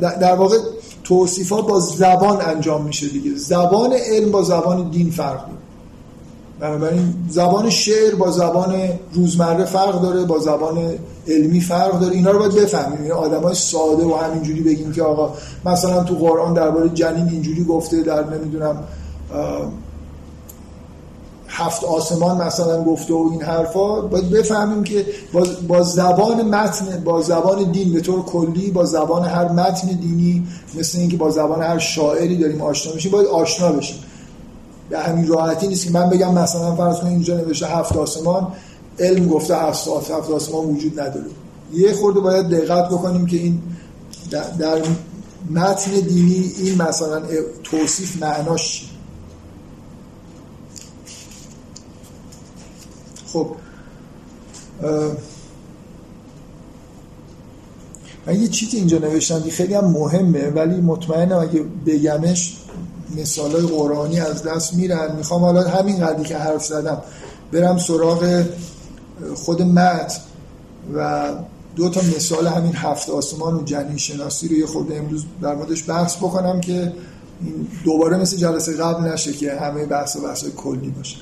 در 0.00 0.34
واقع 0.34 0.56
توصیفا 1.04 1.60
با 1.60 1.80
زبان 1.80 2.40
انجام 2.40 2.84
میشه 2.84 3.08
دیگه. 3.08 3.36
زبان 3.36 3.92
علم 3.92 4.30
با 4.30 4.42
زبان 4.42 4.90
دین 4.90 5.10
فرق 5.10 5.46
داره 5.46 5.61
بنابراین 6.62 7.14
زبان 7.28 7.70
شعر 7.70 8.14
با 8.14 8.30
زبان 8.30 8.74
روزمره 9.12 9.64
فرق 9.64 10.02
داره 10.02 10.24
با 10.24 10.38
زبان 10.38 10.78
علمی 11.28 11.60
فرق 11.60 12.00
داره. 12.00 12.14
اینا 12.14 12.30
رو 12.30 12.38
باید 12.38 12.54
بفهمیم. 12.54 13.02
این 13.02 13.12
آدمای 13.12 13.54
ساده 13.54 14.04
و 14.04 14.14
همینجوری 14.14 14.60
بگیم 14.60 14.92
که 14.92 15.02
آقا 15.02 15.34
مثلا 15.64 16.04
تو 16.04 16.14
قرآن 16.14 16.54
درباره 16.54 16.88
جنین 16.88 17.28
اینجوری 17.28 17.64
گفته 17.64 18.02
در 18.02 18.24
نمی‌دونم 18.30 18.84
هفت 21.48 21.84
آسمان 21.84 22.42
مثلا 22.46 22.84
گفته 22.84 23.14
و 23.14 23.28
این 23.32 23.42
حرفا. 23.42 24.00
باید 24.00 24.30
بفهمیم 24.30 24.84
که 24.84 25.06
با 25.68 25.82
زبان 25.82 26.42
متن 26.42 27.02
با 27.04 27.22
زبان 27.22 27.72
دین 27.72 27.92
به 27.92 28.00
طور 28.00 28.22
کلی 28.22 28.70
با 28.70 28.84
زبان 28.84 29.24
هر 29.24 29.48
متن 29.48 29.86
دینی 29.86 30.46
مثل 30.78 30.98
اینکه 30.98 31.16
با 31.16 31.30
زبان 31.30 31.62
هر 31.62 31.78
شاعری 31.78 32.36
داریم 32.36 32.62
آشنا 32.62 32.94
میشیم 32.94 33.12
باید 33.12 33.26
آشنا 33.26 33.72
بشیم. 33.72 33.96
به 34.92 34.98
همین 34.98 35.26
راحتی 35.26 35.68
نیست 35.68 35.84
که 35.84 35.90
من 35.90 36.10
بگم 36.10 36.34
مثلا 36.34 36.76
فرض 36.76 36.96
کنید 36.96 37.12
اینجا 37.12 37.36
نوشته 37.36 37.66
هفت 37.66 37.96
آسمان 37.96 38.52
علم 38.98 39.28
گفته 39.28 39.56
هفت, 39.56 39.88
هفت 39.88 40.30
آسمان 40.30 40.64
وجود 40.64 41.00
نداره. 41.00 41.26
یه 41.72 41.92
خورده 41.92 42.20
باید 42.20 42.48
دقت 42.48 42.88
بکنیم 42.88 43.26
که 43.26 43.36
این 43.36 43.62
در 44.58 44.82
متن 45.50 45.90
دینی 45.90 46.52
این 46.58 46.82
مثلا 46.82 47.22
توصیف 47.62 48.22
معناش 48.22 48.90
خب 53.32 53.48
من 58.26 58.40
یه 58.40 58.48
چیزی 58.48 58.76
اینجا 58.76 58.98
نوشتم 58.98 59.40
خیلی 59.40 59.74
هم 59.74 59.84
مهمه 59.84 60.50
ولی 60.50 60.80
مطمئنم 60.80 61.38
اگه 61.38 61.62
بگمش 61.86 62.61
مثال 63.16 63.52
های 63.52 63.66
قرآنی 63.66 64.20
از 64.20 64.42
دست 64.42 64.74
میرن. 64.74 65.16
می‌خوام 65.16 65.40
حالا 65.40 65.68
همین 65.68 66.06
قدری 66.06 66.22
که 66.22 66.38
حرف 66.38 66.64
زدم 66.64 67.02
برم 67.52 67.78
سراغ 67.78 68.44
خود 69.34 69.62
متن 69.62 70.18
و 70.94 71.28
دو 71.76 71.88
تا 71.88 72.00
مثال 72.16 72.46
همین 72.46 72.72
هفت 72.74 73.10
آسمان 73.10 73.54
و 73.54 73.62
جنین 73.64 73.96
شناسی 73.96 74.48
رو 74.48 74.54
یه 74.54 74.66
خورده 74.66 74.96
امروز 74.96 75.24
در 75.42 75.54
موردش 75.54 75.90
بحث 75.90 76.16
بکنم 76.16 76.60
که 76.60 76.92
دوباره 77.84 78.16
مثل 78.16 78.36
جلسه 78.36 78.76
قبل 78.76 79.04
نشه 79.04 79.32
که 79.32 79.54
همه 79.54 79.86
بحث 79.86 80.16
و 80.16 80.20
بحث 80.20 80.44
کلی 80.44 80.90
باشه. 80.90 81.16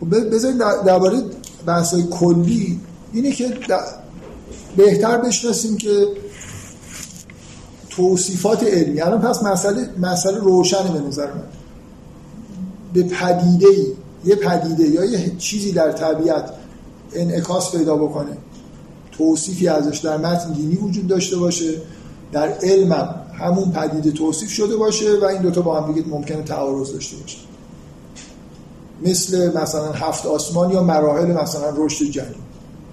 خب 0.00 0.34
بذارید 0.34 0.58
درباره 0.58 1.22
بحث 1.66 1.94
کلی 1.94 2.80
اینه 3.12 3.32
که 3.32 3.58
بهتر 4.76 5.18
بشناسیم 5.18 5.76
که 5.76 6.06
توصیفات 7.96 8.62
علمی. 8.62 9.00
الان 9.00 9.20
پس 9.20 9.42
مسئله 9.42 9.88
مسئله 9.98 10.38
روشنه 10.38 10.92
به 10.92 11.00
نظر 11.00 11.26
من. 11.26 11.42
به 12.92 13.02
پدیده 13.02 13.66
ای 13.66 13.86
یه 14.24 14.36
پدیده 14.36 14.84
یا 14.84 15.04
یه 15.04 15.36
چیزی 15.38 15.72
در 15.72 15.92
طبیعت 15.92 16.50
انعکاس 17.12 17.76
پیدا 17.76 17.96
بکنه. 17.96 18.36
توصیفی 19.12 19.68
ازش 19.68 19.98
در 19.98 20.16
متن 20.16 20.52
دینی 20.52 20.76
وجود 20.76 21.06
داشته 21.06 21.36
باشه. 21.36 21.74
در 22.32 22.48
علم 22.48 23.14
همون 23.38 23.72
پدیده 23.72 24.10
توصیف 24.10 24.50
شده 24.50 24.76
باشه 24.76 25.18
و 25.22 25.24
این 25.24 25.42
دوتا 25.42 25.60
با 25.60 25.80
هم 25.80 25.92
دیگه 25.92 26.08
ممکنه 26.08 26.42
تعارض 26.42 26.92
داشته 26.92 27.16
باشه. 27.16 27.38
مثل 29.04 29.62
مثلا 29.62 29.92
هفت 29.92 30.26
آسمان 30.26 30.70
یا 30.70 30.82
مراحل 30.82 31.32
مثلا 31.32 31.72
رشد 31.76 32.04
جنین 32.04 32.28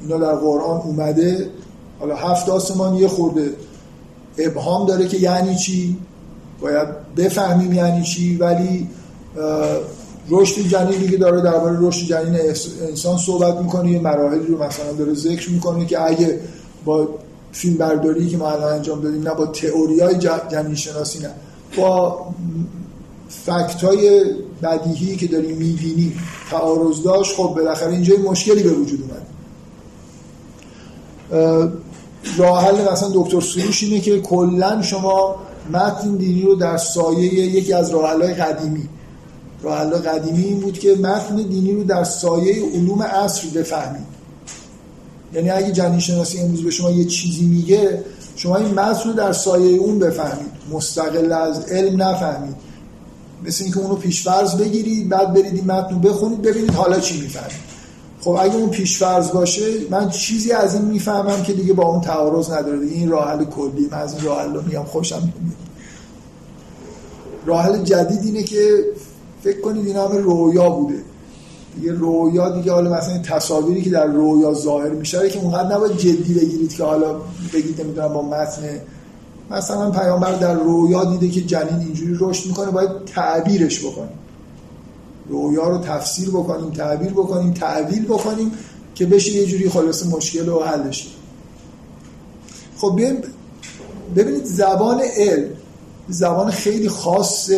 اینا 0.01 0.17
در 0.17 0.35
قرآن 0.35 0.81
اومده 0.81 1.49
حالا 1.99 2.15
هفت 2.15 2.49
آسمان 2.49 2.95
یه 2.95 3.07
خورده 3.07 3.53
ابهام 4.37 4.87
داره 4.87 5.07
که 5.07 5.17
یعنی 5.17 5.55
چی؟ 5.55 5.97
باید 6.61 6.87
بفهمیم 7.17 7.73
یعنی 7.73 8.03
چی 8.03 8.37
ولی 8.37 8.87
رشد 10.29 10.61
جنین 10.61 10.99
دیگه 10.99 11.17
داره 11.17 11.41
درباره 11.41 11.77
رشد 11.79 12.05
جنین 12.05 12.39
انسان 12.89 13.17
صحبت 13.17 13.61
می‌کنه 13.61 13.91
یه 13.91 13.99
مراحلی 13.99 14.45
رو 14.45 14.63
مثلا 14.63 14.93
داره 14.93 15.13
ذکر 15.13 15.49
می‌کنه 15.51 15.85
که 15.85 16.01
اگه 16.01 16.39
با 16.85 17.09
فیلم 17.51 17.77
برداری 17.77 18.27
که 18.27 18.37
ما 18.37 18.51
الان 18.51 18.73
انجام 18.73 19.01
دادیم 19.01 19.27
نه 19.27 19.33
با 19.33 19.45
تئوری 19.45 19.99
های 19.99 20.15
جنین 20.51 20.75
شناسی 20.75 21.19
نه. 21.19 21.29
با 21.77 22.25
فکت 23.29 23.83
های 23.83 24.23
بدیهی 24.63 25.15
که 25.15 25.27
داریم 25.27 25.57
می‌بینیم 25.57 26.19
تعارض 26.51 27.03
داشت 27.03 27.35
خب 27.35 27.53
بالاخره 27.55 27.91
اینجا 27.91 28.15
مشکلی 28.17 28.63
به 28.63 28.69
وجود 28.69 28.99
اومد. 29.01 29.23
راه 32.37 32.65
حل 32.65 32.91
مثلا 32.91 33.09
دکتر 33.13 33.41
سروش 33.41 33.83
اینه 33.83 33.99
که 33.99 34.19
کلا 34.19 34.81
شما 34.81 35.35
متن 35.73 36.15
دینی 36.15 36.41
رو 36.41 36.55
در 36.55 36.77
سایه 36.77 37.33
یکی 37.33 37.73
از 37.73 37.89
راه 37.89 38.33
قدیمی. 38.33 38.89
راه 39.63 39.89
قدیمی 39.89 40.43
این 40.43 40.59
بود 40.59 40.79
که 40.79 40.95
متن 40.95 41.35
دینی 41.35 41.71
رو 41.71 41.83
در 41.83 42.03
سایه 42.03 42.65
علوم 42.73 43.01
عصر 43.01 43.47
بفهمید. 43.47 44.05
یعنی 45.33 45.49
اگه 45.49 45.71
جنین 45.71 45.99
شناسی 45.99 46.39
امروز 46.39 46.63
به 46.63 46.71
شما 46.71 46.91
یه 46.91 47.05
چیزی 47.05 47.45
میگه 47.45 48.03
شما 48.35 48.57
این 48.57 48.73
متن 48.73 49.09
رو 49.09 49.15
در 49.15 49.33
سایه 49.33 49.77
اون 49.77 49.99
بفهمید. 49.99 50.51
مستقل 50.71 51.31
از 51.31 51.65
علم 51.65 52.03
نفهمید. 52.03 52.55
مثل 53.45 53.63
اینکه 53.63 53.79
اونو 53.79 53.95
پیشفرض 53.95 54.55
بگیرید 54.55 55.09
بعد 55.09 55.33
برید 55.33 55.55
این 55.55 55.71
متن 55.71 55.93
رو 55.93 55.99
بخونید 55.99 56.41
ببینید 56.41 56.73
حالا 56.73 56.99
چی 56.99 57.21
می‌فهمید. 57.21 57.72
خب 58.23 58.37
اگه 58.39 58.55
اون 58.55 58.69
پیشفرض 58.69 59.31
باشه 59.31 59.61
من 59.89 60.09
چیزی 60.09 60.51
از 60.51 60.75
این 60.75 60.85
می‌فهمم 60.85 61.43
که 61.43 61.53
دیگه 61.53 61.73
با 61.73 61.83
اون 61.83 62.01
تعارض 62.01 62.51
نداره. 62.51 62.79
دیگه 62.79 62.95
این 62.95 63.09
راه 63.09 63.29
حل 63.29 63.43
کلی 63.43 63.87
من 63.91 63.97
از 63.97 64.13
این 64.13 64.23
راه 64.23 64.41
حل 64.41 64.61
میام 64.67 64.85
خوشم 64.85 65.15
میاد 65.15 65.55
راه 67.45 67.61
حل 67.61 67.83
جدید 67.83 68.23
اینه 68.23 68.43
که 68.43 68.85
فکر 69.43 69.61
کنید 69.61 69.87
این 69.87 69.95
همه 69.95 70.17
رویا 70.17 70.69
بوده. 70.69 71.03
دیگه 71.75 71.91
رویا 71.91 72.49
دیگه 72.49 72.71
حالا 72.71 72.89
مثلا 72.89 73.17
تصاویری 73.17 73.81
که 73.81 73.89
در 73.89 74.05
رویا 74.05 74.53
ظاهر 74.53 74.89
میشه 74.89 75.29
که 75.29 75.39
اونقدر 75.39 75.75
نباید 75.75 75.97
جدی 75.97 76.33
بگیرید 76.33 76.73
که 76.73 76.83
حالا 76.83 77.15
بگید 77.53 77.81
نمی‌دونم 77.81 78.13
با 78.13 78.21
متن. 78.21 78.61
مثلا 79.51 79.91
پیامبر 79.91 80.31
در 80.31 80.53
رویا 80.53 81.05
دیده 81.05 81.29
که 81.29 81.41
جنین 81.41 81.79
اینجوری 81.79 82.17
رشد 82.19 82.47
می‌کنه 82.47 82.71
باید 82.71 83.05
تعبیرش 83.05 83.85
بکنیم 83.85 84.19
رویا 85.29 85.67
رو 85.67 85.77
تفسیر 85.77 86.29
بکنیم 86.29 86.69
تعبیر 86.69 87.11
بکنیم 87.11 87.53
تعویل 87.53 88.05
بکنیم 88.05 88.51
که 88.95 89.05
بشه 89.05 89.31
یه 89.31 89.45
جوری 89.45 89.69
خلاص 89.69 90.05
مشکل 90.05 90.49
و 90.49 90.59
حلش 90.59 91.15
خب 92.77 92.99
ببینید 94.15 94.45
زبان 94.45 95.01
علم 95.17 95.49
زبان 96.09 96.51
خیلی 96.51 96.89
خاص 96.89 97.49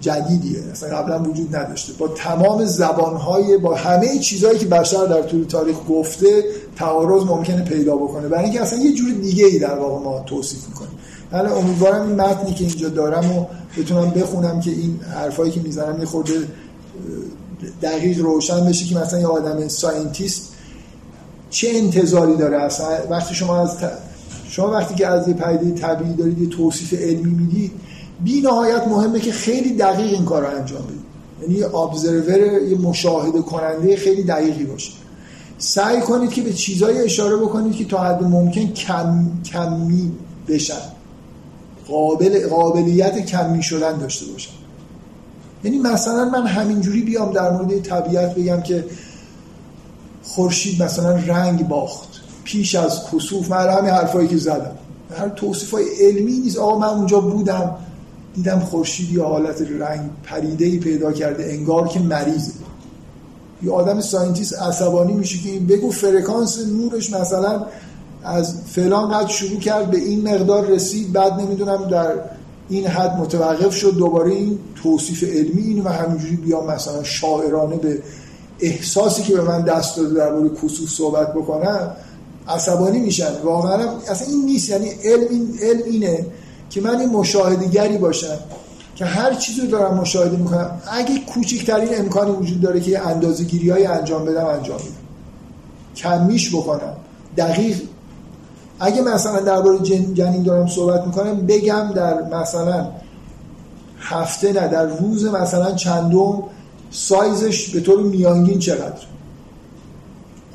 جدیدیه. 0.00 0.62
اصلا 0.72 0.96
قبلا 0.96 1.22
وجود 1.22 1.56
نداشته. 1.56 1.92
با 1.92 2.08
تمام 2.08 2.64
زبانهای 2.64 3.58
با 3.58 3.74
همه 3.74 4.18
چیزهایی 4.18 4.58
که 4.58 4.66
بشر 4.66 5.06
در 5.06 5.22
طول 5.22 5.44
تاریخ 5.44 5.76
گفته 5.88 6.44
تعارض 6.76 7.24
ممکنه 7.24 7.64
پیدا 7.64 7.96
بکنه. 7.96 8.28
برای 8.28 8.44
اینکه 8.44 8.62
اصلا 8.62 8.78
یه 8.78 8.92
جور 8.92 9.10
دیگه 9.10 9.46
ای 9.46 9.58
در 9.58 9.74
واقع 9.78 10.04
ما 10.04 10.20
توصیف 10.20 10.68
می‌کنیم. 10.68 10.98
حالا 11.32 11.56
امیدوارم 11.56 12.06
این 12.06 12.20
متنی 12.20 12.54
که 12.54 12.64
اینجا 12.64 12.88
دارم 12.88 13.36
و 13.36 13.46
بتونم 13.78 14.10
بخونم 14.10 14.60
که 14.60 14.70
این 14.70 15.00
حرفایی 15.14 15.52
که 15.52 15.60
می‌زنم 15.60 15.98
یه 15.98 16.06
خورده 16.06 16.34
دقیق 17.82 18.18
روشن 18.18 18.66
بشه 18.66 18.84
که 18.84 18.98
مثلا 18.98 19.20
یه 19.20 19.26
آدم 19.26 19.68
scientist 19.68 20.52
چه 21.50 21.68
انتظاری 21.74 22.36
داره؟ 22.36 22.62
اصلا 22.62 22.86
وقتی 23.10 23.34
شما 23.34 23.60
از 23.60 23.76
شما 24.48 24.70
وقتی 24.70 24.94
که 24.94 25.06
از 25.06 25.28
یه 25.28 25.34
پدیده 25.34 25.80
طبیعی 25.80 26.14
دارید 26.14 26.38
یه 26.38 26.48
توصیف 26.48 26.94
علمی 26.94 27.34
می‌دید 27.34 27.72
بی 28.24 28.40
نهایت 28.40 28.86
مهمه 28.88 29.20
که 29.20 29.32
خیلی 29.32 29.76
دقیق 29.76 30.12
این 30.12 30.24
کار 30.24 30.42
رو 30.42 30.56
انجام 30.58 30.82
بدید. 30.82 31.04
یعنی 31.42 31.54
یه 31.54 31.74
observer 31.74 32.62
یه 32.62 32.78
مشاهده 32.78 33.42
کننده 33.42 33.96
خیلی 33.96 34.22
دقیقی 34.22 34.64
باشه. 34.64 34.92
سعی 35.58 36.00
کنید 36.00 36.30
که 36.30 36.42
به 36.42 36.52
چیزایی 36.52 36.98
اشاره 36.98 37.36
بکنید 37.36 37.76
که 37.76 37.84
تا 37.84 37.98
حد 37.98 38.22
ممکن 38.22 38.66
کم 38.66 39.30
کمی 39.44 40.12
بشن. 40.48 40.93
قابل 41.88 42.48
قابلیت 42.48 43.26
کمی 43.26 43.62
شدن 43.62 43.98
داشته 43.98 44.32
باشن 44.32 44.50
یعنی 45.64 45.78
مثلا 45.78 46.24
من 46.24 46.46
همینجوری 46.46 47.02
بیام 47.02 47.32
در 47.32 47.50
مورد 47.50 47.82
طبیعت 47.82 48.34
بگم 48.34 48.60
که 48.60 48.84
خورشید 50.22 50.82
مثلا 50.82 51.10
رنگ 51.10 51.68
باخت. 51.68 52.08
پیش 52.44 52.74
از 52.74 53.00
کسوف 53.12 53.50
من 53.50 53.68
همین 53.68 53.90
حرفایی 53.90 54.28
که 54.28 54.36
زدم. 54.36 54.70
هر 55.18 55.28
توصیف 55.28 55.70
های 55.70 55.84
علمی 56.00 56.32
نیست. 56.32 56.58
آقا 56.58 56.78
من 56.78 56.88
اونجا 56.88 57.20
بودم 57.20 57.76
دیدم 58.34 58.58
خورشید 58.58 59.12
یا 59.12 59.24
حالت 59.24 59.62
رنگ 59.62 60.10
پریده 60.24 60.64
ای 60.64 60.78
پیدا 60.78 61.12
کرده 61.12 61.44
انگار 61.44 61.88
که 61.88 62.00
مریضه. 62.00 62.52
یه 63.62 63.72
آدم 63.72 64.00
scientist 64.00 64.62
عصبانی 64.62 65.12
میشه 65.12 65.38
که 65.38 65.48
این 65.48 65.66
بگو 65.66 65.90
فرکانس 65.90 66.58
نورش 66.66 67.12
مثلا 67.12 67.66
از 68.24 68.54
فلان 68.66 69.10
قد 69.10 69.28
شروع 69.28 69.60
کرد 69.60 69.90
به 69.90 69.98
این 69.98 70.28
مقدار 70.28 70.66
رسید 70.66 71.12
بعد 71.12 71.32
نمی‌دونم 71.32 71.88
در 71.88 72.12
این 72.68 72.86
حد 72.86 73.16
متوقف 73.16 73.76
شد 73.76 73.94
دوباره 73.96 74.32
این 74.32 74.58
توصیف 74.82 75.24
علمی 75.24 75.62
اینو 75.62 75.84
و 75.84 75.88
همینجوری 75.88 76.36
بیام 76.36 76.66
مثلا 76.66 77.02
شاعرانه 77.02 77.76
به 77.76 78.02
احساسی 78.60 79.22
که 79.22 79.34
به 79.34 79.42
من 79.42 79.62
دست 79.62 79.96
داده 79.96 80.14
در 80.14 80.32
مورد 80.32 80.54
کسوف 80.54 80.90
صحبت 80.90 81.34
بکنم 81.34 81.90
عصبانی 82.48 83.00
میشن. 83.00 83.32
واقعا 83.44 83.88
اصلا 84.08 84.28
این 84.28 84.44
نیست 84.44 84.68
یعنی 84.68 84.88
علم, 85.04 85.26
این 85.30 85.58
علم 85.62 85.82
اینه 85.86 86.26
که 86.70 86.80
من 86.80 87.00
این 87.00 87.10
مشاهدگری 87.10 87.98
باشم 87.98 88.38
که 88.96 89.04
هر 89.04 89.34
چیزی 89.34 89.60
رو 89.60 89.66
دارم 89.66 89.94
مشاهده 89.94 90.36
می‌کنم. 90.36 90.80
اگه 90.86 91.18
کوچکترین 91.34 91.98
امکانی 91.98 92.30
وجود 92.30 92.60
داره 92.60 92.80
که 92.80 93.06
اندازه 93.06 93.44
گیری 93.44 93.70
های 93.70 93.86
انجام 93.86 94.24
بدم 94.24 94.46
انجام 94.46 94.78
بدم 94.78 94.94
کمیش 95.96 96.54
بکنم. 96.54 96.96
دقیق 97.36 97.76
اگه 98.80 99.02
مثلا 99.02 99.40
درباره 99.40 99.78
جن 99.78 100.14
جنین 100.14 100.42
دارم 100.42 100.66
صحبت 100.66 101.06
می‌کنم 101.06 101.46
بگم 101.46 101.92
در 101.94 102.40
مثلا 102.40 102.88
هفته 103.98 104.52
نه 104.52 104.68
در 104.68 104.86
روز 104.86 105.24
مثلا 105.24 105.72
چندم 105.72 106.42
سایزش 106.90 107.68
به 107.68 107.80
طور 107.80 108.02
میانگین 108.02 108.58
چقدر 108.58 109.06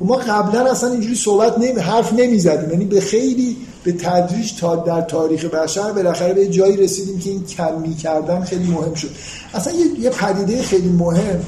خب 0.00 0.06
ما 0.06 0.16
قبلا 0.16 0.70
اصلا 0.70 0.90
اینجوری 0.90 1.14
صحبت 1.14 1.58
نمی 1.58 1.80
حرف 1.80 2.12
نمی‌زدیم. 2.12 2.70
یعنی 2.70 2.84
به 2.84 3.00
خیلی 3.00 3.56
به 3.84 3.92
تدریج 3.92 4.60
تا 4.60 4.76
در 4.76 5.00
تاریخ 5.00 5.44
بشر 5.44 5.92
بالاخره 5.92 6.32
به 6.32 6.48
جایی 6.48 6.76
رسیدیم 6.76 7.18
که 7.18 7.30
این 7.30 7.44
کمی 7.44 7.94
کردن 7.94 8.40
خیلی 8.44 8.70
مهم 8.70 8.94
شد. 8.94 9.10
اصلا 9.54 9.72
یه, 9.72 9.86
یه 10.00 10.10
پدیده 10.10 10.62
خیلی 10.62 10.88
مهم. 10.88 11.40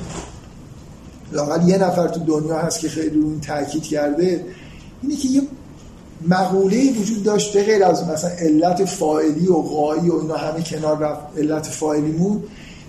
لاقل 1.33 1.69
یه 1.69 1.79
نفر 1.79 2.09
تو 2.09 2.21
دنیا 2.21 2.59
هست 2.59 2.81
که 2.81 2.89
خیلی 2.89 3.21
اون 3.21 3.41
تاکید 3.41 3.83
کرده. 3.83 4.45
اینه 5.03 5.17
که 5.17 5.29
یه 5.29 5.43
مقوله 6.29 6.93
وجود 6.93 7.23
داشت 7.23 7.53
به 7.53 7.65
غیر 7.65 7.85
از 7.85 8.09
مثلا 8.09 8.31
علت 8.31 8.85
فاعلی 8.85 9.47
و 9.47 9.55
غایی 9.55 10.11
و 10.11 10.15
اینا 10.15 10.37
همه 10.37 10.63
کنار 10.63 10.99
رفت 10.99 11.39
علت 11.39 11.67
فاعلیمون 11.67 12.43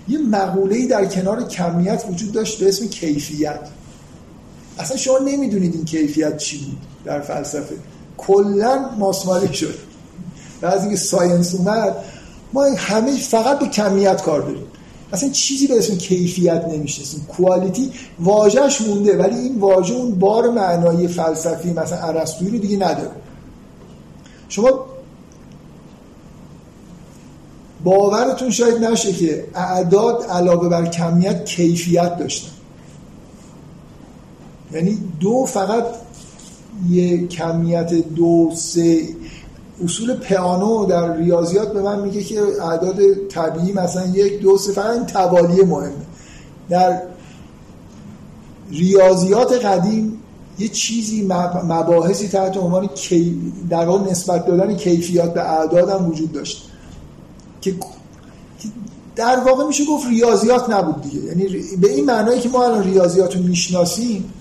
یه 0.08 0.18
مقوله 0.18 0.86
در 0.86 1.04
کنار 1.04 1.48
کمیت 1.48 2.04
وجود 2.10 2.32
داشت 2.32 2.60
به 2.60 2.68
اسم 2.68 2.86
کیفیت. 2.86 3.60
اصلا 4.78 4.96
شما 4.96 5.18
نمی‌دونید 5.18 5.74
این 5.74 5.84
کیفیت 5.84 6.36
چی 6.36 6.58
بود 6.58 6.78
در 7.04 7.20
فلسفه. 7.20 7.74
کلا 8.16 8.90
ماسمالی 8.98 9.54
شد. 9.54 9.74
و 10.62 10.66
از 10.66 10.80
اینکه 10.80 10.96
ساینس 10.96 11.54
اومد 11.54 11.96
ما 12.52 12.64
همه 12.64 13.16
فقط 13.16 13.58
به 13.58 13.66
کمیت 13.66 14.22
کار 14.22 14.40
داریم. 14.40 14.64
اصلا 15.12 15.28
چیزی 15.28 15.66
به 15.66 15.78
اسم 15.78 15.96
کیفیت 15.96 16.64
نمی‌شناسیم 16.68 17.26
کوالیتی 17.36 17.92
واژهش 18.20 18.80
مونده 18.80 19.16
ولی 19.16 19.36
این 19.36 19.58
واژه 19.58 19.94
اون 19.94 20.14
بار 20.14 20.50
معنایی 20.50 21.08
فلسفی 21.08 21.72
مثلا 21.72 21.98
ارسطویی 21.98 22.50
رو 22.50 22.58
دیگه 22.58 22.76
نداره. 22.76 23.10
شما 24.48 24.86
باورتون 27.84 28.50
شاید 28.50 28.84
نشه 28.84 29.12
که 29.12 29.46
اعداد 29.54 30.22
علاوه 30.22 30.68
بر 30.68 30.86
کمیت 30.86 31.44
کیفیت 31.44 32.18
داشتن. 32.18 32.50
یعنی 34.72 34.98
دو 35.20 35.44
فقط 35.44 35.84
یه 36.90 37.26
کمیت 37.26 37.92
دو 37.92 38.50
سه 38.54 39.08
اصول 39.84 40.16
پیانو 40.16 40.86
در 40.86 41.16
ریاضیات 41.16 41.72
به 41.72 41.82
من 41.82 42.00
میگه 42.00 42.22
که 42.22 42.40
اعداد 42.62 43.14
طبیعی 43.28 43.72
مثلا 43.72 44.06
یک 44.06 44.40
دو 44.40 44.58
سه 44.58 44.72
فقط 44.72 45.06
توالی 45.06 45.62
مهمه. 45.62 45.92
در 46.68 47.02
ریاضیات 48.70 49.52
قدیم 49.64 50.20
یه 50.58 50.68
چیزی 50.68 51.22
مباحثی 51.64 52.28
تحت 52.28 52.56
عنوان 52.56 52.88
در 53.70 53.84
واقع 53.84 54.10
نسبت 54.10 54.46
دادن 54.46 54.76
کیفیات 54.76 55.34
به 55.34 55.40
اعداد 55.40 55.88
هم 55.88 56.08
وجود 56.08 56.32
داشت. 56.32 56.70
که 57.60 57.74
در 59.16 59.40
واقع 59.46 59.64
میشه 59.64 59.84
گفت 59.84 60.06
ریاضیات 60.06 60.70
نبود 60.70 61.02
دیگه. 61.02 61.24
یعنی 61.24 61.44
به 61.80 61.92
این 61.92 62.04
معنایی 62.04 62.40
که 62.40 62.48
ما 62.48 62.64
الان 62.64 62.84
ریاضیات 62.84 63.36
رو 63.36 63.42
می‌شناسیم 63.42 64.32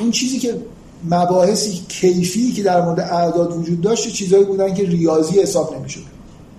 اون 0.00 0.10
چیزی 0.10 0.38
که 0.38 0.60
مباحثی 1.10 1.82
کیفی 1.88 2.52
که 2.52 2.62
در 2.62 2.84
مورد 2.84 3.00
اعداد 3.00 3.56
وجود 3.58 3.80
داشت 3.80 4.12
چیزایی 4.12 4.44
بودن 4.44 4.74
که 4.74 4.82
ریاضی 4.82 5.40
حساب 5.40 5.76
نمی‌شد. 5.76 6.02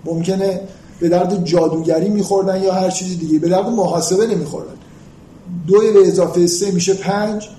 ممکنه 0.05 0.61
به 0.99 1.09
درد 1.09 1.45
جادوگری 1.45 2.09
میخوردن 2.09 2.63
یا 2.63 2.73
هر 2.73 2.89
چیزی 2.89 3.15
دیگه 3.15 3.39
به 3.39 3.49
درد 3.49 3.69
محاسبه 3.69 4.27
نمیخوردن. 4.27 4.73
دو 5.67 5.79
به 5.79 6.07
اضافه 6.07 6.47
سه 6.47 6.71
میشه 6.71 6.93
پنج. 6.93 7.49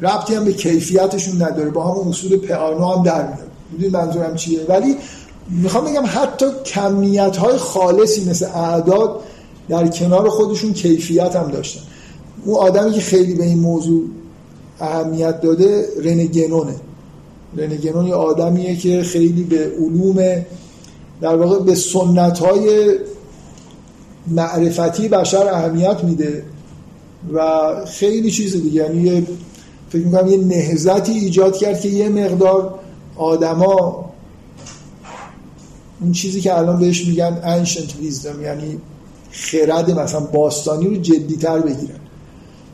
ربطی 0.00 0.34
هم 0.34 0.44
به 0.44 0.52
کیفیتشون 0.52 1.42
نداره. 1.42 1.70
با 1.70 1.92
همون 1.92 2.08
اصول 2.08 2.36
پیانو 2.36 2.86
هم 2.86 3.02
در 3.02 3.26
میاد. 3.26 3.50
می‌دونید 3.72 3.96
منظورم 3.96 4.34
چیه؟ 4.34 4.60
ولی 4.68 4.96
می‌خوام 5.50 5.84
بگم 5.84 6.04
حتی 6.06 6.46
کمیت 6.66 7.36
های 7.36 7.56
خالصی 7.56 8.30
مثل 8.30 8.46
اعداد 8.46 9.20
در 9.68 9.88
کنار 9.88 10.28
خودشون 10.28 10.72
کیفیت 10.72 11.36
هم 11.36 11.50
داشتن. 11.50 11.80
اون 12.44 12.56
آدمی 12.56 12.92
که 12.92 13.00
خیلی 13.00 13.34
به 13.34 13.44
این 13.44 13.58
موضوع 13.58 14.02
اهمیت 14.80 15.40
داده 15.40 15.86
رنگنونه 16.04 16.74
رنگنون 17.56 18.06
یه 18.06 18.14
آدمیه 18.14 18.76
که 18.76 19.02
خیلی 19.02 19.42
به 19.42 19.72
علوم 19.80 20.44
در 21.20 21.36
واقع 21.36 21.58
به 21.58 21.74
سنت 21.74 22.38
های 22.38 22.94
معرفتی 24.26 25.08
بشر 25.08 25.48
اهمیت 25.48 26.04
میده 26.04 26.44
و 27.32 27.70
خیلی 27.86 28.30
چیز 28.30 28.62
دیگه. 28.62 28.82
یعنی 28.82 29.26
فکر 29.92 30.06
می‌کنم 30.06 30.26
یه 30.26 30.36
نهزتی 30.36 31.12
ایجاد 31.12 31.56
کرد 31.56 31.80
که 31.80 31.88
یه 31.88 32.08
مقدار 32.08 32.78
آدما 33.16 34.04
اون 36.00 36.12
چیزی 36.12 36.40
که 36.40 36.58
الان 36.58 36.78
بهش 36.78 37.06
میگن 37.06 37.64
ancient 37.64 37.90
wisdom 38.04 38.42
یعنی 38.42 38.78
خرد 39.30 39.90
مثلا 39.90 40.20
باستانی 40.20 40.86
رو 40.86 40.96
جدیتر 40.96 41.58
بگیرن 41.58 42.00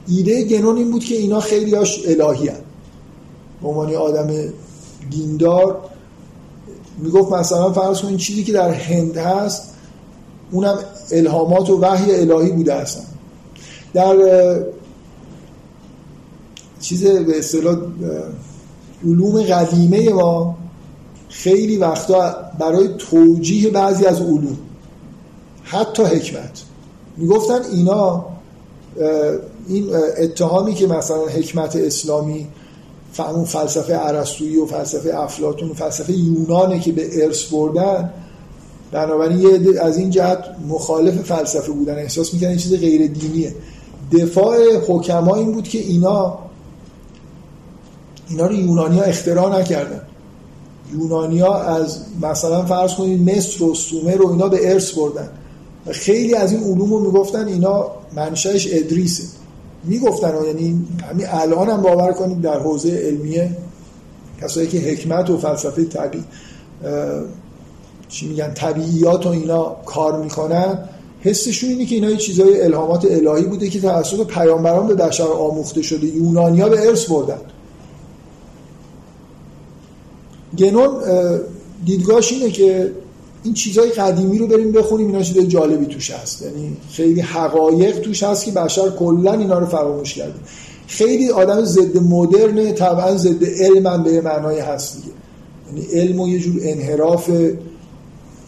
ایده 0.09 0.45
گنون 0.45 0.77
این 0.77 0.91
بود 0.91 1.05
که 1.05 1.15
اینا 1.15 1.41
خیلی 1.41 1.75
هاش 1.75 2.01
الهی 2.07 2.49
هن. 2.49 2.57
به 3.63 3.69
عنوان 3.69 3.95
آدم 3.95 4.53
دیندار 5.11 5.81
می‌گفت 6.99 7.33
مثلا 7.33 7.73
فرض 7.73 8.05
این 8.05 8.17
چیزی 8.17 8.45
که 8.45 8.53
در 8.53 8.71
هند 8.71 9.17
هست 9.17 9.75
اونم 10.51 10.79
الهامات 11.13 11.71
و 11.71 11.81
وحی 11.81 12.15
الهی 12.15 12.51
بوده 12.51 12.75
هستن 12.75 13.05
در 13.95 14.17
چیز 16.81 17.07
به 17.07 17.39
اصطلاح 17.39 17.77
علوم 19.05 19.43
قدیمه 19.43 20.13
ما 20.13 20.57
خیلی 21.29 21.77
وقتا 21.77 22.37
برای 22.59 22.89
توجیه 22.99 23.71
بعضی 23.71 24.07
از 24.07 24.21
علوم 24.21 24.59
حتی 25.63 26.03
حکمت. 26.03 26.63
می‌گفتن 27.17 27.63
اینا 27.73 28.25
این 29.69 29.87
اتهامی 30.19 30.75
که 30.75 30.87
مثلا 30.87 31.27
حکمت 31.27 31.77
اسلامی 31.77 32.47
اون 33.19 33.45
فلسفه 33.45 33.95
عرستویی 33.95 34.57
و 34.57 34.67
فلسفه 34.67 35.19
افلاتون 35.19 35.71
و 35.71 35.75
فلسفه 35.75 36.13
یونانه 36.13 36.81
که 36.81 36.93
به 36.93 37.25
ارث 37.25 37.45
بردن 37.45 38.13
بنابراین 38.93 39.39
یه 39.39 39.83
از 39.83 39.99
این 39.99 40.11
جهت 40.11 40.45
مخالف 40.69 41.15
فلسفه 41.15 41.73
بودن. 41.73 41.95
احساس 41.95 42.35
می‌کنن 42.35 42.49
این 42.49 42.59
چیز 42.59 42.81
غیر 42.81 43.07
دینیه 43.07 43.55
دفاع 44.13 44.57
حکما 44.89 45.35
این 45.35 45.53
بود 45.53 45.69
که 45.69 45.79
اینا 45.79 46.39
اینا 48.29 48.47
رو 48.47 48.55
یونانیا 48.55 49.03
اختراع 49.03 49.61
نکردن 49.61 50.01
یونانیا 50.93 51.55
از 51.55 51.99
مثلا 52.23 52.65
فرض 52.65 52.95
کنید 52.95 53.31
مصر 53.31 53.65
و 53.65 53.75
سومر 53.75 54.23
و 54.23 54.31
اینا 54.31 54.49
به 54.49 54.73
ارث 54.73 54.93
بردن. 54.93 55.29
و 55.87 55.93
خیلی 55.93 56.35
از 56.35 56.53
این 56.53 56.63
علوم 56.63 56.93
رو 56.93 57.01
می‌گفتن 57.01 57.49
اینا 57.49 57.87
منشأش 58.17 58.69
ادریسه. 58.71 59.25
می‌گفتن 59.85 60.35
یعنی 60.47 60.87
همین 61.11 61.27
الان 61.29 61.69
هم 61.69 61.83
باور 61.83 62.13
کنید 62.13 62.41
در 62.41 62.59
حوزه 62.59 62.91
علمیه 62.91 63.57
کسایی 64.43 64.69
که 64.69 64.79
حکمت 64.79 65.31
و 65.31 65.39
فلسفه 65.39 65.85
طبیعی 65.85 66.25
چی 68.09 68.29
میگن 68.29 68.55
طبیعیات 68.55 69.27
و 69.27 69.29
اینا 69.29 69.77
کار 69.87 70.23
می‌کنن 70.23 70.79
حسشون 71.21 71.71
اینه 71.71 71.87
که 71.87 71.95
اینا 71.95 72.15
چیزای 72.15 72.63
الهامات 72.63 73.05
الهی 73.05 73.45
بوده 73.45 73.69
که 73.69 73.81
توسط 73.81 74.27
پیامبران 74.27 74.87
به 74.87 74.95
بشر 74.95 75.25
آموخته 75.25 75.83
شده. 75.83 76.07
یونانیا 76.07 76.69
به 76.69 76.89
ارث 76.89 77.07
بردن. 77.07 77.39
گنون 80.59 80.91
دیدگاهش 81.85 82.33
اینه 82.33 82.51
که 82.51 82.93
این 83.45 83.55
چیزهای 83.55 83.91
قدیمی 83.91 84.39
رو 84.39 84.47
بریم 84.47 84.73
بخونیم 84.73 85.07
اینا 85.07 85.23
چیزای 85.23 85.47
جالبی 85.47 85.87
توش 85.87 86.11
هست. 86.11 86.43
یعنی 86.43 86.77
خیلی 86.93 87.21
حقایق 87.21 88.01
توش 88.01 88.23
هست 88.23 88.45
که 88.45 88.51
بشر 88.51 88.91
کلا 88.91 89.33
اینا 89.33 89.59
رو 89.59 89.67
فراموش 89.67 90.15
کرده. 90.15 90.39
خیلی 90.87 91.31
آدم 91.31 91.65
ضد 91.65 91.97
مدرن 91.97 92.73
طبعا 92.73 93.17
ضد 93.17 93.45
علم 93.45 94.03
به 94.03 94.21
معنای 94.21 94.59
هست 94.59 94.97
دیگه. 94.97 95.09
یعنی 95.69 96.01
علم 96.01 96.21
و 96.21 96.29
یه 96.29 96.39
جور 96.39 96.61
انحراف 96.63 97.31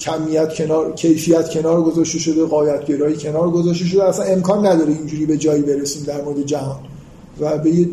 کمیت 0.01 0.55
کنار 0.55 0.95
کیفیت 0.95 1.49
کنار 1.49 1.83
گذاشته 1.83 2.19
شده 2.19 2.45
قایت 2.45 2.87
گرایی 2.87 3.17
کنار 3.17 3.51
گذاشته 3.51 3.85
شده. 3.85 4.05
اصلا 4.05 4.25
امکان 4.25 4.67
نداره 4.67 4.93
اینجوری 4.93 5.27
به 5.27 5.37
جایی 5.37 5.63
برسیم 5.63 6.03
در 6.03 6.23
مورد 6.23 6.43
جهان. 6.47 6.81
و 7.41 7.59
به 7.59 7.89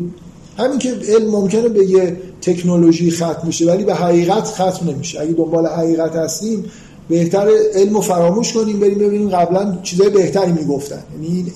همین 0.58 0.78
که 0.78 0.94
علم 1.08 1.30
ممکنه 1.30 1.68
به 1.68 1.84
یه 1.84 2.16
تکنولوژی 2.42 3.10
ختم 3.10 3.42
میشه 3.44 3.66
ولی 3.66 3.84
به 3.84 3.94
حقیقت 3.94 4.46
ختم 4.46 4.90
نمیشه. 4.90 5.20
اگه 5.20 5.32
دنبال 5.32 5.66
حقیقت 5.66 6.16
هستیم 6.16 6.64
بهتر 7.08 7.48
علم 7.74 7.94
رو 7.94 8.00
فراموش 8.00 8.52
کنیم 8.52 8.80
بریم 8.80 8.98
ببینیم 8.98 9.28
قبلا 9.28 9.78
چیزای 9.82 10.10
بهتری 10.10 10.52
می‌گفتن. 10.52 11.02
یعنی 11.14 11.46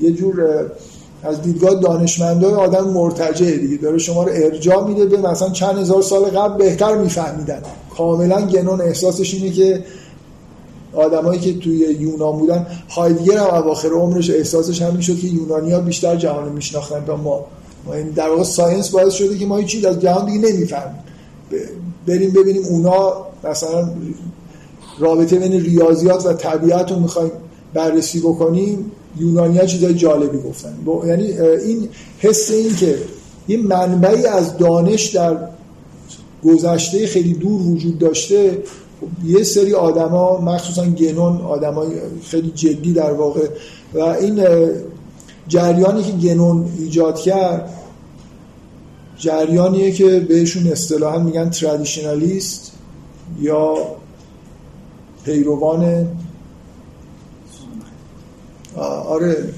یه 0.00 0.12
جور 0.12 0.66
از 1.22 1.42
دیدگاه 1.42 1.80
دانشمندای 1.80 2.52
آدم 2.52 2.88
مرتجعه 2.88 3.56
دیگه. 3.56 3.76
داره 3.76 3.98
شما 3.98 4.24
رو 4.24 4.30
ارجاع 4.32 4.88
میده 4.88 5.06
به 5.06 5.16
مثلا 5.16 5.50
چند 5.50 5.78
هزار 5.78 6.02
سال 6.02 6.24
قبل 6.24 6.58
بهتر 6.58 6.96
میفهمیدن. 6.96 7.62
کاملا 7.96 8.46
گنون 8.46 8.80
احساسش 8.80 9.34
اینه 9.34 9.50
که 9.50 9.84
آدمایی 10.92 11.40
که 11.40 11.58
توی 11.58 11.76
یونان 12.00 12.38
بودن 12.38 12.66
هایدگر 12.88 13.38
هم 13.38 13.54
اواخر 13.54 13.88
عمرش 13.88 14.30
احساسش 14.30 14.82
همین 14.82 15.00
شد 15.00 15.18
که 15.18 15.26
یونانیا 15.26 15.80
بیشتر 15.80 16.16
جهان 16.16 16.52
میشناختن 16.52 17.04
تا 17.06 17.16
ما. 17.16 17.34
این 17.34 17.44
در 18.16 18.28
واقع 18.28 18.42
ساینس 18.42 18.90
باعث 18.90 19.14
شده 19.14 19.38
که 19.38 19.46
ما 19.46 19.56
هیچ 19.56 19.66
چیز 19.66 19.84
از 19.84 20.00
جهان 20.00 20.26
دیگه 20.26 20.38
نمی‌فهمیم. 20.38 20.98
بریم 22.06 22.30
ببینیم 22.30 22.62
اونا 22.64 23.12
مثلا 23.44 23.90
رابطه 24.98 25.38
بین 25.38 25.52
ریاضیات 25.52 26.26
و 26.26 26.32
طبیعت 26.32 26.90
رو 26.90 27.00
می‌خوایم 27.00 27.30
بررسی 27.74 28.20
بکنیم 28.20 28.92
یونانی 29.18 29.58
ها 29.58 29.66
چیزای 29.66 29.94
جالبی 29.94 30.38
گفتن. 30.38 30.74
یعنی 31.06 31.32
این 31.32 31.88
حس 32.18 32.50
این 32.50 32.76
که 32.76 32.98
یه 33.48 33.56
منبعی 33.56 34.26
از 34.26 34.56
دانش 34.56 35.06
در 35.06 35.36
گذشته 36.44 37.06
خیلی 37.06 37.34
دور 37.34 37.62
وجود 37.62 37.98
داشته 37.98 38.62
یه 39.26 39.42
سری 39.42 39.74
آدما 39.74 40.40
مخصوصا 40.40 40.86
گنون 40.86 41.40
آدمای 41.40 41.88
خیلی 42.24 42.50
جدی 42.50 42.92
در 42.92 43.12
واقع 43.12 43.48
و 43.94 43.98
این 44.00 44.44
جریانی 45.48 46.02
که 46.02 46.12
گنون 46.12 46.72
ایجاد 46.78 47.18
کرد 47.18 47.70
جریانیه 49.16 49.92
که 49.92 50.20
بهشون 50.20 50.66
اصطلاحا 50.66 51.18
میگن 51.18 51.50
ترادیشنالیست 51.50 52.72
یا 53.40 53.74
پیروان 55.24 56.08
آره 59.06 59.48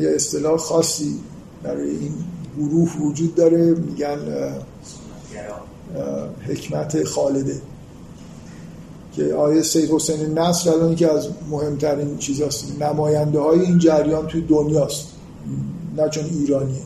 یه 0.00 0.08
اصطلاح 0.14 0.56
خاصی 0.56 1.18
برای 1.62 1.90
این 1.90 2.12
گروه 2.58 2.96
وجود 2.96 3.34
داره 3.34 3.74
میگن 3.74 4.18
حکمت 6.48 7.04
خالده 7.04 7.62
که 9.12 9.34
آیه 9.34 9.62
سید 9.62 9.90
حسین 9.90 10.38
نصر 10.38 10.70
الان 10.70 10.94
که 10.94 11.12
از 11.12 11.28
مهمترین 11.50 12.18
چیزاست 12.18 12.82
نماینده 12.82 13.40
های 13.40 13.60
این 13.60 13.78
جریان 13.78 14.26
توی 14.26 14.40
دنیاست. 14.40 15.11
نه 15.96 16.08
چون 16.08 16.24
ایرانیه 16.24 16.82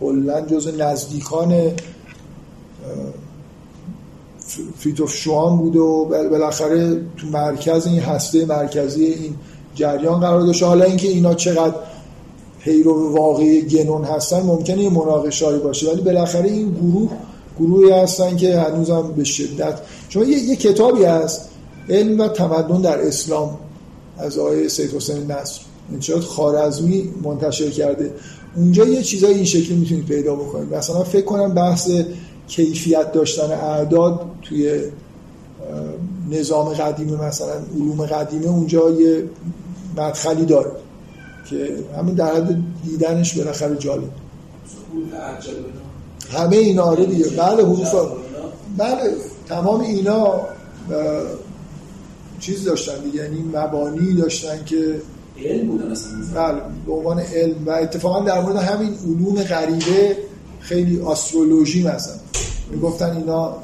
کلا 0.00 0.40
جز 0.40 0.68
نزدیکان 0.78 1.72
فیتوف 4.78 5.14
شوان 5.14 5.58
بود 5.58 5.76
و 5.76 6.04
بالاخره 6.30 7.00
تو 7.16 7.26
مرکز 7.32 7.86
این 7.86 8.00
هسته 8.00 8.44
مرکزی 8.44 9.04
این 9.04 9.34
جریان 9.74 10.20
قرار 10.20 10.40
داشته 10.40 10.66
حالا 10.66 10.84
اینکه 10.84 11.08
اینا 11.08 11.34
چقدر 11.34 11.74
پیرو 12.60 13.16
واقعی 13.16 13.62
گنون 13.62 14.04
هستن 14.04 14.42
ممکنه 14.42 14.82
یه 14.82 14.90
مناقشه‌ای 14.90 15.58
باشه 15.58 15.92
ولی 15.92 16.00
بالاخره 16.00 16.50
این 16.50 16.70
گروه 16.70 17.10
گروهی 17.58 17.90
هستن 17.90 18.36
که 18.36 18.60
هنوزم 18.60 19.12
به 19.16 19.24
شدت. 19.24 19.80
شما 20.08 20.24
یه, 20.24 20.38
یه 20.38 20.56
کتابی 20.56 21.04
هست 21.04 21.48
علم 21.88 22.20
و 22.20 22.28
تمدن 22.28 22.80
در 22.80 23.00
اسلام 23.00 23.58
از 24.18 24.38
آقای 24.38 24.68
سید 24.68 24.94
حسین 24.94 25.30
نصر. 25.30 25.60
انشاءت 25.92 26.24
خارزمی 26.24 27.10
منتشر 27.22 27.70
کرده. 27.70 28.12
اونجا 28.56 28.84
یه 28.84 29.02
چیزای 29.02 29.34
این 29.34 29.44
شکلی 29.44 29.76
می‌تونید 29.76 30.06
پیدا 30.06 30.34
بکنید. 30.34 30.74
مثلا 30.74 31.04
فکر 31.04 31.24
کنم 31.24 31.54
بحث 31.54 31.90
کیفیت 32.48 33.12
داشتن 33.12 33.50
اعداد 33.52 34.20
توی 34.42 34.82
نظام 36.30 36.68
قدیمه 36.68 37.24
مثلا 37.24 37.54
علوم 37.74 38.06
قدیمه 38.06 38.46
اونجا 38.46 38.90
یه 38.90 39.24
مدخلی 39.96 40.44
داره 40.44 40.70
که 41.50 41.76
همین 41.98 42.14
در 42.14 42.34
حد 42.36 42.58
دیدنش 42.84 43.38
بالاخره 43.38 43.76
جالب. 43.76 44.02
همه 46.30 46.56
اینا 46.56 46.82
آره 46.82 47.06
دیگه. 47.06 47.24
بله 47.24 47.64
حروف 47.64 47.94
بله 48.78 49.14
تمام 49.48 49.80
اینا 49.80 50.40
چیز 52.40 52.64
داشتن 52.64 53.04
دیگه. 53.04 53.22
یعنی 53.22 53.44
مبانی 53.54 54.14
داشتن 54.14 54.64
که 54.64 55.02
علم 55.44 55.68
بودن 55.68 55.94
بله 56.34 56.60
به 56.86 56.92
عنوان 56.92 57.20
علم. 57.20 57.54
و 57.66 57.70
اتفاقا 57.70 58.20
در 58.20 58.40
مورد 58.40 58.56
همین 58.56 58.94
علوم 59.06 59.42
غریبه 59.42 60.16
خیلی 60.60 61.00
آسترولوژی 61.00 61.82
مثلا. 61.82 62.14
می‌گفتن 62.70 63.16
اینا 63.16 63.56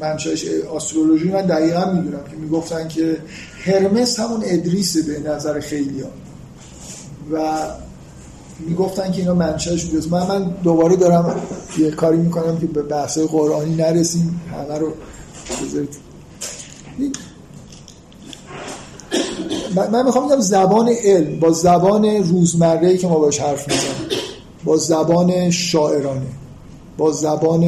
منشأش 0.00 0.44
آسترولوژی 0.74 1.28
من 1.28 1.42
دقیقا 1.42 1.92
می‌دونم 1.92 2.24
که 2.30 2.36
می‌گفتن 2.36 2.88
که 2.88 3.16
هرمس 3.64 4.20
همون 4.20 4.42
ادریسه 4.44 5.02
به 5.02 5.30
نظر 5.30 5.60
خیلی 5.60 6.00
ها 6.00 6.08
و 7.32 7.58
می‌گفتن 8.68 9.12
که 9.12 9.18
اینا 9.18 9.34
منشأش 9.34 9.84
بوده 9.84 10.08
من 10.10 10.26
من 10.26 10.54
دوباره 10.62 10.96
دارم 10.96 11.40
یه 11.78 11.90
کاری 11.90 12.16
می‌کنم 12.16 12.58
که 12.58 12.66
به 12.66 12.82
بحث 12.82 13.18
قرآنی 13.18 13.74
نرسیم. 13.74 14.40
همه 14.52 14.78
رو 14.78 14.92
من 19.74 20.04
می‌خوام 20.04 20.28
بگم 20.28 20.40
زبان 20.40 20.88
علم 20.88 21.40
با 21.40 21.50
زبان 21.50 22.04
روزمره 22.04 22.96
که 22.96 23.08
ما 23.08 23.18
باش 23.18 23.40
حرف 23.40 23.68
می‌زنیم 23.68 24.20
با 24.64 24.76
زبان 24.76 25.50
شاعرانه 25.50 26.26
با 26.96 27.12
زبان 27.12 27.64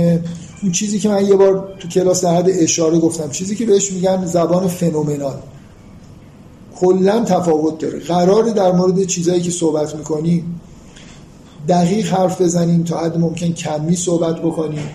اون 0.63 0.73
چیزی 0.73 0.99
که 0.99 1.09
من 1.09 1.27
یه 1.27 1.35
بار 1.35 1.69
تو 1.79 1.89
کلاس 1.89 2.25
در 2.25 2.37
حد 2.37 2.51
اشاره 2.51 2.99
گفتم 2.99 3.31
چیزی 3.31 3.57
که 3.57 3.67
بهش 3.67 3.93
میگن 3.93 4.27
زبان 4.27 4.67
فنومنال. 4.69 5.37
کلا 6.81 7.25
تفاوت 7.25 7.79
داره. 7.79 7.99
قراره 7.99 8.53
در 8.53 8.73
مورد 8.73 9.05
چیزایی 9.05 9.41
که 9.41 9.51
صحبت 9.51 9.95
می‌کنیم 9.95 10.61
دقیق 11.69 12.13
حرف 12.13 12.41
بزنیم 12.41 12.83
تا 12.83 12.99
حد 12.99 13.19
ممکن 13.19 13.53
کمی 13.53 13.97
صحبت 13.97 14.39
بکنیم. 14.39 14.89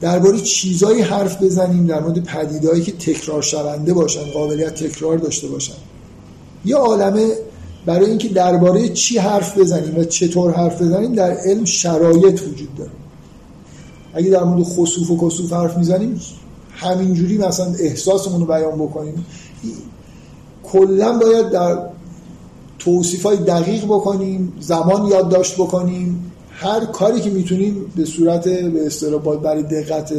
درباره 0.00 0.40
چیزایی 0.40 1.02
حرف 1.02 1.42
بزنیم 1.42 1.86
در 1.86 2.00
مورد 2.00 2.24
پدیدهایی 2.24 2.82
که 2.82 2.92
تکرار 2.92 3.42
شونده 3.42 3.92
باشن 3.92 4.24
قابلیت 4.24 4.74
تکرار 4.74 5.18
داشته 5.18 5.48
باشن. 5.48 5.74
یه 6.64 6.76
عالمه 6.76 7.28
برای 7.86 8.06
اینکه 8.06 8.28
درباره 8.28 8.88
چی 8.88 9.18
حرف 9.18 9.58
بزنیم 9.58 9.98
و 9.98 10.04
چطور 10.04 10.52
حرف 10.52 10.82
بزنیم 10.82 11.14
در 11.14 11.30
علم 11.30 11.64
شرایط 11.64 12.42
وجود 12.42 12.74
داره. 12.74 12.90
اگه 14.14 14.30
در 14.30 14.44
مورد 14.44 14.62
خصوف 14.62 15.10
و 15.10 15.28
کسوف 15.28 15.52
حرف 15.52 15.76
می‌زنیم 15.76 16.20
همینجوری 16.70 17.38
مثلا 17.38 17.74
احساسمون 17.80 18.40
رو 18.40 18.46
بیان 18.46 18.78
بکنیم. 18.78 19.26
کلا 20.62 21.18
باید 21.18 21.50
در 21.50 21.78
توصیف 22.78 23.22
های 23.22 23.36
دقیق 23.36 23.84
بکنیم 23.84 24.52
زمان 24.60 25.06
یادداشت 25.06 25.54
بکنیم. 25.54 26.29
هر 26.62 26.84
کاری 26.84 27.20
که 27.20 27.30
می‌تونیم 27.30 27.92
به 27.96 28.04
صورت 28.04 28.48
به 28.48 28.86
اصطلاح 28.86 29.36
برای 29.36 29.62
دقت 29.62 30.12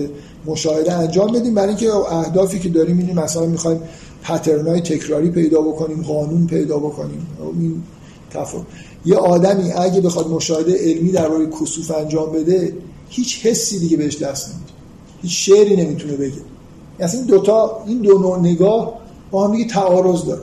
مشاهده 0.46 0.94
انجام 0.94 1.32
بدیم. 1.32 1.54
برای 1.56 1.68
اینکه 1.68 1.96
اهدافی 1.96 2.60
که 2.60 2.70
داریم 2.70 2.98
اینه 2.98 3.14
مثلا 3.14 3.46
می‌خوایم 3.46 3.82
پترنای 4.24 4.82
تکراری 4.82 5.30
پیدا 5.30 5.62
بکنیم 5.62 6.02
قانون 6.02 6.48
پیدا 6.48 6.78
بکنیم. 6.78 7.28
این 7.60 7.84
تفاوت. 8.32 8.66
یه 9.06 9.16
آدمی 9.16 9.72
اگه 9.72 10.02
بخواد 10.02 10.28
مشاهده 10.28 10.78
علمی 10.78 11.12
درباره 11.12 11.46
کسوف 11.62 11.92
انجام 11.92 12.32
بده 12.32 12.74
هیچ 13.10 13.46
حسی 13.46 13.80
دیگه 13.80 13.98
بهش 13.98 14.18
دست 14.18 14.50
نمیده. 14.50 14.72
هیچ 15.22 15.46
شعری 15.46 15.76
نمی‌تونه 15.76 16.14
بگه. 16.14 16.34
یعنی 17.00 17.14
این 17.14 17.26
دوتا 17.26 17.84
این 17.88 18.00
دو 18.00 18.20
نوع 18.20 18.40
نگاه 18.40 18.94
با 19.32 19.48
هم 19.48 19.52
دیگه 19.52 19.70
تعارض 19.70 20.26
داره 20.26 20.42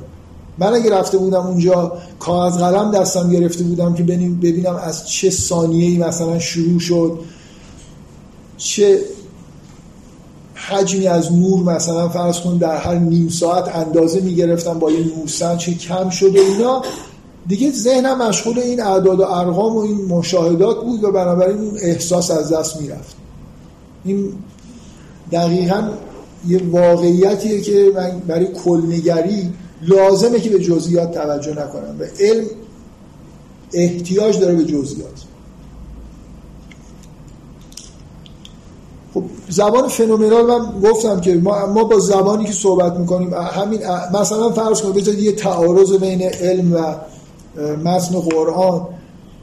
من 0.58 0.74
اگه 0.74 0.90
رفته 0.90 1.18
بودم 1.18 1.46
اونجا 1.46 1.92
کاغذ 2.18 2.58
قلم 2.58 2.90
دستم 2.90 3.30
گرفته 3.30 3.64
بودم 3.64 3.94
که 3.94 4.02
ببینم 4.02 4.76
از 4.76 5.08
چه 5.08 5.30
ثانیه‌ای 5.30 5.98
مثلا 5.98 6.38
شروع 6.38 6.80
شد. 6.80 7.18
چه 8.56 9.00
حجمی 10.54 11.06
از 11.06 11.32
نور 11.32 11.74
مثلا 11.74 12.08
فرض 12.08 12.40
کن 12.40 12.58
در 12.58 12.76
هر 12.76 12.94
نیم 12.94 13.28
ساعت 13.28 13.76
اندازه 13.76 14.20
می‌گرفتم 14.20 14.78
با 14.78 14.90
یه 14.90 15.16
نورسن 15.16 15.56
چه 15.56 15.74
کم 15.74 16.10
شده 16.10 16.40
اینا. 16.40 16.82
دیگه 17.46 17.72
ذهنم 17.72 18.28
مشغول 18.28 18.58
این 18.58 18.82
اعداد 18.82 19.20
و 19.20 19.22
ارقام 19.22 19.76
و 19.76 19.80
این 19.80 20.04
مشاهدات 20.04 20.84
بود 20.84 21.04
و 21.04 21.12
بنابراین 21.12 21.58
اون 21.58 21.78
احساس 21.82 22.30
از 22.30 22.52
دست 22.52 22.80
می‌رفت. 22.80 23.16
این 24.04 24.32
دقیقا 25.32 25.88
یه 26.48 26.60
واقعیتیه 26.70 27.60
که 27.60 27.92
من 27.94 28.22
برای 28.26 28.46
کلنگری 28.64 29.52
لازمه 29.82 30.40
که 30.40 30.50
به 30.50 30.58
جزئیات 30.58 31.14
توجه 31.14 31.50
نکنم. 31.50 31.96
و 32.00 32.04
علم 32.20 32.46
احتیاج 33.72 34.40
داره 34.40 34.54
به 34.54 34.64
جزئیات. 34.64 35.24
خب 39.14 39.24
زبان 39.48 39.88
فنومنال 39.88 40.46
من 40.46 40.80
گفتم 40.80 41.20
که 41.20 41.34
ما, 41.34 41.66
ما 41.66 41.84
با 41.84 41.98
زبانی 41.98 42.44
که 42.44 42.52
صحبت 42.52 42.92
می‌کنیم 42.92 43.34
همین 43.34 43.80
مثلا 44.14 44.50
فرض 44.50 44.80
کنید 44.80 44.94
بذارید 44.94 45.20
یه 45.20 45.32
تعارض 45.32 45.92
بین 45.92 46.22
علم 46.22 46.72
و 46.72 46.94
متن 47.84 48.20
قرآن. 48.20 48.86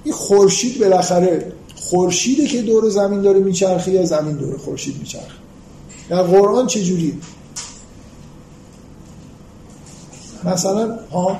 این 0.03 0.13
خورشید 0.13 0.79
بالاخره 0.79 1.51
خورشیده 1.75 2.47
که 2.47 2.61
دور 2.61 2.89
زمین 2.89 3.21
داره 3.21 3.39
میچرخه 3.39 3.91
یا 3.91 4.05
زمین 4.05 4.35
دور 4.35 4.57
خورشید 4.57 4.99
میچرخه؟ 4.99 5.25
در 6.09 6.21
قرآن 6.21 6.67
چه 6.67 6.83
جوری 6.83 7.13
مثلا 10.45 10.97
ها 11.11 11.39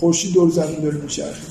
خورشید 0.00 0.34
دور 0.34 0.50
زمین. 0.50 0.80
داره 0.80 0.98
میچرخه. 0.98 1.42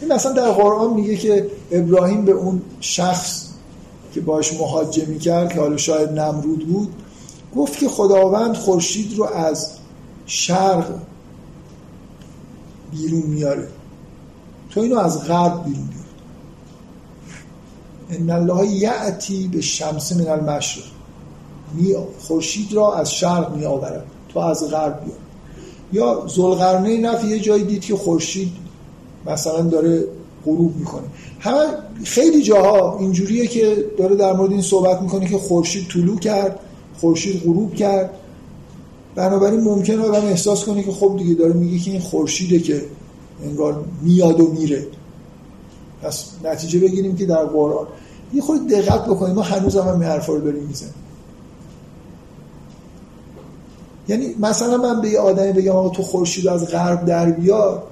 این 0.00 0.12
مثلا 0.12 0.32
در 0.32 0.52
قرآن 0.52 0.94
میگه 0.94 1.16
که 1.16 1.50
ابراهیم 1.70 2.24
به 2.24 2.32
اون 2.32 2.62
شخص 2.80 3.46
که 4.14 4.20
باش 4.20 4.52
محاجه 4.52 5.06
می‌کرد 5.06 5.52
که 5.52 5.60
حالا 5.60 5.76
شاید 5.76 6.10
نمرود 6.10 6.68
بود 6.68 6.94
گفت 7.56 7.78
که 7.78 7.88
خداوند 7.88 8.56
خورشید 8.56 9.18
رو 9.18 9.24
از 9.24 9.70
شرق 10.26 10.84
بیرون 12.92 13.22
میاره. 13.22 13.68
تو 14.70 14.80
اینو 14.80 14.98
از 14.98 15.24
غرب 15.24 15.64
بیرون 15.64 15.88
بیار. 15.88 16.04
ان 18.20 18.30
الله 18.30 18.66
یعتی 18.66 19.48
به 19.48 19.60
شمس 19.60 20.12
من 20.12 20.28
المشرق. 20.28 20.84
خورشید 22.18 22.72
را 22.72 22.94
از 22.94 23.12
شرق 23.12 23.56
می 23.56 23.64
آورد 23.64 24.06
تو 24.34 24.40
از 24.40 24.70
غرب 24.70 25.00
بیار 25.04 25.18
یا 25.92 26.26
زلقرنه 26.26 26.96
نفی 26.96 27.26
یه 27.26 27.38
جایی 27.38 27.64
دید 27.64 27.80
که 27.80 27.96
خورشید 27.96 28.52
مثلا 29.26 29.60
داره 29.60 30.04
غروب 30.46 30.76
می‌کنه. 30.76 31.02
همه 31.40 31.64
خیلی 32.04 32.42
جاها 32.42 32.98
اینجوریه 32.98 33.46
که 33.46 33.84
داره 33.98 34.16
در 34.16 34.32
مورد 34.32 34.50
این 34.50 34.62
صحبت 34.62 35.02
می‌کنه 35.02 35.28
که 35.28 35.38
خورشید 35.38 35.88
طلوع 35.88 36.18
کرد 36.18 36.60
خورشید 37.00 37.42
غروب 37.42 37.74
کرد. 37.74 38.10
بنابراین 39.14 39.60
ممکن 39.60 39.98
آدم 39.98 40.26
احساس 40.26 40.64
کنه 40.64 40.82
که 40.82 40.92
خب 40.92 41.16
دیگه 41.18 41.34
داره 41.34 41.52
میگه 41.52 41.78
که 41.78 41.90
این 41.90 42.00
خورشیده 42.00 42.58
که 42.58 42.82
انگار 43.44 43.84
میاد 44.02 44.40
و 44.40 44.46
میره. 44.46 44.86
پس 46.02 46.24
نتیجه 46.44 46.78
بگیریم 46.78 47.16
که 47.16 47.26
در 47.26 47.44
قرآن 47.44 47.86
یه 48.34 48.42
خود 48.42 48.68
دقت 48.68 49.04
بکنیم 49.04 49.34
ما 49.34 49.42
هنوز 49.42 49.76
هم 49.76 49.88
این 49.88 50.02
حرفا 50.02 50.32
رو 50.32 50.40
داریم 50.40 50.62
می‌زنیم. 50.62 50.94
یعنی 54.08 54.34
مثلا 54.40 54.76
من 54.76 55.00
به 55.00 55.08
یه 55.08 55.18
آدمی 55.18 55.52
بگم 55.52 55.72
آقا 55.72 55.88
تو 55.88 56.02
خورشید 56.02 56.48
از 56.48 56.66
غرب 56.66 57.04
در 57.04 57.30
بیار 57.30 57.82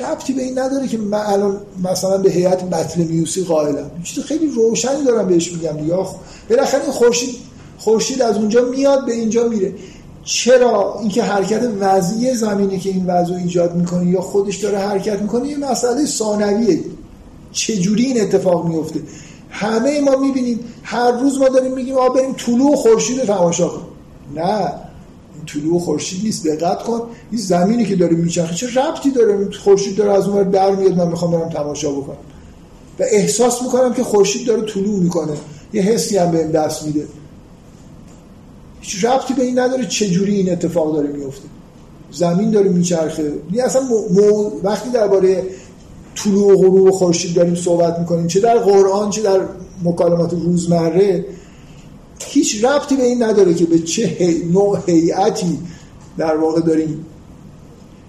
ربطی 0.00 0.32
به 0.32 0.42
این 0.42 0.58
نداره 0.58 0.88
که 0.88 0.98
من 0.98 1.22
الان 1.26 1.60
مثلا 1.84 2.18
به 2.18 2.30
هیئت 2.30 2.64
بطل 2.64 3.02
میوسی 3.02 3.44
قائلم. 3.44 3.90
چیز 4.02 4.24
خیلی 4.24 4.46
روشنی 4.46 5.04
دارم 5.04 5.26
بهش 5.26 5.52
میگم 5.52 5.72
دیگه. 5.72 5.94
بالاخره 6.50 6.82
این 6.82 6.92
خورشید 6.92 7.34
خورشید 7.78 8.22
از 8.22 8.36
اونجا 8.36 8.64
میاد 8.64 9.06
به 9.06 9.12
اینجا 9.12 9.48
میره. 9.48 9.74
چرا 10.24 10.98
اینکه 11.00 11.22
حرکت 11.22 11.62
وضعی 11.80 12.34
زمینی 12.34 12.78
که 12.78 12.90
این 12.90 13.06
وضع 13.06 13.34
ایجاد 13.34 13.76
می‌کنه 13.76 14.06
یا 14.06 14.20
خودش 14.20 14.56
داره 14.56 14.78
حرکت 14.78 15.22
می‌کنه 15.22 15.48
یه 15.48 15.56
مسئله 15.56 16.06
ثانویه. 16.06 16.80
چجوری 17.52 18.04
این 18.04 18.20
اتفاق 18.20 18.66
میفته 18.66 19.00
همه 19.50 20.00
ما 20.00 20.16
می‌بینیم 20.16 20.60
هر 20.82 21.10
روز 21.10 21.38
ما 21.38 21.48
داریم 21.48 21.72
میگیم 21.72 21.96
آ 21.96 22.08
بریم 22.08 22.32
طلوع 22.32 22.76
خورشید 22.76 23.24
تماشا 23.24 23.68
کن 23.68 23.82
نه. 24.34 24.72
طلوع 25.46 25.80
خورشید 25.80 26.24
نیست. 26.24 26.46
دقت 26.46 26.82
کن 26.82 27.00
این 27.30 27.40
زمینی 27.40 27.84
که 27.84 27.96
داره 27.96 28.16
میچرخه 28.16 28.54
چه 28.54 28.66
ربطی 28.80 29.10
داره؟ 29.10 29.50
خورشید 29.50 29.96
داره 29.96 30.12
از 30.12 30.28
اون 30.28 30.50
در 30.50 30.70
میاد 30.70 30.96
من 30.96 31.08
می‌خوام 31.08 31.30
برم 31.30 31.48
تماشا 31.48 31.90
بکنم. 31.90 32.16
و 33.00 33.02
احساس 33.10 33.62
می‌کنم 33.62 33.94
که 33.94 34.04
خورشید 34.04 34.46
داره 34.46 34.62
طلوع 34.62 35.00
می‌کنه. 35.00 35.32
یه 35.72 35.82
حسی 35.82 36.16
هم 36.16 36.30
بهم 36.30 36.50
دست 36.50 36.86
میده. 36.86 37.06
هیچ 38.80 39.04
ربطی 39.04 39.34
به 39.34 39.42
این 39.42 39.58
نداره 39.58 39.86
چه 39.86 40.06
جوری 40.06 40.36
این 40.36 40.52
اتفاق 40.52 40.94
داره 40.94 41.08
میفته. 41.08 41.48
زمین 42.12 42.50
داره 42.50 42.68
میچرخه. 42.68 43.22
یعنی 43.22 43.60
اصلا 43.60 43.82
مو... 44.10 44.50
وقتی 44.62 44.90
درباره 44.90 45.44
طلوع 46.14 46.52
و 46.52 46.56
غروب 46.56 46.90
خورشید 46.90 47.34
داریم 47.34 47.54
صحبت 47.54 47.98
می‌کنیم 47.98 48.26
چه 48.26 48.40
در 48.40 48.58
قرآن 48.58 49.10
چه 49.10 49.22
در 49.22 49.40
مکالمات 49.84 50.32
روزمره 50.32 51.24
هیچ 52.26 52.64
ربطی 52.64 52.96
به 52.96 53.02
این 53.02 53.22
نداره 53.22 53.54
که 53.54 53.64
به 53.64 53.78
چه 53.78 54.16
نوع 54.52 54.78
هیئتی 54.86 55.58
در 56.18 56.36
واقع 56.36 56.60
داریم. 56.60 57.06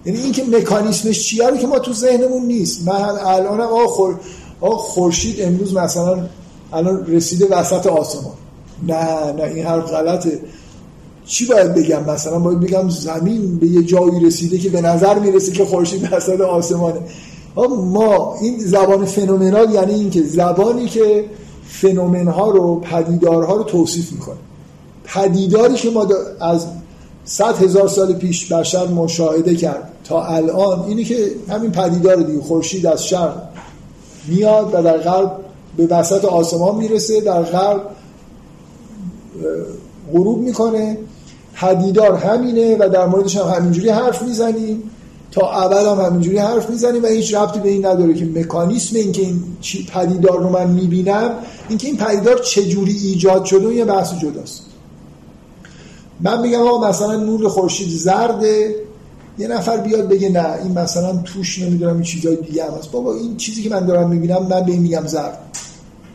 یعنی 0.05 0.19
اینکه 0.19 0.43
مکانیسمش 0.43 1.27
چیه 1.27 1.47
رو 1.47 1.57
که 1.57 1.67
ما 1.67 1.79
تو 1.79 1.93
ذهنمون 1.93 2.45
نیست. 2.45 2.87
من 2.87 3.17
الان 3.19 3.61
آقا 3.61 4.77
خورشید 4.77 5.41
امروز 5.41 5.73
مثلا 5.73 6.29
الان 6.73 7.05
رسیده 7.07 7.45
وسط 7.45 7.87
آسمان. 7.87 8.33
نه 8.87 9.31
نه 9.31 9.43
این 9.43 9.65
حرف 9.65 9.91
غلطه. 9.91 10.39
چی 11.25 11.45
باید 11.45 11.73
بگم 11.73 12.03
مثلا؟ 12.03 12.39
باید 12.39 12.59
بگم 12.59 12.89
زمین 12.89 13.57
به 13.57 13.67
یه 13.67 13.83
جایی 13.83 14.25
رسیده 14.25 14.57
که 14.57 14.69
به 14.69 14.81
نظر 14.81 15.19
می‌رسه 15.19 15.51
که 15.51 15.65
خورشید 15.65 16.13
وسط 16.13 16.41
آسمانه. 16.41 16.99
ما 17.77 18.37
این 18.41 18.59
زبان 18.59 19.05
فنومنال 19.05 19.73
یعنی 19.73 19.93
این 19.93 20.09
که 20.09 20.23
زبانی 20.23 20.87
که 20.87 21.25
فنومن 21.81 22.27
ها 22.27 22.49
رو 22.49 22.79
پدیدارها 22.79 23.55
رو 23.55 23.63
توصیف 23.63 24.11
می‌کنه. 24.11 24.35
پدیداری 25.05 25.75
که 25.75 25.89
ما 25.89 26.07
از 26.39 26.65
صد 27.25 27.63
هزار 27.63 27.87
سال 27.87 28.13
پیش 28.13 28.53
بشر 28.53 28.87
مشاهده 28.87 29.55
کرد 29.55 29.91
تا 30.03 30.25
الان 30.25 30.85
اینی 30.87 31.03
که 31.03 31.31
همین 31.49 31.71
پدیدار 31.71 32.15
دیگه 32.15 32.41
خورشید 32.41 32.85
از 32.87 33.05
شرق 33.05 33.41
میاد 34.27 34.69
و 34.73 34.81
در 34.81 34.97
غرب 34.97 35.31
به 35.77 35.87
وسط 35.87 36.25
آسمان 36.25 36.75
می‌رسه 36.75 37.21
در 37.21 37.41
غرب 37.41 37.81
غروب 40.13 40.39
می‌کنه. 40.39 40.97
پدیدار 41.53 42.15
همینه 42.15 42.77
و 42.79 42.89
در 42.89 43.05
موردش 43.05 43.37
هم 43.37 43.53
همینجوری 43.53 43.89
حرف 43.89 44.21
می‌زنیم. 44.21 44.83
تا 45.33 45.51
ابد 45.51 45.85
هم 45.85 46.05
همینجوری 46.05 46.37
حرف 46.37 46.69
می‌زنیم 46.69 47.03
و 47.03 47.07
هیچ 47.07 47.35
ربطی 47.35 47.59
به 47.59 47.69
این 47.69 47.85
نداره 47.85 48.13
که 48.13 48.25
مکانیسم 48.25 48.95
این 48.95 49.11
که 49.11 49.21
این 49.21 49.43
پدیدار 49.93 50.39
رو 50.39 50.49
من 50.49 50.69
می‌بینم 50.69 51.31
اینکه 51.69 51.87
این 51.87 51.97
پدیدار 51.97 52.37
چجوری 52.37 52.91
ایجاد 52.91 53.45
شده 53.45 53.73
یه 53.73 53.85
بحث 53.85 54.13
جداست. 54.13 54.61
من 56.21 56.41
میگم 56.41 56.59
آقا 56.59 56.89
مثلا 56.89 57.15
نور 57.15 57.47
خورشید 57.49 57.89
زرده 57.89 58.75
یه 59.37 59.47
نفر 59.47 59.77
بیاد 59.77 60.09
بگه 60.09 60.29
نه 60.29 60.53
این 60.63 60.79
مثلا 60.79 61.17
توش 61.17 61.59
نمی‌دونم 61.59 61.93
این 61.93 62.03
چیزای 62.03 62.35
دیگه 62.35 62.63
هم 62.65 62.73
هست. 62.73 62.91
بابا 62.91 63.13
این 63.13 63.37
چیزی 63.37 63.63
که 63.63 63.69
من 63.69 63.85
دارم 63.85 64.09
می‌بینم 64.09 64.47
من 64.49 64.61
به 64.65 64.71
این 64.71 64.81
میگم 64.81 65.07
زرد. 65.07 65.37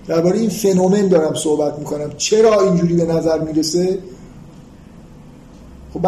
درباره 0.07 0.39
این 0.39 0.51
فنومن 0.51 1.09
دارم 1.09 1.35
صحبت 1.35 1.79
می‌کنم. 1.79 2.11
چرا 2.17 2.61
اینجوری 2.61 2.95
به 2.95 3.05
نظر 3.05 3.39
می‌رسه؟ 3.39 3.99
خب 5.95 6.07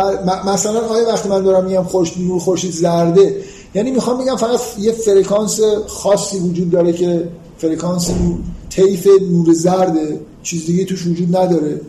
مثلا 0.48 0.80
آیا 0.80 1.08
وقتی 1.08 1.28
من 1.28 1.42
دارم 1.42 1.64
میگم 1.64 1.82
خوش 1.82 2.18
نور 2.18 2.40
خورشید 2.40 2.72
زرده 2.72 3.36
یعنی 3.74 3.90
می‌خوام 3.90 4.18
بگم 4.18 4.36
فقط 4.36 4.60
یه 4.78 4.92
فرکانس 4.92 5.60
خاصی 5.86 6.38
وجود 6.38 6.70
داره 6.70 6.92
که 6.92 7.28
فرکانس 7.58 8.10
طیف 8.70 9.08
نور 9.30 9.52
زرده 9.52 10.20
چیز 10.42 10.66
دیگه 10.66 10.84
توش 10.84 11.06
وجود 11.06 11.36
نداره. 11.36 11.80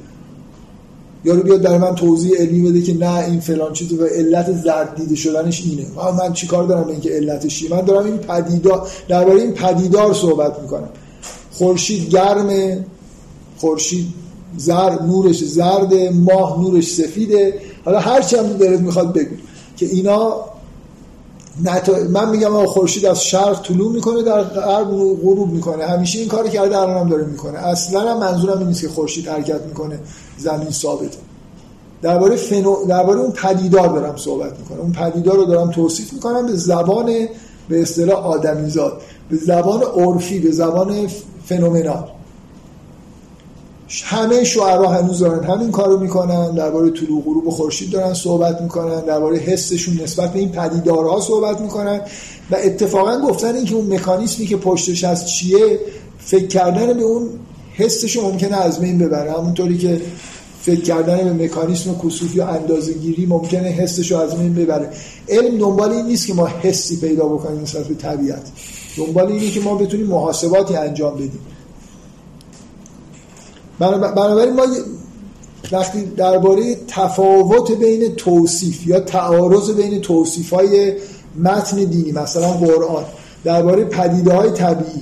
یارو 1.25 1.43
بیاد 1.43 1.61
در 1.61 1.77
من 1.77 1.95
توضیح 1.95 2.37
علمی 2.37 2.69
بده 2.69 2.81
که 2.81 2.93
نه 2.93 3.17
این 3.17 3.39
فلان 3.39 3.73
چیز 3.73 3.93
و 3.93 4.05
علت 4.05 4.53
زرد 4.63 4.95
دیده 4.95 5.15
شدنش 5.15 5.63
اینه. 5.65 5.85
من 6.17 6.33
چیکار 6.33 6.63
دارم 6.63 6.83
به 6.83 6.91
اینکه 6.91 7.09
علتش 7.09 7.59
چیه؟ 7.59 7.69
من 7.69 7.81
دارم 7.81 8.05
این 8.05 8.17
پدیدار 8.17 8.87
درباره 9.07 9.41
این 9.41 9.51
پدیدار 9.51 10.13
صحبت 10.13 10.59
می‌کنم. 10.59 10.89
خورشید 11.51 12.09
گرمه 12.09 12.85
خورشید 13.57 14.05
زرد 14.57 15.03
نورش 15.03 15.43
زرده 15.43 16.09
ماه 16.09 16.61
نورش 16.61 16.87
سفیده. 16.87 17.53
حالا 17.85 17.99
هر 17.99 18.21
چی 18.21 18.35
هم 18.35 18.47
دلت 18.47 18.79
می‌خواد 18.79 19.13
بگو. 19.13 19.35
که 19.77 19.85
اینا 19.85 20.35
من 22.09 22.29
میگم 22.29 22.65
خورشید 22.65 23.05
از 23.05 23.23
شرق 23.23 23.61
طلوع 23.61 23.91
می‌کنه 23.91 24.23
در 24.23 24.43
غرب 24.43 24.87
غروب 25.23 25.51
می‌کنه. 25.51 25.85
همیشه 25.85 26.19
این 26.19 26.27
کاری 26.27 26.49
کرده 26.49 26.77
الان 26.77 26.97
هم 26.97 27.09
داره 27.09 27.25
می‌کنه. 27.25 27.59
اصلا 27.59 28.11
هم 28.11 28.19
منظورم 28.19 28.57
این 28.57 28.67
نیست 28.67 28.81
که 28.81 28.89
خورشید 28.89 29.27
حرکت 29.27 29.61
می‌کنه 29.61 29.99
زمین 30.37 30.69
ثابته. 30.69 31.17
درباره 32.01 32.35
فنو 32.35 32.85
درباره 32.87 33.19
اون 33.19 33.31
پدیدار 33.31 33.87
دارم 33.87 34.17
صحبت 34.17 34.59
می‌کنم. 34.59 34.79
اون 34.79 34.91
پدیدار 34.91 35.35
رو 35.35 35.45
دارم 35.45 35.71
توصیف 35.71 36.13
می‌کنم 36.13 36.45
به 36.45 36.55
زبان 36.55 37.11
به 37.69 37.81
اصطلاح 37.81 38.25
آدمیزاد 38.25 39.01
به 39.29 39.37
زبان 39.37 39.83
عرفی 39.83 40.39
به 40.39 40.51
زبان 40.51 41.07
فنومنال. 41.45 42.07
همه 44.03 44.43
شعرها 44.43 44.87
هنوز 44.87 45.19
دارن 45.19 45.43
همین 45.43 45.71
کارو 45.71 45.99
می‌کنن 45.99 46.51
درباره 46.51 46.91
طلوع 46.91 47.21
غروب 47.21 47.49
خورشید 47.49 47.89
دارن 47.89 48.13
صحبت 48.13 48.61
می‌کنن 48.61 48.99
درباره 48.99 49.37
حسشون 49.37 50.01
نسبت 50.03 50.33
به 50.33 50.39
این 50.39 50.51
پدیدارها 50.51 51.21
صحبت 51.21 51.61
می‌کنن 51.61 52.01
و 52.51 52.55
اتفاقا 52.63 53.17
گفتن 53.19 53.55
اینکه 53.55 53.75
اون 53.75 53.93
مکانیسمی 53.93 54.45
که 54.45 54.57
پشتش 54.57 55.03
هست 55.03 55.25
چیه 55.25 55.79
فکر 56.19 56.47
کردن 56.47 56.93
به 56.93 57.03
اون 57.03 57.29
حسش 57.73 58.17
ممکنه 58.17 58.57
از 58.57 58.79
بین 58.79 58.97
ببره. 58.97 59.31
همونطوری 59.31 59.77
که 59.77 60.01
فکر 60.61 60.81
کردن 60.81 61.37
به 61.37 61.45
مکانیسم 61.45 61.95
کسوف 62.05 62.35
یا 62.35 62.47
اندازه 62.47 62.93
گیری 62.93 63.25
ممکنه 63.25 63.67
حسش 63.67 64.11
رو 64.11 64.17
از 64.17 64.35
بین 64.35 64.53
ببره. 64.53 64.89
علم 65.29 65.57
دنبال 65.57 65.91
این 65.91 66.05
نیست 66.05 66.27
که 66.27 66.33
ما 66.33 66.47
حسی 66.47 66.99
پیدا 66.99 67.25
بکنیم 67.25 67.61
نسبت 67.61 67.83
به 67.87 67.95
طبیعت. 67.95 68.41
دنبال 68.97 69.27
اینه 69.27 69.49
که 69.49 69.59
ما 69.59 69.75
بتونیم 69.75 70.07
محاسباتی 70.07 70.75
انجام 70.75 71.15
بدیم. 71.15 71.39
بنابراین 73.89 74.53
ما 74.53 74.63
وقتی 75.71 76.05
درباره 76.05 76.75
تفاوت 76.87 77.71
بین 77.71 78.15
توصیف 78.15 78.87
یا 78.87 78.99
تعارض 78.99 79.71
بین 79.71 80.01
توصیف 80.01 80.53
های 80.53 80.93
متن 81.39 81.83
دینی 81.83 82.11
مثلا 82.11 82.47
قرآن 82.47 83.03
درباره 83.43 83.83
پدیده 83.85 84.33
های 84.33 84.51
طبیعی 84.51 85.01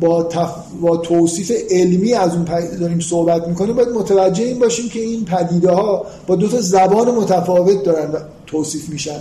با, 0.00 0.22
تف... 0.22 0.54
با 0.80 0.96
توصیف 0.96 1.52
علمی 1.70 2.14
از 2.14 2.34
اون 2.34 2.44
پدیده 2.44 2.76
داریم 2.76 3.00
صحبت 3.00 3.48
می‌کنیم 3.48 3.76
باید 3.76 3.88
متوجه 3.88 4.44
این 4.44 4.58
باشیم 4.58 4.88
که 4.88 5.00
این 5.00 5.24
پدیده 5.24 5.70
ها 5.70 6.06
با 6.26 6.36
دو 6.36 6.48
تا 6.48 6.60
زبان 6.60 7.10
متفاوت 7.10 7.82
دارن 7.82 8.08
توصیف 8.46 8.88
میشن. 8.88 9.20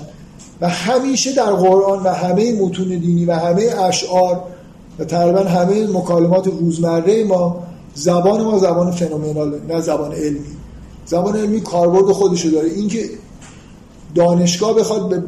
و 0.62 0.70
همیشه 0.70 1.34
در 1.34 1.52
قرآن 1.52 2.04
و 2.04 2.10
همه 2.10 2.62
متون 2.62 2.88
دینی 2.88 3.26
و 3.26 3.34
همه 3.34 3.64
اشعار 3.64 4.44
و 5.00 5.06
تقریبا 5.06 5.40
همه 5.40 5.88
مکالمات 5.88 6.48
روزمره 6.48 7.24
ما 7.24 7.64
زبان 7.96 8.42
ما 8.42 8.60
زبان 8.60 8.92
فنومناله 8.92 9.62
نه 9.70 9.82
زبان 9.82 10.12
علمی. 10.12 10.56
زبان 11.06 11.36
علمی 11.36 11.62
کاربرد 11.62 12.12
خودشو 12.12 12.50
داره. 12.50 12.70
اینکه 12.70 13.10
دانشگاه 14.16 14.74
بخواد 14.74 15.10
به 15.10 15.24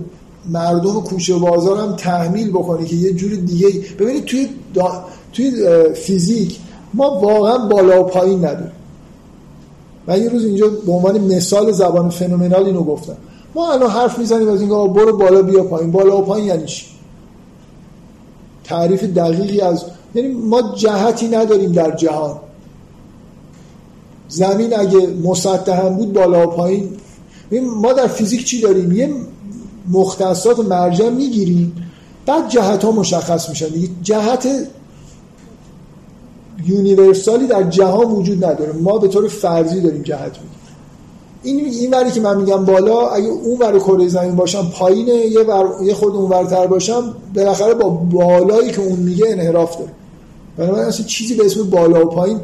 مردم 0.50 1.02
کوچه 1.02 1.36
بازار 1.36 1.78
هم 1.78 1.96
تحمیل 1.96 2.50
بکنه 2.50 2.86
که 2.86 2.96
یه 2.96 3.14
جور 3.14 3.32
دیگه 3.36 3.68
ببینید 4.00 4.26
توی, 4.26 4.50
توی 5.34 5.52
فیزیک 5.94 6.60
ما 6.94 7.20
واقعا 7.20 7.58
بالا 7.58 8.02
و 8.02 8.04
پایین 8.04 8.46
نداریم. 8.46 8.72
من 10.08 10.22
یه 10.22 10.30
روز 10.30 10.46
اینجا 10.46 10.68
به 10.86 10.92
عنوان 10.92 11.20
مثال 11.20 11.72
زبان 11.72 12.10
فنومنال 12.10 12.66
اینو 12.66 12.84
گفتم. 12.84 13.18
ما 13.56 13.74
الان 13.74 13.90
حرف 13.90 14.20
می‌زنیم 14.20 14.50
از 14.50 14.62
اینکه 14.62 14.76
برو 14.76 15.18
بالا 15.18 15.42
بیا 15.42 15.64
پایین. 15.64 15.92
بالا 15.92 16.18
و 16.18 16.22
پایین 16.22 16.48
یعنی 16.48 16.66
چی؟ 16.66 16.86
تعریف 18.64 19.04
دقیقی 19.04 19.62
از 19.62 19.86
یعنی 20.16 20.28
ما 20.28 20.62
جهتی 20.76 21.28
نداریم 21.28 21.72
در 21.72 21.96
جهان. 21.96 22.36
زمین 24.30 24.80
اگه 24.80 25.08
مسطح 25.08 25.86
هم 25.86 25.96
بود 25.96 26.14
بالا 26.14 26.48
و 26.48 26.52
پایین. 26.52 26.90
ما 27.82 27.94
در 27.94 28.08
فیزیک 28.08 28.46
چی 28.46 28.62
داریم؟ 28.62 28.92
یه 28.92 29.10
مختصات 29.90 30.60
مرجع 30.60 31.10
می‌گیریم. 31.10 31.76
بعد 32.26 32.50
جهت 32.50 32.86
ها 32.86 32.92
مشخص 32.92 33.50
میشن. 33.50 33.68
دیگه 33.68 33.90
جهت 34.04 34.48
یونیورسالی 36.66 37.48
در 37.48 37.64
جهان 37.64 38.12
وجود 38.12 38.46
نداره. 38.46 38.74
ما 38.74 38.98
به 38.98 39.08
طور 39.08 39.28
فرضی 39.28 39.82
داریم 39.82 40.02
جهت 40.02 40.22
میگیم 40.22 40.58
این 41.44 41.66
این 41.66 41.94
وری 41.94 42.12
که 42.12 42.22
من 42.22 42.38
میگم 42.38 42.66
بالا 42.66 43.08
اگه 43.08 43.28
اون 43.28 43.58
ور 43.60 43.80
کره 43.80 44.08
زمین 44.08 44.36
باشم 44.36 44.72
پایینه 44.74 45.14
یه 45.14 45.46
یه 45.84 45.94
خود 45.94 46.16
اون 46.16 46.30
ورتر 46.30 46.68
باشم 46.68 47.16
بالاخره 47.36 47.74
با 47.74 47.90
بالایی 47.90 48.72
که 48.72 48.82
اون 48.82 49.00
میگه 49.00 49.26
انحراف 49.28 49.78
داره. 49.78 49.92
بنابراین 50.58 50.88
اصلا 50.88 51.06
چیزی 51.06 51.36
به 51.36 51.46
اسم 51.46 51.70
بالا 51.70 52.06
و 52.06 52.10
پایین 52.10 52.40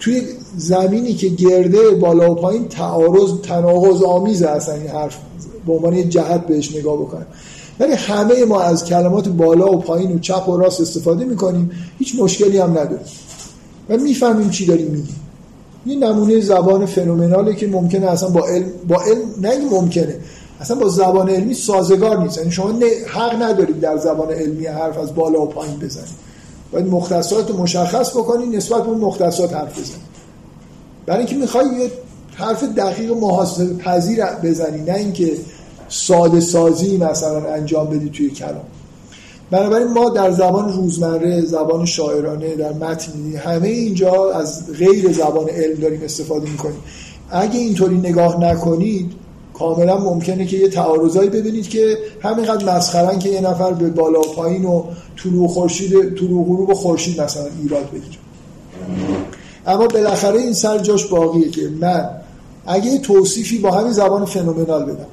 توی 0.00 0.22
زمینی 0.56 1.14
که 1.14 1.28
گرده 1.28 1.90
بالا 1.90 2.32
و 2.32 2.34
پایین 2.34 2.68
تعارض 2.68 3.30
تناقض 3.42 4.02
آمیزه 4.02 4.48
اصلا 4.48 4.74
این 4.74 4.86
حرف 4.86 5.16
به 5.66 5.72
عنوان 5.72 5.94
یه 5.94 6.04
جهت 6.04 6.46
بهش 6.46 6.76
نگاه 6.76 6.96
بکنم 6.96 7.26
ولی 7.80 7.92
همه 7.92 8.44
ما 8.44 8.60
از 8.60 8.84
کلمات 8.84 9.28
بالا 9.28 9.72
و 9.72 9.78
پایین 9.78 10.12
و 10.12 10.18
چپ 10.18 10.48
و 10.48 10.56
راست 10.56 10.80
استفاده 10.80 11.24
می‌کنیم 11.24 11.70
هیچ 11.98 12.14
مشکلی 12.18 12.58
هم 12.58 12.70
نداره 12.70 13.00
و 13.88 13.96
می‌فهمیم 13.96 14.50
چی 14.50 14.66
داریم 14.66 14.86
میگیم. 14.86 15.16
این 15.84 16.04
نمونه 16.04 16.40
زبان 16.40 16.86
فنومناله 16.86 17.54
که 17.54 17.66
ممکنه 17.66 18.06
اصلا 18.06 18.28
با 18.28 18.46
علم 18.46 18.66
با 18.88 19.02
علم 19.02 19.20
نه 19.40 19.70
ممکنه 19.70 20.16
اصلا 20.60 20.76
با 20.76 20.88
زبان 20.88 21.28
علمی 21.28 21.54
سازگار 21.54 22.22
نیست. 22.22 22.38
یعنی 22.38 22.50
شما 22.50 22.80
حق 23.06 23.42
ندارید 23.42 23.80
در 23.80 23.96
زبان 23.96 24.30
علمی 24.30 24.66
حرف 24.66 24.98
از 24.98 25.14
بالا 25.14 25.42
و 25.42 25.46
پایین 25.46 25.76
بزنید. 25.76 26.27
باید 26.72 26.86
مختصات 26.86 27.50
مشخص 27.50 28.10
بکنید 28.10 28.56
نسبت 28.56 28.82
به 28.82 28.88
اون 28.88 28.98
مختصات 28.98 29.52
حرف 29.52 29.72
بزنید 29.72 30.08
برای 31.06 31.18
اینکه 31.18 31.36
می‌خوای 31.36 31.64
یه 31.64 31.90
حرف 32.34 32.64
دقیق 32.64 33.12
محاسبه 33.12 33.74
پذیر 33.74 34.24
بزنی 34.24 34.82
نه 34.82 34.94
اینکه 34.94 35.32
ساده 35.88 36.40
سازی 36.40 36.96
مثلا 36.96 37.54
انجام 37.54 37.86
بدی 37.86 38.10
توی 38.10 38.30
کلام. 38.30 38.64
بنابراین 39.50 39.88
ما 39.88 40.10
در 40.10 40.30
زبان 40.30 40.72
روزمره 40.72 41.40
زبان 41.40 41.86
شاعرانه 41.86 42.56
در 42.56 42.72
متنی 42.72 43.36
همه 43.36 43.68
اینجا 43.68 44.32
از 44.32 44.72
غیر 44.72 45.12
زبان 45.12 45.48
علم 45.48 45.80
داریم 45.80 46.02
استفاده 46.02 46.50
می‌کنیم. 46.50 46.78
اگه 47.30 47.58
اینطوری 47.58 47.98
نگاه 47.98 48.40
نکنید 48.40 49.12
کاملا 49.58 49.98
ممکنه 49.98 50.46
که 50.46 50.56
یه 50.56 50.68
تعارضایی 50.68 51.30
ببینید 51.30 51.68
که 51.68 51.98
همینقدر 52.22 52.76
مسخرن 52.76 53.18
که 53.18 53.28
یه 53.28 53.40
نفر 53.40 53.72
به 53.72 53.90
بالا 53.90 54.20
و 54.20 54.22
پایین 54.22 54.64
و 54.64 54.84
طلوع 55.22 55.48
خورشید 55.48 55.90
طلوع 56.14 56.44
غروب 56.44 56.74
خورشید 56.74 57.20
مثلا 57.20 57.46
ایراد 57.62 57.90
بگیره. 57.90 58.18
اما 59.66 59.86
بالاخره 59.86 60.38
این 60.38 60.52
سر 60.52 60.78
جاش 60.78 61.06
باقیه 61.06 61.50
که 61.50 61.68
من 61.80 62.10
اگه 62.66 62.98
توصیفی 62.98 63.58
با 63.58 63.70
همین 63.70 63.92
زبان 63.92 64.24
فنومنال 64.24 64.84
بدم 64.84 65.06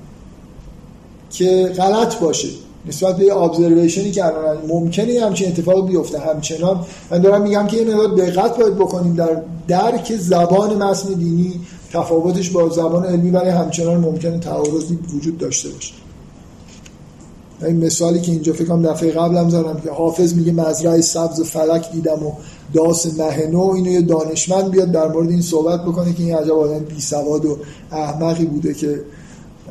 که 1.29 1.73
غلط 1.77 2.19
باشه 2.19 2.47
نسبت 2.87 3.17
به 3.17 3.37
ابزرویشنی 3.37 4.11
که 4.11 4.25
الان 4.25 4.57
ممکنه 4.67 5.25
همچین 5.25 5.47
اتفاق 5.47 5.87
بیفته 5.87 6.19
همچنان. 6.19 6.85
من 7.11 7.17
دارم 7.17 7.41
میگم 7.41 7.67
که 7.67 7.77
یه 7.77 7.95
مقدار 7.95 8.07
دقت 8.07 8.57
باید 8.57 8.75
بکنیم 8.75 9.15
در 9.15 9.41
درک 9.67 10.15
زبان 10.15 10.83
متن 10.83 11.13
دینی 11.13 11.53
تفاوتش 11.93 12.49
با 12.49 12.69
زبان 12.69 13.05
علمی 13.05 13.29
ولی 13.29 13.49
همچنان 13.49 13.97
ممکنه 13.97 14.39
تعارضی 14.39 14.99
وجود 15.15 15.37
داشته 15.37 15.69
باشه. 15.69 15.93
این 17.61 17.85
مثالی 17.85 18.21
که 18.21 18.31
اینجا 18.31 18.53
فکر 18.53 18.65
کنم 18.65 18.81
دفعه 18.81 19.11
قبلم 19.11 19.49
زدم 19.49 19.81
که 19.83 19.91
حافظ 19.91 20.33
میگه 20.33 20.51
مزرعه 20.51 21.01
سبز 21.01 21.41
فلک 21.41 21.91
دیدم 21.91 22.23
و 22.25 22.31
داس 22.73 23.19
مهنو 23.19 23.71
اینو 23.75 23.91
یه 23.91 24.01
دانشمند 24.01 24.71
بیاد 24.71 24.91
در 24.91 25.07
مورد 25.07 25.29
این 25.29 25.41
صحبت 25.41 25.85
بکنه 25.85 26.13
که 26.13 26.23
این 26.23 26.35
عجب 26.35 26.51
آدم 26.51 26.79
بی 26.79 27.01
سواد 27.01 27.45
و 27.45 27.57
احمقی 27.91 28.45
بوده 28.45 28.73
که 28.73 29.01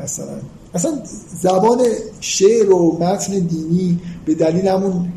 مثلا 0.03 0.35
مثلا 0.75 0.93
زبان 1.41 1.83
شعر 2.21 2.73
و 2.73 2.99
متن 3.01 3.39
دینی 3.39 4.01
به 4.25 4.35
دلیل 4.35 4.69
همون 4.69 5.13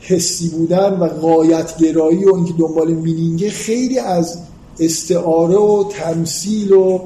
حسی 0.00 0.48
بودن 0.48 0.92
و 0.92 1.04
قایتگرایی 1.04 2.24
و 2.24 2.34
اینکه 2.34 2.52
دنبال 2.58 2.90
مینینگه 2.90 3.50
خیلی 3.50 3.98
از 3.98 4.38
استعاره 4.80 5.56
و 5.56 5.84
تمثیل 5.90 6.72
و 6.72 7.00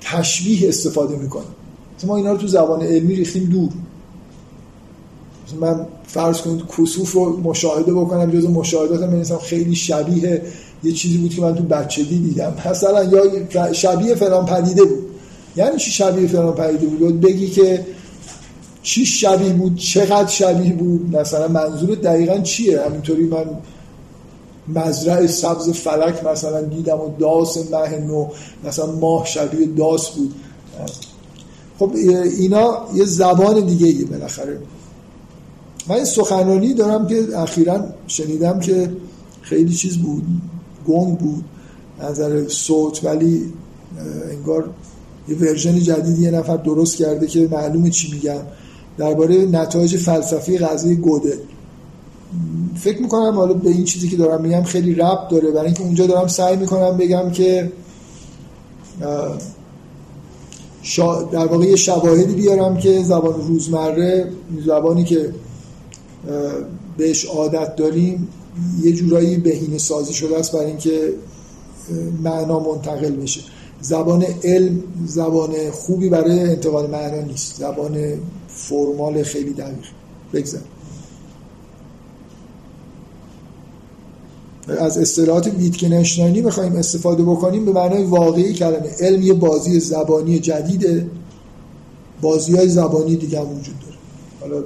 تشبیه 0.00 0.68
استفاده 0.68 1.16
می‌کنیم 1.16 1.48
ما 2.06 2.16
اینا 2.16 2.32
رو 2.32 2.38
تو 2.38 2.46
زبان 2.46 2.82
علمی 2.82 3.14
ریختیم 3.14 3.44
دور. 3.44 3.70
من 5.60 5.86
فرض 6.06 6.40
کنید 6.40 6.62
کسوف 6.78 7.12
رو 7.12 7.36
مشاهده 7.36 7.94
بکنم 7.94 8.30
جز 8.30 8.44
مشاهداتم 8.44 9.06
بنویسم 9.06 9.38
خیلی 9.38 9.74
شبیه 9.74 10.42
یه 10.84 10.92
چیزی 10.92 11.18
بود 11.18 11.34
که 11.34 11.42
من 11.42 11.54
تو 11.54 11.62
بچگی 11.62 12.18
دیدم. 12.18 12.54
مثلا 12.70 13.04
یا 13.04 13.72
شبیه 13.72 14.14
فلان 14.14 14.46
پدیده 14.46 14.84
بود. 14.84 15.06
یعنی 15.56 15.76
چی 15.76 15.90
شبیه 15.90 16.28
فلان 16.28 16.54
پدیده 16.54 16.86
بود؟ 16.86 17.20
بگی 17.20 17.50
که 17.50 17.86
چی 18.82 19.06
شبیه 19.06 19.52
بود 19.52 19.76
چقدر 19.76 20.28
شبیه 20.28 20.72
بود؟ 20.72 21.16
مثلا 21.16 21.48
منظور 21.48 21.94
دقیقا 21.94 22.38
چیه؟ 22.38 22.80
همینطوری 22.80 23.24
من 23.24 23.44
مزرع 24.68 25.26
سبز 25.26 25.70
فلک 25.70 26.24
مثلا 26.24 26.62
دیدم 26.62 27.00
و 27.00 27.10
داس 27.18 27.70
مه 27.70 27.98
نو 27.98 28.28
مثلا 28.64 28.86
ماه 28.86 29.26
شبیه 29.26 29.66
داس 29.66 30.10
بود. 30.10 30.34
خب 31.78 31.92
اینا 32.38 32.86
یه 32.94 33.04
زبان 33.04 33.66
دیگه 33.66 33.86
ایه 33.86 34.04
بالاخره. 34.04 34.58
من 35.88 36.04
سخنرانی 36.04 36.74
دارم 36.74 37.06
که 37.06 37.38
اخیرا 37.38 37.84
شنیدم 38.06 38.60
که 38.60 38.90
خیلی 39.42 39.74
چیز 39.74 39.98
بود 39.98 40.24
گنگ 40.88 41.18
بود 41.18 41.44
نظر 42.02 42.48
صوت 42.48 43.04
ولی 43.04 43.52
انگار 44.30 44.70
یه 45.28 45.36
ورژن 45.36 45.78
جدید 45.80 46.18
یه 46.18 46.30
نفر 46.30 46.56
درست 46.56 46.96
کرده 46.96 47.26
که 47.26 47.48
معلومه 47.52 47.90
چی 47.90 48.12
میگم 48.12 48.40
درباره 48.98 49.36
نتایج 49.36 49.96
فلسفی 49.96 50.58
قضیه 50.58 50.94
گوده 50.94 51.38
فکر 52.76 53.02
می‌کنم 53.02 53.34
حالا 53.34 53.52
به 53.52 53.70
این 53.70 53.84
چیزی 53.84 54.08
که 54.08 54.16
دارم 54.16 54.42
میگم 54.42 54.62
خیلی 54.62 54.94
ربط 54.94 55.28
داره. 55.30 55.50
برای 55.50 55.66
اینکه 55.66 55.82
اونجا 55.82 56.06
دارم 56.06 56.26
سعی 56.26 56.56
می‌کنم 56.56 56.96
بگم 56.96 57.30
که 57.30 57.72
در 61.32 61.46
واقع 61.46 61.64
یه 61.64 61.76
شواهدی 61.76 62.34
بیارم 62.34 62.76
که 62.76 63.02
زبان 63.02 63.34
روزمره 63.48 64.32
زبانی 64.66 65.04
که 65.04 65.32
بهش 66.96 67.24
عادت 67.24 67.76
داریم 67.76 68.28
یه 68.82 68.92
جورایی 68.92 69.36
بهینه 69.36 69.78
سازی 69.78 70.14
شده 70.14 70.38
است 70.38 70.52
برای 70.52 70.66
اینکه 70.66 71.12
معنا 72.22 72.60
منتقل 72.60 73.10
بشه. 73.10 73.40
زبان 73.80 74.24
علم 74.44 74.82
زبان 75.06 75.70
خوبی 75.70 76.08
برای 76.08 76.40
انتقال 76.40 76.90
معنا 76.90 77.20
نیست. 77.20 77.56
زبان 77.58 77.98
فرمال 78.48 79.22
خیلی 79.22 79.52
دقیق. 79.52 79.84
بگذار 80.32 80.60
از 84.68 84.98
اصطلاحات 84.98 85.46
ویتکنشتاینی 85.46 86.42
بخوایم 86.42 86.76
استفاده 86.76 87.22
بکنیم 87.22 87.64
به 87.64 87.72
معنای 87.72 88.04
واقعی 88.04 88.52
کلمه. 88.52 88.90
علم 89.00 89.22
یه 89.22 89.32
بازی 89.32 89.80
زبانی 89.80 90.38
جدیده. 90.38 91.06
بازی 92.20 92.56
های 92.56 92.68
زبانی 92.68 93.16
دیگه 93.16 93.40
هم 93.40 93.46
وجود 93.58 93.74
داره. 93.80 93.96
حالا 94.40 94.64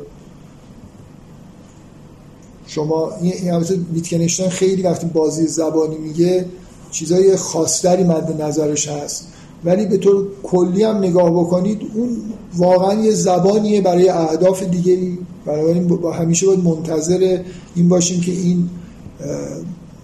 شما 2.66 3.12
این 3.20 3.52
البته 3.52 3.78
ویتکنشتاین 3.92 4.50
خیلی 4.50 4.82
وقتی 4.82 5.06
بازی 5.06 5.46
زبانی 5.46 5.98
میگه 5.98 6.46
چیزای 6.90 7.36
خاصتری 7.36 8.04
مد 8.04 8.42
نظرش 8.42 8.88
هست. 8.88 9.26
ولی 9.64 9.86
به 9.86 9.96
طور 9.96 10.26
کلی 10.42 10.82
هم 10.82 10.96
نگاه 10.96 11.30
بکنید 11.30 11.82
اون 11.94 12.16
واقعا 12.56 13.04
یه 13.04 13.10
زبانیه 13.10 13.80
برای 13.80 14.08
اهداف 14.08 14.62
دیگری 14.62 15.18
برای 15.46 15.86
همیشه 16.14 16.46
باید 16.46 16.64
منتظر 16.64 17.40
این 17.74 17.88
باشیم 17.88 18.20
که 18.20 18.32
این 18.32 18.68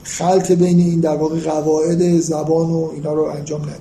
خلط 0.06 0.52
بین 0.52 0.78
این 0.78 1.00
در 1.00 1.16
واقع 1.16 1.40
قواعد 1.40 2.20
زبان 2.20 2.70
و 2.70 2.90
اینا 2.94 3.12
رو 3.12 3.22
انجام 3.22 3.62
ندیم. 3.62 3.80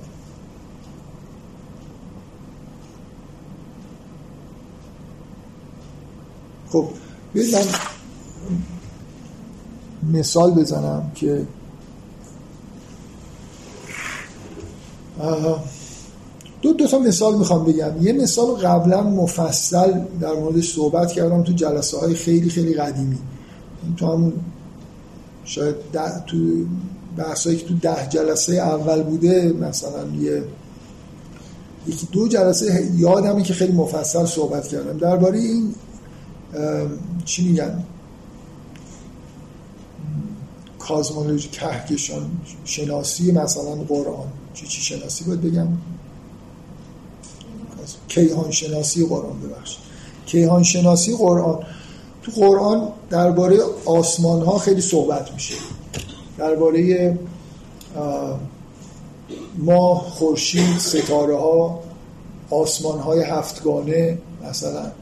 خب 6.70 6.88
من 7.34 7.64
مثال 10.12 10.50
بزنم 10.50 11.12
که 11.14 11.46
دو 16.62 16.72
دو 16.72 16.86
تا 16.86 16.98
مثال 16.98 17.38
می‌خوام 17.38 17.64
بگم. 17.64 17.92
یه 18.00 18.12
مثال 18.12 18.46
قبلا 18.46 19.02
مفصل 19.02 20.00
در 20.20 20.32
موردش 20.32 20.74
صحبت 20.74 21.12
کردم 21.12 21.42
تو 21.42 21.52
جلسه 21.52 21.98
های 21.98 22.14
خیلی 22.14 22.50
خیلی 22.50 22.74
قدیمی. 22.74 23.18
تو 23.96 24.06
همون 24.06 24.32
شاید 25.46 25.76
ده 25.92 26.24
تو 26.26 26.36
بحثایی 27.16 27.56
که 27.56 27.66
تو 27.66 27.74
ده 27.74 28.06
جلسه 28.08 28.52
اول 28.52 29.02
بوده 29.02 29.52
مثلا 29.60 30.06
یه 30.20 30.44
یکی 31.86 32.08
دو 32.12 32.28
جلسه 32.28 32.90
یادمه 32.96 33.42
که 33.42 33.54
خیلی 33.54 33.72
مفصل 33.72 34.24
صحبت 34.24 34.68
کردم. 34.68 34.98
درباره 34.98 35.38
این 35.38 35.74
چی 37.24 37.48
میگن؟ 37.48 37.84
کازمولوژی 40.78 41.48
کهکشان 41.48 42.30
شناسی 42.64 43.32
مثلا 43.32 43.74
قرآن. 43.74 44.26
چی 44.54 44.66
چی 44.66 44.82
شناسی 44.82 45.24
باید 45.24 45.40
بگم؟ 45.40 45.68
کیهان 48.08 48.50
شناسی 48.50 49.06
قرآن 49.06 49.40
ببخشید. 49.40 49.78
کیهان 50.26 50.62
شناسی 50.62 51.16
قرآن 51.16 51.58
تو 52.26 52.32
قرآن 52.32 52.88
درباره 53.10 53.58
آسمان 53.84 54.42
ها 54.42 54.58
خیلی 54.58 54.80
صحبت 54.80 55.32
میشه. 55.32 55.54
درباره 56.38 57.18
ما 59.58 59.94
خورشید 59.94 60.78
ستاره 60.78 61.36
ها 61.36 61.80
آسمان 62.50 62.98
های 62.98 63.22
هفتگانه 63.22 64.18
مثلا 64.50 64.92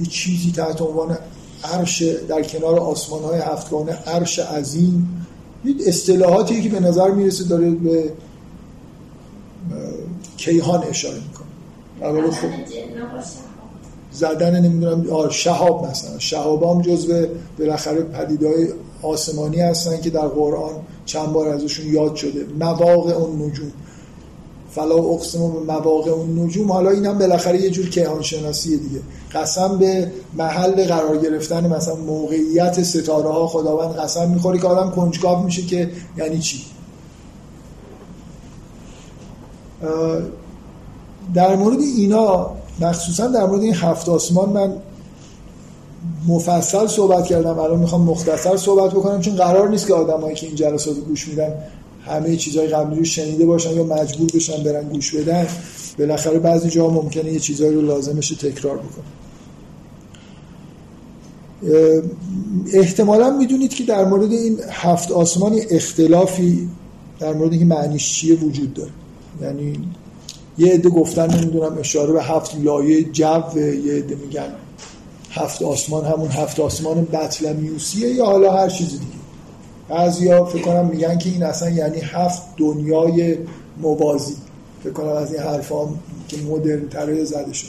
یه 0.00 0.06
چیزی 0.06 0.52
تحت 0.52 0.82
عنوان 0.82 1.18
عرش 1.64 2.02
در 2.02 2.42
کنار 2.42 2.78
آسمان 2.78 3.22
های 3.22 3.38
هفتگانه 3.38 3.92
عرش 3.92 4.38
عظیم. 4.38 5.26
یه 5.64 5.74
اصطلاحاتی 5.86 6.62
که 6.62 6.68
به 6.68 6.80
نظر 6.80 7.10
می‌رسه 7.10 7.44
داره 7.44 7.70
به 7.70 8.12
کیهان 10.36 10.84
اشاره 10.84 11.16
می‌کنه. 11.16 11.46
زدن 14.16 14.60
نمی‌دونم 14.60 15.30
شهاب 15.30 15.86
مثلا. 15.86 16.18
شهاب 16.18 16.62
هم 16.62 16.82
جزو 16.82 17.26
بالاخره 17.58 18.02
پدیدهای 18.02 18.68
آسمانی 19.02 19.60
هستن 19.60 20.00
که 20.00 20.10
در 20.10 20.28
قرآن 20.28 20.74
چند 21.04 21.32
بار 21.32 21.48
ازشون 21.48 21.86
یاد 21.86 22.14
شده. 22.14 22.46
مواقع 22.60 23.12
اون 23.12 23.42
نجوم. 23.42 23.72
فلا 24.70 24.94
اقسم 24.94 25.52
به 25.52 25.72
مواقع 25.72 26.10
اون 26.10 26.38
نجوم. 26.38 26.72
حالا 26.72 26.90
اینم 26.90 27.18
بالاخره 27.18 27.60
یه 27.60 27.70
جور 27.70 27.88
کیهان 27.88 28.22
شناسی 28.22 28.76
دیگه. 28.76 29.00
قسم 29.34 29.78
به 29.78 30.12
محل 30.34 30.84
قرار 30.84 31.18
گرفتن 31.18 31.66
مثلا 31.66 31.94
موقعیت 31.94 32.82
ستاره 32.82 33.28
ها 33.28 33.46
خداوند 33.46 33.94
قسم 33.94 34.30
می‌خوری 34.30 34.58
که 34.58 34.66
آدم 34.66 34.90
کنجکاو 34.90 35.42
میشه 35.42 35.62
که 35.62 35.90
یعنی 36.16 36.38
چی. 36.38 36.64
در 41.34 41.56
مورد 41.56 41.78
اینا 41.80 42.50
مخصوصا 42.80 43.26
در 43.26 43.46
مورد 43.46 43.62
این 43.62 43.74
هفت 43.74 44.08
آسمان 44.08 44.48
من 44.48 44.72
مفصل 46.28 46.86
صحبت 46.86 47.26
کردم 47.26 47.58
الان 47.58 47.78
می‌خوام 47.78 48.00
مختصر 48.02 48.56
صحبت 48.56 48.90
بکنم 48.90 49.20
چون 49.20 49.34
قرار 49.36 49.68
نیست 49.68 49.86
که 49.86 49.94
آدمایی 49.94 50.34
که 50.34 50.46
این 50.46 50.56
جلسات 50.56 50.96
گوش 50.96 51.28
میدن 51.28 51.54
همه 52.06 52.36
چیزهای 52.36 52.68
قبلی 52.68 52.98
رو 52.98 53.04
شنیده 53.04 53.46
باشن 53.46 53.76
یا 53.76 53.84
مجبور 53.84 54.30
بشن 54.34 54.62
برن 54.62 54.88
گوش 54.88 55.14
بدن. 55.14 55.46
بالاخره 55.98 56.38
بعضی 56.38 56.70
جا 56.70 56.90
ممکنه 56.90 57.32
یه 57.32 57.40
چیزهایی 57.40 57.74
رو 57.74 57.82
لازمش 57.82 58.28
تکرار 58.28 58.76
بکنه 58.78 59.04
احتمالا 62.72 63.30
می‌دونید 63.30 63.74
که 63.74 63.84
در 63.84 64.04
مورد 64.04 64.32
این 64.32 64.60
هفت 64.70 65.12
آسمان 65.12 65.60
اختلافی 65.70 66.68
در 67.20 67.32
مورد 67.32 67.50
اینکه 67.50 67.66
معنیش 67.66 68.14
چیه 68.14 68.34
وجود 68.34 68.74
داره. 68.74 68.90
یعنی 69.42 69.78
یه 70.58 70.72
عده 70.72 70.88
گفتن 70.88 71.34
نمی‌دونم 71.34 71.78
اشاره 71.78 72.12
به 72.12 72.22
هفت 72.22 72.56
لایه 72.62 73.04
جو 73.04 73.42
یه 73.56 73.94
عده 73.94 74.14
میگن 74.14 74.48
هفت 75.30 75.62
آسمان 75.62 76.04
همون 76.04 76.28
هفت 76.28 76.60
آسمان 76.60 77.04
بطلمیوسیه 77.04 78.08
یا 78.08 78.26
حالا 78.26 78.52
هر 78.52 78.68
چیز 78.68 78.90
دیگه. 78.90 79.02
بعضیا 79.88 80.44
فکر 80.44 80.62
کنم 80.62 80.86
میگن 80.86 81.18
که 81.18 81.30
این 81.30 81.42
اصلا 81.42 81.70
یعنی 81.70 82.00
هفت 82.00 82.42
دنیای 82.56 83.36
موازی 83.82 84.36
فکر 84.84 84.92
کنم 84.92 85.12
از 85.12 85.34
این 85.34 85.42
حرفا 85.42 85.88
که 86.28 86.36
مدرن 86.36 86.88
تره 86.88 87.24
زده 87.24 87.52
شد. 87.52 87.68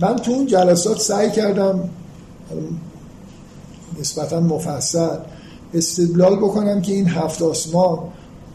من 0.00 0.16
تو 0.16 0.30
اون 0.30 0.46
جلسات 0.46 1.00
سعی 1.00 1.30
کردم 1.30 1.90
نسبتا 4.00 4.40
مفصل 4.40 5.16
استدلال 5.74 6.36
بکنم 6.36 6.82
که 6.82 6.92
این 6.92 7.08
هفت 7.08 7.42
آسمان 7.42 7.98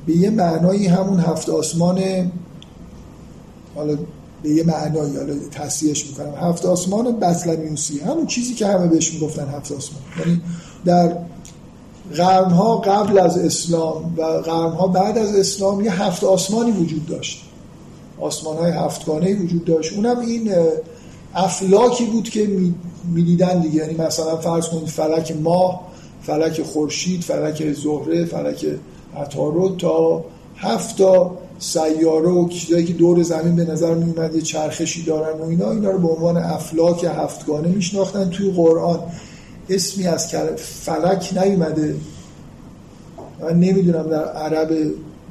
به 0.06 0.18
یه 0.18 0.30
معنایی 0.30 0.88
همون 0.88 1.20
هفت 1.20 1.50
آسمان 1.50 2.02
حالا 3.76 3.98
به 4.44 4.50
یه 4.50 4.64
معنایی 4.64 5.18
حالا 5.18 5.34
تصحیحش 5.52 6.06
می‌کنم. 6.06 6.34
هفت 6.50 6.66
آسمان 6.66 7.20
بطلمیوسی 7.20 8.00
همون 8.00 8.28
چیزی 8.28 8.54
که 8.54 8.68
همه 8.68 8.88
بهش 8.88 9.14
می‌گفتن 9.14 9.48
هفت 9.48 9.72
آسمان. 9.72 10.02
یعنی 10.20 10.42
در 10.86 11.18
قرنها 12.16 12.78
قبل 12.78 13.20
از 13.20 13.38
اسلام 13.38 14.14
و 14.18 14.24
قرنها 14.24 14.88
بعد 14.88 15.18
از 15.18 15.36
اسلام 15.36 15.86
یه 15.86 16.04
هفت 16.04 16.24
آسمانی 16.24 16.72
وجود 16.72 17.06
داشت. 17.06 17.42
آسمان 18.20 18.58
های 18.58 18.72
هفتگانه 18.72 19.36
وجود 19.36 19.66
داشت. 19.66 19.94
اونم 19.94 20.20
این 20.20 20.54
افلاکی 21.36 22.06
بود 22.06 22.30
که 22.30 22.50
می‌دیدن 23.14 23.62
دیگه. 23.62 23.76
یعنی 23.76 23.96
مثلا 23.96 24.38
فرض 24.38 24.68
کنید 24.68 24.88
فلک 24.88 25.34
ماه 25.44 25.82
فلک 26.22 26.64
خورشید 26.64 27.22
فلک 27.22 27.74
زهره 27.74 28.26
فلک 28.26 28.66
عطارد 29.16 29.78
تا 29.78 30.26
هفت 30.58 30.98
تا 30.98 31.38
سیاره 31.60 32.30
و 32.30 32.50
چیزایی 32.50 32.86
که 32.86 32.94
دور 32.94 33.24
زمین 33.24 33.56
به 33.56 33.66
نظر 33.66 33.94
می 33.94 34.12
اومد 34.12 34.36
یه 34.36 34.42
چرخشی 34.42 35.04
دارن 35.04 35.40
و 35.40 35.44
اینا 35.44 35.72
اینا 35.72 35.92
رو 35.92 36.00
به 36.00 36.08
عنوان 36.08 36.38
افلاک 36.38 37.04
هفتگانه 37.04 37.68
میشناختن 37.68 38.30
توی 38.30 38.52
قرآن. 38.52 39.00
اسمی 39.70 40.08
از 40.08 40.36
فلک 40.58 41.38
نیومده. 41.44 41.96
من 43.42 43.60
نمی‌دونم 43.60 44.04
در 44.04 44.24
عرب 44.24 44.70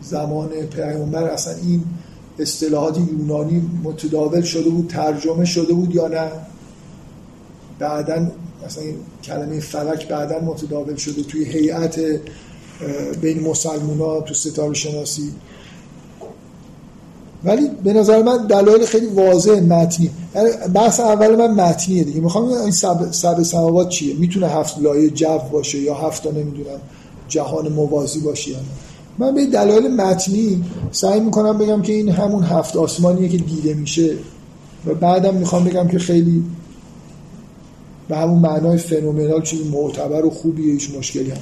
زمان 0.03 0.49
پیامبر 0.49 1.25
اصلا 1.25 1.55
این 1.55 1.85
اصطلاحات 2.39 2.99
یونانی 2.99 3.71
متداول 3.85 4.43
شده 4.43 4.71
بود 4.71 4.89
ترجمه 4.89 5.45
شده 5.45 5.73
بود 5.73 5.95
یا 5.95 6.09
نه. 6.09 6.31
بعدا 7.79 8.27
مثلا 8.67 8.85
این 8.85 8.97
کلمه 9.25 9.61
فلک 9.61 10.09
بعدا 10.09 10.39
متداول 10.39 10.97
شده 10.97 11.23
توی 11.23 11.45
هیئت 11.45 12.01
بین 13.21 13.49
مسلمان 13.49 13.99
ها 13.99 14.21
تو 14.21 14.35
ستاره 14.35 14.75
شناسی. 14.75 15.33
ولی 17.45 17.69
به 17.85 17.93
نظر 17.93 18.23
من 18.23 18.47
دلایل 18.47 18.85
خیلی 18.85 19.07
واضح 19.07 19.61
متنی. 19.61 20.11
یعنی 20.35 20.49
بحث 20.75 21.01
اول 21.01 21.37
من 21.37 21.55
متنیه 21.55 22.05
دیگه. 22.05 22.21
می‌خوام 22.21 22.45
این 22.45 22.71
سب, 22.71 23.13
سب 23.13 23.43
سماوات 23.43 23.89
چیه؟ 23.89 24.15
می‌تونه 24.15 24.47
هفت 24.47 24.79
لایه 24.79 25.11
جو 25.11 25.39
باشه 25.53 25.79
یا 25.79 25.95
هفت 25.95 26.23
تا 26.23 26.31
نمی‌دونم 26.31 26.81
جهان 27.29 27.69
موازی 27.69 28.21
باشه 28.21 28.51
یا 28.51 28.57
نه. 28.57 28.65
من 29.19 29.35
به 29.35 29.47
دلایل 29.47 29.89
متنی 29.89 30.65
سعی 30.93 31.21
می‌کنم 31.21 31.59
بگم 31.59 31.83
که 31.83 31.93
این 31.93 32.09
همون 32.09 32.43
هفت 32.43 32.77
آسمانیه 32.77 33.29
که 33.29 33.39
دیده 33.39 33.75
میشه. 33.75 34.17
و 34.87 34.95
بعدم 34.95 35.35
می‌خوام 35.35 35.65
بگم 35.65 35.89
که 35.89 35.99
خیلی 35.99 36.45
به 38.09 38.17
همون 38.17 38.39
معنای 38.39 38.79
فنومنال 38.79 39.43
چیزی 39.43 39.65
معتبر 39.65 40.25
و 40.25 40.31
خوبیه 40.31 40.73
هیچ 40.73 40.91
مشکلی 40.99 41.31
هم 41.31 41.39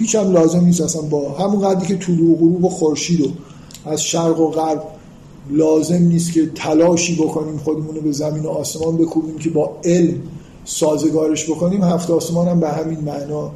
هیچ 0.00 0.14
هم 0.14 0.32
لازم 0.32 0.64
نیست 0.64 0.80
اصلا 0.80 1.02
با 1.02 1.32
همون 1.32 1.68
قدری 1.68 1.86
که 1.86 1.96
طلوع 1.96 2.30
و 2.30 2.36
غروب 2.36 2.64
و 2.64 2.68
خورشید 2.68 3.20
و 3.20 3.30
از 3.90 4.02
شرق 4.02 4.40
و 4.40 4.50
غرب 4.50 4.82
لازم 5.50 6.02
نیست 6.02 6.32
که 6.32 6.46
تلاشی 6.54 7.14
بکنیم 7.16 7.58
خودمون 7.58 7.94
رو 7.94 8.00
به 8.00 8.12
زمین 8.12 8.42
و 8.42 8.48
آسمان 8.48 8.96
بکوبیم 8.96 9.38
که 9.38 9.50
با 9.50 9.76
علم 9.84 10.22
سازگارش 10.64 11.50
بکنیم. 11.50 11.82
هفت 11.84 12.10
آسمان 12.10 12.48
هم 12.48 12.60
به 12.60 12.68
همین 12.68 13.00
معنا 13.00 13.50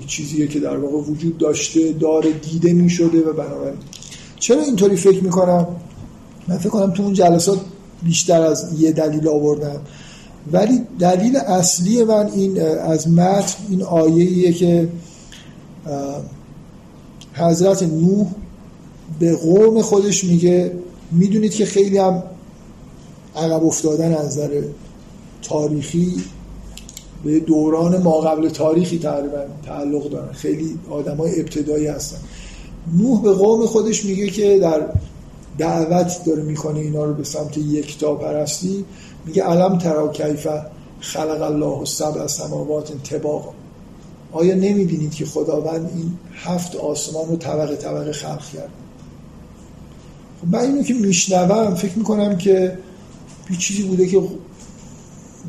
یه 0.00 0.06
چیزیه 0.06 0.46
که 0.46 0.60
در 0.60 0.76
واقع 0.76 0.96
وجود 0.96 1.38
داشته 1.38 1.92
داره 1.92 2.32
دیده 2.32 2.72
می 2.72 2.90
شده 2.90 3.20
و 3.20 3.32
بنابراین. 3.32 3.78
چرا 4.38 4.62
اینطوری 4.62 4.96
فکر 4.96 5.24
می‌کنم؟ 5.24 5.66
من 6.48 6.58
فکر 6.58 6.68
کنم 6.68 6.90
تو 6.90 7.02
اون 7.02 7.12
جلسات 7.12 7.58
بیشتر 8.02 8.42
از 8.42 8.80
یه 8.80 8.92
دلیل 8.92 9.28
آوردم 9.28 9.80
ولی 10.52 10.80
دلیل 10.98 11.36
اصلی 11.36 12.04
من 12.04 12.30
این 12.34 12.60
از 12.62 13.08
متن 13.08 13.54
این 13.70 13.82
آیه 13.82 14.52
که 14.52 14.88
حضرت 17.34 17.82
نوح 17.82 18.26
به 19.18 19.36
قوم 19.36 19.82
خودش 19.82 20.24
میگه 20.24 20.72
می‌دونید 21.12 21.54
که 21.54 21.64
خیلی 21.64 21.98
هم 21.98 22.22
عقب 23.36 23.64
افتادن 23.64 24.14
از 24.14 24.26
نظر 24.26 24.62
تاریخی 25.42 26.24
به 27.24 27.40
دوران 27.40 28.02
ما 28.02 28.20
قبل 28.20 28.48
تاریخی 28.48 28.98
تقریبا 28.98 29.44
تعلق 29.66 30.10
دارن. 30.10 30.32
خیلی 30.32 30.78
های 31.18 31.40
ابتدایی 31.40 31.86
هستن. 31.86 32.18
نوح 32.98 33.22
به 33.22 33.32
قوم 33.32 33.66
خودش 33.66 34.04
میگه 34.04 34.26
که 34.26 34.58
در 34.58 34.86
دعوت 35.58 36.20
داره 36.26 36.42
می‌کنه 36.42 36.80
اینا 36.80 37.04
رو 37.04 37.14
به 37.14 37.24
سمت 37.24 37.58
یکتا 37.58 38.14
پرستی. 38.14 38.84
میگه 39.26 39.42
علم 39.42 39.78
ترا 39.78 40.08
کیف 40.08 40.48
خلق 41.00 41.42
الله 41.42 41.84
سبع 41.84 42.26
سماوات 42.26 42.92
طباقا. 43.02 43.50
آیا 44.34 44.54
نمی‌بینید 44.54 45.14
که 45.14 45.26
خداوند 45.26 45.90
این 45.96 46.12
هفت 46.34 46.76
آسمان 46.76 47.28
رو 47.28 47.36
طبقه 47.36 47.76
طبقه 47.76 48.12
خلق 48.12 48.44
کرد 48.52 48.68
خب 50.40 50.56
من 50.56 50.60
اینو 50.60 50.82
که 50.82 50.94
میشنوم 50.94 51.74
فکر 51.74 51.98
می‌کنم 51.98 52.36
که 52.36 52.78
یه 53.50 53.56
چیزی 53.58 53.82
بوده 53.82 54.06
که 54.06 54.22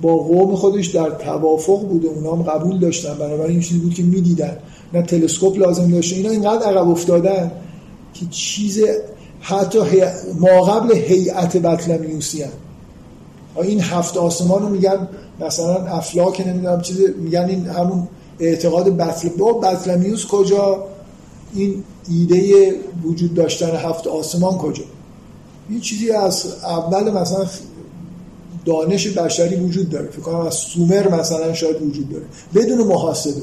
با 0.01 0.17
قوم 0.17 0.55
خودش 0.55 0.87
در 0.87 1.09
توافق 1.09 1.81
بوده 1.81 2.07
اونا 2.07 2.35
هم 2.35 2.41
قبول 2.41 2.79
داشتن 2.79 3.13
بنابراین 3.13 3.51
این 3.51 3.61
چیزی 3.61 3.79
بود 3.79 3.93
که 3.93 4.03
می‌دیدن 4.03 4.57
نه 4.93 5.01
تلسکوپ 5.01 5.57
لازم 5.57 5.91
داشته 5.91 6.15
اینا 6.15 6.29
اینقدر 6.29 6.67
عقب 6.67 6.89
افتادن 6.89 7.51
که 8.13 8.25
چیز 8.25 8.83
حتی 9.41 9.79
ما 10.39 10.61
قبل 10.61 10.95
هیئت 10.95 11.57
بطلمیوسی 11.57 12.43
هم. 12.43 12.51
این 13.55 13.81
هفت 13.81 14.17
آسمان 14.17 14.61
رو 14.61 14.69
میگن 14.69 15.07
مثلا 15.39 15.85
افلاک 15.85 16.47
نمی‌دونم 16.47 16.81
چیز 16.81 16.97
میگن 17.17 17.45
این 17.45 17.65
همون 17.65 18.07
اعتقاد 18.39 18.97
بطل 18.97 19.29
با 19.29 19.53
بطلمیوس 19.53 20.25
کجا 20.25 20.83
این 21.53 21.83
ایده 22.09 22.73
وجود 23.03 23.33
داشتن 23.33 23.75
هفت 23.75 24.07
آسمان 24.07 24.57
کجا؟ 24.57 24.83
این 25.69 25.79
چیزی 25.79 26.11
از 26.11 26.45
اول 26.63 27.11
مثلا 27.11 27.45
دانش 28.65 29.07
بشری 29.07 29.55
وجود 29.55 29.89
داره. 29.89 30.09
فکر 30.09 30.21
کنم 30.21 30.39
از 30.39 30.53
سومر 30.53 31.19
مثلا 31.19 31.53
شاید 31.53 31.81
وجود 31.81 32.09
داره. 32.09 32.25
بدون 32.55 32.87
محاسبه. 32.87 33.41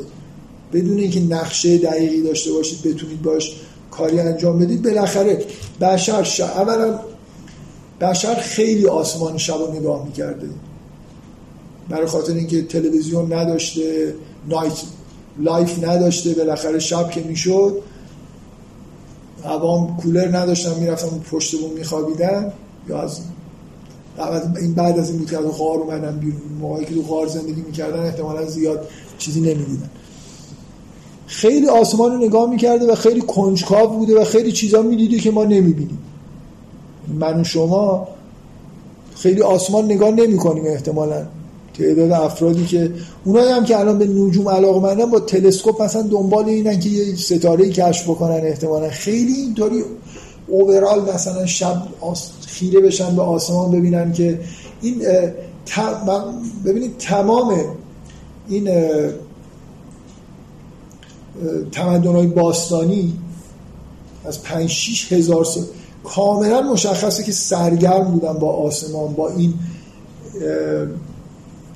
بدون 0.73 0.99
اینکه 0.99 1.21
نقشه 1.21 1.79
دقیقی 1.79 2.23
داشته 2.23 2.53
باشید 2.53 2.83
بتونید 2.83 3.23
باش 3.23 3.57
کاری 3.91 4.21
انجام 4.21 4.59
بدید 4.59 4.83
بالاخره 4.83 5.45
بشر 5.81 6.23
ش... 6.23 6.41
اولا 6.41 6.99
بشر 8.01 8.35
خیلی 8.35 8.87
آسمان 8.87 9.39
شب 9.39 9.55
رو 9.55 9.73
نگاه 9.73 10.05
می‌کرده. 10.05 10.49
برای 11.89 12.07
خاطر 12.07 12.33
اینکه 12.33 12.63
تلویزیون 12.63 13.33
نداشته 13.33 14.15
night 14.49 14.83
life 15.39 15.85
نداشته 15.85 16.35
بالاخره 16.35 16.79
شب 16.79 17.11
که 17.11 17.21
می‌شد 17.21 17.83
عوام 19.45 19.97
کولر 19.97 20.39
نداشتن 20.39 20.81
می‌رفتن 20.81 21.19
پشت 21.19 21.61
بوم 21.61 21.71
میخوابیدن. 21.71 22.53
یا 22.89 23.03
از 23.03 23.21
این 24.61 24.75
بعد 24.75 24.99
از 24.99 25.11
این 25.11 25.19
بود 25.19 25.31
که 25.31 25.39
از 25.39 25.45
غار 25.45 25.79
اومدن 25.79 26.19
بیرون. 26.19 26.41
موقعی 26.61 26.85
که 26.85 26.95
تو 26.95 27.03
غار 27.03 27.27
زندگی 27.27 27.63
می‌کردن 27.63 28.07
احتمالا 28.07 28.47
زیاد 28.47 28.89
چیزی 29.19 29.41
نمی‌دیدن. 29.41 29.91
خیلی 31.27 31.69
آسمان 31.69 32.13
رو 32.13 32.19
نگاه 32.19 32.51
می‌کرده 32.51 32.93
و 32.93 32.95
خیلی 32.95 33.21
کنجکاو 33.21 33.99
بوده 33.99 34.21
و 34.21 34.25
خیلی 34.25 34.53
چیزا 34.53 34.83
می‌دیده 34.83 35.19
که 35.19 35.31
ما 35.31 35.45
نمی‌بینیم. 35.45 35.99
من 37.19 37.41
و 37.41 37.45
شما 37.45 38.09
خیلی 39.17 39.43
آسمان 39.43 39.85
نگاه 39.85 40.11
نمی 40.11 40.37
کنیم 40.37 40.65
احتمالا. 40.67 41.27
تعداد 41.83 42.13
افرادی 42.13 42.67
که 42.67 42.93
اونایی 43.25 43.51
هم 43.51 43.65
که 43.65 43.81
الان 43.81 43.99
به 43.99 44.07
نجوم 44.07 44.49
علاقه 44.49 44.81
مندن 44.81 45.11
با 45.11 45.21
تلسکوپ 45.21 45.83
مثلا 45.83 46.03
دنبال 46.03 46.45
اینن 46.45 46.81
که 46.81 46.89
یه 46.89 47.17
ستاره 47.17 47.71
کشف 47.71 48.05
بکنن 48.11 48.41
احتمالا. 48.47 48.89
خیلی 48.91 49.33
اینطوری 49.33 49.85
اوورال 50.47 51.15
مثلا 51.15 51.47
شب 51.47 51.83
خیره 52.47 52.81
بشن 52.81 53.17
به 53.17 53.23
آسمان 53.23 53.71
ببینن 53.71 54.13
که 54.13 54.41
این 54.83 55.03
ببینید 56.65 56.99
تمام 56.99 57.55
این 58.49 58.71
تمدن 61.73 62.13
های 62.13 62.27
باستانی 62.27 63.13
از 64.25 64.43
5 64.43 64.71
6 64.71 65.13
هزار 65.13 65.45
سال 65.45 65.65
کاملا 66.05 66.61
مشخصه 66.61 67.23
که 67.23 67.33
سرگرم 67.33 68.05
بودن 68.05 68.33
با 68.33 68.53
آسمان 68.53 69.13
با 69.13 69.29
این 69.29 69.55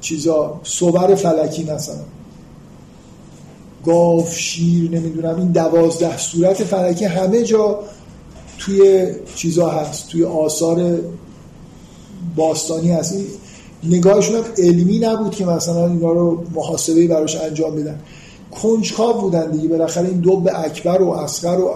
چیزا 0.06 0.60
صبر 0.62 1.14
فلکی 1.14 1.64
مثلا. 1.64 2.04
گاف 3.84 4.38
شیر 4.38 4.90
نمی‌دونم 4.90 5.36
این 5.36 5.52
دوازده 5.52 6.18
صورت 6.18 6.64
فلکی 6.64 7.04
همه 7.04 7.42
جا 7.42 7.78
توی 8.58 9.06
چیزا 9.36 9.68
هست 9.68 10.08
توی 10.08 10.24
آثار 10.24 10.98
باستانی 12.36 12.92
هست. 12.92 13.14
نگاهشون 13.84 14.36
هم 14.36 14.44
علمی 14.58 14.98
نبود 14.98 15.34
که 15.34 15.46
مثلا 15.46 15.86
اینا 15.86 16.12
رو 16.12 16.44
محاسبه 16.54 17.06
براش 17.06 17.36
انجام 17.36 17.76
بدن. 17.76 18.00
کنجکاو 18.62 19.20
بودن 19.20 19.50
دیگه 19.50 19.68
بالاخره 19.68 20.08
این 20.08 20.20
دو 20.20 20.36
به 20.36 20.60
اکبر 20.60 21.02
و 21.02 21.10
اصغر 21.10 21.60
و 21.60 21.74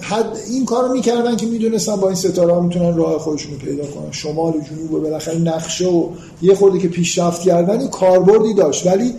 حد 0.00 0.36
این 0.50 0.64
کارو 0.64 0.92
می‌کردن 0.92 1.36
که 1.36 1.46
می‌دونستن 1.46 1.96
با 1.96 2.06
این 2.06 2.16
ستاره 2.16 2.54
ها 2.54 2.60
می‌تونن 2.60 2.96
راه 2.96 3.18
خودشون 3.18 3.52
رو 3.52 3.58
پیدا 3.58 3.86
کنن. 3.86 4.12
شمال 4.12 4.52
و 4.52 4.60
جنوب 4.60 4.92
و 4.92 5.00
بالاخره 5.00 5.38
نقشه 5.38 5.86
و 5.86 6.08
یه 6.42 6.54
خورده 6.54 6.78
که 6.78 6.88
پیشرفت 6.88 7.42
کردن 7.42 7.88
کاربردی 7.88 8.54
داشت. 8.54 8.86
ولی 8.86 9.14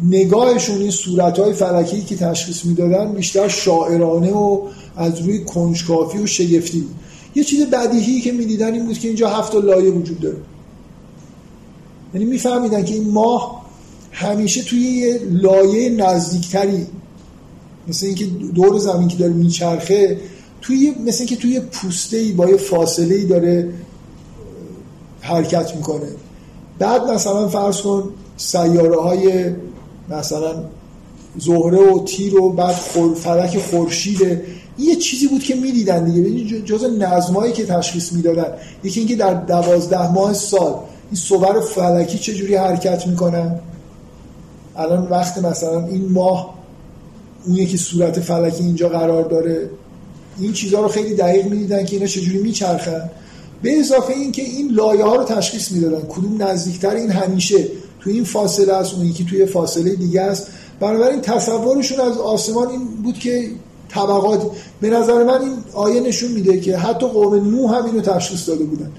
نگاهشون 0.00 0.78
این 0.78 0.90
صورت 0.90 1.38
های 1.38 1.52
فلکی 1.52 2.02
که 2.02 2.16
تشخیص 2.16 2.64
می‌دادن 2.64 3.12
بیشتر 3.12 3.48
شاعرانه 3.48 4.32
و 4.32 4.60
از 4.96 5.20
روی 5.20 5.44
کنجکافی 5.44 6.18
و 6.18 6.26
شگفتی 6.26 6.80
بود. 6.80 6.94
یه 7.34 7.44
چیز 7.44 7.66
بدیهی 7.66 8.20
که 8.20 8.32
می‌دیدن 8.32 8.72
این 8.72 8.86
بود 8.86 8.98
که 8.98 9.08
اینجا 9.08 9.28
هفت 9.28 9.54
لایه 9.54 9.90
وجود 9.90 10.20
داره. 10.20 10.36
یعنی 12.14 12.26
میفهمیدن 12.26 12.84
که 12.84 12.94
این 12.94 13.08
ماه 13.08 13.62
همیشه 14.10 14.62
توی 14.62 14.80
یه 14.80 15.20
لایه 15.30 15.88
نزدیکتری 15.90 16.86
مثل 17.88 18.06
اینکه 18.06 18.24
دور 18.54 18.78
زمین 18.78 19.08
که 19.08 19.16
داره 19.16 19.32
میچرخه 19.32 20.20
توی 20.60 20.94
مثل 21.06 21.18
اینکه 21.18 21.36
توی 21.36 21.60
پوسته 21.60 22.16
ای 22.16 22.32
با 22.32 22.48
یه 22.48 22.56
فاصله 22.56 23.14
ای 23.14 23.24
داره 23.24 23.68
حرکت 25.20 25.76
می‌کنه. 25.76 26.08
بعد 26.78 27.10
مثلا 27.10 27.48
فرض 27.48 27.80
کن 27.80 28.10
سیاره 28.36 29.00
های 29.00 29.50
مثلا 30.10 30.64
زهره 31.38 31.92
و 31.92 32.04
تیر 32.04 32.40
و 32.40 32.52
بعد 32.52 32.74
خور 32.74 33.14
فلک 33.14 33.58
خورشیده. 33.58 34.44
یه 34.78 34.96
چیزی 34.96 35.28
بود 35.28 35.42
که 35.42 35.54
می‌دیدن 35.54 36.04
دیگه. 36.04 36.60
جز 36.60 36.84
نظمایی 36.84 37.52
که 37.52 37.66
تشخیص 37.66 38.12
می‌دادن 38.12 38.46
یکی 38.84 39.00
اینکه 39.00 39.16
در 39.16 39.34
دوازده 39.34 40.12
ماه 40.12 40.32
سال 40.32 40.74
این 41.10 41.16
صور 41.16 41.60
فلکی 41.60 42.18
چجوری 42.18 42.54
حرکت 42.54 43.06
می‌کنن؟ 43.06 43.60
الان 44.76 45.08
وقت 45.08 45.38
مثلا 45.38 45.86
این 45.86 46.12
ماه 46.12 46.54
اون 47.46 47.56
یکی 47.56 47.76
صورت 47.76 48.20
فلکی 48.20 48.64
اینجا 48.64 48.88
قرار 48.88 49.24
داره. 49.24 49.70
این 50.40 50.52
چیزها 50.52 50.80
رو 50.80 50.88
خیلی 50.88 51.14
دقیق 51.14 51.46
می‌دیدن 51.46 51.84
که 51.84 51.96
اینا 51.96 52.08
چجوری 52.08 52.38
میچرخن. 52.38 53.10
به 53.62 53.78
اضافه 53.78 54.12
این 54.12 54.32
که 54.32 54.42
این 54.42 54.70
لایه 54.70 55.04
ها 55.04 55.16
رو 55.16 55.24
تشخیص 55.24 55.72
می‌دادن. 55.72 56.06
کدوم 56.08 56.42
نزدیکتر 56.42 56.94
این 56.94 57.10
همیشه 57.10 57.68
تو 58.00 58.10
این 58.10 58.24
فاصله 58.24 58.72
است 58.72 58.94
اون 58.94 59.06
یکی 59.06 59.24
توی 59.24 59.46
فاصله 59.46 59.94
دیگه 59.94 60.20
است. 60.20 60.46
بنابراین 60.80 61.20
تصورشون 61.20 62.00
از 62.00 62.18
آسمان 62.18 62.68
این 62.68 62.84
بود 63.02 63.18
که 63.18 63.50
طبقات 63.88 64.50
به 64.80 64.90
نظر 64.90 65.24
من 65.24 65.40
این 65.40 65.56
آیه 65.72 66.00
نشون 66.00 66.32
میده 66.32 66.60
که 66.60 66.76
حتی 66.76 67.06
قوم 67.06 67.34
نوح 67.34 67.76
هم 67.76 67.84
اینو 67.84 68.00
تشخیص 68.00 68.48
داده 68.48 68.64
بودن. 68.64 68.92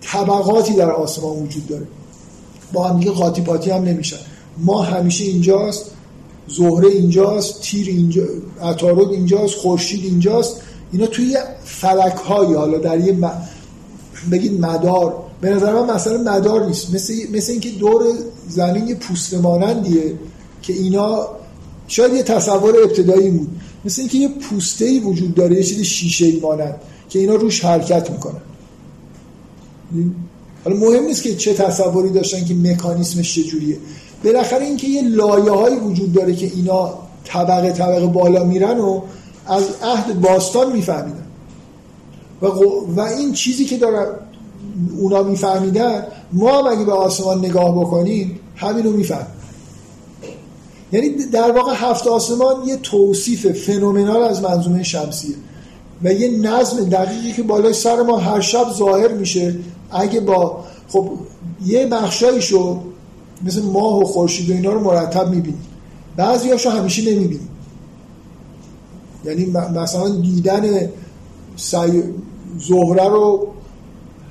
طبقاتی 0.00 0.74
در 0.74 0.90
آسمان 0.90 1.36
وجود 1.36 1.66
داره. 1.66 1.86
با 2.72 2.88
هم 2.88 2.98
دیگه 3.00 3.10
قاطی 3.10 3.42
پاتی 3.42 3.70
هم 3.70 3.84
نمیشن. 3.84 4.16
ما 4.58 4.82
همیشه 4.82 5.24
اینجاست. 5.24 5.90
زهره 6.48 6.88
اینجاست 6.88 7.60
تیر 7.60 7.88
اینجا 7.88 8.22
عطارد 8.62 9.08
اینجاست 9.08 9.54
خورشید 9.54 10.04
اینجاست. 10.04 10.56
اینا 10.92 11.06
توی 11.06 11.38
فلک 11.64 12.14
های 12.14 12.54
حالا 12.54 12.78
در 12.78 13.00
یه 13.00 13.12
م... 13.12 13.30
بگید 14.32 14.60
مدار. 14.60 15.14
به 15.40 15.50
نظر 15.50 15.72
من 15.72 15.94
مثلا 15.94 16.18
مدار 16.18 16.66
نیست. 16.66 16.94
مثل, 16.94 17.14
مثل 17.32 17.52
اینکه 17.52 17.70
دور 17.70 18.02
زمین 18.48 18.88
یه 18.88 18.94
پوست 18.94 19.34
مانندیه 19.34 20.14
که 20.62 20.72
اینا 20.72 21.28
شاید 21.88 22.12
یه 22.14 22.22
تصور 22.22 22.74
ابتدایی 22.84 23.30
بود. 23.30 23.48
مثل 23.84 24.02
اینکه 24.02 24.18
یه 24.18 24.28
پوسته 24.28 24.84
ای 24.84 24.98
وجود 24.98 25.34
داره 25.34 25.56
یه 25.56 25.62
چیز 25.62 25.82
شیشه 25.82 26.26
ای 26.26 26.40
مانند 26.40 26.74
که 27.08 27.18
اینا 27.18 27.34
روش 27.34 27.64
حرکت 27.64 28.10
می‌کنن. 28.10 28.40
حالا 30.64 30.76
مهم 30.76 31.04
نیست 31.04 31.22
که 31.22 31.34
چه 31.34 31.54
تصوری 31.54 32.10
داشتن 32.10 32.44
که 32.44 32.54
مکانیسمش 32.54 33.34
چجوریه. 33.34 33.76
بالاخره 34.24 34.64
اینکه 34.64 34.86
یه 34.86 35.02
لایه 35.08 35.50
های 35.50 35.76
وجود 35.76 36.12
داره 36.12 36.34
که 36.34 36.46
اینا 36.46 36.94
طبقه 37.24 37.72
طبقه 37.72 38.06
بالا 38.06 38.44
میرن 38.44 38.80
و 38.80 39.00
از 39.46 39.64
عهد 39.82 40.20
باستان 40.20 40.72
میفهمیدن. 40.72 41.26
و, 42.42 42.46
و 42.96 43.00
این 43.00 43.32
چیزی 43.32 43.64
که 43.64 43.76
داره 43.76 44.06
اونا 44.98 45.22
میفهمیدن 45.22 46.06
ما 46.32 46.58
هم 46.58 46.66
اگه 46.66 46.84
به 46.84 46.92
آسمان 46.92 47.38
نگاه 47.38 47.80
بکنیم 47.80 48.40
همینو 48.56 48.90
می‌فهمیم. 48.90 49.26
یعنی 50.92 51.08
در 51.32 51.50
واقع 51.50 51.72
هفت 51.76 52.06
آسمان 52.06 52.68
یه 52.68 52.76
توصیف 52.76 53.46
فنومنال 53.46 54.22
از 54.22 54.42
منظومه 54.42 54.82
شمسیه 54.82 55.34
و 56.04 56.12
یه 56.12 56.38
نظم 56.38 56.84
دقیقی 56.84 57.32
که 57.32 57.42
بالای 57.42 57.72
سر 57.72 58.02
ما 58.02 58.16
هر 58.16 58.40
شب 58.40 58.66
ظاهر 58.72 59.12
میشه. 59.12 59.54
اگه 59.90 60.20
با 60.20 60.64
خب 60.88 61.10
یه 61.66 61.86
بخشایشو 61.86 62.80
مثل 63.44 63.62
ماه 63.62 64.00
و 64.00 64.04
خورشید 64.04 64.50
و 64.50 64.52
اینا 64.52 64.72
رو 64.72 64.80
مرتب 64.80 65.28
می‌بینیم 65.28 65.62
بعضی 66.16 66.50
هاشو 66.50 66.70
همیشه 66.70 67.02
نمی‌بینیم 67.02 67.48
یعنی 69.24 69.46
مثلا 69.74 70.08
دیدن 70.08 70.90
سی... 71.56 72.02
زهره 72.58 73.08
رو 73.08 73.46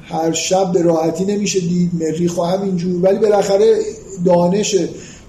هر 0.04 0.32
شب 0.32 0.72
به 0.72 0.82
راحتی 0.82 1.26
نمیشه 1.26 1.60
دید 1.60 1.92
مریخ 1.94 2.38
و 2.38 2.44
همینجور 2.44 3.04
ولی 3.04 3.20
بالاخره 3.20 3.80
دانش 4.26 4.76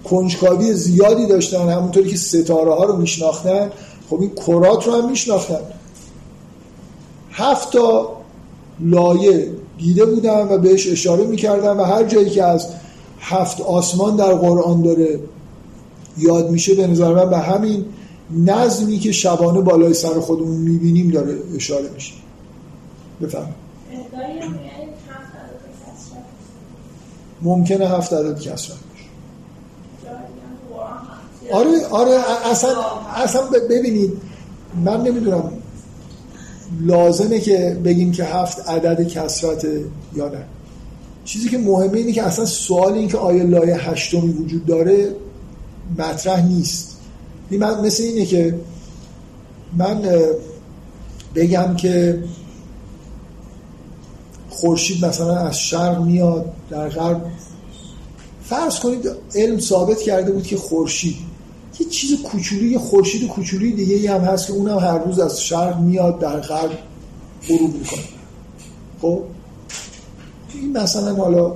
کنجکاوی 0.04 0.74
زیادی 0.74 1.26
داشتن 1.26 1.68
همونطوری 1.68 2.10
که 2.10 2.16
ستاره 2.16 2.74
ها 2.74 2.84
رو 2.84 2.96
میشناختن. 2.96 3.70
خب 4.10 4.20
این 4.20 4.30
کرات 4.46 4.86
رو 4.86 4.92
هم 4.92 5.10
میشناختن. 5.10 5.60
هفت 7.30 7.72
تا 7.72 8.16
لایه 8.80 9.48
دیده 9.78 10.04
بودن 10.04 10.48
و 10.48 10.58
بهش 10.58 10.88
اشاره 10.88 11.24
می‌کردن 11.24 11.76
و 11.76 11.84
هر 11.84 12.04
جایی 12.04 12.30
که 12.30 12.44
از 12.44 12.68
هفت 13.28 13.60
آسمان 13.60 14.16
در 14.16 14.34
قرآن 14.34 14.82
داره. 14.82 15.20
یاد 16.18 16.50
میشه 16.50 16.74
به 16.74 16.86
نظر 16.86 17.14
من 17.14 17.30
به 17.30 17.38
همین 17.38 17.84
نظمی 18.30 18.98
که 18.98 19.12
شبانه 19.12 19.60
بالای 19.60 19.94
سر 19.94 20.20
خودمون 20.20 20.56
می‌بینیم 20.56 21.10
داره 21.10 21.38
اشاره 21.56 21.90
میشه. 21.94 22.12
بفهم 23.22 23.54
ممکنه 27.42 27.88
هفت 27.88 28.12
عدد 28.12 28.40
کسرت 28.40 28.76
آره 31.52 31.86
آره 31.90 32.20
اصلا 32.50 32.70
اصلا 33.16 33.42
ببینید 33.70 34.12
من 34.84 35.02
نمی‌دونم 35.02 35.52
لازمه 36.80 37.40
که 37.40 37.80
بگیم 37.84 38.12
که 38.12 38.24
هفت 38.24 38.68
عدد 38.68 39.08
کسرت 39.08 39.66
یا 40.14 40.28
نه. 40.28 40.44
چیزی 41.26 41.48
که 41.48 41.58
مهمه 41.58 41.98
اینه 41.98 42.12
که 42.12 42.22
اصلا 42.22 42.44
سوال 42.44 42.92
این 42.92 43.08
که 43.08 43.18
آیا 43.18 43.44
لایه 43.44 43.76
هشتمی 43.76 44.32
وجود 44.32 44.66
داره 44.66 45.14
مطرح 45.98 46.46
نیست. 46.46 46.96
من 47.50 47.80
مثل 47.80 48.02
اینه 48.02 48.26
که 48.26 48.60
من 49.76 50.02
بگم 51.34 51.76
که 51.76 52.22
خورشید 54.50 55.04
مثلا 55.04 55.36
از 55.36 55.58
شرق 55.60 56.02
میاد 56.02 56.52
در 56.70 56.88
غرب. 56.88 57.26
فرض 58.44 58.80
کنید 58.80 59.10
علم 59.34 59.60
ثابت 59.60 60.00
کرده 60.02 60.32
بود 60.32 60.42
که 60.42 60.56
خورشید 60.56 61.16
یه 61.80 61.86
چیز 61.86 62.22
کوچولی 62.22 62.68
یه 62.68 62.78
خورشید 62.78 63.28
کوچولی 63.28 63.72
دیگه 63.72 63.94
ای 63.94 64.06
هم 64.06 64.20
هست 64.20 64.46
که 64.46 64.52
اونم 64.52 64.78
هر 64.78 64.98
روز 64.98 65.18
از 65.18 65.42
شرق 65.42 65.80
میاد 65.80 66.18
در 66.18 66.40
غرب 66.40 66.78
غروب 67.48 67.74
می‌کنه. 67.74 68.02
خب؟ 69.02 69.22
این 70.60 70.78
مثلا 70.78 71.14
حالا 71.14 71.52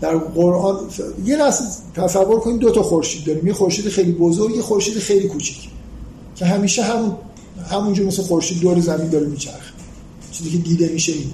در 0.00 0.16
قرآن 0.16 0.76
یه 1.24 1.36
لحظه 1.36 1.64
تصور 1.94 2.40
کنید 2.40 2.58
دو 2.58 2.70
تا 2.70 2.82
خورشید 2.82 3.24
داریم. 3.24 3.46
یه 3.46 3.52
خورشید 3.52 3.88
خیلی 3.88 4.12
بزرگ 4.12 4.56
یه 4.56 4.62
خورشید 4.62 4.98
خیلی 4.98 5.28
کوچیک 5.28 5.68
که 6.36 6.46
همیشه 6.46 6.82
همون 6.82 7.12
همونجور 7.70 8.06
مثل 8.06 8.22
خورشید 8.22 8.60
دور 8.60 8.80
زمین 8.80 9.08
داره 9.08 9.26
میچرخه. 9.26 9.72
چیزی 10.32 10.50
که 10.50 10.58
دیده 10.58 10.88
میشه 10.88 11.12
این 11.12 11.30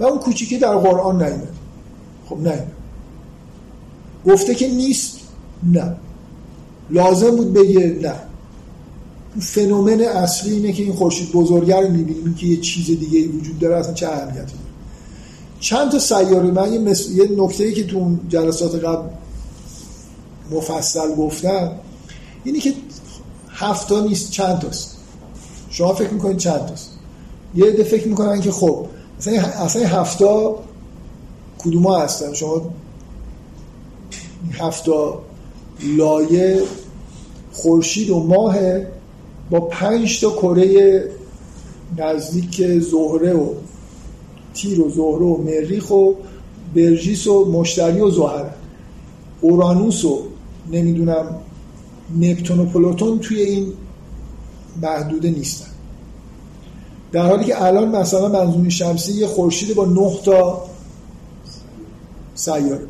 و 0.00 0.04
اون 0.04 0.18
کوچیکی 0.18 0.58
در 0.58 0.76
قرآن 0.76 1.22
نیمه 1.22 1.48
خب 2.28 2.40
نه 2.40 2.66
گفته 4.26 4.54
که 4.54 4.68
نیست. 4.68 5.18
نه. 5.72 5.96
لازم 6.90 7.36
بود 7.36 7.52
بگه 7.52 7.98
نه. 8.02 8.14
فنومن 9.40 10.00
اصلی 10.00 10.52
اینه 10.52 10.72
که 10.72 10.82
این 10.82 10.92
خورشید 10.92 11.32
بزرگه 11.32 11.80
رو 11.80 11.88
می‌بینیم. 11.88 12.34
که 12.34 12.46
یه 12.46 12.56
چیز 12.56 12.86
دیگه 12.86 13.28
وجود 13.28 13.58
داره 13.58 13.76
اصلا 13.76 13.94
چه 13.94 14.08
اهمیتی 14.08 14.54
چند 15.60 15.92
تا 15.92 15.98
سیاره؟ 15.98 16.50
من 16.50 16.72
یه, 16.72 16.80
یه 17.14 17.28
نکته 17.36 17.72
که 17.72 17.84
تو 17.84 18.16
جلسات 18.28 18.84
قبل 18.84 19.08
مفصل 20.50 21.14
گفتم 21.14 21.72
اینی 22.44 22.60
که 22.60 22.74
هفتا 23.48 24.00
نیست 24.00 24.30
چند 24.30 24.58
تاست. 24.58 24.96
شما 25.70 25.94
فکر 25.94 26.10
می‌کنید 26.10 26.36
چند 26.36 26.66
تاست. 26.66 26.90
یه 27.54 27.66
عده 27.66 27.84
فکر 27.84 28.08
می‌کنن 28.08 28.40
که 28.40 28.52
خب 28.52 28.86
اصلا 29.18 29.40
اصلا 29.42 29.86
هفتا 29.86 30.56
کدوم 31.58 31.86
ها 31.86 32.02
هستن؟ 32.02 32.32
شما 32.32 32.62
هفتا 34.52 35.18
لایه 35.82 36.62
خورشید 37.52 38.10
و 38.10 38.20
ماه 38.20 38.56
با 39.50 39.60
پنج 39.60 40.20
تا 40.20 40.30
کره 40.30 41.04
نزدیک 41.98 42.78
زهره 42.78 43.32
و 43.32 43.54
تیر 44.54 44.80
و 44.80 44.90
زهره 44.90 45.24
و 45.24 45.36
مریخ 45.36 45.90
و 45.90 46.12
برژیس 46.74 47.26
و 47.26 47.52
مشتری 47.52 48.00
و 48.00 48.10
زهر. 48.10 48.44
اورانوس 49.40 50.04
و 50.04 50.22
نمی‌دونم 50.72 51.36
نپتون 52.20 52.60
و 52.60 52.64
پلوتون 52.64 53.18
توی 53.18 53.40
این 53.40 53.72
محدوده 54.82 55.30
نیستن. 55.30 55.66
در 57.12 57.26
حالی 57.26 57.44
که 57.44 57.64
الان 57.64 57.96
مثلا 57.96 58.28
منظومه 58.28 58.68
شمسی 58.68 59.12
یه 59.12 59.26
خورشید 59.26 59.74
با 59.74 59.84
نه 59.84 60.10
تا 60.24 60.62
سیاره. 62.34 62.80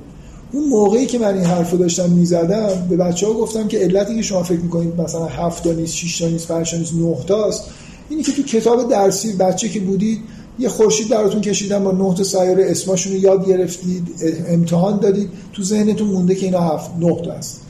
اون 0.53 0.69
موقعی 0.69 1.07
که 1.07 1.19
من 1.19 1.35
این 1.35 1.45
حرفو 1.45 1.77
داشتم 1.77 2.11
می‌زدم 2.11 2.87
به 2.91 2.97
بچه 2.97 3.27
ها 3.27 3.33
گفتم 3.33 3.69
که 3.69 3.79
علتی 3.79 4.17
که 4.17 4.23
شما 4.23 4.43
فکر 4.43 4.61
می‌کنید 4.61 5.01
مثلا 5.01 5.27
هفت 5.27 5.65
تا 5.65 5.73
نیست 5.73 5.95
6 5.95 6.19
تا 6.19 6.29
نیست 6.29 6.49
5 6.49 6.71
تا 6.71 6.77
نیست 6.77 6.95
9 6.95 7.17
تاست 7.27 7.65
اینی 8.09 8.23
که 8.23 8.33
تو 8.33 8.43
کتاب 8.43 8.91
درسی 8.91 9.33
بچه 9.33 9.69
که 9.69 9.81
بودید 9.81 10.21
یه 10.61 10.69
خورشید 10.69 11.09
دراتون 11.09 11.41
کشیدن 11.41 11.85
با 11.85 11.93
نه 11.93 12.15
تا 12.15 12.25
سیاره 12.25 12.71
اسمشون 12.71 13.13
رو 13.13 13.19
یاد 13.19 13.49
گرفتید 13.49 14.09
امتحان 14.49 14.99
دادید. 14.99 15.31
تو 15.53 15.63
ذهنتون 15.63 16.09
مونده 16.09 16.35
که 16.35 16.47
اینا 16.47 16.61
هفت 16.61 16.91
نه 16.99 17.23
تا 17.23 17.33
است 17.33 17.61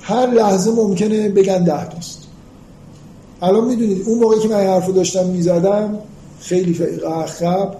هر 0.00 0.26
لحظه 0.26 0.70
ممکنه 0.70 1.28
بگن 1.28 1.64
ده 1.64 1.88
تاست. 1.88 2.22
الان 3.42 3.64
می‌دونید 3.64 4.02
اون 4.06 4.18
موقعی 4.18 4.40
که 4.40 4.48
من 4.48 4.54
این 4.56 4.68
حرفو 4.68 4.92
داشتم 4.92 5.26
می‌زدم 5.26 5.98
خیلی 6.40 6.78
عقب 7.06 7.74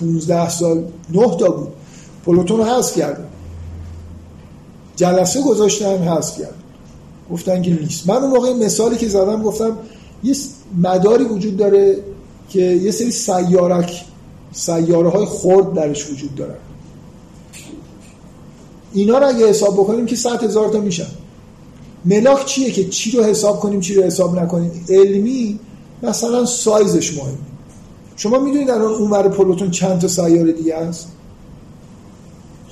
15 0.00 0.48
سال 0.48 0.84
نه 1.10 1.36
تا 1.36 1.48
بود. 1.48 1.68
پلوتون 2.26 2.58
رو 2.58 2.64
حذف 2.64 2.96
کردن 2.96 3.24
جلسه 4.96 5.42
گذاشتن 5.42 5.98
حذف 5.98 6.38
کردن 6.38 6.54
گفتن 7.30 7.62
که 7.62 7.70
نیست. 7.70 8.08
من 8.08 8.16
اون 8.16 8.30
موقع 8.30 8.52
مثالی 8.52 8.96
که 8.96 9.08
زدم 9.08 9.42
گفتم 9.42 9.78
یه 10.24 10.34
مداری 10.78 11.24
وجود 11.24 11.56
داره 11.56 11.96
که 12.50 12.60
یه 12.60 12.90
سری 12.90 13.10
سیارک 13.10 14.04
سیاره 14.52 15.08
های 15.08 15.26
خرد 15.26 15.72
درش 15.72 16.10
وجود 16.10 16.34
دارن. 16.34 16.54
اینا 18.92 19.18
رو 19.18 19.28
اگه 19.28 19.48
حساب 19.48 19.74
بکنیم 19.74 20.06
که 20.06 20.16
100 20.16 20.44
هزار 20.44 20.68
تا 20.68 20.80
میشن. 20.80 21.06
ملاک 22.04 22.44
چیه 22.44 22.70
که 22.70 22.88
چی 22.88 23.10
رو 23.10 23.24
حساب 23.24 23.60
کنیم 23.60 23.80
چی 23.80 23.94
رو 23.94 24.02
حساب 24.02 24.38
نکنیم؟ 24.38 24.84
علمی 24.88 25.58
مثلا 26.02 26.46
سایزش 26.46 27.16
مهمه. 27.18 27.38
شما 28.16 28.38
می‌دونید 28.38 28.70
الان 28.70 28.94
اونور 28.94 29.28
پلوتون 29.28 29.70
چند 29.70 30.00
تا 30.00 30.08
سیاره 30.08 30.52
دیگه 30.52 30.74
است 30.74 31.08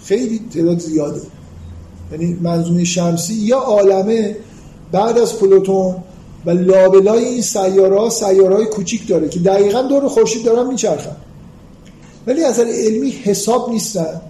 خیلی 0.05 0.41
تعداد 0.55 0.79
زیاده. 0.79 1.21
یعنی 2.13 2.39
منظومه 2.43 2.85
شمسی 2.85 3.35
یا 3.35 3.59
عالمه 3.59 4.37
بعد 4.93 5.19
از 5.19 5.39
پلوتون 5.39 5.97
و 6.47 6.51
لابلای 6.51 7.25
این 7.25 7.43
سیاره 7.43 7.99
ها 7.99 8.11
سیاره 8.11 8.65
کوچیک 8.65 9.09
داره 9.09 9.29
که 9.29 9.41
دقیقا 9.41 9.83
دور 9.83 10.09
خورشید 10.09 10.45
دارن 10.45 10.67
میچرخن. 10.67 11.17
ولی 12.27 12.45
از 12.45 12.59
علمی 12.61 13.11
حساب 13.11 13.71
نیستن. 13.71 14.21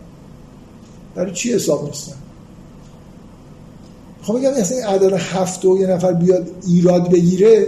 برای 1.15 1.33
چی 1.33 1.53
حساب 1.53 1.87
نیستن؟ 1.87 2.17
خب 4.23 4.35
میگم 4.35 4.51
اصلا 4.51 4.77
این 4.77 4.87
عدد 4.87 5.13
هفت 5.13 5.65
و 5.65 5.79
یه 5.79 5.87
نفر 5.87 6.13
بیاد 6.13 6.51
ایراد 6.67 7.11
بگیره 7.11 7.67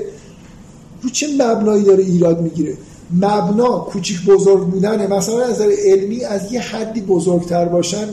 رو 1.03 1.11
چه 1.11 1.27
مبنایی 1.39 1.85
داره 1.85 2.05
ایراد 2.05 2.41
می‌گیره؟ 2.41 2.77
مبنا 3.11 3.79
کوچیک 3.79 4.25
بزرگ 4.25 4.67
بودنه. 4.67 5.07
مثلا 5.07 5.45
از 5.45 5.51
نظر 5.51 5.71
علمی 5.85 6.25
از 6.25 6.53
یه 6.53 6.61
حدی 6.61 7.01
بزرگتر 7.01 7.65
باشن 7.65 8.09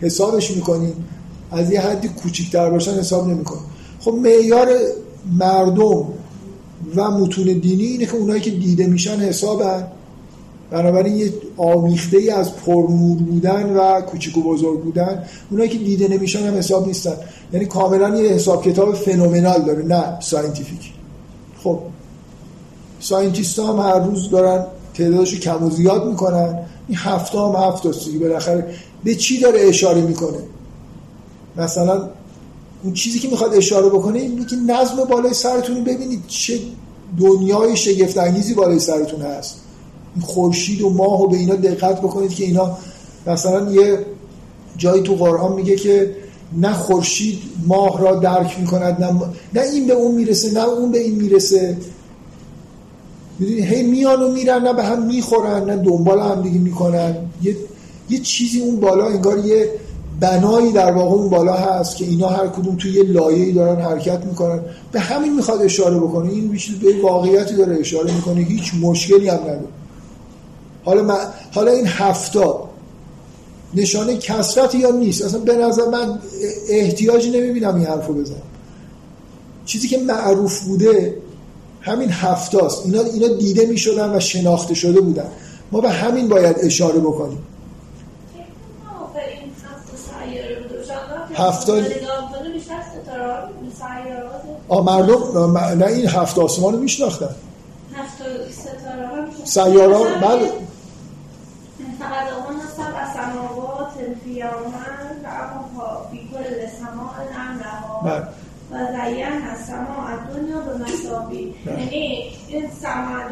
حسابش 0.00 0.50
می‌کنیم 0.50 1.04
از 1.50 1.72
یه 1.72 1.80
حدی 1.80 2.08
کوچیکتر 2.08 2.70
باشن 2.70 2.92
حساب 2.92 3.28
نمی‌کنیم 3.28 3.62
خب 4.00 4.12
معیار 4.12 4.68
مردم 5.32 6.04
و 6.96 7.10
متون 7.10 7.44
دینی 7.44 7.84
اینه 7.84 8.06
که 8.06 8.14
اونایی 8.16 8.40
که 8.40 8.50
دیده 8.50 8.86
میشن 8.86 9.16
حسابن. 9.16 9.86
بنابراین 10.70 11.16
یه 11.16 11.32
آمیخته 11.56 12.16
ای 12.16 12.30
از 12.30 12.56
پرنور 12.56 13.18
بودن 13.18 13.76
و 13.76 14.00
کوچیک 14.00 14.36
و 14.36 14.42
بزرگ 14.42 14.80
بودن 14.80 15.24
اونایی 15.50 15.70
که 15.70 15.78
دیده 15.78 16.08
نمیشن 16.08 16.46
هم 16.46 16.54
حساب 16.54 16.86
نیستن. 16.86 17.16
یعنی 17.52 17.66
کاملا 17.66 18.16
یه 18.16 18.30
حساب 18.30 18.64
کتاب 18.64 18.94
phenomenal 18.94 19.62
داره 19.62 19.84
نه 19.84 20.20
scientific. 20.20 20.92
خب 21.62 21.78
scientist 23.00 23.58
هم 23.58 23.80
هر 23.80 23.98
روز 23.98 24.30
دارن 24.30 24.66
تعدادش 24.94 25.40
کم 25.40 25.64
و 25.64 25.70
زیاد 25.70 26.06
می‌کنن. 26.06 26.58
این 26.88 26.98
هفته 26.98 27.38
هم 27.38 27.54
هفته 27.54 27.90
بالاخره 28.20 28.66
به 29.04 29.14
چی 29.14 29.40
داره 29.40 29.60
اشاره 29.60 30.00
می‌کنه؟ 30.00 30.38
مثلا 31.56 32.08
اون 32.82 32.92
چیزی 32.92 33.18
که 33.18 33.28
می‌خواد 33.28 33.54
اشاره 33.54 33.88
بکنه 33.88 34.18
اینه 34.18 34.46
که 34.46 34.56
نظم 34.56 35.04
بالای 35.10 35.34
سرتون 35.34 35.84
ببینید 35.84 36.26
چه 36.28 36.58
دنیای 37.18 37.76
شگفت 37.76 38.18
انگیزی 38.18 38.54
بالای 38.54 38.78
سرتون 38.78 39.22
هست. 39.22 39.60
خورشید 40.20 40.82
و 40.82 40.90
ماه 40.90 41.22
و 41.22 41.28
به 41.28 41.36
اینا 41.36 41.54
دقت 41.54 42.00
بکنید 42.00 42.34
که 42.34 42.44
اینا 42.44 42.78
مثلا 43.26 43.72
یه 43.72 44.06
جایی 44.76 45.02
تو 45.02 45.14
قرآن 45.14 45.52
میگه 45.52 45.76
که 45.76 46.16
نه 46.56 46.72
خورشید 46.72 47.38
ماه 47.66 48.00
را 48.00 48.14
درک 48.14 48.60
می‌کند 48.60 49.04
نه, 49.04 49.20
نه 49.54 49.60
این 49.60 49.86
به 49.86 49.92
اون 49.92 50.14
می‌رسه 50.14 50.52
نه 50.52 50.64
اون 50.64 50.92
به 50.92 50.98
این 50.98 51.14
می‌رسه. 51.14 51.76
می‌دونی؟ 53.38 53.62
هی 53.62 53.82
میان 53.82 54.22
و 54.22 54.32
میرن 54.32 54.62
نه 54.62 54.72
به 54.72 54.84
هم 54.84 55.06
می‌خورن 55.06 55.64
نه 55.64 55.76
دنبال 55.76 56.20
هم 56.20 56.42
دیگه 56.42 56.58
می‌کنن. 56.58 57.16
یه, 57.42 57.56
یه 58.10 58.18
چیزی 58.18 58.60
اون 58.60 58.80
بالا 58.80 59.06
انگار 59.06 59.46
یه 59.46 59.70
بنایی 60.20 60.72
در 60.72 60.92
واقع 60.92 61.14
اون 61.14 61.28
بالا 61.28 61.52
هست 61.52 61.96
که 61.96 62.04
اینا 62.04 62.28
هر 62.28 62.46
کدوم 62.46 62.76
توی 62.76 62.92
یه 62.92 63.02
لایه‌ای 63.02 63.52
دارن 63.52 63.82
حرکت 63.82 64.24
می‌کنن. 64.24 64.60
به 64.92 65.00
همین 65.00 65.36
می‌خواد 65.36 65.62
اشاره 65.62 65.98
بکنه. 65.98 66.30
این 66.30 66.48
بیشتر 66.48 66.74
به 66.74 67.02
واقعیتی 67.02 67.54
داره 67.54 67.76
اشاره 67.80 68.14
می‌کنه. 68.14 68.40
هیچ 68.40 68.72
مشکلی 68.82 69.28
هم 69.28 69.38
نداره. 69.38 69.68
حالا 70.84 71.02
من 71.02 71.18
حالا 71.52 71.72
این 71.72 71.86
هفتا 71.86 72.70
نشانه 73.74 74.16
کسرت 74.16 74.74
یا 74.74 74.90
نیست؟ 74.90 75.24
اصلا 75.24 75.40
به 75.40 75.56
نظر 75.56 75.88
من 75.88 76.18
احتیاجی 76.68 77.30
نمی‌بینم 77.30 77.74
این 77.74 77.86
حرفو 77.86 78.12
بزنم. 78.12 78.36
چیزی 79.64 79.88
که 79.88 79.98
معروف 79.98 80.60
بوده 80.60 81.16
همین 81.80 82.10
هفتاست. 82.10 82.82
اینا 82.84 83.00
اینا 83.00 83.28
دیده 83.28 83.66
می‌شدن 83.66 84.16
و 84.16 84.20
شناخته 84.20 84.74
شده 84.74 85.00
بودن. 85.00 85.26
ما 85.72 85.80
به 85.80 85.90
همین 85.90 86.28
باید 86.28 86.56
اشاره 86.60 86.98
بکنیم. 86.98 87.38
هفتاد 91.36 91.82
آه 94.68 94.84
مردم 94.84 95.58
نه 95.58 95.86
این 95.86 96.08
هفت 96.08 96.38
آسمان 96.38 96.72
رو 96.74 96.80
میشناختن. 96.80 97.28
سیاره 99.44 99.96
بله. 108.04 108.28
القیامن 108.76 109.36
و 109.36 109.40
اما 109.40 109.42
و 109.42 109.52
هست 109.52 109.66
سماع 109.66 110.16
دنیا 110.34 110.60
به 110.60 110.84
مساوی. 110.84 111.54
یعنی 111.66 112.24
این 112.48 112.62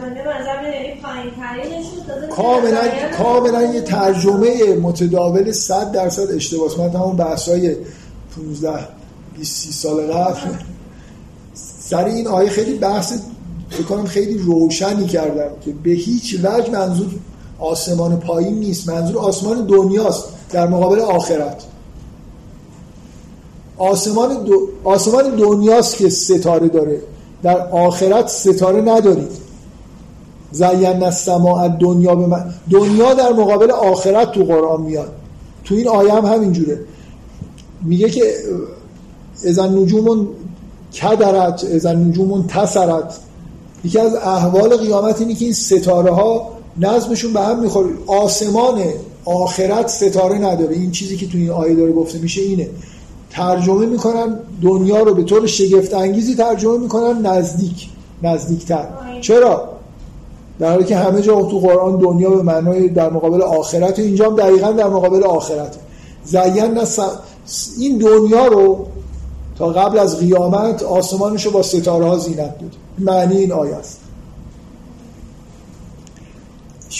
به 0.00 0.20
نظر 0.20 0.62
یعنی 0.62 1.00
پایین 1.00 1.30
کاملا 2.30 2.82
کاملا 3.18 3.62
یه 3.62 3.80
ترجمه 3.80 4.74
متداول 4.74 5.52
100 5.52 5.92
درصد 5.92 6.32
اشتباهه 6.32 6.80
من 6.80 6.90
همون 6.90 7.16
بحث‌های 7.16 7.76
15 8.36 8.88
20 9.38 9.72
سال 9.72 10.12
قبل 10.12 10.40
سر 11.80 12.04
این 12.04 12.26
آیه 12.26 12.50
خیلی 12.50 12.74
بحث 12.74 13.12
فکر 13.70 13.82
کنم 13.82 14.06
خیلی 14.06 14.38
روشنی 14.38 15.06
کردم 15.06 15.50
که 15.64 15.72
به 15.72 15.90
هیچ 15.90 16.40
وجه 16.42 16.70
منظور 16.70 17.08
آسمان 17.58 18.20
پایین 18.20 18.54
نیست. 18.54 18.88
منظور 18.88 19.18
آسمان 19.18 19.66
دنیاست. 19.66 20.24
در 20.50 20.66
مقابل 20.66 21.00
آخرت. 21.00 21.62
آسمان, 23.78 24.44
دو... 24.44 24.68
آسمان 24.84 25.36
دنیاست 25.36 25.96
که 25.96 26.08
ستاره 26.08 26.68
داره. 26.68 27.00
در 27.42 27.68
آخرت 27.68 28.28
ستاره 28.28 28.80
ندارید. 28.80 29.44
زین 30.52 31.02
السماء 31.02 31.68
دنیا 31.68 32.14
به 32.14 32.26
من 32.26 32.54
دنیا 32.70 33.14
در 33.14 33.32
مقابل 33.32 33.70
آخرت 33.70 34.32
تو 34.32 34.44
قرآن 34.44 34.82
میاد. 34.82 35.12
تو 35.64 35.74
این 35.74 35.88
آیه 35.88 36.12
هم 36.12 36.24
همینجوره. 36.24 36.80
میگه 37.84 38.10
که 38.10 38.34
اذا 39.44 39.66
نجوم 39.66 40.28
کدرت 41.02 41.64
اذا 41.70 41.92
نجوم 41.92 42.46
تسرت 42.46 43.18
یکی 43.84 43.98
از 43.98 44.14
احوال 44.14 44.76
قیامت 44.76 45.20
اینه 45.20 45.34
که 45.34 45.44
این 45.44 45.54
ستاره 45.54 46.10
ها 46.10 46.48
نظمشون 46.76 47.32
به 47.32 47.40
هم 47.40 47.60
می‌خوره. 47.60 47.90
آسمان 48.06 48.82
آخرت 49.24 49.88
ستاره 49.88 50.38
نداره. 50.38 50.74
این 50.74 50.90
چیزی 50.90 51.16
که 51.16 51.26
تو 51.26 51.38
این 51.38 51.50
آیه 51.50 51.74
داره 51.74 51.92
گفته 51.92 52.18
میشه 52.18 52.42
اینه. 52.42 52.68
ترجمه 53.34 53.86
می‌کنن 53.86 54.38
دنیا 54.62 55.02
رو 55.02 55.14
به 55.14 55.22
طور 55.22 55.46
شگفت 55.46 55.94
انگیزی 55.94 56.34
ترجمه 56.34 56.78
می‌کنن 56.78 57.26
نزدیک 57.26 57.88
نزدیکتر. 58.22 58.86
چرا؟ 59.20 59.68
در 60.58 60.70
حالی 60.70 60.84
که 60.84 60.96
همه 60.96 61.22
جا 61.22 61.42
تو 61.42 61.58
قرآن 61.58 61.96
دنیا 61.98 62.30
به 62.30 62.42
معنای 62.42 62.88
در 62.88 63.10
مقابل 63.10 63.42
آخرت 63.42 63.98
اینجا 63.98 64.26
هم 64.26 64.36
دقیقا 64.36 64.72
در 64.72 64.88
مقابل 64.88 65.24
آخرت 65.24 65.76
زین 66.24 66.80
این 67.78 67.98
دنیا 67.98 68.46
رو 68.46 68.86
تا 69.58 69.66
قبل 69.66 69.98
از 69.98 70.18
قیامت 70.18 70.82
آسمانش 70.82 71.46
رو 71.46 71.52
با 71.52 71.62
ستاره 71.62 72.06
ها 72.06 72.18
زینت 72.18 72.38
داده 72.38 72.76
معنی 72.98 73.36
این 73.36 73.52
آیه 73.52 73.74
است. 73.74 74.00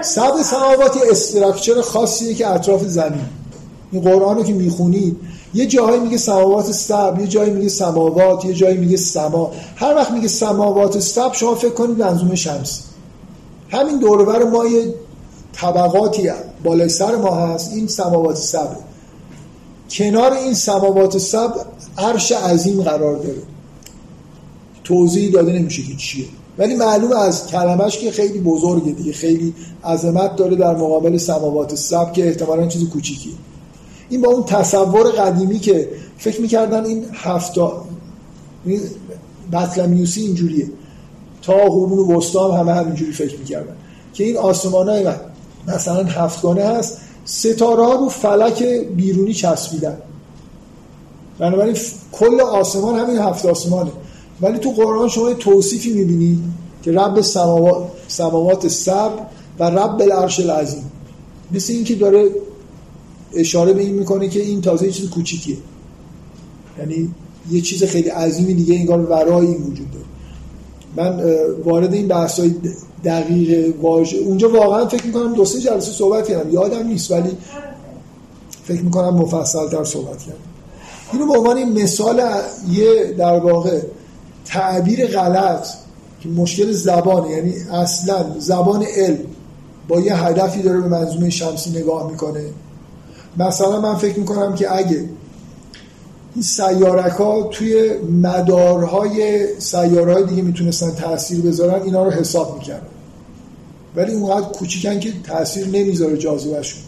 سب 0.00 0.42
سماوات 0.42 0.96
استراکچر 1.10 1.80
خاصیه 1.80 2.34
که 2.34 2.48
اطراف 2.48 2.82
زمین. 2.82 3.24
این 3.92 4.02
قرآن 4.02 4.36
رو 4.36 4.44
که 4.44 4.52
می‌خونید 4.52 5.16
یه 5.54 5.66
جایی 5.66 6.00
میگه 6.00 6.16
سماوات 6.16 6.72
سب 6.72 7.16
یه 7.20 7.26
جایی 7.26 7.50
میگه 7.50 7.68
سماوات 7.68 8.44
یه 8.44 8.54
جایی 8.54 8.76
میگه 8.76 8.96
سما. 8.96 9.52
هر 9.76 9.94
وقت 9.94 10.10
میگه 10.10 10.28
سماوات 10.28 10.98
سب 10.98 11.32
شما 11.32 11.54
فکر 11.54 11.70
کنید 11.70 11.98
منظومه 11.98 12.34
شمس. 12.34 12.82
همین 13.70 13.98
دورور 13.98 14.44
ما 14.44 14.66
یه 14.66 14.94
طبقاتی 15.52 16.30
بالای 16.64 16.88
سر 16.88 17.16
ما 17.16 17.34
هست. 17.34 17.72
این 17.72 17.86
سماوات 17.86 18.36
سب. 18.36 18.76
کنار 19.90 20.32
این 20.32 20.54
سماوات 20.54 21.18
سب 21.18 21.54
عرش 21.98 22.32
عظیم 22.32 22.82
قرار 22.82 23.16
داره. 23.16 23.42
توضیح 24.84 25.32
داده 25.32 25.52
نمیشه 25.52 25.82
که 25.82 25.96
چیه. 25.96 26.24
ولی 26.58 26.74
معلوم 26.74 27.12
از 27.12 27.46
کلمش 27.46 27.98
که 27.98 28.10
خیلی 28.10 28.38
بزرگه 28.38 28.92
دیگه. 28.92 29.12
خیلی 29.12 29.54
عظمت 29.84 30.36
داره 30.36 30.56
در 30.56 30.76
مقابل 30.76 31.16
سماوات 31.16 31.74
سب 31.74 32.12
که 32.12 32.26
احتمالا 32.26 32.66
چیز 32.66 32.88
کوچیکیه. 32.88 33.32
این 34.10 34.20
با 34.20 34.28
اون 34.28 34.44
تصور 34.44 35.10
قدیمی 35.10 35.58
که 35.58 35.88
فکر 36.18 36.40
می‌کردن 36.40 36.84
این 36.84 37.04
هفتا 37.12 37.84
بطلمیوسی 39.52 40.20
اینجوریه. 40.20 40.68
تا 41.42 41.52
قرون 41.52 42.16
وسطا 42.16 42.52
هم 42.52 42.60
همه 42.60 42.72
همینجوری 42.72 43.12
فکر 43.12 43.38
می‌کردن. 43.38 43.76
که 44.14 44.24
این 44.24 44.36
آسمان 44.36 44.88
های 44.88 45.08
مثلا 45.68 46.04
هفتگانه 46.04 46.64
هست 46.64 46.98
ستاره 47.24 47.84
ها 47.84 47.94
رو 47.94 48.08
فلک 48.08 48.62
بیرونی 48.96 49.34
چسبیدن. 49.34 49.96
بنابراین 51.38 51.76
کل 52.12 52.40
آسمان 52.40 52.98
همین 52.98 53.18
هفت 53.18 53.46
آسمانه. 53.46 53.90
ولی 54.40 54.58
تو 54.58 54.70
قرآن 54.70 55.08
شما 55.08 55.34
توصیفی 55.34 55.92
می‌بینید 55.92 56.38
که 56.82 56.92
رب 56.92 57.20
سماوات 58.08 58.68
سب 58.68 59.12
و 59.58 59.64
رب 59.64 60.02
العرش 60.02 60.40
العظیم. 60.40 60.92
مثل 61.52 61.72
اینکه 61.72 61.94
داره 61.94 62.30
اشاره 63.34 63.72
به 63.72 63.82
این 63.82 63.94
می‌کنه 63.94 64.28
که 64.28 64.40
این 64.40 64.60
تازه 64.60 64.86
یه 64.86 64.92
چیز 64.92 65.10
کوچیکیه. 65.10 65.56
یعنی 66.78 67.14
یه 67.50 67.60
چیز 67.60 67.84
خیلی 67.84 68.08
عظیمی 68.08 68.54
دیگه 68.54 68.74
انگار 68.74 69.00
ورای 69.00 69.46
این 69.46 69.62
وجود 69.62 69.86
داره. 69.90 70.04
من 70.96 71.24
وارد 71.64 71.94
این 71.94 72.08
بحث 72.08 72.40
های 72.40 72.54
دقیق 73.04 73.74
واژه 73.82 74.18
اونجا 74.18 74.50
واقعا 74.50 74.86
فکر 74.86 75.06
می‌کنم 75.06 75.34
دو 75.34 75.44
سه 75.44 75.60
جلسه 75.60 75.92
صحبت 75.92 76.28
کردم. 76.28 76.50
یادم 76.50 76.86
نیست 76.86 77.10
ولی 77.10 77.30
فکر 78.64 78.82
می‌کنم 78.82 79.14
مفصل 79.14 79.68
تر 79.68 79.84
صحبت 79.84 80.18
کردم. 80.18 80.38
اینو 81.12 81.26
به 81.26 81.38
عنوان 81.38 81.82
مثال 81.82 82.22
یه 82.70 83.14
در 83.18 83.38
واقع 83.38 83.80
تعبیر 84.44 85.06
غلط 85.06 85.66
که 86.20 86.28
مشکل 86.28 86.72
زبانه 86.72 87.30
یعنی 87.30 87.54
اصلا 87.72 88.26
زبان 88.38 88.82
علم 88.96 89.18
با 89.88 90.00
یه 90.00 90.16
هدفی 90.16 90.62
داره 90.62 90.80
به 90.80 90.88
منظومه 90.88 91.30
شمسی 91.30 91.70
نگاه 91.70 92.10
می‌کنه. 92.10 92.44
مثلا 93.36 93.80
من 93.80 93.94
فکر 93.94 94.18
می‌کنم 94.18 94.54
که 94.54 94.76
اگه 94.76 95.08
این 96.34 96.42
سیارک 96.42 97.12
ها 97.12 97.42
توی 97.42 97.90
مدارهای 98.22 99.46
سیارهای 99.58 100.24
دیگه 100.24 100.42
می‌تونستن 100.42 100.90
تاثیر 100.90 101.40
بذارن 101.40 101.82
اینا 101.82 102.04
رو 102.04 102.10
حساب 102.10 102.58
می‌کردن. 102.58 102.86
ولی 103.96 104.12
اونقدر 104.12 104.46
کوچیکن 104.46 105.00
که 105.00 105.12
تاثیر 105.24 105.66
نمی‌ذاره 105.66 106.16
جاذبهشون. 106.16 106.80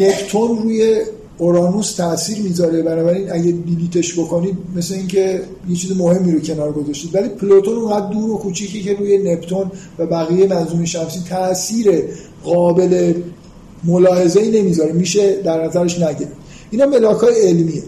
نپتون 0.00 0.62
روی 0.62 1.00
اورانوس 1.38 1.94
تاثیر 1.94 2.38
می‌ذاره 2.38 2.82
بنابراین 2.82 3.32
اگه 3.32 3.52
دیلیتش 3.52 4.18
بکنید 4.18 4.58
مثل 4.76 4.94
اینکه 4.94 5.42
یه 5.68 5.76
چیز 5.76 5.96
مهمی 5.96 6.32
رو 6.32 6.40
کنار 6.40 6.72
گذاشتید. 6.72 7.14
ولی 7.14 7.28
پلوتون 7.28 7.74
اونقدر 7.74 8.06
دور 8.06 8.30
و 8.30 8.38
کوچیکی 8.38 8.82
که 8.82 8.94
روی 8.94 9.18
نپتون 9.18 9.70
و 9.98 10.06
بقیه 10.06 10.46
منظومه 10.46 10.84
شمسی 10.84 11.20
تاثیر 11.28 12.02
قابل 12.44 13.14
ملاحظه 13.86 14.40
ای 14.40 14.62
نمی‌ذاره 14.62 14.92
میشه 14.92 15.42
در 15.42 15.64
نظرش 15.64 16.00
نگیره 16.00 16.30
اینا 16.70 16.86
ملاک 16.86 17.16
های 17.16 17.48
علمیه. 17.48 17.82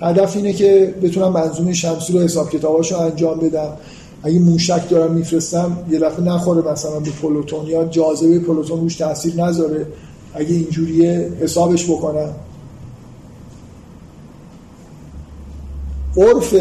هدف 0.00 0.36
اینه 0.36 0.52
که 0.52 0.94
بتونم 1.02 1.32
منظومه 1.32 1.72
شمسی 1.72 2.12
رو 2.12 2.20
حساب 2.20 2.50
کتاباشو 2.50 2.98
انجام 2.98 3.38
بدم. 3.38 3.72
اگه 4.22 4.38
موشک 4.38 4.88
دارم 4.88 5.14
میفرستم 5.14 5.76
یه 5.90 5.98
دفعه 5.98 6.24
نخوره 6.24 6.72
مثلا 6.72 7.00
به 7.00 7.10
پلوتون 7.10 7.66
یا 7.66 7.84
جاذبه 7.84 8.38
پلوتون 8.38 8.80
روش 8.80 8.96
تاثیر 8.96 9.34
نذاره. 9.34 9.86
اگه 10.34 10.54
اینجوریه 10.54 11.32
حسابش 11.40 11.84
بکنم. 11.84 12.34
عرف 16.16 16.54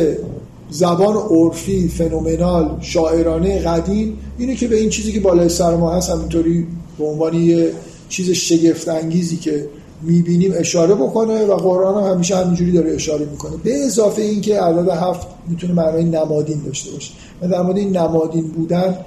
زبان 0.70 1.16
عرفی 1.16 1.88
فنومنال 1.88 2.78
شاعرانه 2.82 3.60
قدیم 3.60 4.18
اینه 4.38 4.56
که 4.56 4.68
به 4.68 4.76
این 4.76 4.90
چیزی 4.90 5.12
که 5.12 5.20
بالای 5.20 5.50
سر 5.50 5.76
ما 5.76 5.92
هست 5.92 6.10
همینطوری 6.10 6.68
به 6.98 7.06
عنوان 7.06 7.34
یه 7.34 7.72
چیز 8.10 8.30
شگفت 8.30 8.88
انگیزی 8.88 9.38
که 9.38 9.70
می‌بینیم 10.02 10.54
اشاره 10.56 10.96
بکنه 10.96 11.46
و 11.46 11.56
قرآن 11.56 12.04
هم 12.04 12.12
همیشه 12.12 12.38
همینجوری 12.38 12.72
داره 12.72 12.94
اشاره 12.94 13.26
می‌کنه. 13.26 13.58
به 13.64 13.86
اضافه 13.86 14.22
اینکه 14.22 14.62
عدد 14.62 14.90
هفت 14.90 15.28
می‌تونه 15.48 15.74
معنای 15.74 16.04
نمادین 16.04 16.62
داشته 16.66 16.92
باشه. 16.92 17.14
و 17.42 17.48
در 17.48 17.62
مورد 17.62 17.78
این 17.78 17.98
نمادین 17.98 18.48
بودن 18.48 18.98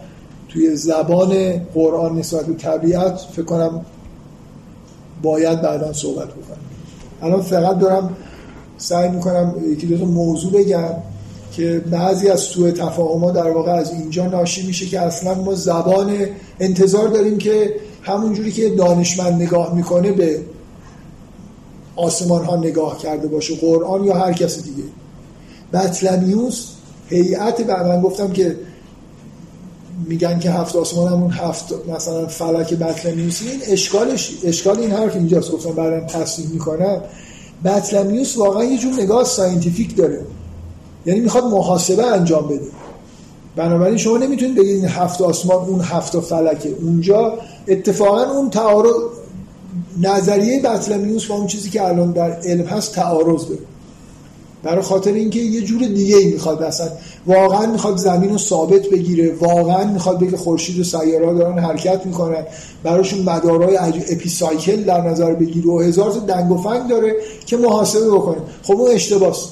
توی 0.48 0.76
زبان 0.76 1.58
قرآن 1.74 2.18
نسبت 2.18 2.46
به 2.46 2.54
طبیعت 2.54 3.20
فکر 3.32 3.44
کنم 3.44 3.84
باید 5.22 5.62
بعدا 5.62 5.92
صحبت 5.92 6.28
بکنم. 6.28 6.56
الان 7.22 7.42
فقط 7.42 7.78
دارم 7.78 8.16
سعی 8.78 9.08
می‌کنم 9.08 9.54
یکی 9.72 9.86
دو 9.86 10.06
موضوع 10.06 10.52
بگم 10.52 10.94
که 11.52 11.82
بعضی 11.90 12.28
از 12.28 12.40
سوء 12.40 12.70
تفاهم 12.70 13.32
در 13.32 13.50
واقع 13.50 13.72
از 13.72 13.92
اینجا 13.92 14.26
ناشی 14.26 14.66
میشه 14.66 14.86
که 14.86 15.00
اصلا 15.00 15.34
ما 15.34 15.54
زبان 15.54 16.16
انتظار 16.60 17.08
داریم 17.08 17.38
که 17.38 17.74
همون 18.02 18.32
جوری 18.34 18.52
که 18.52 18.68
دانشمند 18.68 19.42
نگاه 19.42 19.74
می‌کنه 19.74 20.12
به 20.12 20.40
آسمان 21.96 22.44
ها 22.44 22.56
نگاه 22.56 22.98
کرده 22.98 23.28
باشه 23.28 23.56
قرآن 23.56 24.04
یا 24.04 24.14
هر 24.14 24.32
کس 24.32 24.62
دیگه. 24.62 24.82
بطلمیوس 25.72 26.66
هیئت 27.08 27.60
بعد 27.60 27.86
من 27.86 28.00
گفتم 28.00 28.32
که 28.32 28.56
میگن 30.06 30.38
که 30.38 30.50
هفت 30.50 30.76
آسمان 30.76 31.12
همون 31.12 31.30
هفت 31.30 31.74
مثلا 31.88 32.26
فلک 32.26 32.74
بطلمیوس. 32.74 33.42
این 33.42 33.60
اشکالش 33.66 34.32
اشکال 34.44 34.78
این 34.78 34.90
حرف 34.90 35.16
اینجاست. 35.16 35.52
گفتم 35.52 35.70
بعدم 35.70 36.06
تصدیق 36.06 36.50
می‌کنم. 36.50 37.02
بطلمیوس 37.64 38.36
واقعا 38.36 38.64
یه 38.64 38.78
جور 38.78 38.92
نگاه 38.94 39.24
scientific 39.24 39.96
داره. 39.96 40.24
یعنی 41.06 41.20
می‌خواد 41.20 41.44
محاسبه 41.44 42.06
انجام 42.06 42.48
بده. 42.48 42.66
بنابراین 43.56 43.96
شما 43.96 44.16
نمی‌تونید 44.16 44.54
بگید 44.54 44.76
این 44.76 44.84
هفت 44.84 45.20
آسمان 45.20 45.68
اون 45.68 45.80
هفت 45.80 46.20
فلکه. 46.20 46.68
اونجا 46.68 47.38
اتفاقا 47.68 48.22
اون 48.22 48.50
تعارض 48.50 48.92
نظریه 50.00 50.62
بطلمیوس 50.62 51.30
و 51.30 51.32
اون 51.32 51.46
چیزی 51.46 51.70
که 51.70 51.88
الان 51.88 52.12
در 52.12 52.30
علم 52.30 52.64
هست 52.64 52.94
تعارض 52.94 53.46
داره. 53.46 53.60
برای 54.62 54.82
خاطر 54.82 55.12
اینکه 55.12 55.40
یه 55.40 55.60
جور 55.60 55.80
دیگه 55.80 56.16
ای 56.16 56.26
می‌خواد 56.26 56.62
اصلا. 56.62 56.88
واقعا 57.26 57.66
می‌خواد 57.66 57.96
زمین 57.96 58.30
رو 58.30 58.38
ثابت 58.38 58.88
بگیره. 58.88 59.34
واقعا 59.40 59.84
می‌خواد 59.84 60.18
بگه 60.18 60.36
خورشید 60.36 60.80
و 60.80 60.84
سیاره 60.84 61.34
دارن 61.34 61.58
حرکت 61.58 62.06
می‌کنن. 62.06 62.44
براشون 62.82 63.22
مدارهای 63.22 63.76
اپیسایکل 63.76 64.82
در 64.82 65.00
نظر 65.00 65.34
بگیره. 65.34 65.70
و 65.70 65.80
هزار 65.80 66.10
دنگ 66.10 66.52
و 66.52 66.62
فنگ 66.62 66.88
داره 66.88 67.14
که 67.46 67.56
محاسبه 67.56 68.10
بکنه. 68.10 68.36
خب 68.62 68.74
اون 68.74 68.90
اشتباس 68.90 69.48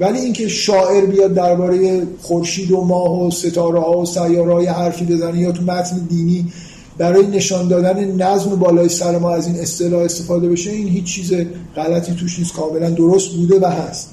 ولی 0.00 0.18
اینکه 0.18 0.48
شاعر 0.48 1.06
بیاد 1.06 1.34
درباره 1.34 2.06
خورشید 2.22 2.70
و 2.70 2.80
ماه 2.80 3.26
و 3.26 3.30
ستاره 3.30 3.80
ها 3.80 3.98
و 3.98 4.06
سیاره 4.06 4.52
های 4.52 4.66
حرفی 4.66 5.04
بزنه 5.04 5.38
یا 5.38 5.52
تو 5.52 5.62
متن 5.62 5.98
دینی 6.08 6.52
برای 6.98 7.26
نشان 7.26 7.68
دادن 7.68 8.04
نظم 8.04 8.50
بالای 8.50 8.88
سر 8.88 9.18
ما 9.18 9.30
از 9.30 9.46
این 9.46 9.56
اصطلاح 9.56 10.02
استفاده 10.02 10.48
بشه 10.48 10.70
این 10.70 10.88
هیچ 10.88 11.04
چیز 11.04 11.32
غلطی 11.76 12.12
توش 12.12 12.38
نیست. 12.38 12.52
کاملا 12.52 12.90
درست 12.90 13.30
بوده 13.30 13.60
و 13.60 13.66
هست. 13.66 14.10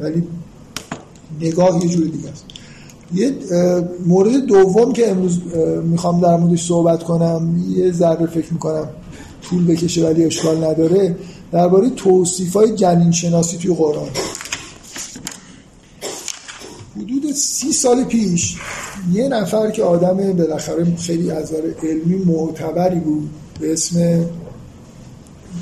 ولی 0.00 0.22
نگاه 1.40 1.84
یه 1.84 1.90
جور 1.90 2.04
دیگه 2.04 2.28
است. 2.28 2.44
یه 3.14 3.34
مورد 4.06 4.46
دوم 4.46 4.92
که 4.92 5.10
امروز 5.10 5.40
می‌خوام 5.84 6.20
در 6.20 6.36
موردش 6.36 6.66
صحبت 6.66 7.02
کنم 7.02 7.64
یه 7.76 7.92
ذره 7.92 8.26
فکر 8.26 8.52
می‌کنم 8.52 8.88
طول 9.50 9.66
بکشه 9.66 10.06
ولی 10.06 10.24
اشکال 10.24 10.64
نداره 10.64 11.16
درباره 11.52 11.90
توصیف 11.90 12.56
های 12.56 12.74
جنین 12.74 13.10
شناسی 13.10 13.56
توی 13.56 13.74
قرآن. 13.74 14.08
حدود 16.98 17.32
سی 17.32 17.72
سال 17.72 18.04
پیش 18.04 18.56
یه 19.12 19.28
نفر 19.28 19.70
که 19.70 19.82
آدم 19.82 20.32
بالاخره 20.32 20.96
خیلی 20.96 21.30
از 21.30 21.52
علمی 21.82 22.16
معتبری 22.16 23.00
بود 23.00 23.30
به 23.60 23.72
اسم 23.72 24.26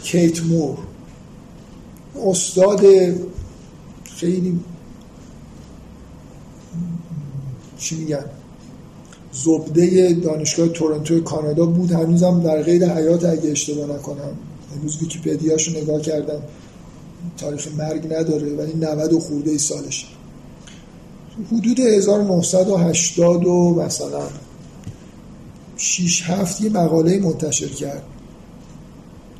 کیت 0.02 0.42
مور. 0.42 0.78
استاد 2.26 2.80
خیلی 4.04 4.60
چی 7.78 7.96
میگن؟ 7.96 8.24
زبده 9.32 10.12
دانشگاه 10.12 10.68
تورنتو 10.68 11.20
کانادا 11.20 11.66
بود. 11.66 11.92
هنوزم 11.92 12.42
در 12.42 12.62
غیر 12.62 12.86
حیات 12.86 13.24
اگه 13.24 13.50
اشتباه 13.50 13.96
نکنم. 13.96 14.36
هنوز 14.76 15.02
ویکیپدیاشو 15.02 15.70
نگاه 15.70 16.00
کردم. 16.00 16.42
تاریخ 17.38 17.68
مرگ 17.78 18.06
نداره 18.14 18.54
ولی 18.54 18.74
90 18.74 19.12
و 19.12 19.20
خورده 19.20 19.50
ای 19.50 19.58
سالش 19.58 20.15
حدود 21.52 21.80
1980 21.80 23.44
و 23.44 23.74
مثلا 23.74 24.22
6 25.76 26.22
هفت 26.30 26.60
یه 26.60 26.70
مقاله 26.70 27.18
منتشر 27.18 27.68
کرد. 27.68 28.02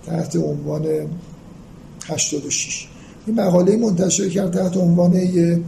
تحت 0.06 0.36
عنوان 0.36 0.86
86 2.06 2.88
این 3.26 3.40
مقاله 3.40 3.76
منتشر 3.76 4.28
کرد 4.28 4.52
تحت 4.52 4.76
عنوان 4.76 5.12
یه 5.16 5.60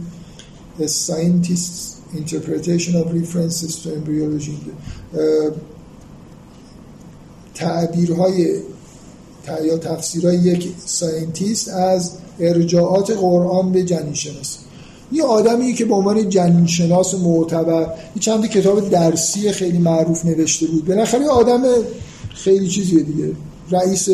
Scientist 0.87 1.99
Interpretation 2.13 2.95
of 2.95 3.11
References 3.11 3.83
to 3.83 3.89
Embryology. 3.89 4.55
تعبیرهای 7.53 8.61
یا 9.63 9.77
تفسیرهای 9.77 10.37
یک 10.37 10.73
ساینتیست 10.85 11.69
از 11.69 12.11
ارجاعات 12.39 13.11
قرآن 13.11 13.71
به 13.71 13.83
جنین 13.83 14.13
شناسی 14.13 14.58
یه 15.11 15.23
آدمی 15.23 15.73
که 15.73 15.85
به 15.85 15.95
عنوان 15.95 16.29
جنین 16.29 16.65
شناس 16.65 17.15
معتبر 17.15 17.81
یه 18.15 18.21
چند 18.21 18.49
کتاب 18.49 18.89
درسی 18.89 19.51
خیلی 19.51 19.77
معروف 19.77 20.25
نوشته 20.25 20.67
بود. 20.67 20.85
بالاخره 20.85 21.21
یه 21.21 21.29
آدم 21.29 21.61
خیلی 22.29 22.67
چیزیه 22.67 23.03
دیگه. 23.03 23.31
رئیس 23.71 24.09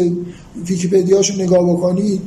ویکیپدیاشو 0.66 1.34
نگاه 1.34 1.74
بکنید 1.74 2.22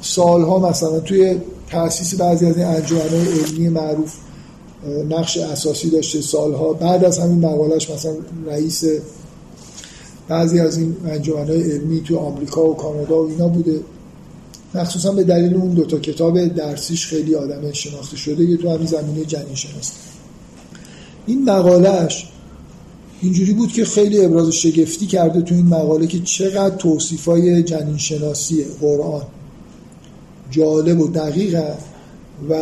سالها 0.00 0.58
مثلا 0.58 1.00
توی 1.00 1.36
تاسیس 1.70 2.14
بعضی 2.14 2.46
از 2.46 2.56
این 2.56 2.66
انجمنهای 2.66 3.40
علمی 3.40 3.68
معروف 3.68 4.14
نقش 5.08 5.36
اساسی 5.36 5.90
داشته 5.90 6.20
سالها. 6.20 6.72
بعد 6.72 7.04
از 7.04 7.18
همین 7.18 7.38
مقالش 7.38 7.90
مثلا 7.90 8.12
رئیس 8.46 8.84
بعضی 10.28 10.60
از 10.60 10.78
این 10.78 10.96
انجمنهای 11.06 11.72
علمی 11.72 12.00
تو 12.00 12.18
آمریکا 12.18 12.64
و 12.64 12.76
کانادا 12.76 13.22
و 13.22 13.28
اینا 13.28 13.48
بوده. 13.48 13.80
مخصوصا 14.74 15.12
به 15.12 15.24
دلیل 15.24 15.54
اون 15.54 15.74
دوتا 15.74 15.98
کتاب 15.98 16.46
درسیش 16.46 17.06
خیلی 17.06 17.34
آدم 17.34 17.72
شناخته 17.72 18.16
شده 18.16 18.44
یه 18.44 18.56
تو 18.56 18.70
همین 18.70 18.86
زمینه 18.86 19.24
جنین 19.24 19.54
شناسی 19.54 19.92
این 21.26 21.44
مقالهش 21.44 22.26
اینجوری 23.20 23.52
بود 23.52 23.72
که 23.72 23.84
خیلی 23.84 24.24
ابراز 24.24 24.50
شگفتی 24.50 25.06
کرده 25.06 25.42
تو 25.42 25.54
این 25.54 25.66
مقاله 25.66 26.06
که 26.06 26.20
چقدر 26.20 26.76
توصیفای 26.76 27.62
جنین 27.62 27.98
شناسی 27.98 28.64
قرآن. 28.80 29.22
جالب 30.50 31.00
و 31.00 31.08
دقیق 31.08 31.62
و 32.50 32.54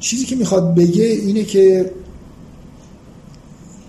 چیزی 0.00 0.24
که 0.24 0.36
می‌خواد 0.36 0.74
بگه 0.74 1.04
اینه 1.04 1.44
که 1.44 1.90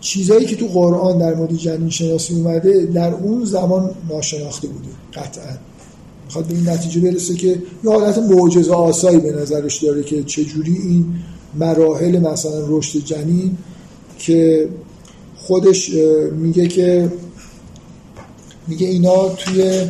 چیزایی 0.08 0.46
که 0.46 0.56
تو 0.56 0.68
قرآن 0.68 1.18
در 1.18 1.36
مورد 1.36 1.56
جنین 1.56 1.90
شناسی 1.90 2.34
اومده 2.34 2.86
در 2.86 3.14
اون 3.14 3.46
زمان 3.46 3.90
ناشناخته 4.10 4.68
بوده 4.68 4.88
قطعا. 5.14 5.58
می‌خواد 6.26 6.46
به 6.46 6.56
این 6.56 6.70
نتیجه 6.70 7.02
برسه 7.02 7.36
که 7.36 7.48
یه 7.84 7.92
حالت 7.92 8.18
معجزه 8.18 8.74
آسایی 8.74 9.18
به 9.18 9.32
نظرش 9.32 9.84
داره 9.84 10.04
که 10.04 10.24
چجوری 10.24 10.78
این 10.78 11.06
مراحل 11.56 12.20
مثلا 12.20 12.66
رشد 12.68 13.00
جنین 13.06 13.58
که 14.18 14.70
خودش 15.38 15.92
میگه 16.32 16.68
که 16.68 17.12
میگه 18.68 18.88
اینا 18.88 19.30
توی 19.30 19.86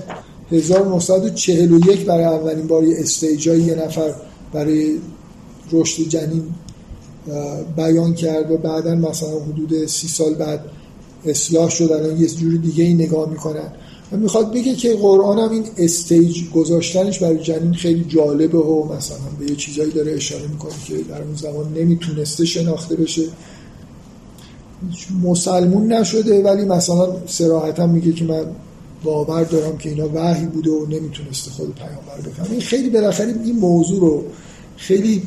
1941 0.51 2.05
برای 2.05 2.23
اولین 2.23 2.67
بار 2.67 2.83
یه 2.83 2.95
استیجای 2.99 3.61
یه 3.61 3.75
نفر 3.75 4.13
برای 4.53 4.95
رشد 5.71 6.03
جنین 6.09 6.43
بیان 7.75 8.13
کرد 8.13 8.51
و 8.51 8.57
بعدا 8.57 8.95
مثلا 8.95 9.39
حدود 9.39 9.85
سی 9.85 10.07
سال 10.07 10.33
بعد 10.33 10.59
اصلاح 11.25 11.69
شد 11.69 11.91
الان 11.91 12.21
یه 12.21 12.27
جوری 12.27 12.57
دیگه 12.57 12.83
ای 12.83 12.93
نگاه 12.93 13.29
می‌کنن. 13.29 13.71
و 14.11 14.17
می‌خواد 14.17 14.53
بگه 14.53 14.75
که 14.75 14.95
قرآن 14.95 15.39
هم 15.39 15.51
این 15.51 15.63
استیج 15.77 16.49
گذاشتنش 16.49 17.19
برای 17.19 17.37
جنین 17.37 17.73
خیلی 17.73 18.03
جالبه 18.03 18.57
و 18.57 18.93
مثلا 18.93 19.17
به 19.39 19.45
یه 19.45 19.55
چیزایی 19.55 19.91
داره 19.91 20.11
اشاره 20.11 20.47
می‌کنه 20.47 20.71
که 20.87 20.97
در 20.97 21.21
اون 21.21 21.35
زمان 21.35 21.73
نمی‌تونسته 21.73 22.45
شناخته 22.45 22.95
بشه. 22.95 23.23
مسلمون 25.23 25.93
نشده 25.93 26.43
ولی 26.43 26.65
مثلا 26.65 27.27
سراحتا 27.27 27.87
میگه 27.87 28.11
که 28.13 28.25
من 28.25 28.45
باور 29.03 29.43
دارم 29.43 29.77
که 29.77 29.89
اینا 29.89 30.09
وحی 30.13 30.45
بوده 30.45 30.71
و 30.71 30.85
نمی‌تونسته 30.85 31.51
خود 31.51 31.75
پیامبر 31.75 32.29
بفهم 32.29 32.51
این 32.51 32.61
خیلی 32.61 32.89
بالاخره 32.89 33.35
این 33.43 33.55
موضوع 33.55 33.99
رو 33.99 34.23
خیلی 34.77 35.23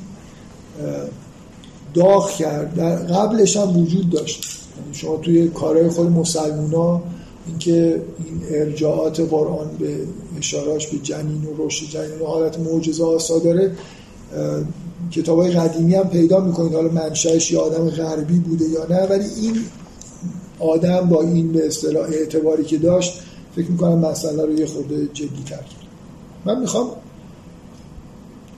داغ 1.94 2.30
کرد 2.30 2.74
در 2.74 2.96
قبلش 2.96 3.56
هم 3.56 3.76
وجود 3.76 4.10
داشت. 4.10 4.44
یعنی 4.80 4.94
شما 4.94 5.16
توی 5.16 5.48
کارهای 5.48 5.88
خود 5.88 6.10
مسلمونا 6.10 7.02
اینکه 7.46 8.02
این 8.18 8.40
ارجاعات 8.50 9.20
قرآن 9.20 9.70
به 9.78 9.96
اشاراش 10.38 10.86
به 10.86 10.98
جنین 10.98 11.44
و 11.44 11.66
رشد 11.66 11.86
جنین 11.86 12.20
و 12.20 12.26
حالت 12.26 12.58
معجزه 12.58 13.04
آسا 13.04 13.38
داره 13.38 13.72
کتاب 15.10 15.38
های 15.38 15.50
قدیمی 15.50 15.94
هم 15.94 16.08
پیدا 16.08 16.40
می‌کنید. 16.40 16.74
حالا 16.74 16.88
منشأش 16.88 17.52
یه 17.52 17.58
آدم 17.58 17.90
غربی 17.90 18.38
بوده 18.38 18.64
یا 18.64 18.86
نه 18.90 19.06
ولی 19.06 19.24
این 19.24 19.56
آدم 20.58 21.08
با 21.08 21.22
این 21.22 21.52
به 21.52 21.66
اصطلاح 21.66 22.08
اعتباری 22.08 22.64
که 22.64 22.78
داشت 22.78 23.22
فکر 23.56 23.70
می‌کنم 23.70 23.98
مسئله 23.98 24.46
رو 24.46 24.58
یه 24.58 24.66
خورده 24.66 25.06
جدی 25.06 25.42
تر 25.46 25.56
کرد. 25.56 25.86
من 26.44 26.60
می‌خوام 26.60 26.86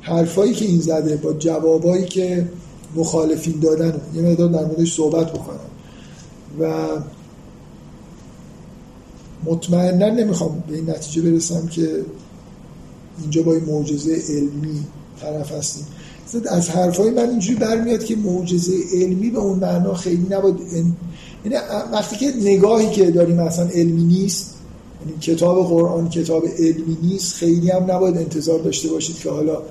حرفایی 0.00 0.52
که 0.52 0.64
این 0.64 0.80
زده 0.80 1.16
با 1.16 1.32
جوابایی 1.32 2.04
که 2.04 2.48
مخالفین 2.96 3.60
دادن. 3.60 4.00
یه 4.14 4.22
مقدار 4.22 4.48
در 4.48 4.64
موردش 4.64 4.94
صحبت 4.94 5.32
بکنم. 5.32 5.58
و 6.60 6.86
مطمئنا 9.44 10.08
نمی‌خوام 10.08 10.64
به 10.68 10.76
این 10.76 10.90
نتیجه 10.90 11.22
برسم 11.22 11.66
که 11.66 12.04
اینجا 13.20 13.42
با 13.42 13.52
این 13.52 13.64
معجزه 13.64 14.22
علمی 14.28 14.84
طرف 15.20 15.52
هستیم. 15.52 15.86
از 16.50 16.70
حرفای 16.70 17.10
من 17.10 17.30
اینجوری 17.30 17.58
برمیاد 17.58 18.04
که 18.04 18.16
معجزه 18.16 18.72
علمی 18.94 19.30
به 19.30 19.38
اون 19.38 19.58
معنا 19.58 19.94
خیلی 19.94 20.26
نباید 20.30 20.56
یعنی 21.44 21.56
وقتی 21.92 22.16
که 22.16 22.32
نگاهی 22.40 22.90
که 22.90 23.10
داریم 23.10 23.36
مثلا 23.36 23.68
علمی 23.68 24.04
نیست 24.04 24.54
یعنی 25.06 25.18
کتاب 25.20 25.68
قرآن 25.68 26.08
کتاب 26.08 26.44
علمی 26.58 26.96
نیست 27.02 27.34
خیلی 27.34 27.70
هم 27.70 27.90
نباید 27.90 28.16
انتظار 28.16 28.58
داشته 28.58 28.88
باشید 28.88 29.16
که 29.16 29.30
حالا 29.30 29.62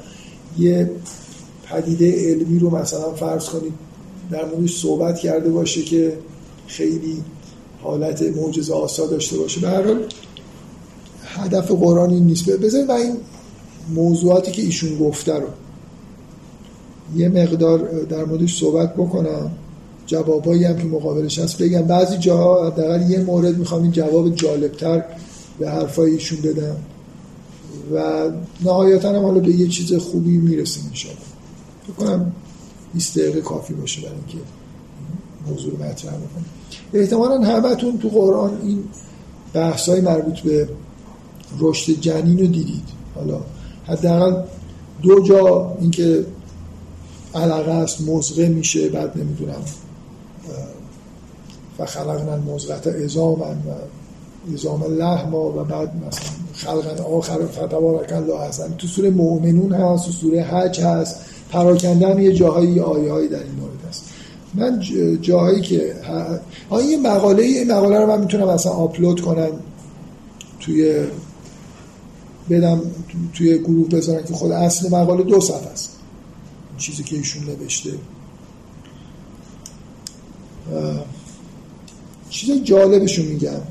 یه 0.60 0.92
پدیده 1.72 2.32
علمی 2.32 2.60
رو 2.60 2.76
مثلا 2.76 3.12
فرض 3.12 3.46
کنید 3.46 3.74
در 4.32 4.46
موردش 4.46 4.82
صحبت 4.82 5.20
کرده 5.20 5.50
باشه 5.50 5.82
که 5.82 6.18
خیلی 6.68 7.18
حالت 7.82 8.22
معجزه 8.22 8.74
آسا 8.74 9.08
داشته 9.08 9.38
باشه. 9.38 9.62
به 9.62 9.68
هر 9.68 9.84
حال 9.84 10.06
هدف 11.26 11.72
قرآن 11.72 12.10
این 12.10 12.24
نیست. 12.24 12.50
بذارید 12.50 12.92
من 12.92 12.96
این 12.96 13.18
موضوعاتی 13.96 14.52
که 14.52 14.62
ایشون 14.62 14.98
گفته 14.98 15.34
رو. 15.34 15.48
یه 17.16 17.30
مقدار 17.30 18.04
در 18.10 18.26
موردش 18.26 18.60
صحبت 18.60 18.94
بکنم. 18.94 19.52
جوابایی 20.06 20.64
هم 20.64 20.78
که 20.78 20.84
مقابلش 20.84 21.40
هست 21.40 21.62
بگم. 21.62 21.82
بعضی 21.82 22.18
جاها 22.18 22.68
حداقل 22.68 23.12
یه 23.12 23.20
مورد 23.20 23.58
می‌خوام 23.58 23.82
این 23.82 23.92
جواب 23.92 24.36
جالبتر 24.36 25.04
به 25.60 25.70
حرفای 25.70 26.12
ایشون 26.12 26.42
بدم. 26.42 26.76
و 27.94 28.30
نهایتا 28.66 29.10
هم 29.10 29.24
حالا 29.24 29.40
به 29.40 29.52
یه 29.52 29.68
چیز 29.68 29.94
خوبی 29.94 30.38
می‌رسیم 30.38 30.84
انشاءالله. 30.90 31.31
کنم 32.00 32.32
20 32.94 33.20
دقیقه 33.20 33.42
کافی 33.42 33.74
باشه 33.74 34.02
برای 34.02 34.16
اینکه 34.16 34.38
موضوع 35.48 35.74
مطرح 35.74 36.14
بکنم. 36.14 36.46
احتمالا 36.94 37.42
همتون 37.42 37.98
تو 37.98 38.10
قرآن 38.10 38.58
این 38.64 38.84
بحث 39.54 39.90
های 39.90 40.02
مربوط 40.02 40.40
به 40.40 40.70
رشد 41.60 42.00
جنین 42.00 42.40
رو 42.40 42.46
دیدید. 42.46 42.84
حالا 43.16 43.40
حداقل 43.88 44.44
دو 45.02 45.24
جا 45.24 45.78
اینکه 45.80 46.26
علاقه 47.36 47.72
است 47.72 48.02
مزغه 48.02 48.48
میشه 48.48 48.90
بعد 48.90 49.18
نمی‌دونم 49.18 49.62
و 51.80 51.86
خلقنا 51.86 52.34
المزغت 52.34 52.88
ازاما 52.88 53.46
و 53.46 54.54
ازام 54.54 54.84
لحما 54.84 55.40
و 55.40 55.64
بعد 55.64 55.96
مثلا 55.96 56.30
خلقن 56.54 57.04
آخر 57.04 57.46
فتبارک 57.46 58.12
الله 58.14 58.40
احسن. 58.40 58.74
تو 58.78 58.88
سوره 58.88 59.10
مؤمنون 59.10 59.74
هست 59.74 60.06
تو 60.06 60.12
سوره 60.12 60.44
حج 60.44 60.82
هست. 60.82 61.16
پراکنده 61.52 62.10
هم 62.10 62.20
یه 62.20 62.34
جاهایی 62.34 62.80
آیه 62.80 63.12
هایی 63.12 63.28
در 63.28 63.44
این 63.44 63.56
مورد 63.56 63.86
هست 63.90 64.04
من 64.54 64.80
جاهایی 65.22 65.62
که 65.62 65.96
ها 66.72 66.82
یه 66.82 66.98
مقاله 66.98 67.44
این 67.44 67.72
مقاله 67.72 68.00
رو 68.00 68.08
من 68.08 68.20
می‌تونم 68.20 68.48
اصلا 68.48 68.72
آپلود 68.72 69.22
کنم 69.22 69.50
توی 70.60 71.06
بدم 72.50 72.82
توی 73.34 73.58
گروه 73.58 73.90
بذارن 73.90 74.24
که 74.24 74.34
خود 74.34 74.52
اصل 74.52 74.90
مقاله 74.90 75.24
دو 75.24 75.42
صفحه 75.42 75.72
است. 75.72 75.98
چیزی 76.78 77.04
که 77.04 77.16
ایشون 77.16 77.44
نوشته. 77.44 77.92
چیز 82.30 82.64
جالبشون 82.64 83.26
میگم. 83.26 83.62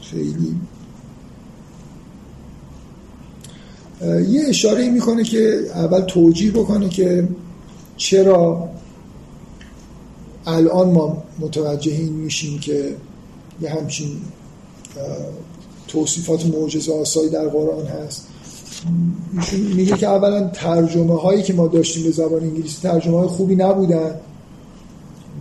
خیلی. 0.00 0.56
یه 4.28 4.42
اشاره 4.48 4.90
می‌کنه 4.90 5.24
که 5.24 5.60
اول 5.74 6.00
توجیه 6.00 6.50
بکنه 6.52 6.88
که 6.88 7.28
چرا 7.96 8.68
الان 10.46 10.90
ما 10.90 11.22
متوجه 11.38 11.92
این 11.92 12.12
میشیم 12.12 12.58
که 12.58 12.96
یه 13.60 13.70
همچین 13.70 14.08
توصیفات 15.88 16.46
معجزه 16.46 16.92
آسایی 16.92 17.30
در 17.30 17.48
قرآن 17.48 17.86
هست. 17.86 18.26
ایشون 19.36 19.60
میگه 19.60 19.96
که 19.96 20.08
اولا 20.08 20.48
ترجمه 20.48 21.20
هایی 21.20 21.42
که 21.42 21.52
ما 21.52 21.68
داشتیم 21.68 22.04
به 22.04 22.10
زبان 22.10 22.42
انگلیسی 22.42 22.82
ترجمه 22.82 23.18
های 23.18 23.28
خوبی 23.28 23.56
نبودن 23.56 24.14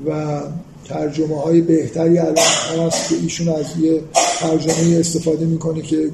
و 0.07 0.41
ترجمه 0.85 1.41
های 1.41 1.61
بهتری 1.61 2.19
الان 2.19 2.38
هست 2.88 3.09
که 3.09 3.15
ایشون 3.15 3.49
از 3.49 3.65
یه 3.79 4.01
ترجمه 4.39 4.97
استفاده 4.99 5.45
می‌کنه 5.45 5.81
که 5.81 6.11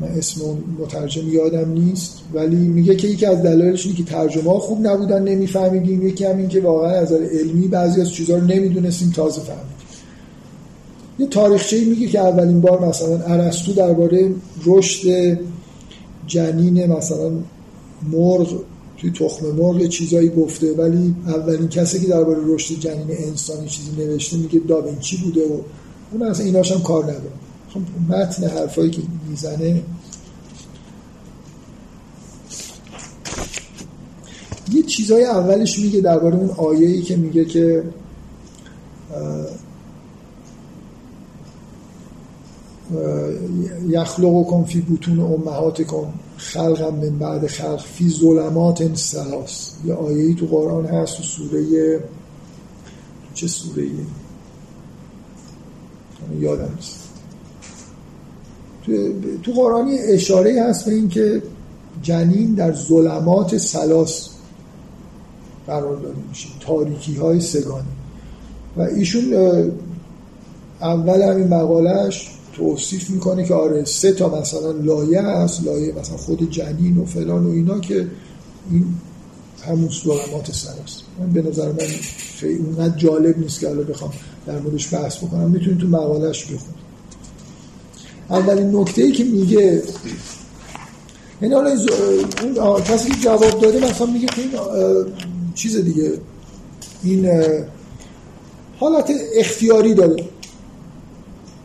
من 0.00 0.08
اسم 0.08 0.42
اون 0.42 0.58
مترجم 0.78 1.28
یادم 1.28 1.72
نیست 1.72 2.20
ولی 2.34 2.56
میگه 2.56 2.96
که 2.96 3.08
یکی 3.08 3.26
از 3.26 3.42
دلایلش 3.42 3.86
اینه 3.86 3.98
که 3.98 4.04
ترجمه 4.04 4.50
ها 4.50 4.58
خوب 4.58 4.86
نبودن 4.86 5.22
نمیفهمیدیم. 5.22 6.06
یکی 6.06 6.24
هم 6.24 6.38
این 6.38 6.48
که 6.48 6.60
واقعا 6.60 6.90
از 6.90 7.12
علمی 7.12 7.68
بعضی 7.68 8.00
از 8.00 8.12
چیزها 8.12 8.36
رو 8.36 8.44
نمی‌دونستیم 8.44 9.12
تازه 9.16 9.40
فهمیدیم. 9.40 9.66
یه 11.18 11.26
تاریخچه 11.26 11.84
میگه 11.84 12.06
که 12.06 12.20
اولین 12.20 12.60
بار 12.60 12.88
مثلا 12.88 13.18
ارسطو 13.18 13.72
درباره 13.72 14.30
رشد 14.66 15.38
جنین 16.26 16.86
مثلا 16.86 17.30
مرغ 18.12 18.60
توی 18.98 19.10
تخم 19.10 19.46
مرغ 19.46 19.86
چیزایی 19.86 20.28
گفته 20.28 20.72
ولی 20.72 21.14
اولین 21.26 21.68
کسی 21.68 22.00
که 22.00 22.06
درباره 22.06 22.38
رشد 22.46 22.80
جنین 22.80 23.06
انسانی 23.10 23.68
چیزی 23.68 23.90
نوشته 23.98 24.36
میگه 24.36 24.60
داوینچی 24.68 25.16
بوده 25.16 25.40
و 25.40 25.60
اون 26.12 26.22
اصلا 26.22 26.44
ایناش 26.44 26.72
هم 26.72 26.82
کار 26.82 27.04
نداره. 27.04 27.30
خب 27.74 28.12
متن 28.12 28.48
حرفایی 28.48 28.90
که 28.90 29.02
می‌زنه. 29.28 29.82
یه 34.72 34.82
چیزای 34.82 35.24
اولش 35.24 35.78
میگه 35.78 36.00
درباره 36.00 36.36
اون 36.36 36.50
آیه‌ای 36.50 37.02
که 37.02 37.16
میگه 37.16 37.44
که 37.44 37.84
یخلقکم 43.88 44.64
فی 44.64 44.80
بطون 44.80 45.20
امهاتکم 45.20 46.06
خلقم 46.36 46.94
من 46.94 47.18
بعد 47.18 47.46
خلق 47.46 47.80
فی 47.80 48.08
ظلمات 48.08 48.96
سلاس 48.96 49.74
یه 49.84 49.94
آیهی 49.94 50.34
تو 50.34 50.46
قرآن 50.46 50.86
هست 50.86 51.16
تو 51.16 51.22
سوره 51.22 52.00
چه 53.34 53.46
سوره 53.46 53.82
ای؟ 53.82 53.90
یادم 56.40 56.74
نیست. 56.76 56.99
تو, 59.42 59.52
قرآن 59.52 59.90
اشاره 60.08 60.62
هست 60.62 60.84
به 60.84 60.94
اینکه 60.94 61.42
جنین 62.02 62.54
در 62.54 62.72
ظلمات 62.72 63.56
سلاس 63.56 64.28
قرار 65.66 65.96
داده 65.96 66.16
میشه 66.28 66.48
تاریکی 66.60 67.14
های 67.14 67.40
سگانه. 67.40 67.84
و 68.76 68.80
ایشون 68.80 69.34
اول 70.80 71.22
همین 71.22 71.48
مقالش 71.48 72.30
توصیف 72.52 73.10
می‌کنه 73.10 73.44
که 73.44 73.54
آره 73.54 73.84
سه 73.84 74.12
تا 74.12 74.40
مثلا 74.40 74.70
لایه 74.70 75.22
هست 75.22 75.64
لایه 75.64 75.92
مثلا 76.00 76.16
خود 76.16 76.50
جنین 76.50 76.98
و 76.98 77.04
فلان 77.04 77.46
و 77.46 77.50
اینا 77.50 77.80
که 77.80 78.06
این 78.70 78.84
همون 79.62 79.88
ظلمات 80.04 80.52
سراست 80.52 81.02
من 81.20 81.32
به 81.32 81.42
نظر 81.42 81.68
من 81.68 81.78
خیلی 82.36 82.58
اونقدر 82.58 82.96
جالب 82.96 83.38
نیست 83.38 83.60
که 83.60 83.68
الان 83.68 83.84
بخوام 83.84 84.12
در 84.46 84.58
موردش 84.58 84.94
بحث 84.94 85.18
بکنم. 85.18 85.50
می‌تونید 85.50 85.78
تو 85.78 85.86
مقالش 85.86 86.44
بخونید. 86.44 86.79
اولین 88.30 88.76
نکته 88.76 89.02
ای 89.02 89.12
که 89.12 89.24
میگه 89.24 89.82
یعنی 91.42 91.54
حالا 91.54 91.70
اون 92.42 92.82
کسی 92.82 93.10
که 93.10 93.16
جواب 93.16 93.60
داده 93.60 93.90
مثلا 93.90 94.06
میگه 94.06 94.26
که 94.26 94.40
این 94.40 94.50
چیز 95.54 95.76
دیگه 95.76 96.12
این 97.02 97.28
حالت 98.78 99.12
اختیاری 99.34 99.94
داره. 99.94 100.24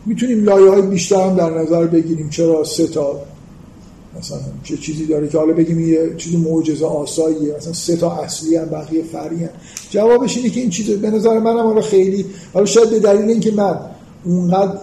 می‌تونیم 0.06 0.44
لایه 0.44 0.70
های 0.70 0.82
بیشتر 0.82 1.26
هم 1.26 1.36
در 1.36 1.50
نظر 1.50 1.86
بگیریم 1.86 2.30
چرا 2.30 2.64
سه 2.64 2.86
تا 2.86 3.20
مثلا 4.18 4.38
چه 4.64 4.76
چیزی 4.76 5.06
داره 5.06 5.28
که 5.28 5.38
حالا 5.38 5.52
بگیم 5.52 5.88
یه 5.88 6.14
چیز 6.16 6.34
معجزه 6.34 6.86
آساییه 6.86 7.54
مثلا 7.56 7.72
سه 7.72 7.96
تا 7.96 8.12
اصلی 8.12 8.56
هم 8.56 8.64
بقیه 8.64 9.02
فرعی 9.02 9.44
هم. 9.44 9.50
جوابش 9.90 10.36
اینه 10.36 10.50
که 10.50 10.60
این 10.60 10.70
چیز 10.70 10.90
به 10.90 11.10
نظر 11.10 11.38
منم 11.38 11.66
حالا 11.66 11.80
خیلی 11.80 12.26
حالا 12.54 12.66
شاید 12.66 12.90
به 12.90 12.98
دلیل 12.98 13.30
اینکه 13.30 13.52
من 13.52 13.78
اونقدر 14.24 14.78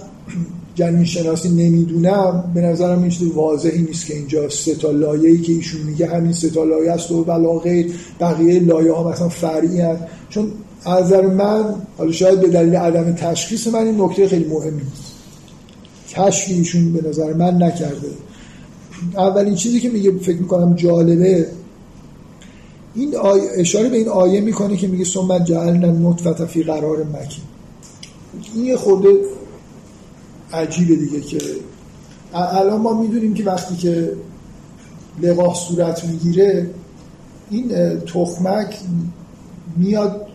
جنین 0.76 1.06
شناسی 1.06 1.50
نمی‌دونم 1.50 2.52
به 2.54 2.62
نظرم 2.62 3.02
این 3.02 3.10
چیز 3.10 3.28
واضحی 3.32 3.82
نیست 3.82 4.06
که 4.06 4.16
اینجا 4.16 4.50
سه 4.50 4.76
تا 4.76 4.92
لایه‌ای 4.92 5.42
که 5.42 5.54
ایشون 5.54 5.82
میگه 5.82 6.08
همین 6.08 6.34
سه 6.34 6.50
تا 6.50 6.64
لایه 6.64 6.92
است 6.92 7.12
و 7.12 7.24
بلاغه 7.24 7.86
بقیه 8.20 8.60
لایه 8.60 8.92
ها 8.92 9.12
مثلا 9.12 9.30
فرعی 9.30 9.98
چون 10.30 10.52
از 10.86 11.06
نظر 11.06 11.28
من 11.28 11.64
حالا 11.98 12.12
شاید 12.12 12.42
به 12.42 12.48
دلیل 12.48 12.76
عدم 12.76 13.14
تشخیص 13.14 13.68
من 13.68 13.86
این 13.86 14.02
نکته 14.02 14.28
خیلی 14.28 14.46
مهمی 14.46 14.72
نیست. 14.72 15.14
کشفی 16.10 16.54
ایشون 16.54 16.94
به 16.94 17.10
نظر 17.10 17.34
من 17.34 17.64
نکرده. 17.64 18.08
اولین 19.18 19.56
چیزی 19.56 19.80
که 19.80 19.90
میگه 19.90 20.12
فکر 20.12 20.38
می‌کنم 20.38 20.76
جالبه 20.76 21.48
این 22.96 23.16
اشاره 23.58 23.90
به 23.90 23.98
این 23.98 24.08
آیه 24.08 24.42
می‌کنه 24.42 24.78
که 24.78 24.88
میگه 24.88 25.06
ثم 25.06 25.40
جعلنا 25.40 26.10
نطفه 26.10 26.46
فی 26.46 26.64
قرار 26.64 26.98
مکین. 26.98 27.44
این 28.56 28.66
یه 28.66 28.78
خورده 28.78 29.10
عجیبه 30.54 30.96
دیگه 30.96 31.22
که 31.22 31.38
الان 32.34 32.82
ما 32.82 33.02
می‌دونیم 33.02 33.34
که 33.34 33.44
وقتی 33.44 33.76
که 33.76 34.12
لقاح 35.22 35.56
صورت 35.56 36.06
می‌گیره 36.06 36.70
این 37.50 37.70
تخمک 38.00 38.80
میاد 39.78 40.28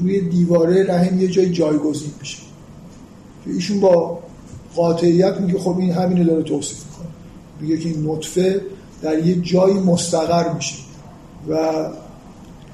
روی 0.00 0.20
دیواره 0.20 0.84
رحم 0.84 1.20
یه 1.20 1.28
جای 1.28 1.50
جایگزین 1.50 2.10
میشه. 2.20 2.38
ایشون 3.46 3.80
با 3.80 4.18
قاطعیت 4.74 5.40
میگه 5.40 5.58
خب 5.58 5.78
این 5.78 5.92
همینه 5.92 6.24
داره 6.24 6.42
توصیف 6.42 6.84
می‌کنه. 6.84 7.08
میگه 7.60 7.78
که 7.78 7.88
این 7.88 8.10
نطفه 8.10 8.60
در 9.02 9.26
یه 9.26 9.34
جایی 9.34 9.74
مستقر 9.74 10.52
میشه. 10.52 10.76
و 11.48 11.54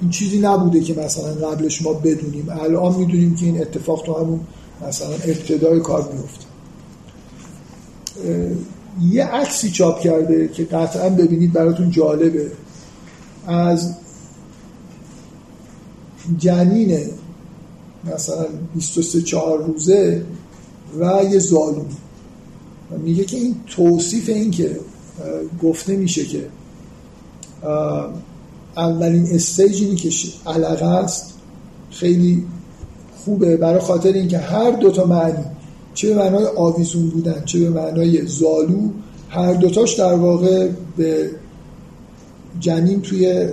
این 0.01 0.09
چیزی 0.09 0.39
نبوده 0.39 0.79
که 0.79 0.93
مثلا 0.93 1.49
قبلش 1.49 1.81
ما 1.81 1.93
بدونیم. 1.93 2.49
الان 2.49 2.95
می‌دونیم 2.95 3.35
که 3.35 3.45
این 3.45 3.61
اتفاق 3.61 4.03
تو 4.05 4.13
همون 4.13 4.39
مثلا 4.87 5.13
ابتدای 5.13 5.79
کار 5.79 6.11
میفته 6.13 6.45
یه 9.01 9.25
عکسی 9.25 9.71
چاپ 9.71 9.99
کرده 9.99 10.47
که 10.47 10.63
قطعا 10.63 11.09
ببینید 11.09 11.53
براتون 11.53 11.91
جالبه. 11.91 12.51
از 13.47 13.93
جنین 16.37 16.99
مثلا 18.13 18.45
23 18.75 19.21
4 19.21 19.63
روزه 19.63 20.25
و 20.99 21.23
یه 21.31 21.39
زالو 21.39 21.85
میگه 22.97 23.25
که 23.25 23.37
این 23.37 23.55
توصیف 23.67 24.29
این 24.29 24.51
که 24.51 24.79
گفته 25.63 25.95
میشه 25.95 26.25
که 26.25 26.47
اولین 28.77 29.27
استیج 29.31 29.81
اینی 29.81 29.95
که 29.95 30.09
علقه 30.45 30.85
است 30.85 31.33
خیلی 31.91 32.45
خوبه. 33.25 33.57
برای 33.57 33.79
خاطر 33.79 34.13
اینکه 34.13 34.37
هر 34.37 34.71
دوتا 34.71 35.05
معنی 35.05 35.45
چه 35.93 36.09
به 36.09 36.15
معنای 36.15 36.45
آویزون 36.45 37.09
بودن 37.09 37.43
چه 37.45 37.59
به 37.59 37.69
معنای 37.69 38.25
زالو 38.25 38.89
هر 39.29 39.53
دوتاش 39.53 39.93
در 39.93 40.13
واقع 40.13 40.69
به 40.97 41.29
جنین 42.59 43.01
توی 43.01 43.47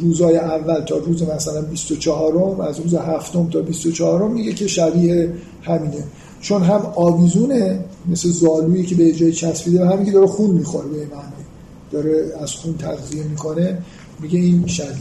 روزای 0.00 0.36
اول 0.36 0.80
تا 0.80 0.96
روز 0.96 1.22
مثلا 1.22 1.62
24 1.62 2.62
از 2.62 2.80
روز 2.80 2.94
هفتم 2.94 3.50
تا 3.50 3.60
24 3.60 4.28
میگه 4.28 4.52
که 4.52 4.66
شبیه 4.66 5.32
همینه. 5.62 6.04
چون 6.40 6.62
هم 6.62 6.92
آویزونه 6.96 7.84
مثل 8.08 8.28
زالویی 8.28 8.86
که 8.86 8.94
به 8.94 9.12
جای 9.12 9.32
چسبیده 9.32 9.84
و 9.84 9.88
همین 9.88 10.06
که 10.06 10.12
داره 10.12 10.26
خون 10.26 10.50
می‌خوره 10.50 10.88
به 10.88 10.96
معنی. 10.96 11.44
داره 11.90 12.32
از 12.42 12.52
خون 12.52 12.74
تغذیه 12.76 13.22
می‌کنه 13.22 13.78
میگه 14.20 14.38
این 14.38 14.66
شبیه. 14.66 14.96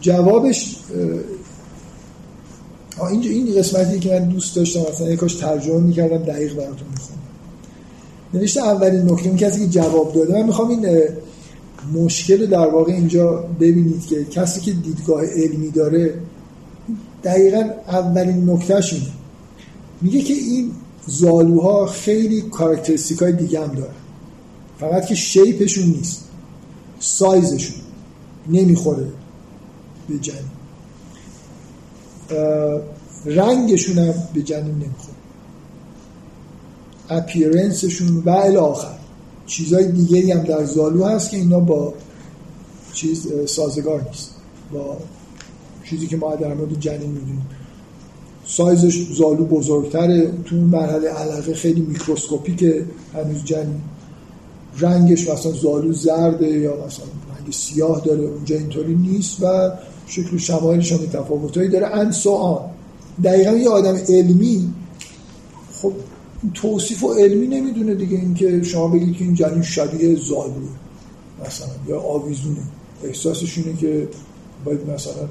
جوابش 0.00 0.76
اینجا 3.02 3.30
این 3.30 3.54
قسمتی 3.58 3.98
که 3.98 4.20
من 4.20 4.28
دوست 4.28 4.56
داشتم 4.56 4.80
مثلا 4.92 5.10
یکاش 5.10 5.34
ترجمه 5.34 5.80
می‌کردم 5.80 6.18
دقیق 6.18 6.54
براتون 6.54 6.88
می‌خونم. 6.90 7.18
نوشته 8.34 8.60
اولین 8.60 9.10
نکته 9.10 9.28
این 9.28 9.36
کسی 9.36 9.60
که 9.60 9.66
جواب 9.66 10.12
داده 10.12 10.32
من 10.32 10.46
می‌خوام 10.46 10.68
این 10.68 10.86
مشکل 11.94 12.46
در 12.46 12.66
واقع 12.66 12.92
اینجا 12.92 13.44
ببینید 13.60 14.06
که 14.06 14.24
کسی 14.24 14.60
که 14.60 14.72
دیدگاه 14.72 15.24
علمی 15.26 15.70
داره 15.70 16.14
دقیقا 17.24 17.70
اولین 17.88 18.50
نکتهش 18.50 18.92
اینه. 18.92 19.06
میگه 20.02 20.22
که 20.22 20.34
این 20.34 20.70
زالوها 21.06 21.86
خیلی 21.86 22.42
کارکترستیک 22.42 23.18
های 23.18 23.32
دیگه 23.32 23.60
هم 23.60 23.74
داره 23.74 23.94
فقط 24.80 25.06
که 25.06 25.14
شیپشون 25.14 25.84
نیست 25.84 26.24
سایزشون 27.00 27.76
نمی‌خوره 28.48 29.06
به 30.08 30.18
جنین. 30.18 30.53
رنگشون 33.26 33.98
هم 33.98 34.14
به 34.34 34.42
جنین 34.42 34.74
نمی‌خوره. 34.74 35.14
اپیرنسشون 37.10 38.22
و 38.26 38.30
الاخر 38.30 38.94
چیزهای 39.46 39.92
دیگه 39.92 40.34
هم 40.34 40.42
در 40.42 40.64
زالو 40.64 41.04
هست 41.04 41.30
که 41.30 41.36
اینا 41.36 41.60
با 41.60 41.94
چیز 42.92 43.26
سازگار 43.46 44.02
نیست. 44.02 44.30
با 44.72 44.96
چیزی 45.90 46.06
که 46.06 46.16
ما 46.16 46.34
در 46.34 46.54
مورد 46.54 46.80
جنین 46.80 47.10
می‌دونیم. 47.10 47.46
سایزش 48.46 49.06
زالو 49.12 49.44
بزرگتره. 49.44 50.32
تو 50.44 50.56
مرحله 50.56 51.08
علقه 51.08 51.54
خیلی 51.54 51.80
میکروسکوپیکه. 51.80 52.84
هنوز 53.14 53.44
جنین 53.44 53.80
رنگش 54.78 55.28
مثلا 55.28 55.52
زالو 55.52 55.92
زرده 55.92 56.48
یا 56.48 56.86
مثلا 56.86 57.04
رنگ 57.38 57.52
سیاه 57.52 58.02
داره. 58.04 58.20
اونجا 58.20 58.56
اینطوری 58.56 58.94
نیست 58.94 59.42
و 59.42 59.72
شکل 60.06 60.36
شمایلش 60.36 60.92
هم 60.92 60.98
تفاوتایی 60.98 61.68
داره. 61.68 61.86
ان 61.86 62.12
سو 62.12 62.30
آن 62.30 62.60
دقیقا 63.24 63.50
یه 63.50 63.68
آدم 63.68 63.96
علمی 64.08 64.72
خب 65.72 65.92
توصیف 66.54 67.04
و 67.04 67.12
علمی 67.12 67.46
نمی‌دونه 67.46 67.94
دیگه. 67.94 68.16
اینکه 68.16 68.62
شما 68.62 68.88
بگید 68.88 69.16
که 69.16 69.24
این 69.24 69.34
جنین 69.34 69.62
شبیه 69.62 70.14
زالو 70.14 70.52
مثلا 71.46 71.68
یا 71.88 72.00
آویزونه. 72.00 72.62
احساسش 73.04 73.58
اینه 73.58 73.76
که 73.76 74.08
باید 74.64 74.90
مثلا 74.90 75.28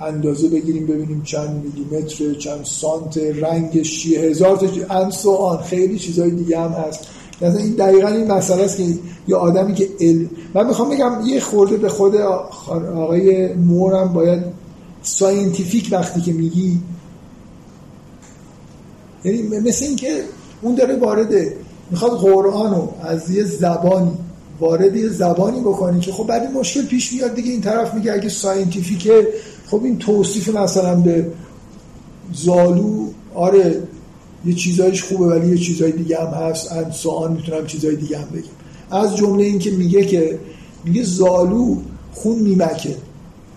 اندازه 0.00 0.48
بگیریم 0.48 0.86
ببینیم 0.86 1.22
چند 1.22 1.64
میلیمتر 1.64 2.34
چند 2.34 2.64
سانت 2.64 3.18
رنگش 3.18 4.02
چیه 4.02 4.20
هزار 4.20 4.56
تا 4.56 4.94
انس 4.94 5.26
آن 5.26 5.62
خیلی 5.62 5.98
چیزهای 5.98 6.30
دیگه 6.30 6.60
هم 6.60 6.70
هست. 6.70 7.08
مثلا 7.42 7.60
این 7.60 7.74
دقیقا 7.74 8.08
این 8.08 8.32
مسئله 8.32 8.62
است 8.62 8.76
که 8.76 8.84
یه 9.28 9.36
آدمی 9.36 9.74
که 9.74 9.88
علم 10.00 10.30
من 10.54 10.66
می‌خوام 10.66 10.90
بگم 10.90 11.12
یه 11.26 11.40
خورده 11.40 11.76
به 11.76 11.88
خود 11.88 12.16
آقای 12.96 13.54
مورم 13.54 14.12
باید 14.12 14.42
scientific 15.02 15.88
وقتی 15.92 16.20
که 16.20 16.32
میگی. 16.32 16.80
یعنی 19.24 19.42
مثل 19.42 19.84
این 19.84 19.96
که 19.96 20.22
اون 20.62 20.74
داره 20.74 20.96
وارده 20.96 21.56
می‌خواد 21.90 22.12
قرآن 22.12 22.74
رو 22.74 22.94
از 23.02 23.30
یه 23.30 23.44
زبانی 23.44 24.18
وارد 24.60 24.96
یه 24.96 25.08
زبانی 25.08 25.60
بکنی 25.60 26.00
که 26.00 26.12
خب 26.12 26.26
بعد 26.26 26.56
مشکل 26.56 26.86
پیش 26.86 27.12
میاد 27.12 27.34
دیگه. 27.34 27.50
این 27.50 27.60
طرف 27.60 27.94
میگه 27.94 28.12
اگه 28.12 28.28
scientific 28.28 29.19
ه 29.19 29.28
خب 29.66 29.80
این 29.84 29.98
توصیف 29.98 30.56
مثلا 30.56 30.94
به 30.94 31.26
زالو 32.32 33.08
آره 33.34 33.82
یه 34.46 34.54
چیزایش 34.54 35.02
خوبه 35.02 35.26
ولی 35.26 35.48
یه 35.48 35.58
چیزای 35.58 35.92
دیگه 35.92 36.20
هم 36.20 36.26
هست. 36.26 36.72
انسان 36.72 37.32
می‌تونم 37.32 37.66
چیزای 37.66 37.96
دیگه 37.96 38.18
هم 38.18 38.28
بگیم 38.28 38.50
از 38.90 39.16
جمله 39.16 39.44
این 39.44 39.58
که 39.58 39.70
میگه 39.70 40.04
که 40.04 40.38
میگه 40.84 41.02
زالو 41.02 41.76
خون 42.12 42.38
میمکه. 42.38 42.96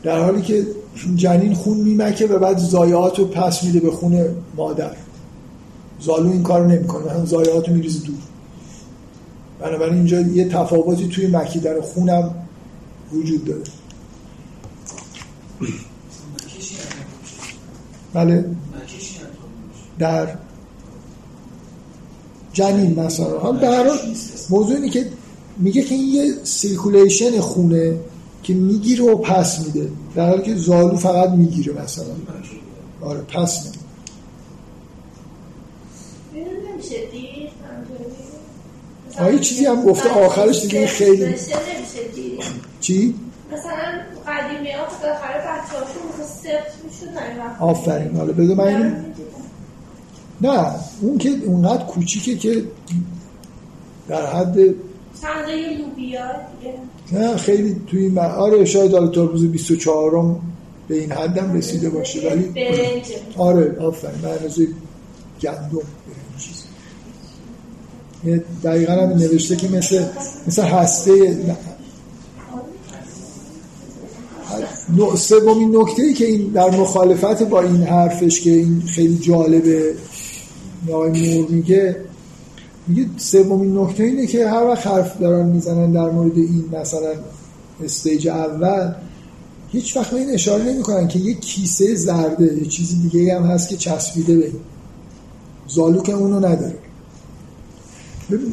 در 0.04 0.24
حالی 0.24 0.42
که 0.42 0.68
جنین 1.16 1.54
خون 1.54 1.78
میمکه 1.78 2.28
و 2.28 2.40
بعد 2.40 2.58
زایات 2.58 3.20
رو 3.20 3.26
پس 3.26 3.64
میده 3.64 3.80
به 3.80 3.92
خون 3.92 4.26
مادر. 4.56 4.92
زالو 6.00 6.32
این 6.32 6.44
کار 6.44 6.68
نمی‌کنه. 6.68 7.12
هم 7.12 7.26
زایات 7.26 7.70
رو 7.70 7.76
میریزه 7.76 8.00
دور. 8.06 8.16
بنابراین 9.60 9.94
اینجا 9.94 10.22
یه 10.22 10.50
تفاوتی 10.50 11.08
توی 11.08 11.28
مکیدن 11.28 11.82
خونم 11.82 12.36
وجود 13.14 13.46
داره. 13.46 13.64
بله. 18.14 18.46
در 20.00 20.28
جنین 22.60 23.00
مثلا 23.00 23.40
حال 23.40 23.60
در 23.60 23.92
موضوع 24.50 24.76
اینه 24.76 24.90
که 24.90 25.06
میگه 25.58 25.82
که 25.82 25.96
این 25.96 26.14
یه 26.14 26.34
circulation 26.44 27.40
خونه 27.40 27.98
که 28.44 28.54
می‌گیره 28.54 29.06
و 29.06 29.16
پس 29.16 29.66
میده. 29.66 29.90
در 30.16 30.30
حالی 30.30 30.42
که 30.42 30.56
زالو 30.56 30.98
فقط 30.98 31.30
می‌گیره 31.30 31.82
مثلا. 31.84 32.06
آره 33.02 33.20
پس 33.20 33.66
میده. 33.66 33.80
آیه 39.20 39.40
چیزی 39.40 39.66
هم 39.66 39.84
گفته. 39.84 40.10
آخرش 40.10 40.62
دیگه 40.62 40.88
خیلی 40.88 41.36
چی؟ 42.82 43.16
مثلا 43.54 44.00
قدیمی 44.28 44.72
ها 44.72 44.84
آخر 44.84 45.38
بچه 45.38 45.74
هاشون 45.80 46.26
سفت 46.28 46.84
می‌شدن 46.86 47.58
آفرین. 47.60 48.16
حالا 48.16 48.34
بذار 48.34 48.56
من 48.56 49.06
نه 50.42 50.76
اون 51.02 51.18
که 51.18 51.30
اونقدر 51.46 51.84
کوچیکه 51.84 52.36
که 52.38 52.64
در 54.08 54.26
حد 54.26 54.58
نه 57.12 57.38
خیلی 57.38 57.82
توی 57.88 58.04
این 58.04 58.20
آره 58.20 58.66
شاید 58.66 58.94
حالا 58.94 59.08
تا 59.08 59.24
روز 59.24 59.46
24 59.46 60.36
به 60.88 61.00
این 61.00 61.12
حدم 61.12 61.54
رسیده 61.54 61.90
باشه 61.90 62.30
ولی 62.30 62.52
آره 63.38 63.78
آفرین 63.80 64.22
به 64.22 64.68
گندم. 65.42 65.82
دقیقا 68.64 68.94
هم 68.94 69.10
نوشته 69.10 69.56
که 69.56 69.68
مثل 69.68 70.06
مثل 70.48 70.64
هسته 70.64 71.38
سومین 75.16 75.76
نکته 75.76 76.04
ای 76.04 76.14
که 76.14 76.26
این 76.26 76.48
در 76.48 76.70
مخالفت 76.70 77.44
با 77.44 77.62
این 77.62 77.84
حرفش 77.84 78.42
که 78.42 78.52
این 78.52 78.84
خیلی 78.88 79.18
جالبه 79.18 79.94
نای 80.88 81.36
مور 81.36 81.50
میگه 81.50 81.96
میگه 82.88 83.06
سومین 83.18 83.78
نکته 83.78 84.04
اینه 84.04 84.28
که 84.28 84.50
هر 84.50 84.64
وقت 84.64 84.88
حرف 84.88 85.20
دارن 85.20 85.46
می‌زنن 85.46 85.92
در 85.92 86.10
مورد 86.10 86.38
این 86.38 86.66
مثلا 86.82 87.12
استیج 87.84 88.28
اول 88.28 88.94
هیچ 89.70 89.98
وقت 89.98 90.14
این 90.14 90.30
اشاره 90.30 90.64
نمی‌کنن 90.64 91.08
که 91.08 91.20
یه 91.20 91.34
کیسه 91.34 91.96
زرده 91.96 92.58
یه 92.58 92.66
چیزی 92.66 93.10
دیگه 93.10 93.36
هم 93.36 93.44
هست 93.44 93.70
که 93.70 93.78
چسبیده 93.78 94.38
به 94.38 94.52
زالوک 95.68 96.10
اونو 96.10 96.38
نداره. 96.40 96.76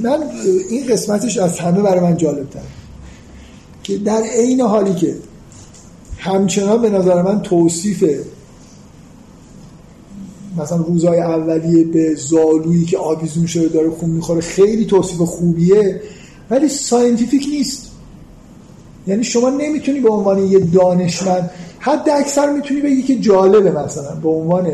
من 0.02 0.22
این 0.70 0.86
قسمتش 0.86 1.38
از 1.38 1.58
همه 1.58 1.82
برای 1.82 2.00
من 2.00 2.16
جالب 2.16 2.50
تر 2.50 2.60
که 3.82 3.98
در 3.98 4.22
عین 4.22 4.60
حالی 4.60 4.94
که 4.94 5.16
همچنان 6.18 6.82
به 6.82 6.90
نظر 6.90 7.22
من 7.22 7.42
توصیف 7.42 8.04
مثلا 10.58 10.78
روزای 10.78 11.20
اولیه 11.20 11.84
به 11.84 12.14
زالویی 12.14 12.84
که 12.84 12.98
آویزون 12.98 13.46
شده 13.46 13.68
داره 13.68 13.90
خون 13.90 14.10
می‌خوره 14.10 14.40
خیلی 14.40 14.84
توصیف 14.84 15.20
خوبیه 15.20 16.00
ولی 16.50 16.68
scientific 16.68 17.46
نیست. 17.50 17.90
یعنی 19.06 19.24
شما 19.24 19.50
نمی‌تونی 19.50 20.00
به 20.00 20.10
عنوان 20.10 20.38
یه 20.46 20.58
دانشمند 20.58 21.50
حد 21.78 22.10
اکثر 22.10 22.52
می‌تونی 22.52 22.80
بگی 22.80 23.02
که 23.02 23.16
جالبه 23.16 23.70
مثلا 23.70 24.14
به 24.22 24.28
عنوان. 24.28 24.72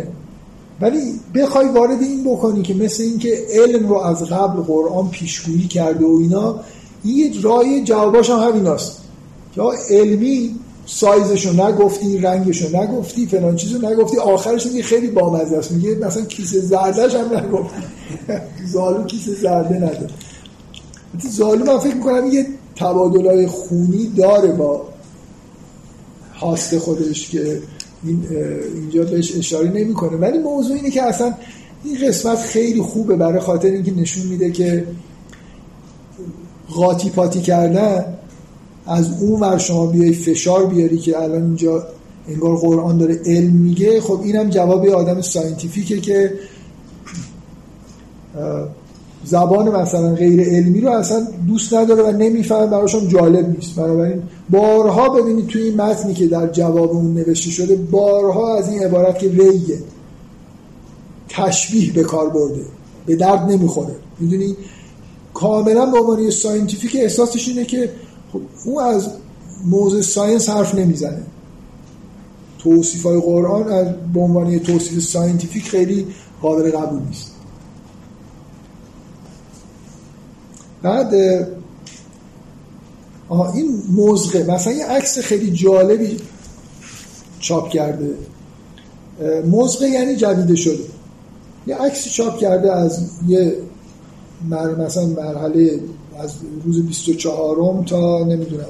ولی 0.81 1.01
بخوای 1.35 1.69
وارد 1.69 2.03
این 2.03 2.25
بکنی 2.25 2.63
که 2.63 2.75
مثل 2.75 3.03
اینکه 3.03 3.39
علم 3.53 3.89
رو 3.89 3.97
از 3.97 4.23
قبل 4.23 4.63
قرآن 4.63 5.09
پیشگویی 5.09 5.69
کرده 5.69 6.05
و 6.05 6.19
اینا 6.21 6.61
یه 7.05 7.43
رای 7.43 7.85
جواباش 7.85 8.31
هم 8.31 8.39
همیناست. 8.39 9.03
که 9.55 9.63
علمی 9.91 10.55
سایزشو 10.87 11.67
نگفتی 11.67 12.19
رنگشو 12.19 12.77
نگفتی 12.77 13.27
فلان 13.27 13.57
چیزو 13.57 13.89
نگفتی. 13.89 14.19
آخرش 14.19 14.67
میگه 14.67 14.83
خیلی 14.83 15.09
بامزه 15.09 15.57
است. 15.57 15.71
میگه 15.71 15.95
مثلا 15.95 16.25
کیسه 16.25 16.61
زردش 16.61 17.15
هم 17.15 17.37
نگفتی. 17.37 17.83
زالو 18.73 19.05
کیسه 19.05 19.35
زرده 19.35 19.77
نداره. 19.77 20.11
زالو 21.19 21.65
من 21.65 21.79
فکر 21.79 21.95
می‌کنم 21.95 22.27
یه 22.33 22.47
تبادلای 22.77 23.47
خونی 23.47 24.07
داره 24.17 24.53
با 24.53 24.83
هاست 26.35 26.79
خودش 26.79 27.29
که 27.29 27.63
این 28.05 28.27
اینجا 28.75 29.05
بهش 29.05 29.37
اشاره 29.37 29.69
نمی‌کنه. 29.69 30.17
ولی 30.17 30.39
موضوع 30.39 30.77
اینه 30.77 30.91
که 30.91 31.03
اصلا 31.03 31.35
این 31.85 32.09
قسمت 32.09 32.39
خیلی 32.39 32.83
خوبه 32.83 33.17
برای 33.17 33.41
خاطر 33.41 33.69
اینکه 33.69 33.93
نشون 33.95 34.27
میده 34.27 34.51
که 34.51 34.87
قاطی 36.75 37.11
پاتی 37.11 37.41
کردن 37.41 38.19
از 38.87 39.23
اون 39.23 39.41
ور 39.41 39.59
شما 39.59 39.87
بیای 39.87 40.13
فشار 40.13 40.67
بیاری 40.67 40.99
که 40.99 41.19
الان 41.23 41.43
اینجا 41.43 41.87
انگار 42.29 42.57
قرآن 42.57 42.99
داره 42.99 43.21
علم 43.27 43.53
میگه 43.53 44.01
خب 44.01 44.21
اینم 44.25 44.51
جواب 44.51 44.87
آدم 44.87 45.21
ساینتیفیکه 45.21 46.01
که 46.01 46.33
زبان 49.25 49.69
مثلا 49.69 50.15
غیر 50.15 50.41
علمی 50.41 50.81
رو 50.81 50.91
اصلا 50.91 51.27
دوست 51.49 51.75
نداره 51.75 52.03
و 52.03 52.17
نمیفهم 52.17 52.71
براشون 52.71 53.09
جالب 53.09 53.57
نیست. 53.57 53.77
بنابراین 53.77 54.23
بارها 54.51 55.09
ببینید 55.09 55.47
توی 55.47 55.63
این 55.63 55.81
متنی 55.81 56.15
که 56.15 56.27
در 56.27 56.47
جواب 56.47 56.91
اون 56.91 57.15
نوشته 57.15 57.51
شده 57.51 57.77
بارها 57.77 58.59
از 58.59 58.69
این 58.69 58.83
عبارت 58.83 59.19
که 59.19 59.29
ریه 59.29 59.79
تشبیه 61.29 61.93
به 61.93 62.03
کار 62.03 62.29
برده 62.31 62.63
به 63.07 63.17
درد 63.17 63.51
نمی‌خوره. 63.51 63.95
می‌دونی؟ 64.21 64.57
کاملا 65.35 65.87
به 65.87 65.99
عنوان 65.99 66.31
scientific 66.31 66.97
احساسش 67.01 67.49
اینه 67.49 67.65
که 67.65 67.91
خب 68.33 68.41
اون 68.65 68.85
از 68.85 69.11
موضوع 69.65 70.03
science 70.03 70.49
حرف 70.49 70.75
نمی‌زنه. 70.75 71.23
توصیف 72.59 73.03
های 73.03 73.21
قرآن 73.21 73.73
از 73.73 73.87
به 74.15 74.21
عنوان 74.21 74.59
توصیف 74.59 75.03
scientific 75.03 75.69
خیلی 75.69 76.07
قابل 76.43 76.71
قبول 76.71 77.03
نیست. 77.03 77.33
بعد 80.83 81.15
این 83.55 83.83
موزه 83.97 84.44
مثلا 84.45 84.73
یه 84.73 84.87
عکس 84.87 85.19
خیلی 85.19 85.51
جالبی 85.51 86.17
چاپ 87.39 87.69
کرده. 87.69 88.15
مزغه 89.51 89.89
یعنی 89.89 90.17
جدیده 90.17 90.57
شده. 90.57 90.85
یه 91.67 91.77
عکسی 91.77 92.11
چاپ 92.11 92.39
کرده 92.39 92.73
از 92.73 93.11
یه 93.29 93.57
مثلا 94.79 95.07
مرحله 95.07 95.81
از 96.18 96.34
روز 96.64 96.86
24 96.86 97.84
تا 97.86 98.24
نمی‌دونم 98.24 98.64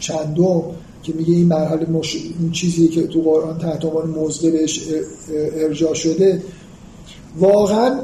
چندم 0.00 0.62
که 1.02 1.12
میگه 1.12 1.34
این 1.34 1.46
مرحله 1.46 1.86
مش... 1.86 2.16
این 2.40 2.50
چیزی 2.52 2.88
که 2.88 3.06
تو 3.06 3.20
قرآن 3.20 3.58
تحت 3.58 3.84
عنوان 3.84 4.10
مزغه 4.10 4.50
بهش 4.50 4.80
ارجاع 5.56 5.94
شده. 5.94 6.42
واقعا 7.38 8.00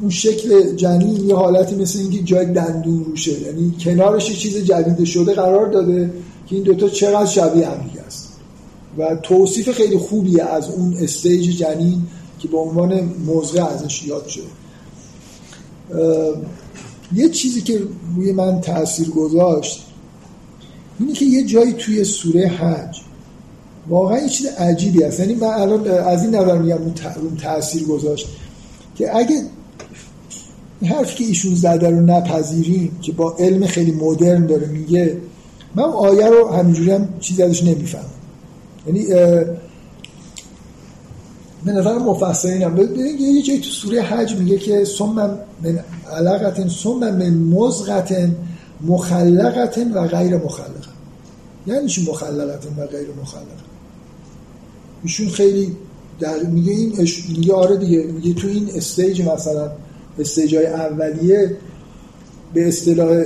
اون 0.00 0.10
شکل 0.10 0.76
جنین 0.76 1.28
یه 1.28 1.34
حالتی 1.34 1.74
مثل 1.74 1.98
اینکه 1.98 2.22
جای 2.22 2.46
دندون 2.46 3.04
روشه 3.04 3.40
یعنی 3.40 3.74
کنارش 3.80 4.30
یه 4.30 4.36
چیز 4.36 4.56
جدید 4.56 5.04
شده 5.04 5.34
قرار 5.34 5.66
داده 5.66 6.12
که 6.46 6.54
این 6.54 6.64
دوتا 6.64 6.88
چقدر 6.88 7.26
شبیه 7.26 7.68
هم 7.68 7.90
است. 8.06 8.28
و 8.98 9.16
توصیف 9.22 9.70
خیلی 9.70 9.98
خوبیه 9.98 10.44
از 10.44 10.70
اون 10.70 10.96
استیج 11.00 11.58
جنین 11.58 12.02
که 12.38 12.48
به 12.48 12.58
عنوان 12.58 13.00
موضوع 13.26 13.64
ازش 13.64 14.04
یاد 14.04 14.26
شده. 14.26 14.44
یه 17.14 17.28
چیزی 17.28 17.60
که 17.60 17.80
روی 18.16 18.32
من 18.32 18.60
تاثیر 18.60 19.10
گذاشت 19.10 19.86
اینه 21.00 21.12
که 21.12 21.24
یه 21.24 21.44
جایی 21.44 21.72
توی 21.72 22.04
سوره 22.04 22.48
حج 22.48 23.00
واقعا 23.88 24.18
یه 24.18 24.28
چیز 24.28 24.46
عجیبی 24.46 25.02
هست. 25.02 25.20
یعنی 25.20 25.34
من 25.34 25.46
الان 25.46 25.88
از 25.88 26.22
این 26.22 26.34
نظر 26.34 26.58
میگم 26.58 26.76
اون 26.76 27.36
تاثیر 27.42 27.84
گذاشت 27.84 28.28
که 28.94 29.16
اگه 29.16 29.36
این 30.80 30.90
حرفی 30.90 31.16
که 31.16 31.24
ایشون 31.24 31.54
زده 31.54 31.90
رو 31.90 32.00
نپذیریم 32.00 32.98
که 33.02 33.12
با 33.12 33.36
علم 33.38 33.66
خیلی 33.66 33.92
مدرن 33.92 34.46
داره 34.46 34.66
میگه 34.66 35.16
من 35.74 35.84
آیه 35.84 36.26
رو 36.26 36.48
همینجوری 36.48 36.90
هم 36.90 37.08
چیزی 37.20 37.42
ازش 37.42 37.62
نمیفهم 37.62 38.04
یعنی 38.86 39.06
به 41.64 41.72
نظر 41.72 41.98
مفسرین 41.98 42.62
هم 42.62 42.78
یه 42.78 43.42
جایی 43.42 43.60
تو 43.60 43.70
سوره 43.70 44.02
حج 44.02 44.36
میگه 44.36 44.58
که 44.58 44.84
ثم 44.84 45.38
من 45.62 45.78
علقت 46.12 46.68
ثم 46.68 46.98
من 46.98 47.34
مزغت 47.34 48.14
مخلقت 48.80 49.78
و 49.94 50.06
غیر 50.06 50.36
مخلقت 50.36 50.90
یعنی 51.66 51.88
چی 51.88 52.10
مخلقت 52.10 52.66
و 52.66 52.86
غیر 52.86 53.08
مخلقت 53.22 53.70
ایشون 55.02 55.28
خیلی 55.28 55.76
در 56.20 56.42
میگه 56.42 56.72
این 56.72 57.08
میگه 57.28 57.54
آره 57.54 57.76
دیگه 57.76 58.02
میگه 58.02 58.34
تو 58.34 58.48
این 58.48 58.70
استیج 58.74 59.22
مثلا 59.22 59.70
استیجای 60.18 60.66
اولیه 60.66 61.56
به 62.54 62.68
اصطلاح 62.68 63.24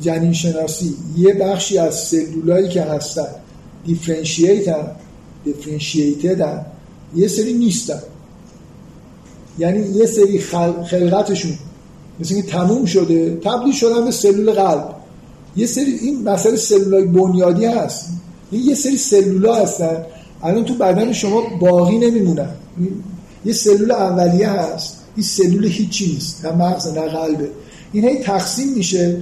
جنین 0.00 0.32
شناسی 0.32 0.96
یه 1.16 1.34
بخشی 1.34 1.78
از 1.78 1.94
سلولایی 1.94 2.68
که 2.68 2.82
هستن 2.82 3.28
دیفرنشیتن 3.84 4.90
دیفرنشیتدن 5.44 6.66
یه 7.14 7.28
سری 7.28 7.52
نیستن. 7.52 8.02
یعنی 9.58 9.88
یه 9.88 10.06
سری 10.06 10.38
خلقتشون. 10.90 11.52
مثل 12.20 12.34
اینکه 12.34 12.50
تموم 12.50 12.84
شده 12.84 13.40
تبدیل 13.44 13.72
شدن 13.72 14.04
به 14.04 14.10
سلول 14.10 14.52
قلب. 14.52 14.94
یه 15.56 15.66
سری 15.66 15.92
این 15.92 16.28
مسئله 16.28 16.56
سلولای 16.56 17.04
بنیادی 17.04 17.64
هست. 17.64 18.08
یه 18.52 18.74
سری 18.74 18.96
سلولا 18.96 19.54
هستن. 19.54 20.04
الان 20.42 20.64
تو 20.64 20.74
بدن 20.74 21.12
شما 21.12 21.42
باقی 21.60 21.98
نمیمونن. 21.98 22.50
یه 23.44 23.52
سلول 23.52 23.90
اولیه 23.90 24.50
هست. 24.50 24.98
این 25.16 25.24
سلول 25.24 25.66
هیچی 25.66 26.12
نیست. 26.12 26.46
نه 26.46 26.52
مغز 26.52 26.88
نه 26.88 27.00
قلبه 27.00 27.50
این 27.92 28.04
هی 28.04 28.18
تقسیم 28.18 28.72
میشه. 28.72 29.20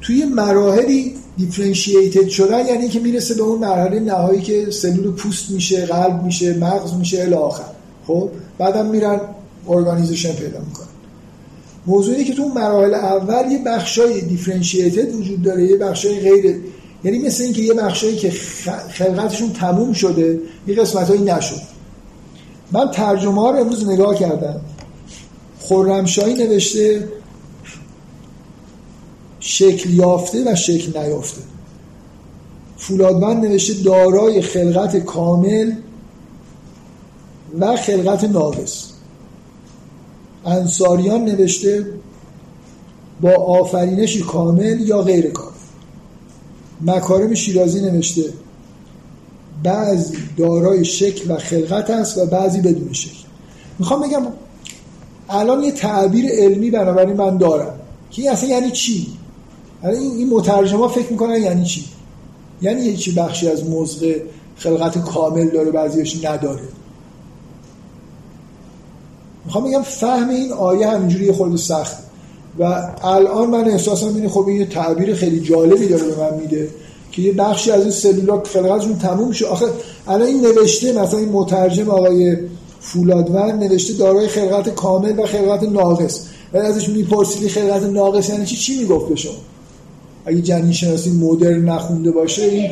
توی 0.00 0.24
مراحلی 0.24 1.14
دیفرنشییتد 1.36 2.28
شدن 2.28 2.66
یعنی 2.66 2.88
که 2.88 3.00
می‌رسه 3.00 3.34
به 3.34 3.42
اون 3.42 3.58
مرحله 3.58 4.00
نهایی 4.00 4.40
که 4.40 4.70
سلول 4.70 5.12
پوست 5.12 5.50
میشه 5.50 5.86
قلب 5.86 6.22
میشه 6.22 6.58
مغز 6.58 6.94
میشه 6.94 7.22
الی 7.22 7.34
آخر. 7.34 7.72
خب؟ 8.06 8.28
بعدم 8.58 8.86
میرن 8.86 9.20
ارگانیزیشن 9.68 10.32
پیدا 10.32 10.60
می‌کنن. 10.60 10.86
موضوعی 11.86 12.24
که 12.24 12.34
تو 12.34 12.48
مراحل 12.48 12.94
اول 12.94 13.52
یه 13.52 13.58
بخشای 13.66 14.20
دیفرنشییتد 14.20 15.14
وجود 15.14 15.42
داره 15.42 15.66
یه 15.66 15.76
بخشای 15.76 16.20
غیر 16.20 16.60
یعنی 17.04 17.18
مثل 17.18 17.44
اینکه 17.44 17.62
یه 17.62 17.74
بخشایی 17.74 18.16
که 18.16 18.30
خلقتشون 18.90 19.52
تموم 19.52 19.92
شده 19.92 20.40
یه 20.66 20.74
قسمتایی 20.74 21.22
نشد. 21.22 21.60
من 22.72 22.90
ترجمه 22.90 23.40
ها 23.40 23.50
رو 23.50 23.58
امروز 23.58 23.88
نگاه 23.88 24.14
کردم. 24.14 24.60
خرمشاهی 25.60 26.34
نوشته 26.34 27.08
شکل 29.44 29.90
یافته 29.90 30.52
و 30.52 30.54
شکل 30.54 31.00
نیافته. 31.00 31.42
فولادوند 32.76 33.44
نوشته 33.44 33.74
دارای 33.74 34.42
خلقت 34.42 34.96
کامل 34.96 35.72
و 37.60 37.76
خلقت 37.76 38.24
ناقص. 38.24 38.84
انصاریان 40.46 41.24
نوشته 41.24 41.86
با 43.20 43.34
آفرینشی 43.34 44.22
کامل 44.22 44.80
یا 44.80 45.02
غیر 45.02 45.30
کامل. 45.30 45.52
مکارم 46.80 47.34
شیرازی 47.34 47.80
نوشته 47.80 48.24
بعضی 49.62 50.16
دارای 50.36 50.84
شکل 50.84 51.30
و 51.30 51.36
خلقت 51.36 51.90
است 51.90 52.18
و 52.18 52.26
بعضی 52.26 52.60
بدون 52.60 52.92
شکل. 52.92 53.24
می‌خوام 53.78 54.02
بگم 54.02 54.22
الان 55.28 55.62
یه 55.62 55.72
تعبیر 55.72 56.26
علمی 56.30 56.70
بنابراین 56.70 57.16
من 57.16 57.36
دارم. 57.36 57.78
که 58.10 58.30
اصلا 58.30 58.48
یعنی 58.48 58.70
چی؟ 58.70 59.21
این 59.90 60.12
این 60.12 60.30
مترجما 60.30 60.88
فکر 60.88 61.10
می‌کنن 61.10 61.42
یعنی 61.42 61.64
چی؟ 61.64 61.84
یعنی 62.62 62.96
چی 62.96 63.14
بخشی 63.14 63.48
از 63.48 63.70
مزق 63.70 64.14
خلقت 64.56 64.98
کامل 64.98 65.48
داره 65.48 65.70
بعضیش 65.70 66.24
نداره. 66.24 66.62
می‌خوام 69.44 69.64
بگم 69.64 69.82
فهم 69.82 70.28
این 70.28 70.52
آیه 70.52 70.88
همینجوری 70.88 71.32
خود 71.32 71.56
سخت. 71.56 71.96
و 72.58 72.64
الان 73.02 73.50
من 73.50 73.68
احساسم 73.68 74.14
اینه 74.14 74.28
خب 74.28 74.46
این 74.48 74.56
یه 74.56 74.66
تعبیر 74.66 75.14
خیلی 75.14 75.40
جالبی 75.40 75.88
داره 75.88 76.04
به 76.04 76.16
من 76.16 76.38
میده 76.40 76.68
که 77.12 77.22
یه 77.22 77.32
بخشی 77.32 77.70
از 77.70 77.82
این 77.82 77.90
سلولا 77.90 78.42
خلقتشون 78.42 78.98
تموم 78.98 79.28
میشه. 79.28 79.46
آخه 79.46 79.66
الان 80.08 80.28
این 80.28 80.40
نوشته 80.40 80.92
مثلا 80.92 81.18
این 81.18 81.28
مترجم 81.28 81.90
آقای 81.90 82.36
فولادوند 82.80 83.64
نوشته 83.64 83.92
دارای 83.92 84.28
خلقت 84.28 84.74
کامل 84.74 85.18
و 85.18 85.26
خلقت 85.26 85.62
ناقص. 85.62 86.20
و 86.52 86.56
ازش 86.56 86.88
میپرسیدی 86.88 87.48
خلقت 87.48 87.82
ناقص 87.82 88.28
یعنی 88.28 88.46
چی؟ 88.46 88.56
چی 88.56 88.78
می‌گفت 88.78 89.08
به 89.08 89.16
شما؟ 89.16 89.32
اگه 90.26 90.42
جنین 90.42 90.72
شناسی 90.72 91.10
مدرن 91.10 91.64
نخونده 91.64 92.10
باشه 92.10 92.42
این 92.42 92.70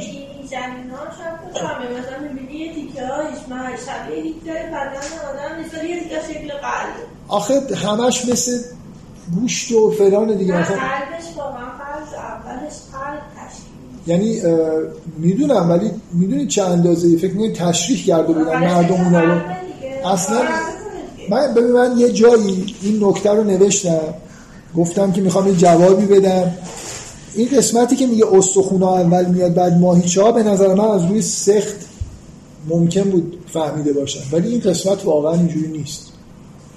جنین 0.51 0.91
ها 0.91 0.99
شاید 1.19 1.99
مثلا 1.99 2.29
می‌بینی 2.33 2.59
یه 2.59 2.75
تیکه 2.75 3.07
هایش 3.07 3.39
شبیه 3.87 4.35
آدم 5.31 5.67
مثلا 5.67 5.85
یه 5.85 6.01
تیکه 6.01 6.17
شکل 6.29 6.49
قلب. 6.49 6.95
آخه 7.29 7.61
همش 7.77 8.29
مثل 8.29 8.53
گوشت 9.35 9.73
و 9.73 9.91
فلان 9.91 10.37
دیگه. 10.37 10.53
مثلا 10.53 10.77
قلبش 10.77 11.37
واقعا 11.37 11.67
فرض 11.79 12.15
اولش 12.15 12.73
قلب 12.93 13.21
یعنی 14.07 14.43
می‌دونم 15.19 15.71
ولی 15.71 15.91
می‌دونید 16.13 16.49
چه 16.49 16.65
اندازه 16.65 17.17
فکر 17.17 17.33
می‌کنید 17.33 17.55
تشریح 17.55 18.07
کرده 18.07 18.33
بودن 18.33 18.59
مردم 18.59 18.95
اونا 18.95 19.21
رو. 19.21 19.41
اصلا 20.05 20.43
من 21.31 21.55
ببین 21.55 21.73
من 21.73 21.99
یه 21.99 22.13
جایی 22.13 22.75
این 22.83 23.05
نکته 23.05 23.31
رو 23.31 23.45
نوشتم. 23.45 24.15
گفتم 24.77 25.13
که 25.13 25.21
می‌خوام 25.21 25.49
یه 25.49 25.55
جوابی 25.55 26.07
بدم. 26.07 26.55
این 27.35 27.49
قسمتی 27.57 27.97
که 27.97 28.07
میگه 28.07 28.25
استخونا 28.33 28.99
اول 28.99 29.25
میاد 29.25 29.55
بعد 29.55 29.79
ماهیچه 29.79 30.23
ها 30.23 30.33
به 30.33 30.43
نظر 30.43 30.75
من 30.75 30.85
از 30.85 31.05
روی 31.05 31.23
سخت 31.23 31.77
ممکن 32.69 33.03
بود 33.03 33.39
فهمیده 33.53 33.93
باشن. 33.93 34.21
ولی 34.33 34.49
این 34.49 34.61
قسمت 34.61 35.05
واقعا 35.05 35.35
اینجوری 35.35 35.69
نیست. 35.69 36.13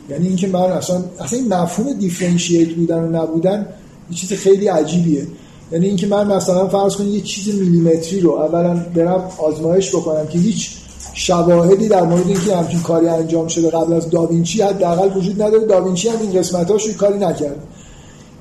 یعنی 0.10 0.28
اینکه 0.28 0.48
من 0.48 0.60
اصلا 0.60 1.04
اصلا 1.20 1.40
این 1.40 1.54
مفهوم 1.54 1.94
دیفرنشییت 1.94 2.70
بودن 2.70 3.00
و 3.00 3.24
نبودن 3.24 3.68
یه 4.12 4.18
چیز 4.18 4.34
خیلی 4.34 4.68
عجیبیه. 4.68 5.28
یعنی 5.72 5.88
اینکه 5.88 6.08
من 6.08 6.28
مثلا 6.28 6.68
فرض 6.68 6.96
کنید 6.96 7.14
یه 7.14 7.22
چیز 7.22 7.56
میلیمتری 7.56 8.20
رو 8.20 8.32
اولا 8.32 8.74
برم 8.96 9.30
آزمایش 9.38 9.96
بکنم 9.96 10.28
که 10.28 10.40
هیچ 10.40 10.70
شواهدی 11.14 11.88
در 11.88 12.04
مورد 12.04 12.28
اینکه 12.28 12.56
همچین 12.56 12.82
کاری 12.82 13.08
انجام 13.08 13.48
شده 13.48 13.70
قبل 13.70 13.94
از 13.94 14.10
داوینچی 14.10 14.62
حداقل 14.62 15.18
وجود 15.18 15.42
نداره. 15.42 15.66
داوینچی 15.66 16.10
هم 16.10 16.20
این 16.22 16.34
قسمتاشو 16.34 16.94
کاری 16.94 17.18
نکرد. 17.18 17.68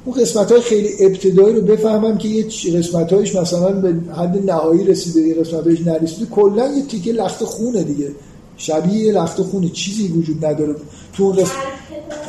اون 0.04 0.20
قسمت 0.20 0.52
های 0.52 0.60
خیلی 0.60 0.88
ابتدایی 1.00 1.54
رو 1.54 1.60
بفهمم 1.62 2.18
که 2.18 2.28
یه 2.28 2.44
قسمت 2.78 3.12
هایش 3.12 3.36
مثلا 3.36 3.72
به 3.72 3.94
حد 4.12 4.50
نهایی 4.50 4.84
رسیده 4.84 5.20
یه 5.20 5.34
قسمت 5.34 5.64
هایش 5.64 5.80
نرسیده. 5.80 6.26
کلا 6.30 6.68
یه 6.76 6.82
تیکه 6.82 7.12
لخت 7.12 7.44
خونه 7.44 7.82
دیگه. 7.82 8.10
شبیه 8.56 9.12
لخت 9.12 9.42
خونه. 9.42 9.68
چیزی 9.68 10.08
وجود 10.08 10.46
نداره. 10.46 10.74
تو 11.16 11.24
اون 11.24 11.32
قسمت 11.32 11.56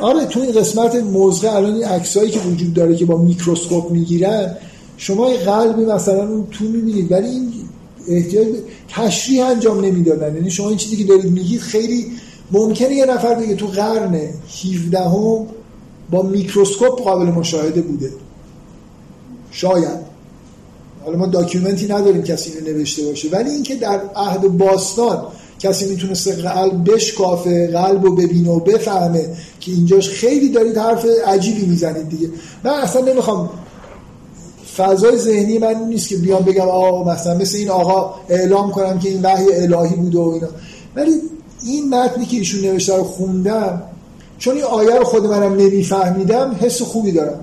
آره 0.00 0.24
تو 0.24 0.40
این 0.40 0.52
قسمت 0.52 0.94
موزه 0.94 1.52
الان 1.52 1.74
این 1.74 1.84
عکسایی 1.84 2.30
که 2.30 2.40
وجود 2.40 2.74
داره 2.74 2.96
که 2.96 3.04
با 3.04 3.18
میکروسکوپ 3.18 3.90
می‌گیرن 3.90 4.56
شما 4.96 5.30
یه 5.30 5.36
قلبی 5.36 5.84
مثلا 5.84 6.28
اون 6.28 6.46
تو 6.50 6.64
می‌بینید. 6.64 7.12
ولی 7.12 7.28
این 7.28 7.52
احتیاج 8.08 8.46
تشریح 8.88 9.46
انجام 9.46 9.84
نمی‌دادن. 9.84 10.34
یعنی 10.34 10.50
شما 10.50 10.68
این 10.68 10.78
چیزی 10.78 10.96
که 10.96 11.04
دارید 11.04 11.30
میگید 11.30 11.60
خیلی 11.60 12.06
ممکنه 12.52 12.94
یه 12.94 13.06
نفر 13.06 13.34
دیگه 13.34 13.54
تو 13.54 13.66
قرن 13.66 14.20
17 14.64 14.98
هم 14.98 15.46
با 16.10 16.22
میکروسکوپ 16.22 17.02
قابل 17.02 17.26
مشاهده 17.26 17.82
بوده. 17.82 18.10
شاید. 19.50 20.14
حالا 21.04 21.18
ما 21.18 21.26
document 21.26 21.79
ی 21.79 21.86
نداریم 21.86 22.22
کسی 22.22 22.50
اینو 22.50 22.78
نوشته 22.78 23.02
باشه. 23.02 23.28
ولی 23.28 23.50
اینکه 23.50 23.74
در 23.74 24.00
عهد 24.16 24.58
باستان 24.58 25.26
کسی 25.58 25.88
می‌تونسته 25.88 26.32
قلب 26.32 26.94
بشکافه 26.94 27.66
قلب 27.66 28.04
رو 28.04 28.14
ببینه 28.14 28.50
و 28.50 28.60
بفهمه 28.60 29.36
که 29.60 29.72
اینجاش 29.72 30.08
خیلی 30.08 30.48
دارید 30.48 30.78
حرف 30.78 31.06
عجیبی 31.26 31.66
می‌زنید 31.66 32.08
دیگه. 32.08 32.28
من 32.64 32.70
اصلا 32.70 33.02
نمی‌خوام 33.02 33.50
فضای 34.76 35.18
ذهنی 35.18 35.58
من 35.58 35.74
نیست 35.88 36.08
که 36.08 36.16
بیام 36.16 36.42
بگم 36.44 36.68
آقا 36.68 37.12
مثلا 37.12 37.34
مثل 37.38 37.58
این 37.58 37.70
آقا 37.70 38.14
اعلام 38.28 38.70
کنم 38.70 38.98
که 38.98 39.08
این 39.08 39.22
وحی 39.22 39.52
الهی 39.52 39.96
بوده 39.96 40.18
و 40.18 40.28
اینا. 40.28 40.48
ولی 40.96 41.10
این 41.64 41.94
متنی 41.94 42.26
که 42.26 42.36
ایشون 42.36 42.60
نوشته 42.60 42.96
رو 42.96 43.04
خوندم 43.04 43.82
چون 44.38 44.54
این 44.54 44.64
آیه 44.64 44.94
رو 44.94 45.04
خود 45.04 45.26
منم 45.26 45.52
نمیفهمیدم 45.56 46.56
حس 46.60 46.82
خوبی 46.82 47.12
دارم. 47.12 47.40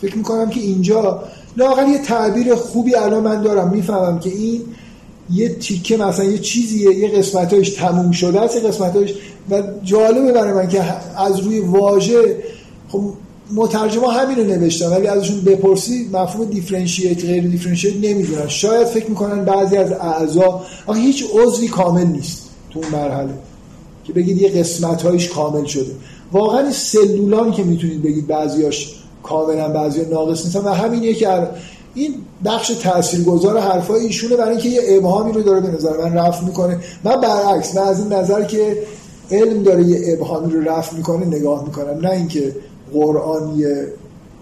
فکر 0.00 0.16
می‌کنم 0.16 0.50
که 0.50 0.60
اینجا 0.60 1.22
لاقل 1.56 1.88
یه 1.88 1.98
تعبیر 1.98 2.54
خوبی 2.54 2.94
الان 2.94 3.22
من 3.22 3.42
دارم. 3.42 3.70
می‌فهمم 3.70 4.18
که 4.18 4.30
این 4.30 4.60
یه 5.30 5.48
تیکه 5.48 5.96
مثلا 5.96 6.24
یه 6.24 6.38
چیزیه 6.38 6.94
یه 6.94 7.08
قسمتایش 7.08 7.70
تموم 7.70 8.10
شده 8.10 8.40
است 8.40 8.56
یه 8.56 8.60
قسمتایش 8.60 9.14
و 9.50 9.62
جالبه 9.84 10.32
برای 10.32 10.52
من 10.52 10.68
که 10.68 10.82
از 11.16 11.40
روی 11.40 11.60
واژه 11.60 12.36
خب 12.88 13.00
مترجما 13.54 14.10
همین 14.10 14.38
رو 14.38 14.44
نوشتن 14.44 14.86
ولی 14.86 15.06
ازشون 15.06 15.40
بپرسی 15.40 16.08
مفهوم 16.12 16.44
دیفرنشیت 16.44 17.24
غیر 17.24 17.46
دیفرنشیت 17.46 17.94
نمی‌دونن. 17.96 18.48
شاید 18.48 18.86
فکر 18.86 19.08
می‌کنن 19.08 19.44
بعضی 19.44 19.76
از 19.76 19.92
اعضا 19.92 20.62
آخه 20.86 21.00
هیچ 21.00 21.24
عضوی 21.34 21.68
کامل 21.68 22.06
نیست 22.06 22.42
تو 22.70 22.78
اون 22.78 22.88
مرحله 22.88 23.34
که 24.04 24.12
بگید 24.12 24.38
یه 24.38 24.48
قسمت 24.48 25.02
هایش 25.02 25.28
کامل 25.28 25.64
شده. 25.64 25.92
واقعا 26.32 26.70
سلولان 26.70 27.52
که 27.52 27.62
می‌تونید 27.62 28.02
بگید 28.02 28.26
بعضیاش 28.26 28.94
کاملا 29.22 29.68
بعضی 29.68 30.04
ناقص 30.04 30.44
نیستن 30.44 30.60
و 30.60 30.68
همینیه 30.68 31.14
که 31.14 31.48
این 31.94 32.14
بخش 32.44 32.68
تاثیرگذار 32.68 33.58
حرفای 33.58 34.00
ایشونه 34.00 34.36
برای 34.36 34.50
اینکه 34.50 34.68
یه 34.68 34.80
ابهامی 34.86 35.32
رو 35.32 35.42
داره 35.42 35.60
به 35.60 35.68
نظر 35.68 35.96
من 35.96 36.12
رفع 36.12 36.44
می‌کنه. 36.44 36.78
من 37.04 37.20
برعکس 37.20 37.76
من 37.76 37.82
از 37.82 38.00
این 38.00 38.12
نظر 38.12 38.44
که 38.44 38.82
علم 39.30 39.62
داره 39.62 39.84
یه 39.84 40.12
ابهامی 40.12 40.52
رو 40.52 40.60
رفع 40.60 40.96
می‌کنه 40.96 41.26
نگاه 41.26 41.64
می‌کنم. 41.64 41.98
نه 42.00 42.10
اینکه 42.10 42.56
قرآن 42.92 43.58
یه 43.58 43.92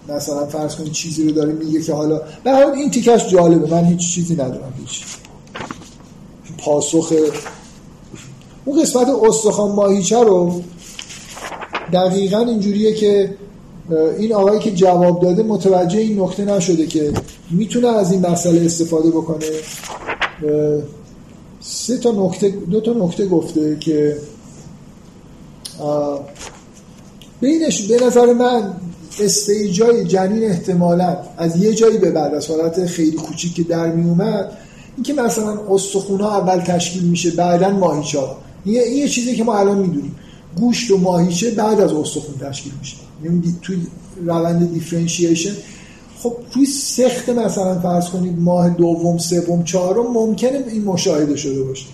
مثلا 0.09 0.47
فرض 0.47 0.77
کنید 0.77 0.93
چیزی 0.93 1.25
رو 1.25 1.31
داره 1.31 1.53
میگه 1.53 1.83
که 1.83 1.95
حالا 1.95 2.21
به 2.45 2.53
حال 2.53 2.73
این 2.73 2.91
تیکش 2.91 3.29
جالبه. 3.29 3.75
من 3.75 3.85
هیچ 3.85 4.15
چیزی 4.15 4.35
ندارم 4.35 4.75
هیچ. 4.79 5.05
پاسخ 6.59 7.12
اون 8.65 8.83
قسمت 8.83 9.09
استخوان 9.29 9.73
ماهیچه 9.73 10.19
رو 10.19 10.62
دقیقا 11.93 12.39
اینجوریه 12.39 12.95
که 12.95 13.35
این 14.19 14.33
آقایی 14.33 14.61
که 14.61 14.71
جواب 14.71 15.23
داده 15.23 15.43
متوجه 15.43 15.99
این 15.99 16.21
نکته 16.21 16.45
نشده 16.45 16.87
که 16.87 17.12
می‌تونه 17.51 17.89
از 17.89 18.12
این 18.12 18.27
مسئله 18.27 18.65
استفاده 18.65 19.11
بکنه. 19.11 19.47
سه 21.61 21.99
تا 21.99 22.27
نکته 22.27 22.49
دو 22.49 22.81
تا 22.81 22.93
نکته 22.93 23.27
گفته 23.27 23.77
که 23.81 24.17
بینش 27.41 27.83
به 27.83 28.07
نظر 28.07 28.33
من 28.33 28.73
استیجای 29.21 30.05
جنین 30.05 30.45
احتمالا 30.45 31.17
از 31.39 31.57
یه 31.57 31.75
جایی 31.75 31.99
به 31.99 32.11
بعد 32.11 32.35
از 32.35 32.47
حالت 32.47 32.87
خیلی 32.87 33.17
کوچیک 33.17 33.55
که 33.55 33.62
در 33.62 33.93
می 33.93 34.09
اومد 34.09 34.53
اینکه 34.97 35.12
مثلا 35.12 35.61
استخونه 35.71 36.27
اول 36.27 36.59
تشکیل 36.61 37.03
میشه 37.03 37.31
بعدا 37.31 37.71
ماهیچه 37.71 38.19
این 38.65 38.75
یه 38.75 39.09
چیزی 39.09 39.37
که 39.37 39.45
ما 39.45 39.59
الان 39.59 39.79
می‌دونیم. 39.79 40.17
گوشت 40.57 40.91
و 40.91 40.97
ماهیچه 40.97 41.51
بعد 41.51 41.81
از 41.81 41.93
استخون 41.93 42.49
تشکیل 42.49 42.73
میشه. 42.81 42.97
یعنی 43.25 43.55
توی 43.63 43.87
روند 44.27 44.73
دیفرنشیشن 44.73 45.53
خب 46.19 46.37
توی 46.51 46.67
سخت 46.67 47.29
مثلا 47.29 47.81
فرض 47.81 48.09
کنید 48.09 48.39
ماه 48.39 48.71
دوم 48.71 49.19
سوم 49.19 49.65
چهارم 49.65 50.13
ممکنه 50.13 50.65
این 50.71 50.85
مشاهده 50.85 51.37
شده 51.37 51.63
باشه. 51.63 51.87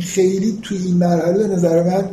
خیلی 0.00 0.58
توی 0.62 0.78
این 0.78 0.96
مرحله 0.96 1.48
به 1.48 1.54
نظر 1.54 1.82
من 1.82 2.10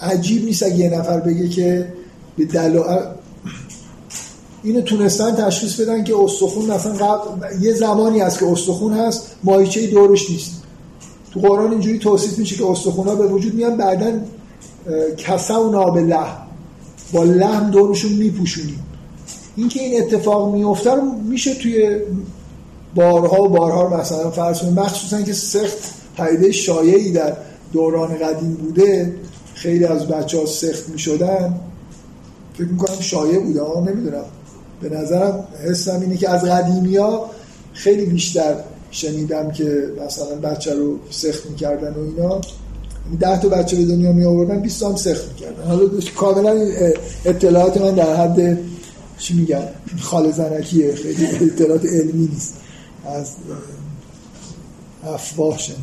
عجیب 0.00 0.44
نیست 0.44 0.62
اگه 0.62 0.76
یه 0.76 0.90
نفر 0.98 1.20
بگه 1.20 1.48
که 1.48 1.92
به 2.36 2.44
دلائل 2.44 3.04
اینو 4.62 4.80
تونستن 4.80 5.34
تشخیص 5.34 5.80
بدن 5.80 6.04
که 6.04 6.16
استخون 6.16 6.70
مثلا 6.70 6.92
قبل 6.92 7.62
یه 7.62 7.74
زمانی 7.74 8.20
هست 8.20 8.38
که 8.38 8.46
استخون 8.46 8.92
هست 8.92 9.36
ماهیچه 9.44 9.86
دورش 9.86 10.30
نیست. 10.30 10.52
تو 11.32 11.40
قرآن 11.40 11.70
اینجوری 11.70 11.98
توصیف 11.98 12.38
میشه 12.38 12.56
که 12.56 12.66
استخونا 12.66 13.14
به 13.14 13.26
وجود 13.26 13.54
میان 13.54 13.76
بعدا 13.76 14.20
کسونا 15.16 15.90
به 15.90 16.00
لحم 16.00 16.46
با 17.12 17.24
لحم 17.24 17.70
دورشون 17.70 18.12
میپوشونیم. 18.12 18.86
اینکه 19.56 19.80
این 19.80 20.02
اتفاق 20.02 20.54
میفته 20.54 20.90
رو 20.90 21.02
میشه 21.28 21.54
توی 21.54 22.00
بارها 22.94 23.42
و 23.42 23.48
بارها 23.48 24.00
مثلا 24.00 24.30
فرض 24.30 24.60
کنیم. 24.60 24.72
مخصوصا 24.72 25.22
که 25.22 25.32
سخت 25.32 25.78
پدیده 26.16 26.52
شایعی 26.52 27.12
در 27.12 27.36
دوران 27.72 28.18
قدیم 28.18 28.54
بوده. 28.54 29.14
خیلی 29.54 29.84
از 29.84 30.08
بچه 30.08 30.38
ها 30.38 30.46
سخت 30.46 30.88
می 30.88 30.98
شدن 30.98 31.60
فکر 32.54 32.66
می‌کنم 32.66 33.00
شایع 33.00 33.38
بوده. 33.38 33.62
ها 33.62 33.80
نمی‌دونم. 33.80 34.24
به 34.80 34.88
نظرم 34.88 35.44
حسم 35.70 36.00
اینه 36.00 36.16
که 36.16 36.30
از 36.30 36.44
قدیمی 36.44 36.96
ها 36.96 37.30
خیلی 37.72 38.06
بیشتر 38.06 38.54
شنیدم 38.90 39.50
که 39.50 39.92
مثلا 40.06 40.34
بچه 40.36 40.74
رو 40.74 40.98
سخت 41.10 41.46
می‌کردن 41.50 41.94
و 41.94 42.00
اینا. 42.00 42.40
ده 43.20 43.40
تا 43.40 43.48
بچه 43.48 43.76
به 43.76 43.84
دنیا 43.84 44.12
می 44.12 44.24
آوردن 44.24 44.60
20 44.60 44.82
هم 44.82 44.96
سخت 44.96 45.28
می‌کردن 45.28 45.62
حالا 45.68 45.88
کاملا 46.16 46.66
اطلاعات 47.24 47.80
من 47.80 47.94
در 47.94 48.16
حد 48.16 48.58
چی 49.18 49.34
میگن؟ 49.34 49.68
خال 50.00 50.32
زنکیه. 50.32 50.94
خیلی 50.94 51.26
اطلاعات 51.26 51.86
علمی 51.86 52.28
نیست. 52.32 52.54
از 53.06 53.26
افواه 55.04 55.58
شنیدم. 55.58 55.80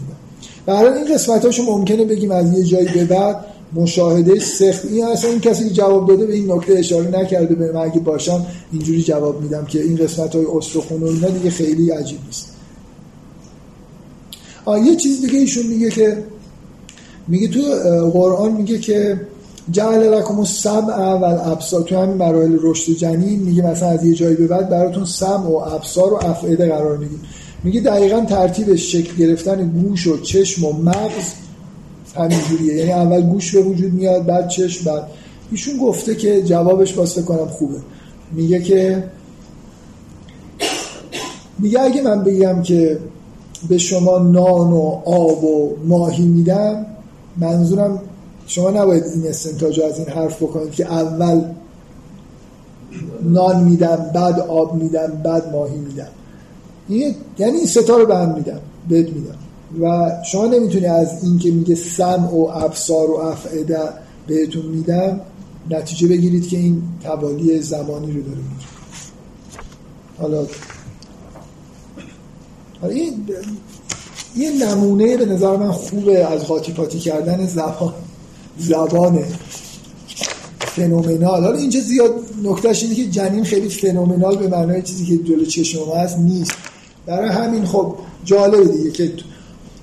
برای 0.66 0.98
این 0.98 1.14
قسمت 1.14 1.46
هاشو 1.46 1.64
ممکنه 1.64 2.06
بگیم 2.06 2.32
از 2.32 2.54
یه 2.58 2.64
جایی 2.64 2.88
به 2.88 3.06
بعد 3.06 3.46
مشاهده 3.74 4.40
سخت. 4.40 4.86
این 4.86 5.06
اصلا 5.06 5.30
این 5.30 5.40
کسی 5.40 5.70
جواب 5.70 6.08
داده 6.08 6.26
به 6.26 6.34
این 6.34 6.52
نکته 6.52 6.74
اشاره 6.74 7.20
نکرده 7.20 7.56
به 7.56 7.72
من. 7.72 7.82
اگه 7.82 8.00
باشم 8.00 8.46
اینجوری 8.72 9.04
جواب 9.04 9.42
میدم 9.42 9.66
که 9.66 9.82
این 9.82 9.96
قسمت 9.96 10.36
های 10.36 10.46
استخون 10.58 11.04
و 11.04 11.30
دیگه 11.30 11.50
خیلی 11.50 11.90
عجیب 11.92 12.20
نیست. 12.26 12.54
یه 14.86 14.96
چیز 14.96 15.22
دیگه 15.22 15.40
ایشون 15.40 15.68
میگه 15.68 15.90
که 15.90 16.24
میگه 17.28 17.48
تو 17.48 17.62
قرآن 18.10 18.52
میگه 18.52 18.78
که 18.78 19.22
جعل 19.72 20.14
لکم 20.14 20.40
السمع 20.40 21.14
و 21.14 21.24
الابصار 21.24 21.82
تو 21.82 21.98
همین 21.98 22.18
مراحل 22.18 22.58
رشد 22.62 22.92
جنین 22.92 23.40
میگه 23.40 23.64
مثلا 23.64 23.90
از 23.90 24.06
یه 24.06 24.14
جایی 24.14 24.36
به 24.36 24.48
بعد 24.48 24.70
براتون 24.70 25.06
سمع 25.06 25.48
و 25.48 25.56
ابصار 25.56 26.14
و 26.14 26.18
افعده 26.26 26.70
قرار 26.70 26.98
میگه 26.98 27.16
میگه 27.64 27.82
دقیقا 27.82 28.26
ترتیبش 28.26 28.92
شکل 28.92 29.16
گرفتن 29.16 29.68
گوش 29.68 30.08
و 30.08 30.18
چشم 30.22 30.66
و 30.66 30.74
مغز 30.74 31.34
همینجوریه 32.16 32.76
یعنی 32.76 32.92
اول 32.92 33.22
گوش 33.22 33.56
به 33.56 33.62
وجود 33.62 33.94
میاد 33.94 34.26
بعد 34.26 34.48
چشم 34.48 34.86
بعد. 34.86 35.04
ایشون 35.52 35.78
گفته 35.78 36.16
که 36.16 36.42
جوابش 36.42 36.98
واسه 36.98 37.22
کنم 37.22 37.48
خوبه. 37.48 37.78
میگه 38.32 38.62
که 38.62 39.04
میگه 41.60 41.82
اگه 41.82 42.02
من 42.02 42.24
بگم 42.24 42.62
که 42.62 43.00
به 43.70 43.78
شما 43.78 44.18
نان 44.18 44.72
و 44.72 45.02
آب 45.06 45.44
و 45.44 45.76
ماهی 45.86 46.26
میدم 46.26 46.86
منظورم 47.38 48.00
شما 48.48 48.70
نباید 48.70 49.04
این 49.04 49.28
استنتاج 49.28 49.80
از 49.80 50.00
این 50.00 50.10
حرف 50.10 50.44
بکنید 50.44 50.72
که 50.72 50.86
اول 50.86 51.42
نان 53.24 53.64
میدم 53.64 54.12
بعد 54.14 54.40
آب 54.40 54.76
میدم 54.76 55.08
بعد 55.24 55.52
ماهی 55.52 55.78
میدم. 55.78 56.08
یعنی 56.90 57.58
این 57.58 57.66
ستا 57.66 57.98
رو 57.98 58.06
به 58.06 58.18
هم 58.18 58.36
میدم 58.36 58.60
بهت 58.90 59.10
میدم. 59.10 59.36
و 59.82 60.12
شما 60.26 60.46
نمی‌تونی 60.46 60.86
از 60.86 61.24
این 61.24 61.40
که 61.40 61.52
میگه 61.52 61.76
سم 61.76 62.26
و 62.26 62.48
ابصار 62.54 63.12
و 63.12 63.16
افعده 63.16 63.80
بهتون 64.28 64.66
میدم 64.66 65.20
نتیجه 65.70 66.08
بگیرید 66.08 66.48
که 66.48 66.58
این 66.58 66.82
توالی 67.04 67.62
زمانی 67.62 68.12
رو 68.12 68.22
داره 68.22 68.38
میگه. 68.38 68.68
حالا 70.18 70.46
این 72.94 73.26
یه 74.38 74.52
نمونه 74.52 75.18
به 75.18 75.26
نظر 75.26 75.58
من 75.58 75.72
خوبه 75.72 76.26
از 76.26 76.42
قاطی 76.42 76.72
پاتی 76.72 77.00
کردن 77.00 77.46
زبان. 77.46 77.94
زبان. 78.58 79.24
فنومنال. 80.60 81.44
حالا 81.44 81.58
اینجا 81.58 81.80
زیاد 81.80 82.12
نکتهش 82.44 82.84
اینه 82.84 82.96
که 82.96 83.06
جنین 83.06 83.44
خیلی 83.44 83.70
فنومنال 83.70 84.38
به 84.38 84.48
معنای 84.48 84.82
چیزی 84.82 85.06
که 85.06 85.24
جلو 85.24 85.46
چشم 85.46 85.92
هست 85.96 86.18
نیست. 86.18 86.52
برای 87.06 87.30
همین 87.30 87.66
خب 87.66 87.96
جالبه 88.26 88.66
دیگه 88.66 88.92
که 88.92 89.14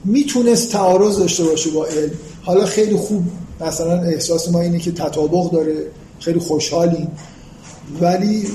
می‌تونست 0.04 0.72
تعارض 0.72 1.18
داشته 1.18 1.44
باشه 1.44 1.70
با 1.70 1.86
علم. 1.86 2.10
حالا 2.42 2.64
خیلی 2.66 2.96
خوب 2.96 3.22
مثلا 3.60 4.02
احساس 4.02 4.48
ما 4.48 4.60
اینه 4.60 4.78
که 4.78 4.92
تطابق 4.92 5.50
داره. 5.50 5.76
خیلی 6.20 6.38
خوشحالیم. 6.38 7.08
ولی 8.00 8.48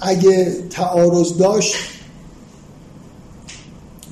اگه 0.00 0.56
تعارض 0.70 1.36
داشت 1.36 1.74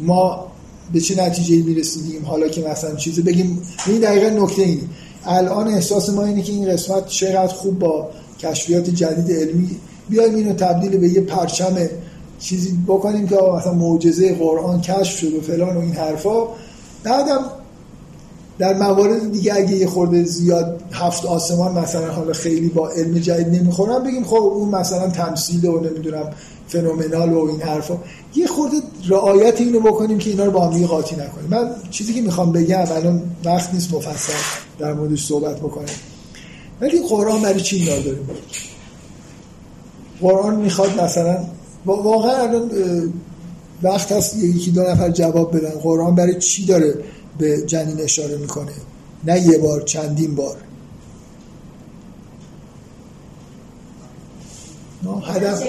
ما 0.01 0.46
به 0.93 1.01
چه 1.01 1.23
نتیجه 1.23 1.63
می‌رسیدیم؟ 1.63 2.25
حالا 2.25 2.49
که 2.49 2.63
مثلا 2.71 2.95
چیزی 2.95 3.23
بگیم 3.23 3.63
این 3.87 4.01
دقیقا 4.01 4.45
نکته 4.45 4.63
اینه. 4.63 4.83
الان 5.25 5.69
احساس 5.69 6.11
ما 6.11 6.25
اینه 6.25 6.43
که 6.43 6.53
این 6.53 6.73
قسمت 6.73 7.07
چقدر 7.07 7.55
خوب 7.55 7.79
با 7.79 8.09
کشفیات 8.39 8.91
جدید 8.91 9.37
علمی. 9.37 9.71
بیایم 10.09 10.35
اینو 10.35 10.53
تبدیل 10.53 10.97
به 10.97 11.09
یه 11.09 11.21
پرچم 11.21 11.77
چیزی 12.39 12.79
بکنیم 12.87 13.29
که 13.29 13.37
مثلا 13.57 13.75
معجزه 13.75 14.35
قرآن 14.35 14.81
کشف 14.81 15.19
شد 15.19 15.35
و 15.35 15.41
فلان 15.41 15.77
و 15.77 15.81
این 15.81 15.93
حرفا. 15.93 16.47
بعدم 17.05 17.41
در 18.59 18.75
موارد 18.75 19.33
دیگه 19.33 19.55
اگه 19.55 19.77
یه 19.77 19.87
خورده 19.87 20.25
زیاد 20.25 20.83
هفت 20.93 21.27
آسمان 21.27 21.79
مثلا 21.79 22.13
حالا 22.13 22.33
خیلی 22.33 22.69
با 22.69 22.91
علم 22.91 23.19
جدید 23.19 23.49
نمی‌خورن 23.49 24.05
بگیم 24.05 24.25
خب 24.25 24.35
اون 24.35 24.69
مثلا 24.69 25.09
تمثیل 25.09 25.65
و 25.67 25.81
نمی‌دونم 25.81 26.31
فنومنال 26.69 27.33
و 27.33 27.47
این 27.47 27.61
حرفا. 27.61 27.99
یه 28.35 28.47
خورده 28.47 28.77
رعایت 29.09 29.61
اینو 29.61 29.81
بکنیم 29.81 30.19
که 30.19 30.31
اینا 30.31 30.45
رو 30.45 30.51
با 30.51 30.69
هم 30.69 30.87
قاطی 30.87 31.17
نکنیم. 31.17 31.51
من 31.51 31.71
چیزی 31.91 32.15
که 32.15 32.23
می‌خوام 32.23 32.53
بگم 32.53 32.79
الان 32.79 33.23
وقت 33.45 33.75
نیست 33.75 33.95
مفصل 33.95 34.33
در 34.79 34.93
موردش 34.93 35.27
صحبت 35.27 35.57
بکنیم. 35.57 35.95
ولی 36.81 37.03
قرآن 37.09 37.43
برای 37.43 37.61
چی 37.61 37.77
اینا 37.77 37.99
داریم؟ 37.99 38.29
قرآن 40.21 40.57
می‌خواد 40.57 41.01
مثلا 41.01 41.45
واقعا 41.87 42.37
الان 42.37 42.71
وقت 43.83 44.13
هست 44.13 44.37
یکی 44.37 44.71
دو 44.71 44.83
نفر 44.83 45.11
جواب 45.11 45.57
بدن. 45.57 45.71
قرآن 45.71 46.15
برای 46.15 46.39
چی 46.39 46.67
داره 46.67 46.95
به 47.39 47.63
جنین 47.67 48.01
اشاره 48.01 48.37
می‌کنه؟ 48.37 48.73
نه 49.25 49.41
یه 49.41 49.59
بار 49.59 49.83
چندین 49.83 50.35
بار. 50.35 50.57
هدف 55.27 55.65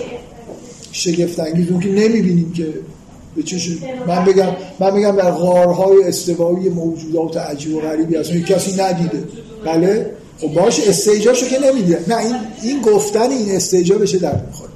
شگفت 0.97 1.39
انگیز 1.39 1.71
اون 1.71 1.79
که 1.79 1.89
نمی‌بینیم 1.89 2.51
که 2.53 2.73
به 3.35 3.43
من 4.07 4.25
بگم 4.25 4.55
من 4.79 4.91
بگم 4.91 5.15
در 5.15 5.31
غارهای 5.31 6.03
استوایی 6.03 6.69
موجودات 6.69 7.37
عجیب 7.37 7.75
و 7.75 7.79
غریبی 7.79 8.15
هست. 8.15 8.31
کسی 8.31 8.81
ندیده. 8.81 9.23
بله؟ 9.65 10.11
خب 10.41 10.47
باش 10.47 10.79
استیجاشو 10.79 11.47
که 11.47 11.59
نمی‌دیده 11.59 12.03
نه 12.07 12.17
این 12.17 12.35
این 12.61 12.81
گفتن 12.81 13.31
این 13.31 13.51
استیجا 13.51 13.97
بشه 13.97 14.17
در 14.17 14.45
می‌خوره؟ 14.45 14.71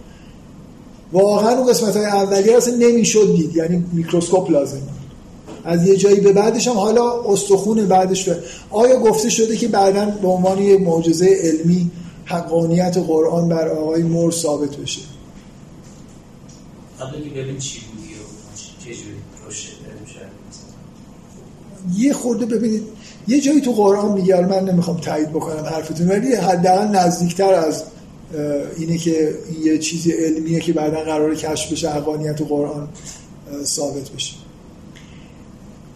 واقعا 1.14 1.58
اون 1.58 1.70
قسمت 1.70 1.96
های 1.96 2.06
اولیه 2.06 2.58
اصلا 2.58 2.76
نمی‌شد 2.76 3.36
دید. 3.36 3.56
یعنی 3.56 3.84
میکروسکوپ 3.94 4.52
لازم 4.52 4.82
از 5.64 5.88
یه 5.88 5.96
جایی 5.96 6.20
به 6.20 6.34
بعدش 6.34 6.68
هم 6.68 6.74
حالا 6.74 7.22
استخون 7.22 7.88
بعدش 7.88 8.30
به 8.30 8.38
آیا 8.72 9.00
گفته 9.00 9.30
شده 9.30 9.58
که 9.58 9.68
بعدا 9.68 10.06
به 10.22 10.28
عنوان 10.28 10.64
یه 10.64 10.78
معجزه 10.78 11.38
علمی 11.44 11.92
حقانیت 12.26 12.98
قرآن 12.98 13.50
بر 13.50 13.68
آقای 13.68 14.04
مور 14.04 14.32
ثابت 14.32 14.76
بشه؟ 14.76 15.02
یه 21.98 22.14
خورده 22.14 22.46
ببینید 22.46 22.84
یه 23.28 23.42
جایی 23.42 23.62
تو 23.62 23.72
قرآن 23.72 24.12
میگه 24.12 24.42
من 24.42 24.70
نمی‌خوام 24.70 24.98
تایید 24.98 25.30
بکنم 25.30 25.66
حرفتون 25.66 26.08
ولی 26.08 26.36
حداقل 26.36 26.88
نزدیکتر 26.88 27.54
از 27.54 27.84
اینه 28.78 28.98
که 28.98 29.36
یه 29.64 29.78
چیزی 29.78 30.12
علمیه 30.12 30.60
که 30.60 30.74
بعدا 30.74 31.04
قرار 31.04 31.36
کشف 31.36 31.72
بشه 31.72 31.90
حقانیت 31.90 32.36
تو 32.36 32.46
قرآن 32.46 32.90
ثابت 33.64 34.10
بشه. 34.10 34.34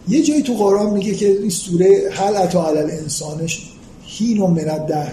یه 0.08 0.22
جایی 0.22 0.42
تو 0.42 0.54
قرآن 0.54 0.92
میگه 0.92 1.14
که 1.14 1.26
این 1.28 1.50
سوره 1.50 2.10
حل 2.12 2.36
اتا 2.36 2.68
علل 2.68 2.90
انسانش 2.90 3.72
هین 4.02 4.40
و 4.40 4.46
مند 4.46 4.86
در 4.86 5.12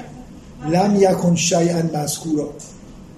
لم 0.70 0.96
یکن 0.96 1.36
شیئا 1.36 1.84
مذکورا. 1.94 2.50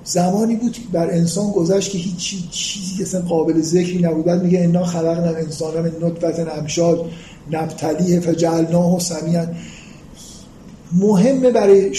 زمانی 0.06 0.56
بود 0.56 0.77
بر 0.91 1.11
انسان 1.11 1.52
گذشت 1.52 1.91
که 1.91 1.98
هیچ 1.98 2.49
چیزی 2.52 3.03
اصلا 3.03 3.22
قابل 3.22 3.61
ذکری 3.61 4.02
نبود. 4.02 4.26
بعد 4.26 4.44
میگه 4.44 4.64
انا 4.64 4.86
خلقنا 4.86 5.27
الانسان 5.27 5.82
من 5.82 5.91
نطفه 6.02 6.52
امشاد 6.60 7.06
نبتلیه 7.52 8.19
فجعلناه 8.19 8.99
سمیعا. 8.99 9.48
مهمه 10.91 11.52
برای 11.52 11.91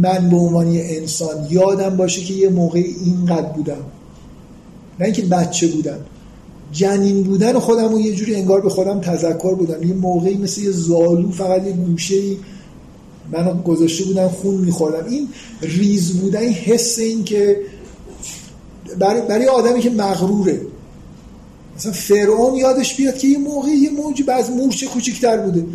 من 0.00 0.30
به 0.30 0.36
عنوان 0.36 0.66
انسان 0.76 1.46
یادم 1.50 1.96
باشه 1.96 2.22
که 2.22 2.34
یه 2.34 2.48
موقع 2.48 2.82
اینقدر 3.04 3.48
بودم. 3.48 3.84
نه 5.00 5.04
اینکه 5.04 5.22
بچه 5.22 5.66
بودم. 5.66 5.98
جنین 6.72 7.22
بودن 7.22 7.58
خودم 7.58 7.94
و 7.94 8.00
یه 8.00 8.14
جوری 8.14 8.34
انگار 8.34 8.60
به 8.60 8.70
خودم 8.70 9.00
تذکر 9.00 9.54
بودم. 9.54 9.82
یه 9.82 9.94
موقعی 9.94 10.36
مثل 10.36 10.60
یه 10.60 10.70
زالو 10.70 11.30
فقط 11.30 11.66
یه 11.66 11.72
گوشه 11.72 12.14
ای 12.14 12.36
منو 13.32 13.62
گذاشته 13.62 14.04
بودن 14.04 14.28
خون 14.28 14.54
میخوردم. 14.54 15.10
این 15.10 15.28
ریز 15.62 16.12
بودن 16.12 16.40
این 16.40 16.52
حس 16.52 16.98
این 16.98 17.24
که 17.24 17.60
برای, 18.98 19.20
برای 19.20 19.46
آدمی 19.46 19.80
که 19.80 19.90
مغروره. 19.90 20.60
مثلا 21.76 21.92
فرعون 21.92 22.54
یادش 22.54 22.96
بیاد 22.96 23.18
که 23.18 23.28
یه 23.28 23.38
موقع 23.38 23.70
یه 23.70 23.90
موجی 23.90 24.22
بعض 24.22 24.50
مورچه 24.50 24.86
کوچیکتر 24.86 25.36
بوده. 25.36 25.66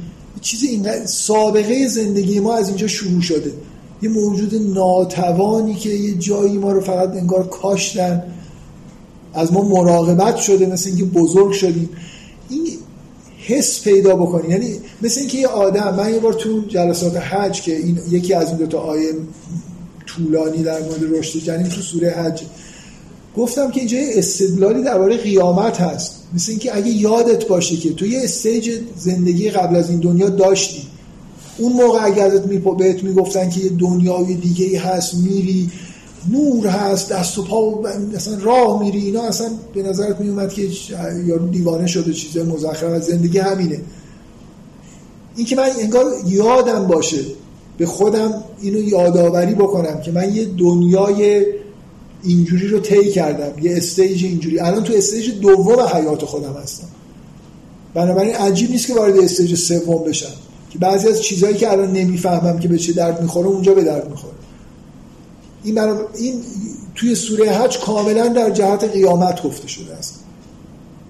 چیزی 0.41 0.67
این 0.67 1.05
سابقه 1.05 1.87
زندگی 1.87 2.39
ما 2.39 2.53
از 2.53 2.67
اینجا 2.67 2.87
شروع 2.87 3.21
شده. 3.21 3.51
یه 4.01 4.09
موجود 4.09 4.55
ناتوانی 4.55 5.75
که 5.75 5.89
یه 5.89 6.13
جایی 6.13 6.57
ما 6.57 6.71
رو 6.71 6.81
فقط 6.81 7.09
انگار 7.09 7.47
کاشتن. 7.47 8.23
از 9.33 9.53
ما 9.53 9.61
مراقبت 9.61 10.37
شده 10.37 10.65
مثل 10.65 10.89
اینکه 10.89 11.05
بزرگ 11.05 11.51
شدیم. 11.51 11.89
این 12.49 12.67
حس 13.47 13.81
پیدا 13.83 14.15
بکنی. 14.15 14.49
یعنی 14.49 14.73
مثل 15.01 15.19
اینکه 15.19 15.37
یه 15.37 15.47
آدم 15.47 15.95
من 15.95 16.13
یه 16.13 16.19
بار 16.19 16.33
تو 16.33 16.61
جلسات 16.67 17.17
حج 17.17 17.61
که 17.61 17.75
این 17.75 17.99
یکی 18.09 18.33
از 18.33 18.47
این 18.47 18.57
دو 18.57 18.67
تا 18.67 18.79
آیه 18.79 19.11
طولانی 20.05 20.63
در 20.63 20.79
مورد 20.79 21.17
رشد 21.17 21.39
جنین 21.39 21.67
تو 21.67 21.81
سوره 21.81 22.09
حج 22.09 22.41
گفتم 23.37 23.71
که 23.71 23.79
اینجا 23.79 23.97
استدلالی 23.99 24.83
درباره 24.83 25.17
قیامت 25.17 25.81
هست. 25.81 26.13
مثل 26.35 26.51
اینکه 26.51 26.77
اگه 26.77 26.89
یادت 26.89 27.47
باشه 27.47 27.77
که 27.77 27.93
تو 27.93 28.05
یه 28.05 28.19
استیج 28.23 28.71
زندگی 28.97 29.49
قبل 29.49 29.75
از 29.75 29.89
این 29.89 29.99
دنیا 29.99 30.29
داشتی. 30.29 30.81
اون 31.57 31.73
موقع 31.73 32.05
اگه 32.05 32.21
ازت 32.23 32.43
بهت 32.77 33.03
می‌گفتن 33.03 33.49
که 33.49 33.59
یه 33.59 33.69
دنیای 33.69 34.33
دیگه 34.33 34.79
هست 34.79 35.13
میری 35.15 35.69
نور 36.31 36.67
هست 36.67 37.11
دست 37.11 37.37
و 37.37 37.43
پا 37.43 37.83
اصلا 38.15 38.37
راه 38.41 38.83
میری 38.83 38.99
اینا 38.99 39.21
اصلا 39.21 39.49
به 39.73 39.83
نظرت 39.83 40.19
میومد 40.19 40.53
که 40.53 40.69
یارو 41.25 41.47
دیوانه 41.47 41.87
شده 41.87 42.13
چیز 42.13 42.37
مزخرف 42.37 43.03
زندگی 43.03 43.37
همینه. 43.37 43.81
این 45.35 45.45
که 45.45 45.55
من 45.55 45.69
انگار 45.79 46.05
یادم 46.25 46.87
باشه 46.87 47.21
به 47.77 47.85
خودم 47.85 48.43
اینو 48.61 48.79
یادآوری 48.79 49.53
بکنم 49.53 50.01
که 50.01 50.11
من 50.11 50.35
یه 50.35 50.45
دنیای 50.45 51.45
اینجوری 52.23 52.67
رو 52.67 52.79
طی 52.79 53.11
کردم 53.11 53.63
یه 53.63 53.77
stage 53.77 54.23
اینجوری. 54.23 54.59
الان 54.59 54.83
تو 54.83 54.93
stage 54.93 55.39
دوم 55.41 55.79
حیات 55.79 56.25
خودم 56.25 56.53
هستم. 56.63 56.87
بنابراین 57.93 58.35
عجیب 58.35 58.71
نیست 58.71 58.87
که 58.87 58.93
وارد 58.93 59.17
stage 59.17 59.55
سوم 59.55 60.03
بشم. 60.03 60.33
که 60.69 60.79
بعضی 60.79 61.07
از 61.07 61.21
چیزهایی 61.21 61.55
که 61.55 61.71
الان 61.71 61.91
نمی‌فهمم 61.91 62.59
که 62.59 62.67
به 62.67 62.77
چه 62.77 62.93
درد 62.93 63.21
می‌خوره 63.21 63.47
اونجا 63.47 63.73
به 63.73 63.83
درد 63.83 64.09
می‌خوره. 64.09 64.33
این 65.67 65.79
این 66.15 66.41
توی 66.95 67.15
سوره 67.15 67.51
حج 67.51 67.79
کاملا 67.79 68.27
در 68.27 68.49
جهت 68.49 68.83
قیامت 68.83 69.43
گفته 69.43 69.67
شده 69.67 69.93
است. 69.93 70.19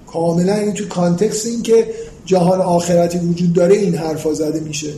کاملا 0.07 0.53
این 0.53 0.73
توی 0.73 0.85
context 0.87 1.45
این 1.45 1.63
که 1.63 1.87
جهان 2.25 2.61
آخرتی 2.61 3.17
وجود 3.17 3.53
داره 3.53 3.75
این 3.75 3.95
حرفا 3.95 4.33
زده 4.33 4.59
میشه. 4.59 4.93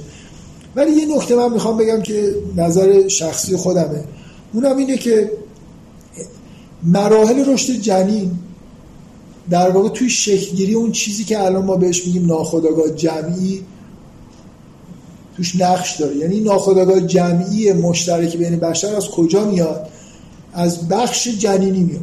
ولی 0.76 0.92
یه 0.92 1.16
نکته 1.16 1.36
من 1.36 1.54
می‌خوام 1.54 1.78
بگم 1.78 2.02
که 2.02 2.36
نظر 2.56 3.08
شخصی 3.08 3.56
خودمه. 3.56 4.04
اونم 4.54 4.78
اینه 4.78 4.98
که 4.98 5.32
مراحل 6.84 7.54
رشد 7.54 7.74
جنین 7.74 8.32
در 9.50 9.70
واقع 9.70 9.90
توی 9.90 10.10
شکلگیری 10.10 10.74
اون 10.74 10.92
چیزی 10.92 11.24
که 11.24 11.44
الان 11.44 11.66
ما 11.66 11.76
بهش 11.76 12.06
میگیم 12.08 12.26
ناخودآگاه 12.26 12.90
جمعی 12.90 13.64
توش 15.40 15.56
نقش 15.62 15.96
داره. 15.96 16.16
یعنی 16.16 16.40
ناخودآگاه 16.40 17.02
جمعی 17.02 17.74
مشترک 17.74 18.38
بین 18.38 18.56
بشر 18.56 18.96
از 18.96 19.08
کجا 19.08 19.46
میاد؟ 19.46 19.88
از 20.54 20.88
بخش 20.88 21.28
جنینی 21.28 21.80
میاد. 21.80 22.02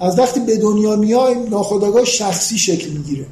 از 0.00 0.18
وقتی 0.18 0.40
به 0.40 0.56
دنیا 0.56 0.96
میایم 0.96 1.48
ناخودآگاه 1.50 2.04
شخصی 2.04 2.58
شکل 2.58 2.90
می‌گیره. 2.90 3.26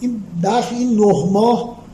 این 0.00 0.22
بخش 0.42 0.72
این 0.72 0.90
نه 0.90 1.30
ماه 1.32 1.84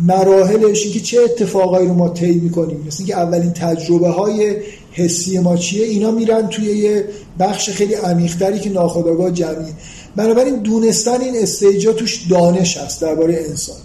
مراحلش 0.00 0.88
که 0.92 1.00
چه 1.00 1.20
اتفاقایی 1.20 1.88
رو 1.88 1.94
ما 1.94 2.08
طی 2.08 2.32
می‌کنیم. 2.32 2.84
مثل 2.86 3.04
که 3.04 3.16
اولین 3.16 3.52
تجربه 3.52 4.08
های 4.08 4.56
حسی 4.92 5.38
ما 5.38 5.56
چیه؟ 5.56 5.86
اینا 5.86 6.10
میرن 6.10 6.48
توی 6.48 6.64
یه 6.64 7.04
بخش 7.38 7.70
خیلی 7.70 7.94
عمیقتری 7.94 8.60
که 8.60 8.70
ناخودآگاه 8.70 9.30
جمعی. 9.30 9.72
بنابراین 10.16 10.56
دونستن 10.56 11.20
این 11.20 11.36
stage 11.36 11.83
ا 11.83 11.92
توش 11.92 12.26
دانش 12.30 12.76
هست 12.76 13.02
درباره 13.02 13.44
انسان. 13.48 13.76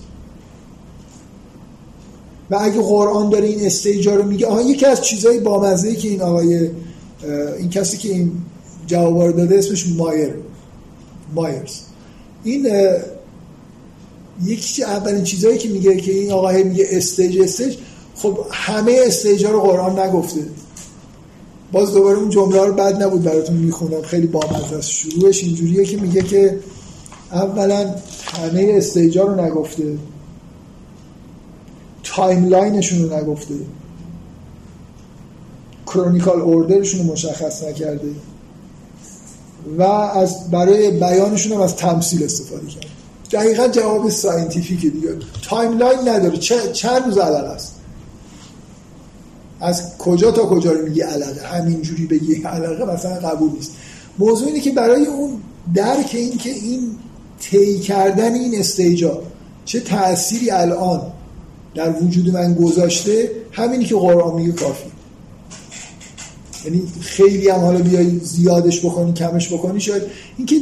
و 2.52 2.58
اگه 2.62 2.82
قرآن 2.82 3.30
داره 3.30 3.48
این 3.48 3.66
stage 3.66 4.07
ا 4.07 4.16
رو 4.16 4.24
میگه 4.24 4.48
آها 4.48 4.62
یکی 4.62 4.86
از 4.86 5.02
چیزهای 5.02 5.40
بامزه 5.40 5.96
که 5.96 6.08
این 6.08 6.22
آقای 6.22 6.70
این 7.58 7.70
کسی 7.70 7.98
که 7.98 8.10
این 8.10 8.32
جواب 8.88 9.32
داده 9.32 9.58
اسمش 9.58 9.88
مایر 9.88 10.34
مایرز. 11.36 11.80
این 12.44 12.68
یکی 14.44 14.84
اولین 14.84 15.24
چیزهایی 15.24 15.58
که 15.58 15.70
میگه 15.70 15.98
که 15.98 16.12
این 16.12 16.32
آقای 16.32 16.64
میگه 16.64 16.88
stage 16.90 17.42
stage 17.42 17.76
خب 18.16 18.38
همه 18.52 19.00
stage 19.06 19.46
ها 19.46 19.52
رو 19.52 19.62
قرآن 19.62 20.00
نگفته. 20.00 20.42
باز 21.72 21.94
دوباره 21.94 22.18
اون 22.18 22.30
جمله 22.30 22.66
رو 22.66 22.74
بد 22.74 23.04
نبود 23.04 23.24
براتون 23.24 23.56
می‌خونم 23.56 24.02
خیلی 24.02 24.28
بامزه 24.28 24.76
است. 24.76 24.90
شروعش 24.90 25.44
اینجوریه 25.44 25.86
که 25.86 25.98
میگه 25.98 26.22
که 26.22 26.60
اولا 27.32 27.96
همه 28.24 28.74
stage 28.78 29.18
ها 29.18 29.24
رو 29.24 29.46
نگفته. 29.46 29.98
timeline 32.06 32.75
شون 32.75 33.10
رو 33.10 33.18
نگفته 33.18 33.54
chronicle 35.88 36.42
order 36.42 36.74
شون 36.74 37.00
رو 37.00 37.14
مشخص 37.14 37.64
نکرده 37.64 38.10
و 39.78 39.84
از 39.84 40.52
برای 40.52 40.92
بیانشون 40.92 41.54
هم 41.54 41.62
از 41.62 41.76
تمثیل 41.76 42.24
استفاده 42.24 42.68
کرده 42.68 42.88
دقیقا 43.32 43.68
جواب 43.68 44.10
scientific 44.10 44.82
دیگه. 44.82 45.16
timeline 45.50 46.00
نداره. 46.00 46.38
چند 46.74 47.06
روز 47.06 47.18
علقه 47.18 47.50
است؟ 47.50 47.76
از 49.60 49.98
کجا 49.98 50.32
تا 50.32 50.46
کجا 50.46 50.72
رو 50.72 50.86
میگی 50.86 51.02
علقه 51.02 51.48
همینجوری 51.48 52.06
بگی 52.06 52.36
علقه 52.36 52.94
مثلا 52.94 53.30
قبول 53.30 53.52
نیست. 53.52 53.72
موضوع 54.20 54.48
اینه 54.48 54.60
که 54.60 54.72
برای 54.72 55.06
اون 55.06 55.42
درک 55.74 56.10
این 56.14 56.38
که 56.38 56.50
این 56.50 56.96
طی 57.40 57.80
کردن 57.80 58.34
این 58.34 58.60
stage 58.60 59.11
ا 59.11 59.22
چه 59.66 59.80
تأثیری 59.80 60.52
الان 60.52 61.02
در 61.76 62.04
وجود 62.04 62.30
من 62.30 62.54
گذاشته 62.54 63.32
همینی 63.52 63.86
که 63.86 63.96
قرآن 63.96 64.36
میگه 64.36 64.52
کافی. 64.52 64.90
یعنی 66.66 66.84
خیلی 67.02 67.50
هم 67.50 67.60
حالا 67.60 67.80
بیای 67.80 68.20
زیادش 68.20 68.86
بکنی 68.86 69.14
کمش 69.14 69.54
بکنی 69.54 69.80
شاید 69.80 70.04
اینکه 70.38 70.56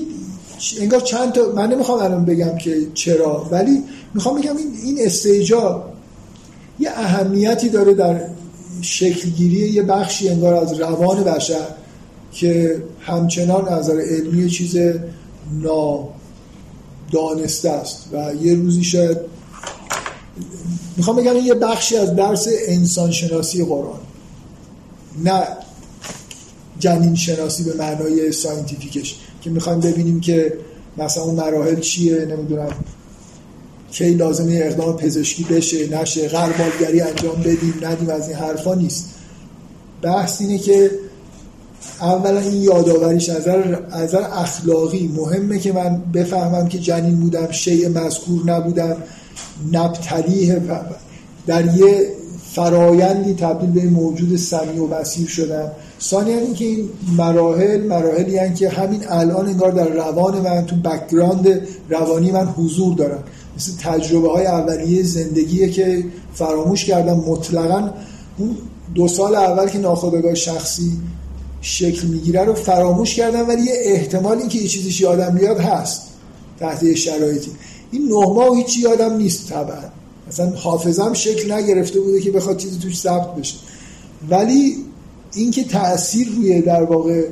انگار 0.79 0.99
چند 0.99 1.33
تا 1.33 1.41
من 1.55 1.71
نمی‌خوام 1.71 1.99
الان 1.99 2.25
بگم 2.25 2.57
که 2.57 2.77
چرا 2.93 3.47
ولی 3.51 3.83
می‌خوام 4.13 4.41
بگم 4.41 4.57
این 4.57 4.67
این 4.83 4.97
استیجا 5.01 5.83
یه 6.79 6.89
اهمیتی 6.89 7.69
داره 7.69 7.93
در 7.93 8.21
شکلگیری 8.81 9.69
یه 9.69 9.83
بخشی 9.83 10.29
انگار 10.29 10.53
از 10.53 10.79
روان 10.79 11.23
بشر 11.23 11.67
که 12.31 12.83
همچنان 12.99 13.73
نظر 13.73 14.01
علمی 14.01 14.49
چیز 14.49 14.77
نادانسته 17.11 17.69
است 17.69 18.09
و 18.13 18.31
یه 18.41 18.55
روزی 18.55 18.83
شاید 18.83 19.17
می‌خوام 20.97 21.15
بگم 21.15 21.35
این 21.35 21.45
یه 21.45 21.53
بخشی 21.53 21.97
از 21.97 22.15
درس 22.15 22.47
انسان 22.67 23.11
شناسی 23.11 23.65
قرآن 23.65 23.99
نه 25.23 25.43
جنین 26.79 27.15
شناسی 27.15 27.63
به 27.63 27.73
معنای 27.73 28.31
ساینتیفیکش 28.31 29.15
که 29.41 29.49
می‌خوایم 29.49 29.79
ببینیم 29.79 30.19
که 30.19 30.53
مثلا 30.97 31.23
اون 31.23 31.35
مراحل 31.35 31.79
چیه 31.79 32.25
نمی‌دونم 32.25 32.71
کی 33.91 34.13
لازمه 34.13 34.61
اقدام 34.63 34.97
پزشکی 34.97 35.43
بشه 35.43 36.01
نشه 36.01 36.27
غربالگری 36.27 37.01
انجام 37.01 37.35
بدیم 37.35 37.73
ندیم 37.81 38.09
از 38.09 38.29
این 38.29 38.37
حرفا 38.37 38.73
نیست. 38.73 39.09
بحث 40.01 40.41
اینه 40.41 40.57
که 40.57 40.91
اولا 42.01 42.39
این 42.39 42.63
یادآوریش 42.63 43.29
از 43.29 43.47
نظر 43.47 44.21
اخلاقی 44.33 45.11
مهمه 45.15 45.59
که 45.59 45.73
من 45.73 46.01
بفهمم 46.13 46.67
که 46.67 46.79
جنین 46.79 47.19
بودم 47.19 47.51
شیء 47.51 47.89
مذکور 47.89 48.45
نبودم. 48.45 48.97
نبتلیه 49.71 50.61
در 51.47 51.77
یه 51.77 52.07
فرایندی 52.53 53.33
تبدیل 53.33 53.69
به 53.69 53.89
موجود 53.89 54.35
سمیع 54.35 54.81
و 54.81 54.87
بصیر 54.87 55.27
شدم 55.27 55.71
ثانیا 56.01 56.37
اینکه 56.37 56.65
این 56.65 56.89
مراحل 57.17 57.87
مراحلی 57.87 58.37
هستند 58.37 58.55
که 58.55 58.69
همین 58.69 59.01
الان 59.09 59.47
انگار 59.47 59.71
در 59.71 59.87
روان 59.87 60.41
من 60.41 60.65
تو 60.65 60.75
background 60.75 61.47
روانی 61.89 62.31
من 62.31 62.45
حضور 62.45 62.95
دارن. 62.95 63.17
مثل 63.57 63.71
تجربه 63.81 64.31
های 64.31 64.45
اولیه 64.45 65.03
زندگیه 65.03 65.69
که 65.69 66.05
فراموش 66.33 66.85
کردم. 66.85 67.15
مطلقا 67.15 67.89
اون 68.37 68.57
دو 68.95 69.07
سال 69.07 69.35
اول 69.35 69.69
که 69.69 69.77
ناخودآگاه 69.77 70.35
شخصی 70.35 70.91
شکل 71.61 72.07
می‌گیره 72.07 72.43
رو 72.43 72.53
فراموش 72.53 73.15
کردم 73.15 73.47
ولی 73.47 73.61
یه 73.61 73.73
احتمال 73.83 74.37
اینکه 74.37 74.59
یه 74.59 74.67
چیزیش 74.67 75.01
یادم 75.01 75.35
بیاد 75.35 75.59
هست. 75.59 76.01
تحت 76.59 76.93
شرایطی. 76.93 77.51
این 77.93 78.07
نه 78.07 78.33
ماه 78.33 78.57
هیچی 78.57 78.81
یادم 78.81 79.17
نیست 79.17 79.49
طبعا. 79.49 79.83
مثلا 80.27 80.49
حافظم 80.49 81.13
شکل 81.13 81.51
نگرفته 81.51 81.99
بوده 81.99 82.21
که 82.21 82.31
بخواد 82.31 82.57
چیزی 82.57 82.79
توش 82.79 82.99
ثبت 82.99 83.35
بشه. 83.35 83.55
ولی 84.29 84.77
اینکه 85.33 85.63
تاثیر 85.63 86.29
روی 86.35 86.61
در 86.61 86.83
واقع 86.83 87.27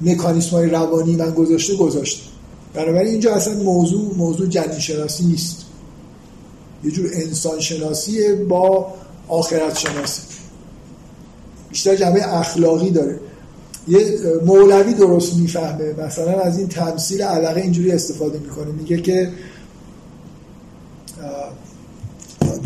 مکانیسم 0.00 0.50
های 0.50 0.68
روانی 0.68 1.16
من 1.16 1.30
گذاشته 1.30 1.76
گذاشته. 1.76 2.22
بنابراین 2.74 3.08
اینجا 3.08 3.34
اصلا 3.34 3.54
موضوع 3.54 4.14
موضوع 4.16 4.46
جنین 4.46 4.78
شناسی 4.78 5.24
نیست. 5.24 5.56
یه 6.84 6.90
جور 6.90 7.10
انسان 7.14 7.60
شناسی 7.60 8.34
با 8.34 8.94
آخرت 9.28 9.78
شناسی 9.78 10.22
بیشتر 11.70 11.96
جنبه 11.96 12.36
اخلاقی 12.38 12.90
داره. 12.90 13.20
یه 13.88 14.18
مولوی 14.46 14.94
درست 14.94 15.36
می‌فهمه. 15.36 15.92
مثلا 16.06 16.40
از 16.40 16.58
این 16.58 16.68
تمثیل 16.68 17.22
علاقه 17.22 17.60
اینجوری 17.60 17.92
استفاده 17.92 18.38
می‌کنه. 18.38 18.72
میگه 18.72 19.00
که 19.00 19.30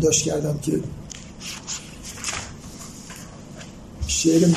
داشت 0.01 0.23
کردم 0.23 0.57
که 0.57 0.79
شعر 4.07 4.47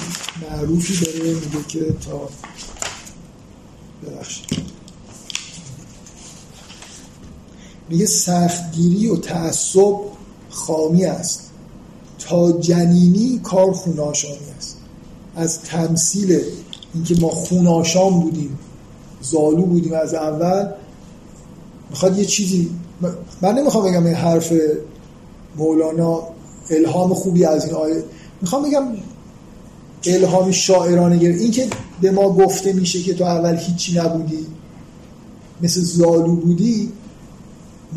معروفی 0.42 1.04
داره 1.04 1.34
میگه 1.34 1.64
که 1.68 1.80
تا 1.80 2.28
ببخشید. 4.02 4.46
میگه 7.88 8.06
سختگیری 8.06 9.08
و 9.08 9.16
تعصب 9.16 9.96
خامی 10.50 11.04
است. 11.04 11.50
تا 12.18 12.52
جنینی 12.52 13.40
کار 13.42 13.72
خوناشانی 13.72 14.50
است. 14.58 14.76
از 15.36 15.62
تمثیل 15.62 16.40
اینکه 16.94 17.14
ما 17.20 17.28
خوناشام 17.28 18.20
بودیم 18.20 18.58
زالو 19.20 19.62
بودیم 19.62 19.92
از 19.92 20.14
اول 20.14 20.72
می‌خواد 21.90 22.18
یه 22.18 22.24
چیزی 22.24 22.70
من 23.42 23.54
نمی‌خوام 23.54 23.90
بگم 23.90 24.06
این 24.06 24.14
حرف 24.14 24.52
مولانا 25.56 26.22
الهام 26.70 27.14
خوبی 27.14 27.44
از 27.44 27.64
این 27.64 27.74
آیه 27.74 28.04
می‌خوام 28.40 28.62
بگم 28.62 28.82
الهام 30.06 30.50
شاعرانه 30.50 31.16
گره 31.16 31.34
این 31.34 31.50
که 31.50 31.68
به 32.00 32.10
ما 32.10 32.32
گفته 32.32 32.72
میشه 32.72 33.02
که 33.02 33.14
تو 33.14 33.24
اول 33.24 33.56
هیچی 33.56 33.98
نبودی 33.98 34.46
مثل 35.62 35.80
زالو 35.80 36.36
بودی 36.36 36.92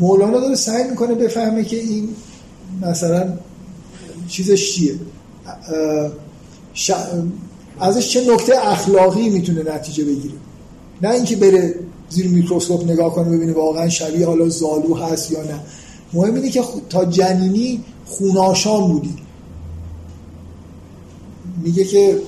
مولانا 0.00 0.40
داره 0.40 0.54
سعی 0.54 0.90
می‌کنه 0.90 1.14
بفهمه 1.14 1.64
که 1.64 1.76
این 1.76 2.08
مثلا 2.82 3.32
چیزش 4.28 4.72
چیه. 4.72 4.94
ازش 7.80 8.08
چه 8.08 8.32
نکته 8.34 8.68
اخلاقی 8.68 9.28
می‌تونه 9.28 9.74
نتیجه 9.74 10.04
بگیره. 10.04 10.34
نه 11.02 11.10
اینکه 11.10 11.36
بره 11.36 11.74
زیر 12.08 12.28
میکروسکوپ 12.28 12.90
نگاه 12.90 13.14
کنه 13.14 13.36
ببینه 13.36 13.52
واقعا 13.52 13.88
شبیه 13.88 14.26
حالا 14.26 14.48
زالو 14.48 14.94
هست 14.94 15.30
یا 15.30 15.42
نه. 15.42 15.60
مهم 16.12 16.34
اینه 16.34 16.50
که 16.50 16.62
تا 16.90 17.04
جنینی 17.04 17.84
خوناشان 18.06 18.92
بودی. 18.92 19.14
میگه 21.62 21.84
که 21.84 22.18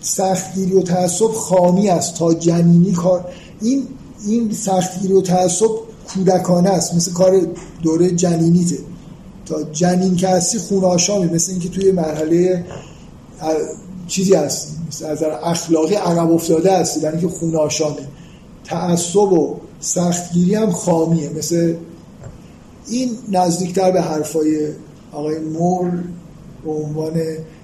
سختگیری 0.00 0.72
و 0.72 0.82
تعصب 0.82 1.32
خامی 1.32 1.88
است. 1.88 2.14
تا 2.14 2.34
جنینی 2.34 2.92
کار 2.92 3.24
این 3.60 3.86
این 4.26 4.52
سختگیری 4.52 5.14
و 5.14 5.20
تعصب 5.20 5.70
کودکانه 6.14 6.70
است. 6.70 6.94
مثل 6.94 7.12
کار 7.12 7.40
دوره 7.82 8.10
جنینیته. 8.10 8.78
تا 9.46 9.62
جنین 9.62 10.16
که 10.16 10.28
هستی 10.28 10.58
خوناشامی. 10.58 11.26
مثل 11.26 11.50
اینکه 11.50 11.68
توی 11.68 11.92
مرحله 11.92 12.64
چیزی 14.08 14.34
هستی. 14.34 14.72
مثل 14.88 15.06
از 15.06 15.22
اخلاقی 15.22 15.94
عقب 15.94 16.32
افتاده 16.32 16.78
هستی. 16.78 17.00
برای 17.00 17.18
اینکه 17.18 17.38
خوناشامه. 17.38 17.96
تعصب 18.64 19.32
و 19.32 19.56
سختگیری 19.80 20.54
هم 20.54 20.70
خامیه. 20.70 21.30
مثل 21.30 21.74
این 22.88 23.10
نزدیکتر 23.32 23.90
به 23.90 24.00
حرفای 24.00 24.68
آقای 25.12 25.38
مور 25.38 25.92
به 26.64 26.70
عنوان 26.70 27.20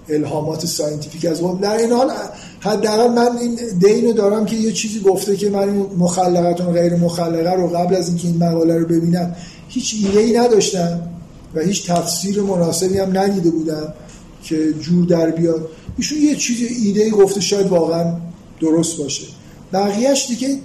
الهامات 0.09 0.67
scientific 0.67 1.25
از 1.25 1.41
در 1.61 1.77
این 1.77 1.93
حال 1.93 2.11
حداقل 2.61 3.09
من 3.09 3.39
این 3.39 3.59
دینو 3.79 4.13
دارم 4.13 4.47
که 4.47 4.57
یه 4.57 4.73
چیزی 4.73 5.01
گفته 5.01 5.37
که 5.37 5.51
من 5.51 5.69
مخلقه 5.99 6.61
و 6.61 6.73
غیر 6.73 6.97
مخلقه 6.97 7.53
رو 7.53 7.69
قبل 7.69 7.95
از 7.95 8.09
اینکه 8.09 8.29
این 8.29 8.37
مقاله 8.37 8.79
رو 8.79 8.87
ببینم 8.87 9.37
هیچ 9.69 9.95
ایده 10.05 10.21
ای 10.21 10.33
نداشتم 10.33 11.01
و 11.55 11.61
هیچ 11.61 11.87
تفسیر 11.91 12.43
مناسبی 12.43 12.99
هم 12.99 13.19
ندیده 13.19 13.51
بودم 13.51 13.95
که 14.43 14.73
جور 14.73 15.07
در 15.07 15.31
بیاد. 15.31 15.69
ایشون 15.97 16.19
یه 16.19 16.37
چیزی 16.37 16.65
ایده 16.67 17.03
ای 17.03 17.11
گفته 17.11 17.41
شاید 17.41 17.67
واقعا 17.67 18.17
درست 18.61 18.99
باشه. 18.99 19.25
بقیهش 19.73 20.27
دیگه 20.29 20.59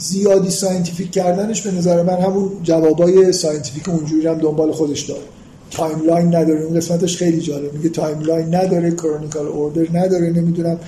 زیادی 0.00 0.50
scientific 0.50 1.10
کردنش 1.10 1.62
به 1.62 1.70
نظر 1.70 2.02
من 2.02 2.20
همون 2.20 2.50
جوابای 2.62 3.32
scientific 3.32 3.88
اونجوری 3.88 4.26
هم 4.26 4.38
دنبال 4.38 4.72
خودش 4.72 5.00
داره. 5.00 5.22
timeline 5.70 6.26
نداره. 6.26 6.60
اون 6.60 6.76
قسمتش 6.76 7.16
خیلی 7.16 7.40
جالب 7.40 7.74
میگه 7.74 7.88
timeline 7.88 8.54
نداره 8.54 8.90
chronical 8.90 9.46
order 9.46 9.98
نداره 9.98 10.30
نمی‌دونم. 10.30 10.78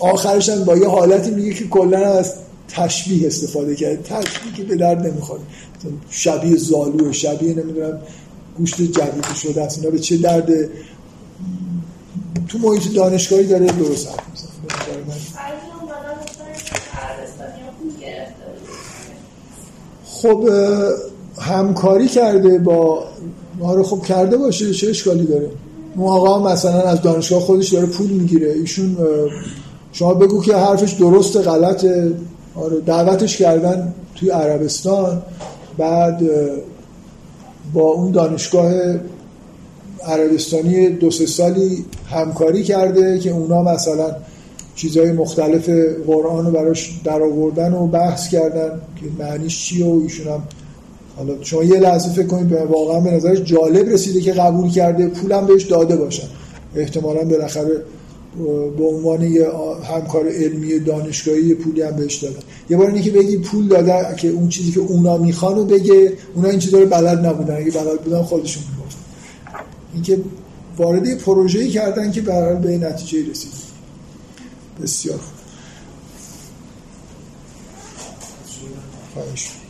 آخرش 0.00 0.48
هم 0.48 0.64
با 0.64 0.76
یه 0.76 0.88
حالتی 0.88 1.30
میگه 1.30 1.54
که 1.54 1.64
کلا 1.64 1.98
از 1.98 2.34
تشبیه 2.68 3.26
استفاده 3.26 3.74
کرده. 3.74 3.96
تشبیه 3.96 4.52
که 4.56 4.64
به 4.64 4.76
درد 4.76 5.06
نمی‌خوره. 5.06 5.40
شبیه 6.10 6.56
زالو 6.56 7.12
شبیه 7.12 7.54
نمی‌دونم 7.54 7.98
گوشت 8.58 8.82
جدید 8.82 9.24
شده 9.34 9.68
اینا 9.76 9.90
به 9.90 9.98
چه 9.98 10.16
درد 10.16 10.48
تو 12.48 12.58
محیط 12.58 12.92
دانشگاهی 12.94 13.46
داره 13.46 13.66
درست 13.66 14.08
حرف 14.08 14.18
خب 20.24 20.48
همکاری 21.38 22.08
کرده 22.08 22.58
با 22.58 23.04
آره 23.62 23.82
خب 23.82 24.02
کرده 24.02 24.36
باشه 24.36 24.72
چه 24.72 24.90
اشکالی 24.90 25.24
داره؟ 25.24 25.50
اون 25.96 26.08
آقا 26.08 26.52
مثلا 26.52 26.82
از 26.82 27.02
دانشگاه 27.02 27.40
خودش 27.40 27.72
داره 27.72 27.86
پول 27.86 28.10
می‌گیره. 28.10 28.52
ایشون 28.52 28.96
شما 29.92 30.14
بگو 30.14 30.42
که 30.42 30.56
حرفش 30.56 30.92
درست 30.92 31.36
غلطه. 31.36 32.12
آره 32.54 32.80
دعوتش 32.80 33.36
کردن 33.36 33.94
توی 34.16 34.30
عربستان. 34.30 35.22
بعد 35.78 36.22
با 37.74 37.82
اون 37.82 38.10
دانشگاه 38.10 38.72
عربستانی 40.04 40.88
دو 40.88 41.10
سه 41.10 41.26
سالی 41.26 41.84
همکاری 42.10 42.62
کرده 42.62 43.18
که 43.18 43.30
اونا 43.30 43.62
مثلا 43.62 44.16
چیزهای 44.74 45.12
مختلف 45.12 45.68
قرآن 46.06 46.46
رو 46.46 46.52
براش 46.52 47.00
در 47.04 47.22
آوردن 47.22 47.72
و 47.72 47.86
بحث 47.86 48.28
کردن 48.28 48.80
که 48.96 49.22
معنیش 49.24 49.64
چیه 49.64 49.86
و 49.86 50.00
ایشون 50.02 50.26
هم 50.26 50.42
حالا 51.16 51.34
شما 51.42 51.64
یه 51.64 51.80
لحظه 51.80 52.12
فکر 52.12 52.26
کنید 52.26 52.48
به 52.48 52.64
واقعا 52.64 53.00
به 53.00 53.10
نظرش 53.10 53.42
جالب 53.42 53.88
رسیده 53.88 54.20
که 54.20 54.32
قبول 54.32 54.70
کرده 54.70 55.08
پولم 55.08 55.46
بهش 55.46 55.62
داده 55.62 55.96
باشن. 55.96 56.26
احتمالا 56.76 57.24
بالاخره 57.24 57.82
به 58.78 58.84
عنوان 58.84 59.22
یه 59.22 59.46
همکار 59.94 60.28
علمی 60.28 60.78
دانشگاهی 60.78 61.54
پولی 61.54 61.82
هم 61.82 61.96
بهش 61.96 62.14
دادن. 62.16 62.40
یه 62.70 62.76
بار 62.76 62.98
که 62.98 63.10
بگی 63.10 63.36
پول 63.36 63.68
داده 63.68 64.16
که 64.16 64.28
اون 64.28 64.48
چیزی 64.48 64.72
که 64.72 64.80
اونا 64.80 65.18
می‌خوان 65.18 65.66
بگه 65.66 66.12
اونا 66.34 66.48
این 66.48 66.58
چیزا 66.58 66.78
رو 66.78 66.86
بلد 66.86 67.26
نبودن. 67.26 67.56
اگه 67.56 67.70
بلد 67.70 68.00
بودن 68.00 68.22
خودشون 68.22 68.62
می‌گفتن. 68.70 68.98
اینکه 69.94 70.18
وارد 70.76 71.18
پروژه‌ای 71.18 71.68
کردن 71.68 72.10
که 72.10 72.20
برای 72.20 72.56
به 72.56 72.86
نتیجه 72.86 73.30
رسید 73.30 73.63
بسیار 74.82 75.18
خوب 79.14 79.63